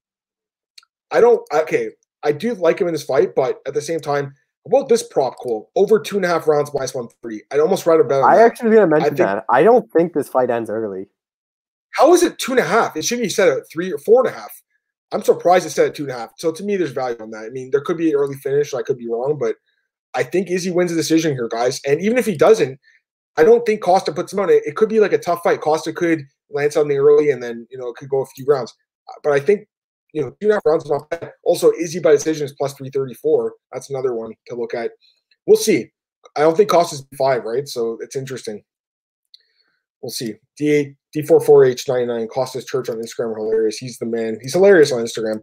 I 1.10 1.20
don't. 1.20 1.42
Okay, 1.52 1.90
I 2.22 2.32
do 2.32 2.54
like 2.54 2.80
him 2.80 2.86
in 2.86 2.94
this 2.94 3.02
fight, 3.02 3.34
but 3.34 3.60
at 3.66 3.74
the 3.74 3.82
same 3.82 4.00
time, 4.00 4.32
about 4.66 4.88
this 4.88 5.02
prop, 5.02 5.36
Cole, 5.38 5.70
over 5.76 5.98
two 5.98 6.16
and 6.16 6.24
a 6.24 6.28
half 6.28 6.46
rounds 6.46 6.70
minus 6.74 6.94
one 6.94 7.08
three. 7.22 7.42
I'd 7.52 7.60
almost 7.60 7.86
rather 7.86 8.04
bet. 8.04 8.22
I 8.22 8.42
actually 8.42 8.70
was 8.70 8.78
to 8.78 8.86
mention 8.86 9.04
I 9.04 9.08
think, 9.08 9.18
that. 9.18 9.44
I 9.50 9.62
don't 9.62 9.90
think 9.92 10.12
this 10.12 10.28
fight 10.28 10.50
ends 10.50 10.70
early. 10.70 11.08
How 11.94 12.12
is 12.12 12.22
it 12.22 12.38
two 12.38 12.52
and 12.52 12.60
a 12.60 12.64
half? 12.64 12.96
It 12.96 13.04
should 13.04 13.20
be 13.20 13.28
set 13.28 13.48
at 13.48 13.68
three 13.70 13.92
or 13.92 13.98
four 13.98 14.26
and 14.26 14.34
a 14.34 14.38
half. 14.38 14.62
I'm 15.12 15.22
surprised 15.22 15.66
it's 15.66 15.76
set 15.76 15.86
at 15.86 15.94
two 15.94 16.02
and 16.02 16.12
a 16.12 16.18
half. 16.18 16.30
So 16.36 16.52
to 16.52 16.64
me, 16.64 16.76
there's 16.76 16.90
value 16.90 17.16
on 17.20 17.30
that. 17.30 17.44
I 17.44 17.50
mean, 17.50 17.70
there 17.70 17.80
could 17.80 17.96
be 17.96 18.10
an 18.10 18.16
early 18.16 18.34
finish. 18.36 18.74
I 18.74 18.82
could 18.82 18.98
be 18.98 19.08
wrong, 19.08 19.38
but 19.38 19.56
I 20.16 20.22
think 20.22 20.50
Izzy 20.50 20.70
wins 20.70 20.90
the 20.90 20.96
decision 20.96 21.32
here, 21.32 21.48
guys. 21.48 21.80
And 21.86 22.00
even 22.00 22.16
if 22.16 22.24
he 22.26 22.36
doesn't, 22.36 22.80
I 23.36 23.44
don't 23.44 23.66
think 23.66 23.82
Costa 23.82 24.12
puts 24.12 24.32
him 24.32 24.40
on 24.40 24.48
it. 24.48 24.62
It 24.64 24.74
could 24.74 24.88
be 24.88 24.98
like 24.98 25.12
a 25.12 25.18
tough 25.18 25.42
fight. 25.44 25.60
Costa 25.60 25.92
could 25.92 26.22
land 26.50 26.72
something 26.72 26.96
early 26.96 27.30
and 27.30 27.42
then, 27.42 27.66
you 27.70 27.76
know, 27.76 27.88
it 27.88 27.96
could 27.96 28.08
go 28.08 28.22
a 28.22 28.26
few 28.26 28.46
rounds. 28.48 28.74
Uh, 29.08 29.20
but 29.22 29.32
I 29.32 29.40
think, 29.40 29.68
you 30.12 30.22
know, 30.22 30.30
two 30.40 30.46
and 30.46 30.52
a 30.52 30.54
half 30.54 30.62
rounds 30.64 30.88
not 30.88 31.10
bad. 31.10 31.32
Also, 31.44 31.70
Izzy 31.72 32.00
by 32.00 32.12
decision 32.12 32.46
is 32.46 32.54
plus 32.54 32.72
334. 32.74 33.52
That's 33.72 33.90
another 33.90 34.14
one 34.14 34.32
to 34.46 34.54
look 34.54 34.72
at. 34.72 34.92
We'll 35.46 35.58
see. 35.58 35.90
I 36.34 36.40
don't 36.40 36.56
think 36.56 36.70
Costa's 36.70 37.06
five, 37.18 37.44
right? 37.44 37.68
So 37.68 37.98
it's 38.00 38.16
interesting. 38.16 38.62
We'll 40.00 40.10
see. 40.10 40.34
D8, 40.60 40.96
D44H99, 41.14 42.28
Costa's 42.30 42.64
Church 42.64 42.88
on 42.88 42.96
Instagram 42.96 43.36
hilarious. 43.36 43.76
He's 43.76 43.98
the 43.98 44.06
man. 44.06 44.38
He's 44.40 44.54
hilarious 44.54 44.92
on 44.92 45.02
Instagram. 45.02 45.42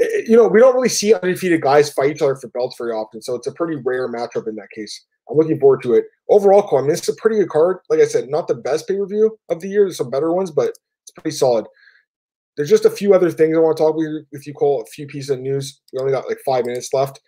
Eh, 0.00 0.04
eh, 0.04 0.22
you 0.26 0.36
know, 0.36 0.48
we 0.48 0.60
don't 0.60 0.74
really 0.74 0.88
see 0.88 1.14
undefeated 1.14 1.60
guys 1.60 1.92
fight 1.92 2.10
each 2.10 2.22
other 2.22 2.36
for 2.36 2.48
belts 2.48 2.76
very 2.78 2.92
often, 2.92 3.22
so 3.22 3.34
it's 3.34 3.46
a 3.46 3.52
pretty 3.52 3.76
rare 3.76 4.10
matchup 4.10 4.48
in 4.48 4.56
that 4.56 4.70
case. 4.74 5.04
I'm 5.30 5.36
looking 5.36 5.60
forward 5.60 5.82
to 5.82 5.94
it. 5.94 6.04
Overall, 6.28 6.68
I 6.76 6.82
mean, 6.82 6.90
it's 6.90 7.08
a 7.08 7.14
pretty 7.14 7.36
good 7.36 7.48
card. 7.48 7.78
Like 7.88 8.00
I 8.00 8.06
said, 8.06 8.28
not 8.28 8.48
the 8.48 8.54
best 8.54 8.88
pay 8.88 8.96
per 8.96 9.06
view 9.06 9.38
of 9.48 9.60
the 9.60 9.68
year. 9.68 9.84
There's 9.84 9.96
some 9.96 10.10
better 10.10 10.32
ones, 10.32 10.50
but 10.50 10.70
it's 11.02 11.10
pretty 11.14 11.36
solid. 11.36 11.66
There's 12.56 12.70
just 12.70 12.84
a 12.84 12.90
few 12.90 13.14
other 13.14 13.30
things 13.30 13.56
I 13.56 13.60
want 13.60 13.76
to 13.76 13.82
talk 13.82 13.96
with 13.96 14.04
you, 14.04 14.24
with 14.32 14.46
you, 14.46 14.54
Cole. 14.54 14.82
A 14.82 14.86
few 14.86 15.06
pieces 15.06 15.30
of 15.30 15.40
news. 15.40 15.80
We 15.92 16.00
only 16.00 16.12
got 16.12 16.28
like 16.28 16.38
five 16.44 16.66
minutes 16.66 16.92
left. 16.92 17.20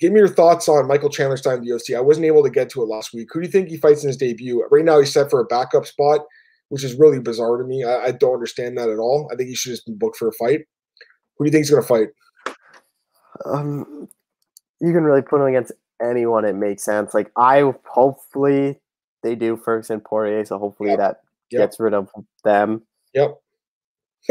give 0.00 0.12
me 0.12 0.18
your 0.18 0.28
thoughts 0.28 0.68
on 0.68 0.86
Michael 0.86 1.08
Chandler's 1.08 1.40
time 1.40 1.64
the 1.64 1.72
OC. 1.72 1.96
I 1.96 2.00
wasn't 2.00 2.26
able 2.26 2.42
to 2.42 2.50
get 2.50 2.68
to 2.70 2.82
it 2.82 2.86
last 2.88 3.14
week. 3.14 3.28
Who 3.32 3.40
do 3.40 3.46
you 3.46 3.52
think 3.52 3.68
he 3.68 3.78
fights 3.78 4.02
in 4.02 4.08
his 4.08 4.16
debut? 4.16 4.64
Right 4.70 4.84
now, 4.84 4.98
he's 4.98 5.12
set 5.12 5.30
for 5.30 5.40
a 5.40 5.46
backup 5.46 5.86
spot, 5.86 6.20
which 6.68 6.84
is 6.84 6.94
really 6.94 7.20
bizarre 7.20 7.56
to 7.56 7.64
me. 7.64 7.84
I, 7.84 8.06
I 8.06 8.12
don't 8.12 8.34
understand 8.34 8.76
that 8.78 8.90
at 8.90 8.98
all. 8.98 9.30
I 9.32 9.36
think 9.36 9.48
he 9.48 9.54
should 9.54 9.70
just 9.70 9.86
be 9.86 9.94
booked 9.94 10.16
for 10.16 10.28
a 10.28 10.32
fight. 10.32 10.66
Who 11.38 11.44
do 11.44 11.48
you 11.48 11.52
think 11.52 11.62
he's 11.62 11.70
going 11.70 11.82
to 11.82 11.88
fight? 11.88 12.08
Um, 13.46 14.08
you 14.80 14.92
can 14.92 15.04
really 15.04 15.22
put 15.22 15.40
him 15.40 15.46
against 15.46 15.72
anyone. 16.02 16.44
It 16.44 16.54
makes 16.54 16.84
sense. 16.84 17.14
Like 17.14 17.30
I 17.36 17.72
hopefully 17.86 18.80
they 19.22 19.34
do 19.34 19.56
Ferguson 19.56 20.00
Poirier, 20.00 20.44
so 20.44 20.58
hopefully 20.58 20.90
yep. 20.90 20.98
that 20.98 21.20
yep. 21.50 21.60
gets 21.60 21.80
rid 21.80 21.94
of 21.94 22.08
them. 22.44 22.82
Yep. 23.14 23.38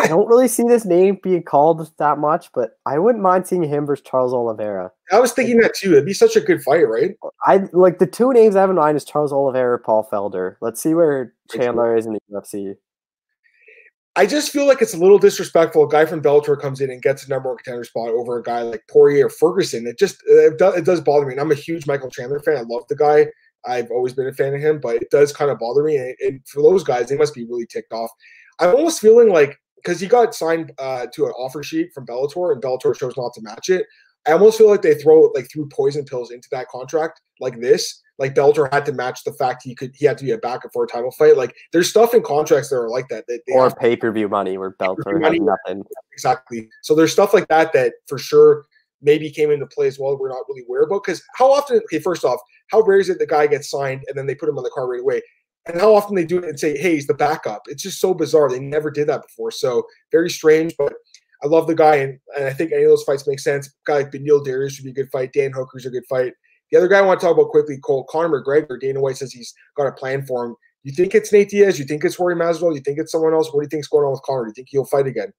I 0.02 0.08
don't 0.08 0.28
really 0.28 0.48
see 0.48 0.64
this 0.68 0.86
name 0.86 1.18
being 1.24 1.44
called 1.44 1.90
that 1.98 2.20
much, 2.20 2.50
but 2.54 2.72
I 2.86 3.00
wouldn't 3.00 3.24
mind 3.24 3.48
seeing 3.48 3.64
him 3.64 3.86
versus 3.86 4.06
Charles 4.06 4.34
Oliveira. 4.34 4.92
I 5.12 5.20
was 5.20 5.32
thinking 5.32 5.58
that 5.60 5.74
too. 5.74 5.94
It'd 5.94 6.06
be 6.06 6.14
such 6.14 6.36
a 6.36 6.42
good 6.42 6.62
fight, 6.62 6.88
right? 6.88 7.16
I 7.46 7.64
like 7.72 7.98
the 7.98 8.06
two 8.06 8.32
names 8.34 8.56
I 8.56 8.62
have 8.62 8.70
in 8.70 8.76
mind 8.76 8.98
is 8.98 9.06
Charles 9.06 9.34
Oliveira, 9.34 9.80
Paul 9.80 10.08
Felder. 10.12 10.58
Let's 10.62 10.82
see 10.82 10.94
where 10.94 11.34
Chandler 11.50 11.96
is 11.96 12.06
in 12.06 12.14
the 12.14 12.20
UFC. 12.32 12.76
I 14.18 14.26
just 14.26 14.52
feel 14.52 14.66
like 14.66 14.82
it's 14.82 14.96
a 14.96 14.98
little 14.98 15.20
disrespectful. 15.20 15.84
A 15.84 15.88
guy 15.88 16.04
from 16.04 16.24
Bellator 16.24 16.60
comes 16.60 16.82
in 16.82 16.90
and 16.90 17.04
gets 17.04 17.28
a 17.28 17.30
number 17.30 17.50
one 17.50 17.58
contender 17.58 17.84
spot 17.84 18.10
over 18.10 18.40
a 18.40 18.44
guy 18.44 18.64
like 18.64 18.82
Poirier 18.90 19.28
or 19.28 19.30
Ferguson. 19.30 19.86
It 19.86 20.00
just 20.00 20.24
it 20.26 20.58
does, 20.58 20.76
it 20.76 20.86
does 20.86 21.02
bother 21.02 21.28
me. 21.28 21.34
And 21.34 21.40
I'm 21.40 21.52
a 21.52 21.56
huge 21.56 21.86
Michael 21.86 22.10
Chandler 22.10 22.40
fan. 22.40 22.58
I 22.58 22.62
love 22.62 22.88
the 22.90 22.96
guy. 22.96 23.28
I've 23.64 23.92
always 23.92 24.14
been 24.14 24.26
a 24.26 24.34
fan 24.34 24.56
of 24.56 24.60
him, 24.60 24.80
but 24.80 24.96
it 24.96 25.12
does 25.12 25.32
kind 25.32 25.52
of 25.52 25.60
bother 25.60 25.84
me. 25.84 25.98
And, 25.98 26.16
and 26.20 26.42
for 26.48 26.64
those 26.64 26.84
guys, 26.84 27.10
they 27.10 27.16
must 27.16 27.36
be 27.36 27.46
really 27.46 27.68
ticked 27.68 27.94
off. 27.94 28.10
I'm 28.60 28.76
almost 28.76 29.02
feeling 29.02 29.30
like 29.30 29.60
because 29.76 30.00
he 30.00 30.08
got 30.08 30.34
signed 30.34 30.72
uh, 30.80 31.06
to 31.14 31.28
an 31.28 31.34
offer 31.34 31.62
sheet 31.62 31.94
from 31.94 32.08
Bellator, 32.08 32.52
and 32.52 32.62
Bellator 32.62 32.98
chose 32.98 33.16
not 33.18 33.36
to 33.36 33.42
match 33.42 33.70
it. 33.70 33.86
I 34.26 34.32
almost 34.32 34.58
feel 34.58 34.68
like 34.68 34.82
they 34.82 34.96
throw 34.96 35.32
like 35.36 35.48
threw 35.52 35.70
poison 35.70 36.06
pills 36.06 36.32
into 36.32 36.48
that 36.52 36.70
contract 36.70 37.22
like 37.40 37.60
this. 37.62 38.02
Like 38.20 38.34
Bellator 38.34 38.72
had 38.74 38.86
to 38.86 38.92
match 38.92 39.24
the 39.24 39.34
fact 39.34 39.64
he 39.64 39.76
could 39.76 39.92
he 39.96 40.06
had 40.06 40.18
to 40.18 40.26
be 40.26 40.32
a 40.32 40.38
backup 40.38 40.72
for 40.74 40.84
a 40.84 40.88
title 40.88 41.12
fight. 41.12 41.38
Like 41.38 41.56
there's 41.72 41.90
stuff 41.90 42.14
in 42.14 42.24
contracts 42.24 42.70
that 42.70 42.78
are 42.78 42.90
like 42.90 43.08
that. 43.10 43.26
that 43.28 43.42
or 43.50 43.70
pay 43.72 43.96
per 43.96 44.12
view 44.12 44.28
money 44.28 44.58
where 44.58 44.72
Bellator 44.72 45.24
has 45.24 45.40
nothing. 45.40 45.84
Exactly. 46.14 46.68
So 46.82 46.96
there's 46.96 47.12
stuff 47.12 47.34
like 47.34 47.48
that 47.50 47.74
that 47.74 47.94
for 48.08 48.18
sure 48.18 48.66
maybe 49.02 49.30
came 49.30 49.52
into 49.52 49.68
play 49.68 49.88
as 49.88 50.00
well. 50.00 50.18
We're 50.18 50.30
not 50.30 50.44
really 50.50 50.64
aware 50.68 50.82
about 50.84 51.04
because 51.04 51.22
how 51.36 51.52
often? 51.52 51.78
Okay, 51.78 52.00
first 52.00 52.26
off, 52.26 52.40
how 52.72 52.82
rare 52.82 53.00
is 53.00 53.10
it 53.10 53.20
the 53.20 53.28
guy 53.28 53.46
gets 53.46 53.70
signed 53.70 54.04
and 54.08 54.18
then 54.18 54.26
they 54.26 54.36
put 54.36 54.50
him 54.50 54.58
on 54.58 54.64
the 54.64 54.72
card 54.74 54.90
right 54.90 55.02
away? 55.02 55.22
and 55.68 55.80
how 55.80 55.94
often 55.94 56.16
they 56.16 56.26
do 56.26 56.38
it 56.38 56.46
and 56.46 56.60
say, 56.60 56.78
"Hey, 56.78 56.96
he's 56.96 57.08
the 57.08 57.14
backup." 57.14 57.64
It's 57.68 57.84
just 57.84 58.00
so 58.00 58.14
bizarre. 58.14 58.50
They 58.50 58.60
never 58.60 58.90
did 58.90 59.08
that 59.08 59.24
before, 59.24 59.52
so 59.52 59.86
very 60.12 60.30
strange. 60.30 60.76
But 60.78 60.94
I 61.44 61.48
love 61.48 61.68
the 61.68 61.76
guy, 61.76 61.98
and, 61.98 62.20
and 62.38 62.46
I 62.46 62.54
think 62.54 62.72
any 62.72 62.84
of 62.84 62.90
those 62.90 63.04
fights 63.04 63.28
make 63.28 63.40
sense. 63.40 63.68
A 63.68 63.72
guy 63.86 63.98
like 63.98 64.12
Beneil 64.12 64.46
Dariush 64.46 64.72
should 64.72 64.86
be 64.86 64.92
a 64.92 64.94
good 64.94 65.12
fight. 65.12 65.34
Dan 65.34 65.52
Hooker's 65.52 65.86
a 65.86 65.90
good 65.90 66.06
fight. 66.08 66.34
The 66.72 66.78
other 66.78 66.88
guy 66.88 67.00
I 67.00 67.02
want 67.02 67.20
to 67.20 67.26
talk 67.26 67.36
about 67.38 67.50
quickly, 67.50 67.78
Cole 67.84 68.06
Conor 68.10 68.42
McGregor. 68.42 68.80
Dana 68.80 69.00
White 69.00 69.18
says 69.18 69.32
he's 69.32 69.54
got 69.76 69.88
a 69.88 69.92
plan 69.92 70.26
for 70.26 70.46
him. 70.46 70.56
You 70.84 70.94
think 70.94 71.16
it's 71.16 71.32
Nate 71.32 71.50
Diaz? 71.50 71.80
You 71.80 71.86
think 71.86 72.04
it's 72.04 72.20
Rory 72.20 72.36
Masvidal? 72.36 72.76
You 72.76 72.82
think 72.82 73.00
it's 73.00 73.12
someone 73.12 73.34
else? 73.34 73.54
What 73.54 73.62
do 73.62 73.66
you 73.66 73.70
think's 73.70 73.88
going 73.88 74.06
on 74.06 74.12
with 74.12 74.22
Conor? 74.22 74.46
Do 74.46 74.50
you 74.50 74.54
think 74.54 74.68
he'll 74.70 74.86
fight 74.86 75.08
again? 75.08 75.34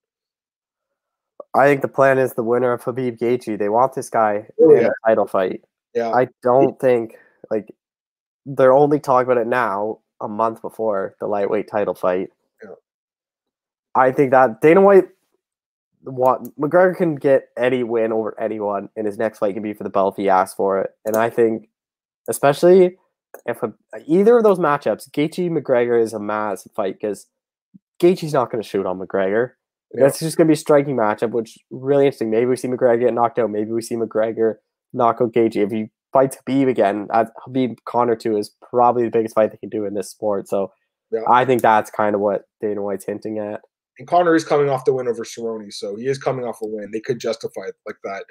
I 1.55 1.65
think 1.65 1.81
the 1.81 1.87
plan 1.87 2.19
is 2.19 2.33
the 2.33 2.43
winner 2.43 2.71
of 2.73 2.83
Khabib 2.83 3.17
Gaethje. 3.17 3.57
They 3.57 3.69
want 3.69 3.93
this 3.93 4.09
guy 4.09 4.47
oh, 4.59 4.71
in 4.71 4.81
yeah. 4.81 4.87
a 4.87 5.09
title 5.09 5.27
fight. 5.27 5.61
Yeah, 5.95 6.11
I 6.11 6.27
don't 6.43 6.79
think 6.79 7.15
like 7.49 7.73
they're 8.45 8.73
only 8.73 8.99
talking 8.99 9.31
about 9.31 9.41
it 9.41 9.47
now 9.47 9.99
a 10.21 10.27
month 10.27 10.61
before 10.61 11.15
the 11.19 11.27
lightweight 11.27 11.67
title 11.67 11.95
fight. 11.95 12.29
Yeah. 12.63 12.75
I 13.95 14.11
think 14.11 14.31
that 14.31 14.61
Dana 14.61 14.81
White, 14.81 15.07
what 16.01 16.43
McGregor 16.57 16.95
can 16.95 17.15
get 17.15 17.49
any 17.57 17.83
win 17.83 18.11
over 18.11 18.39
anyone, 18.39 18.89
and 18.95 19.05
his 19.05 19.17
next 19.17 19.39
fight 19.39 19.53
can 19.53 19.63
be 19.63 19.73
for 19.73 19.83
the 19.83 19.89
belt 19.89 20.15
if 20.15 20.21
he 20.21 20.29
asks 20.29 20.55
for 20.55 20.81
it. 20.81 20.91
And 21.05 21.15
I 21.15 21.29
think, 21.29 21.69
especially 22.27 22.97
if 23.45 23.61
a, 23.63 23.73
either 24.07 24.37
of 24.37 24.43
those 24.43 24.59
matchups, 24.59 25.09
Gaethje 25.11 25.49
McGregor 25.51 26.01
is 26.01 26.13
a 26.13 26.19
massive 26.19 26.71
fight 26.73 26.95
because 26.99 27.27
Gaethje's 28.01 28.33
not 28.33 28.51
going 28.51 28.61
to 28.61 28.67
shoot 28.67 28.85
on 28.85 28.99
McGregor. 28.99 29.51
Yeah. 29.93 30.03
That's 30.03 30.19
just 30.19 30.37
going 30.37 30.47
to 30.47 30.49
be 30.49 30.53
a 30.53 30.57
striking 30.57 30.95
matchup, 30.95 31.31
which 31.31 31.57
really 31.71 32.05
interesting. 32.05 32.29
Maybe 32.29 32.45
we 32.45 32.55
see 32.55 32.67
McGregor 32.67 33.01
get 33.01 33.13
knocked 33.13 33.39
out. 33.39 33.49
Maybe 33.49 33.71
we 33.71 33.81
see 33.81 33.95
McGregor 33.95 34.55
knock 34.93 35.17
out 35.21 35.33
Gaethje. 35.33 35.65
If 35.65 35.71
he 35.71 35.87
fights 36.13 36.37
Khabib 36.37 36.69
again, 36.69 37.07
Khabib 37.07 37.77
Conor 37.85 38.15
too 38.15 38.37
is 38.37 38.51
probably 38.69 39.03
the 39.03 39.11
biggest 39.11 39.35
fight 39.35 39.51
they 39.51 39.57
can 39.57 39.69
do 39.69 39.85
in 39.85 39.95
this 39.95 40.09
sport. 40.09 40.47
So 40.47 40.71
yeah. 41.11 41.21
I 41.27 41.45
think 41.45 41.61
that's 41.61 41.89
kind 41.89 42.15
of 42.15 42.21
what 42.21 42.43
Dana 42.61 42.81
White's 42.81 43.05
hinting 43.05 43.39
at. 43.39 43.61
And 43.99 44.07
Conor 44.07 44.33
is 44.33 44.45
coming 44.45 44.69
off 44.69 44.85
the 44.85 44.93
win 44.93 45.07
over 45.07 45.23
Cerrone, 45.23 45.71
so 45.71 45.95
he 45.95 46.07
is 46.07 46.17
coming 46.17 46.45
off 46.45 46.61
a 46.61 46.65
win. 46.65 46.89
They 46.91 47.01
could 47.01 47.19
justify 47.19 47.67
it 47.67 47.75
like 47.85 47.97
that. 48.05 48.25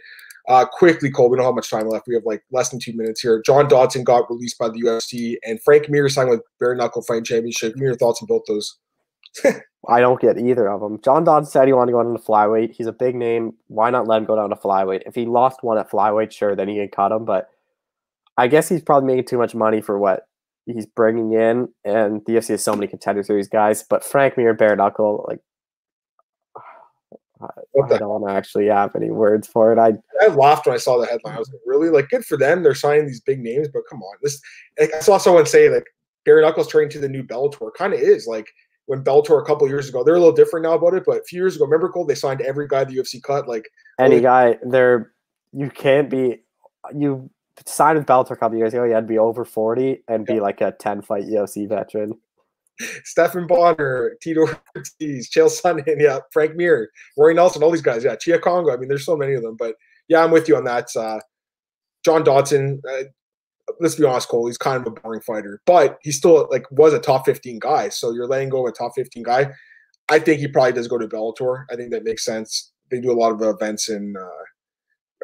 Uh, 0.49 0.65
quickly, 0.65 1.11
Cole, 1.11 1.29
we 1.29 1.37
don't 1.37 1.45
have 1.45 1.55
much 1.55 1.71
time 1.71 1.89
left. 1.89 2.09
We 2.09 2.15
have 2.15 2.25
like 2.25 2.43
less 2.51 2.71
than 2.71 2.81
two 2.81 2.95
minutes 2.95 3.21
here. 3.21 3.43
John 3.45 3.69
Dodson 3.69 4.03
got 4.03 4.31
released 4.31 4.59
by 4.59 4.71
the 4.71 4.81
UFC, 4.81 5.37
and 5.45 5.63
Frank 5.63 5.91
Mir 5.91 6.09
signed 6.09 6.31
with 6.31 6.41
Bare 6.59 6.75
Knuckle 6.75 7.03
Fight 7.03 7.25
Championship. 7.27 7.75
Give 7.75 7.81
me 7.81 7.87
your 7.87 7.97
thoughts 7.97 8.23
on 8.23 8.27
both 8.27 8.43
those. 8.49 8.79
I 9.89 10.01
don't 10.01 10.21
get 10.21 10.39
either 10.39 10.69
of 10.69 10.81
them. 10.81 11.01
John 11.05 11.25
Dodson 11.25 11.51
said 11.51 11.67
he 11.67 11.75
wanted 11.75 11.93
to 11.93 11.99
go 11.99 12.03
down 12.03 12.17
to 12.17 12.23
flyweight. 12.23 12.73
He's 12.73 12.87
a 12.87 12.93
big 12.93 13.15
name. 13.15 13.53
Why 13.69 13.91
not 13.91 14.09
let 14.09 14.19
him 14.19 14.25
go 14.25 14.37
down 14.37 14.51
to 14.51 14.57
flyweight? 14.57 15.03
If 15.07 15.15
he 15.15 15.27
lost 15.27 15.63
one 15.63 15.79
at 15.79 15.91
flyweight, 15.91 16.33
sure, 16.33 16.57
then 16.57 16.69
he 16.69 16.77
could 16.77 16.93
cut 16.93 17.13
him. 17.13 17.27
But 17.27 17.49
I 18.39 18.49
guess 18.49 18.69
he's 18.69 18.83
probably 18.83 19.07
making 19.07 19.27
too 19.27 19.39
much 19.39 19.55
money 19.55 19.83
for 19.83 19.99
what 19.99 20.23
he's 20.65 20.87
bringing 20.87 21.33
in, 21.33 21.69
and 21.85 22.23
the 22.27 22.33
UFC 22.33 22.49
has 22.49 22.65
so 22.65 22.75
many 22.75 22.87
contenders 22.87 23.27
for 23.27 23.37
these 23.37 23.49
guys. 23.49 23.85
But 23.89 24.05
Frank 24.05 24.37
Mir, 24.37 24.55
bare 24.55 24.77
knuckle, 24.77 25.25
like 25.29 25.41
I, 27.41 27.95
I 27.95 27.99
don't 27.99 28.29
actually 28.29 28.67
have 28.67 28.95
any 28.97 29.11
words 29.11 29.47
for 29.47 29.73
it. 29.73 29.79
I 29.79 29.95
I 30.21 30.29
laughed 30.29 30.67
when 30.67 30.75
I 30.75 30.79
saw 30.79 30.99
the 30.99 31.07
headline. 31.07 31.35
I 31.35 31.39
was 31.39 31.51
like, 31.51 31.61
really 31.67 31.91
like 31.91 32.09
good 32.09 32.25
for 32.25 32.37
them. 32.37 32.63
They're 32.63 32.75
signing 32.75 33.07
these 33.07 33.21
big 33.21 33.41
names, 33.41 33.69
but 33.73 33.83
come 33.89 34.03
on, 34.03 34.17
this. 34.23 34.41
Like, 34.79 34.95
I 34.95 35.01
saw 35.01 35.19
someone 35.19 35.47
say 35.47 35.69
like 35.69 35.87
bare 36.25 36.41
knuckles 36.43 36.69
turning 36.69 36.91
to 36.91 36.99
the 36.99 37.09
new 37.09 37.23
Bellator. 37.23 37.73
Kind 37.77 37.95
of 37.95 38.01
is 38.01 38.27
like 38.27 38.49
when 38.87 39.05
Bellator 39.05 39.41
a 39.41 39.45
couple 39.45 39.69
years 39.69 39.89
ago. 39.89 40.03
They're 40.03 40.17
a 40.17 40.19
little 40.19 40.35
different 40.35 40.65
now 40.65 40.75
about 40.75 40.95
it, 40.95 41.05
but 41.07 41.19
a 41.19 41.25
few 41.25 41.41
years 41.41 41.57
ago, 41.57 41.65
remember 41.65 41.91
Cole? 41.91 42.07
They 42.07 42.15
signed 42.15 42.41
every 42.41 42.69
guy 42.69 42.85
the 42.85 42.97
UFC 42.97 43.23
cut. 43.23 43.49
Like 43.49 43.69
any 43.99 44.21
guy, 44.21 44.59
they're 44.63 45.13
you 45.53 45.71
can't 45.71 46.11
be 46.11 46.43
you 46.95 47.31
signed 47.67 47.99
with 47.99 48.07
Bellator 48.07 48.33
a 48.33 48.37
couple 48.37 48.59
years 48.59 48.73
ago, 48.73 48.85
You 48.85 48.95
had 48.95 49.01
to 49.01 49.07
be 49.07 49.19
over 49.19 49.45
40 49.45 50.05
and 50.09 50.27
be 50.27 50.41
like 50.41 50.61
a 50.61 50.73
10 50.73 51.03
fight 51.03 51.25
UFC 51.25 51.69
veteran. 51.69 52.19
Stephan 53.05 53.47
Bonnar, 53.47 54.17
Tito 54.21 54.47
Ortiz, 54.77 55.31
Chael 55.31 55.49
Sonnen, 55.49 55.85
yeah, 55.99 56.21
Frank 56.33 56.57
Mir, 56.57 56.91
Roy 57.17 57.33
Nelson, 57.33 57.63
all 57.63 57.71
these 57.71 57.83
guys, 57.83 58.05
yeah, 58.05 58.17
Cheick 58.17 58.43
Kongo. 58.43 58.73
I 58.73 58.77
mean, 58.77 58.89
there's 58.89 59.05
so 59.05 59.17
many 59.17 59.35
of 59.35 59.43
them, 59.43 59.57
but 59.59 59.75
yeah, 60.09 60.23
I'm 60.23 60.31
with 60.31 60.49
you 60.49 60.57
on 60.57 60.65
that. 60.65 60.89
Uh, 60.97 61.21
John 62.05 62.25
Dodson, 62.25 62.81
uh, 62.89 63.05
let's 63.81 63.97
be 63.97 64.05
honest, 64.05 64.29
Cole, 64.29 64.47
he's 64.47 64.59
kind 64.59 64.81
of 64.81 64.87
a 64.87 65.01
boring 65.01 65.21
fighter, 65.21 65.61
but 65.67 65.99
he 66.03 66.13
still 66.13 66.49
like 66.51 66.71
was 66.71 66.93
a 66.93 66.99
top 66.99 67.25
15 67.27 67.59
guy. 67.59 67.89
So 67.89 68.13
you're 68.13 68.27
letting 68.27 68.49
go 68.49 68.67
of 68.67 68.73
a 68.73 68.77
top 68.77 68.93
15 68.95 69.23
guy. 69.23 69.51
I 70.09 70.19
think 70.19 70.41
he 70.41 70.49
probably 70.49 70.73
does 70.73 70.89
go 70.89 70.97
to 70.97 71.07
Bellator. 71.07 71.65
I 71.71 71.77
think 71.77 71.91
that 71.91 72.05
makes 72.05 72.25
sense. 72.25 72.73
They 72.91 73.01
do 73.01 73.13
a 73.13 73.19
lot 73.19 73.33
of 73.33 73.43
events 73.43 73.91
in 73.91 74.15
uh, 74.19 74.45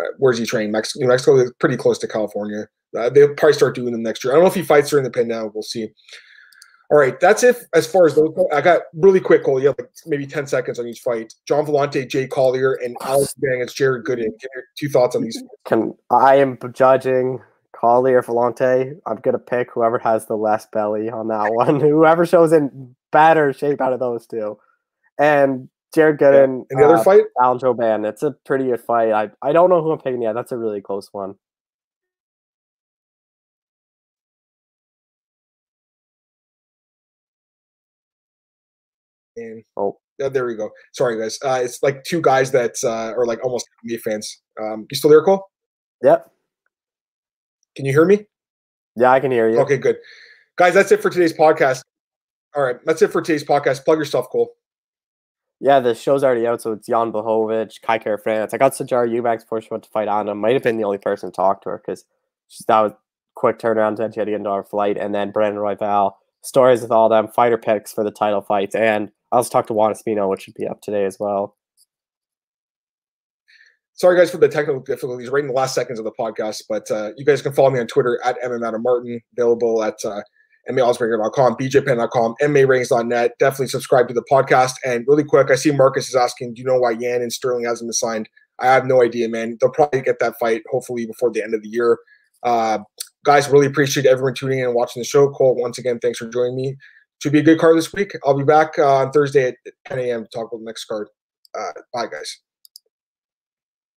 uh, 0.01 0.09
where's 0.19 0.39
he 0.39 0.47
training? 0.47 0.73
Mexico. 0.73 1.03
New 1.03 1.09
Mexico 1.09 1.37
is 1.39 1.53
pretty 1.59 1.77
close 1.77 1.99
to 1.99 2.09
California. 2.09 2.69
Uh, 2.97 3.09
they'll 3.11 3.35
probably 3.35 3.55
start 3.55 3.75
doing 3.75 3.93
them 3.93 4.03
next 4.03 4.25
year. 4.25 4.33
I 4.33 4.37
don't 4.37 4.45
know 4.45 4.49
if 4.49 4.55
he 4.55 4.63
fights 4.63 4.91
during 4.91 5.11
the 5.11 5.25
now. 5.25 5.51
We'll 5.53 5.63
see. 5.63 5.89
All 6.91 6.99
right, 6.99 7.19
that's 7.19 7.43
it 7.43 7.57
as 7.75 7.87
far 7.87 8.07
as 8.07 8.15
those 8.15 8.35
go. 8.35 8.49
I 8.53 8.61
got 8.61 8.83
really 8.93 9.21
quick, 9.21 9.45
Cole. 9.45 9.59
You 9.59 9.69
have 9.69 9.77
like 9.79 9.91
maybe 10.07 10.27
10 10.27 10.47
seconds 10.47 10.79
on 10.79 10.87
each 10.87 11.01
fight. 11.01 11.33
Gian 11.47 11.65
Villante, 11.65 12.09
Jay 12.09 12.27
Collier, 12.27 12.75
and 12.75 12.97
Alex 13.01 13.35
Bang 13.39 13.55
against 13.55 13.77
Jared 13.77 14.05
Gooden. 14.05 14.39
Give 14.39 14.51
your 14.55 14.65
two 14.79 14.89
thoughts 14.89 15.17
on 15.17 15.23
these. 15.23 15.43
Can 15.65 15.95
I 16.11 16.37
am 16.37 16.59
judging 16.73 17.41
Collier 17.85 18.23
Villante. 18.23 18.99
I'm 19.07 19.17
gonna 19.17 19.39
pick 19.39 19.71
whoever 19.71 19.99
has 19.99 20.27
the 20.27 20.37
less 20.37 20.67
belly 20.73 21.11
on 21.11 21.29
that 21.29 21.51
one. 21.53 21.81
whoever 21.81 22.25
shows 22.25 22.53
in 22.53 22.95
better 23.13 23.53
shape 23.53 23.81
out 23.81 23.93
of 23.93 24.01
those 24.01 24.27
two. 24.27 24.59
And 25.19 25.69
Jared 25.95 26.19
Gooden. 26.19 26.65
Yeah. 26.71 26.77
And 26.77 26.81
the 26.81 26.87
uh, 26.87 26.95
other 26.95 27.05
fight? 27.05 27.25
Alan 27.43 27.59
Jouban. 27.59 28.09
It's 28.09 28.23
a 28.23 28.33
pretty 28.47 28.65
good 28.67 28.81
fight. 28.81 29.13
I, 29.13 29.31
I 29.43 29.53
don't 29.53 29.71
know 29.71 29.83
who 29.83 29.93
I'm 29.93 29.99
picking 29.99 30.23
yet. 30.23 30.35
That's 30.35 30.53
a 30.53 30.57
really 30.57 30.81
close 30.81 31.09
one. 31.13 31.35
And 39.45 39.65
oh, 39.77 39.99
yeah, 40.19 40.29
there 40.29 40.47
we 40.47 40.55
go. 40.55 40.71
Sorry, 40.93 41.19
guys. 41.19 41.39
Uh, 41.45 41.61
it's 41.63 41.83
like 41.83 42.05
two 42.05 42.21
guys 42.21 42.53
that 42.53 42.77
uh, 42.85 43.13
are 43.17 43.27
like 43.27 43.45
almost 43.45 43.67
me 43.83 43.97
fans. 43.97 44.41
Um, 44.61 44.87
you 44.91 44.97
still 44.97 45.11
there, 45.11 45.23
Cole? 45.23 45.49
Yep. 46.03 46.31
Can 47.77 47.85
you 47.87 47.93
hear 47.93 48.05
me? 48.05 48.27
Yeah, 48.97 49.11
I 49.11 49.21
can 49.21 49.31
hear 49.31 49.49
you. 49.49 49.59
Okay, 49.61 49.77
good. 49.77 49.97
Guys, 50.57 50.75
that's 50.75 50.93
it 50.93 51.03
for 51.03 51.11
today's 51.11 51.33
podcast. 51.33 51.83
All 52.55 52.63
right, 52.63 52.77
that's 52.85 53.03
it 53.03 53.11
for 53.11 53.21
today's 53.21 53.45
podcast. 53.45 53.85
Plug 53.85 53.99
yourself, 53.99 54.29
Cole. 54.31 54.53
Yeah, 55.61 55.81
the 55.81 55.95
show's 55.95 56.23
already 56.23 56.47
out, 56.47 56.63
so 56.63 56.73
it's 56.73 56.87
Jan 56.87 57.11
Blachowicz, 57.11 57.81
Kai 57.83 57.99
Kara 57.99 58.19
France. 58.19 58.55
I 58.55 58.59
got 58.59 58.73
Sijara 58.73 59.11
Eubanks 59.11 59.45
before 59.45 59.61
she 59.61 59.69
went 59.71 59.83
to 59.85 59.91
fight 59.91 60.09
Anna. 60.09 60.35
Might 60.35 60.53
have 60.53 60.63
been 60.63 60.77
the 60.77 60.85
only 60.85 60.99
person 60.99 61.31
to 61.31 61.35
talk 61.35 61.63
to 61.63 61.71
her 61.71 61.83
because 61.85 62.05
that 62.69 62.81
was 62.81 62.93
quick 63.35 63.59
turnaround. 63.59 63.97
She 63.97 64.03
had 64.21 64.27
to 64.27 64.33
get 64.33 64.35
into 64.35 64.51
our 64.51 64.63
flight, 64.65 64.97
and 64.97 65.15
then 65.15 65.31
Brandon 65.31 65.61
Royval. 65.61 66.13
Stories 66.45 66.83
with 66.83 66.91
all 66.91 67.09
them 67.09 67.29
fighter 67.29 67.59
picks 67.59 67.93
for 67.93 68.05
the 68.05 68.11
title 68.11 68.43
fights, 68.43 68.75
and 68.75 69.11
I 69.33 69.37
also 69.37 69.51
talked 69.51 69.69
to 69.69 69.75
Juan 69.75 69.93
Espino, 69.93 70.29
which 70.29 70.43
should 70.43 70.55
be 70.55 70.67
up 70.67 70.81
today 70.81 71.05
as 71.05 71.19
well. 71.19 71.57
sorry 73.95 74.19
guys 74.19 74.31
for 74.31 74.39
the 74.39 74.49
technical 74.49 74.81
difficulties 74.81 75.31
right 75.31 75.43
in 75.43 75.49
the 75.49 75.55
last 75.55 75.75
seconds 75.75 75.99
of 75.99 76.05
the 76.05 76.13
podcast, 76.19 76.63
but 76.69 76.91
uh, 76.91 77.11
you 77.17 77.25
guys 77.25 77.43
can 77.43 77.53
follow 77.53 77.71
me 77.71 77.81
on 77.81 77.87
Twitter 77.87 78.21
at 78.25 78.37
Martin, 78.81 79.21
available 79.37 79.83
at 79.83 79.97
uh, 80.05 80.21
MAOddsbreaker.com, 80.71 81.57
BJPenn.com, 81.57 82.35
MARings.net. 82.41 83.33
Definitely 83.39 83.69
subscribe 83.69 84.09
to 84.09 84.15
the 84.15 84.25
podcast. 84.31 84.75
And 84.85 85.05
really 85.07 85.25
quick, 85.25 85.51
I 85.51 85.57
see 85.57 85.71
Marcus 85.71 86.09
is 86.09 86.15
asking, 86.15 86.55
do 86.55 86.63
you 86.63 86.67
know 86.67 86.79
why 86.79 86.93
Yan 86.93 87.23
and 87.23 87.33
Sterling 87.33 87.65
hasn't 87.65 87.89
been 87.89 87.93
signed? 87.93 88.29
I 88.61 88.67
have 88.67 88.87
no 88.87 89.03
idea, 89.03 89.29
man. 89.29 89.59
They'll 89.61 89.71
probably 89.71 90.01
get 90.01 90.21
that 90.21 90.35
fight 90.39 90.63
hopefully 90.71 91.07
before 91.07 91.31
the 91.31 91.43
end 91.43 91.55
of 91.55 91.63
the 91.63 91.69
year. 91.69 91.99
Uh, 92.43 92.79
guys, 93.25 93.49
really 93.49 93.67
appreciate 93.67 94.07
everyone 94.07 94.35
tuning 94.35 94.61
in 94.61 94.67
and 94.67 94.75
watching 94.75 95.01
the 95.01 95.05
show. 95.05 95.29
Cole, 95.31 95.57
once 95.57 95.79
again, 95.79 95.99
thanks 95.99 96.19
for 96.19 96.29
joining 96.29 96.57
me. 96.57 96.77
Should 97.23 97.33
be 97.33 97.41
a 97.41 97.43
good 97.43 97.59
card 97.59 97.77
this 97.77 97.93
week. 97.93 98.13
I'll 98.25 98.37
be 98.37 98.45
back 98.45 98.79
uh, 98.79 98.97
on 98.97 99.11
Thursday 99.11 99.49
at 99.49 99.57
10 99.87 99.99
a.m. 99.99 100.25
to 100.25 100.29
talk 100.29 100.53
about 100.53 100.59
the 100.59 100.65
next 100.65 100.85
card. 100.85 101.09
Uh, 101.59 101.73
bye, 101.93 102.07
guys. 102.07 102.41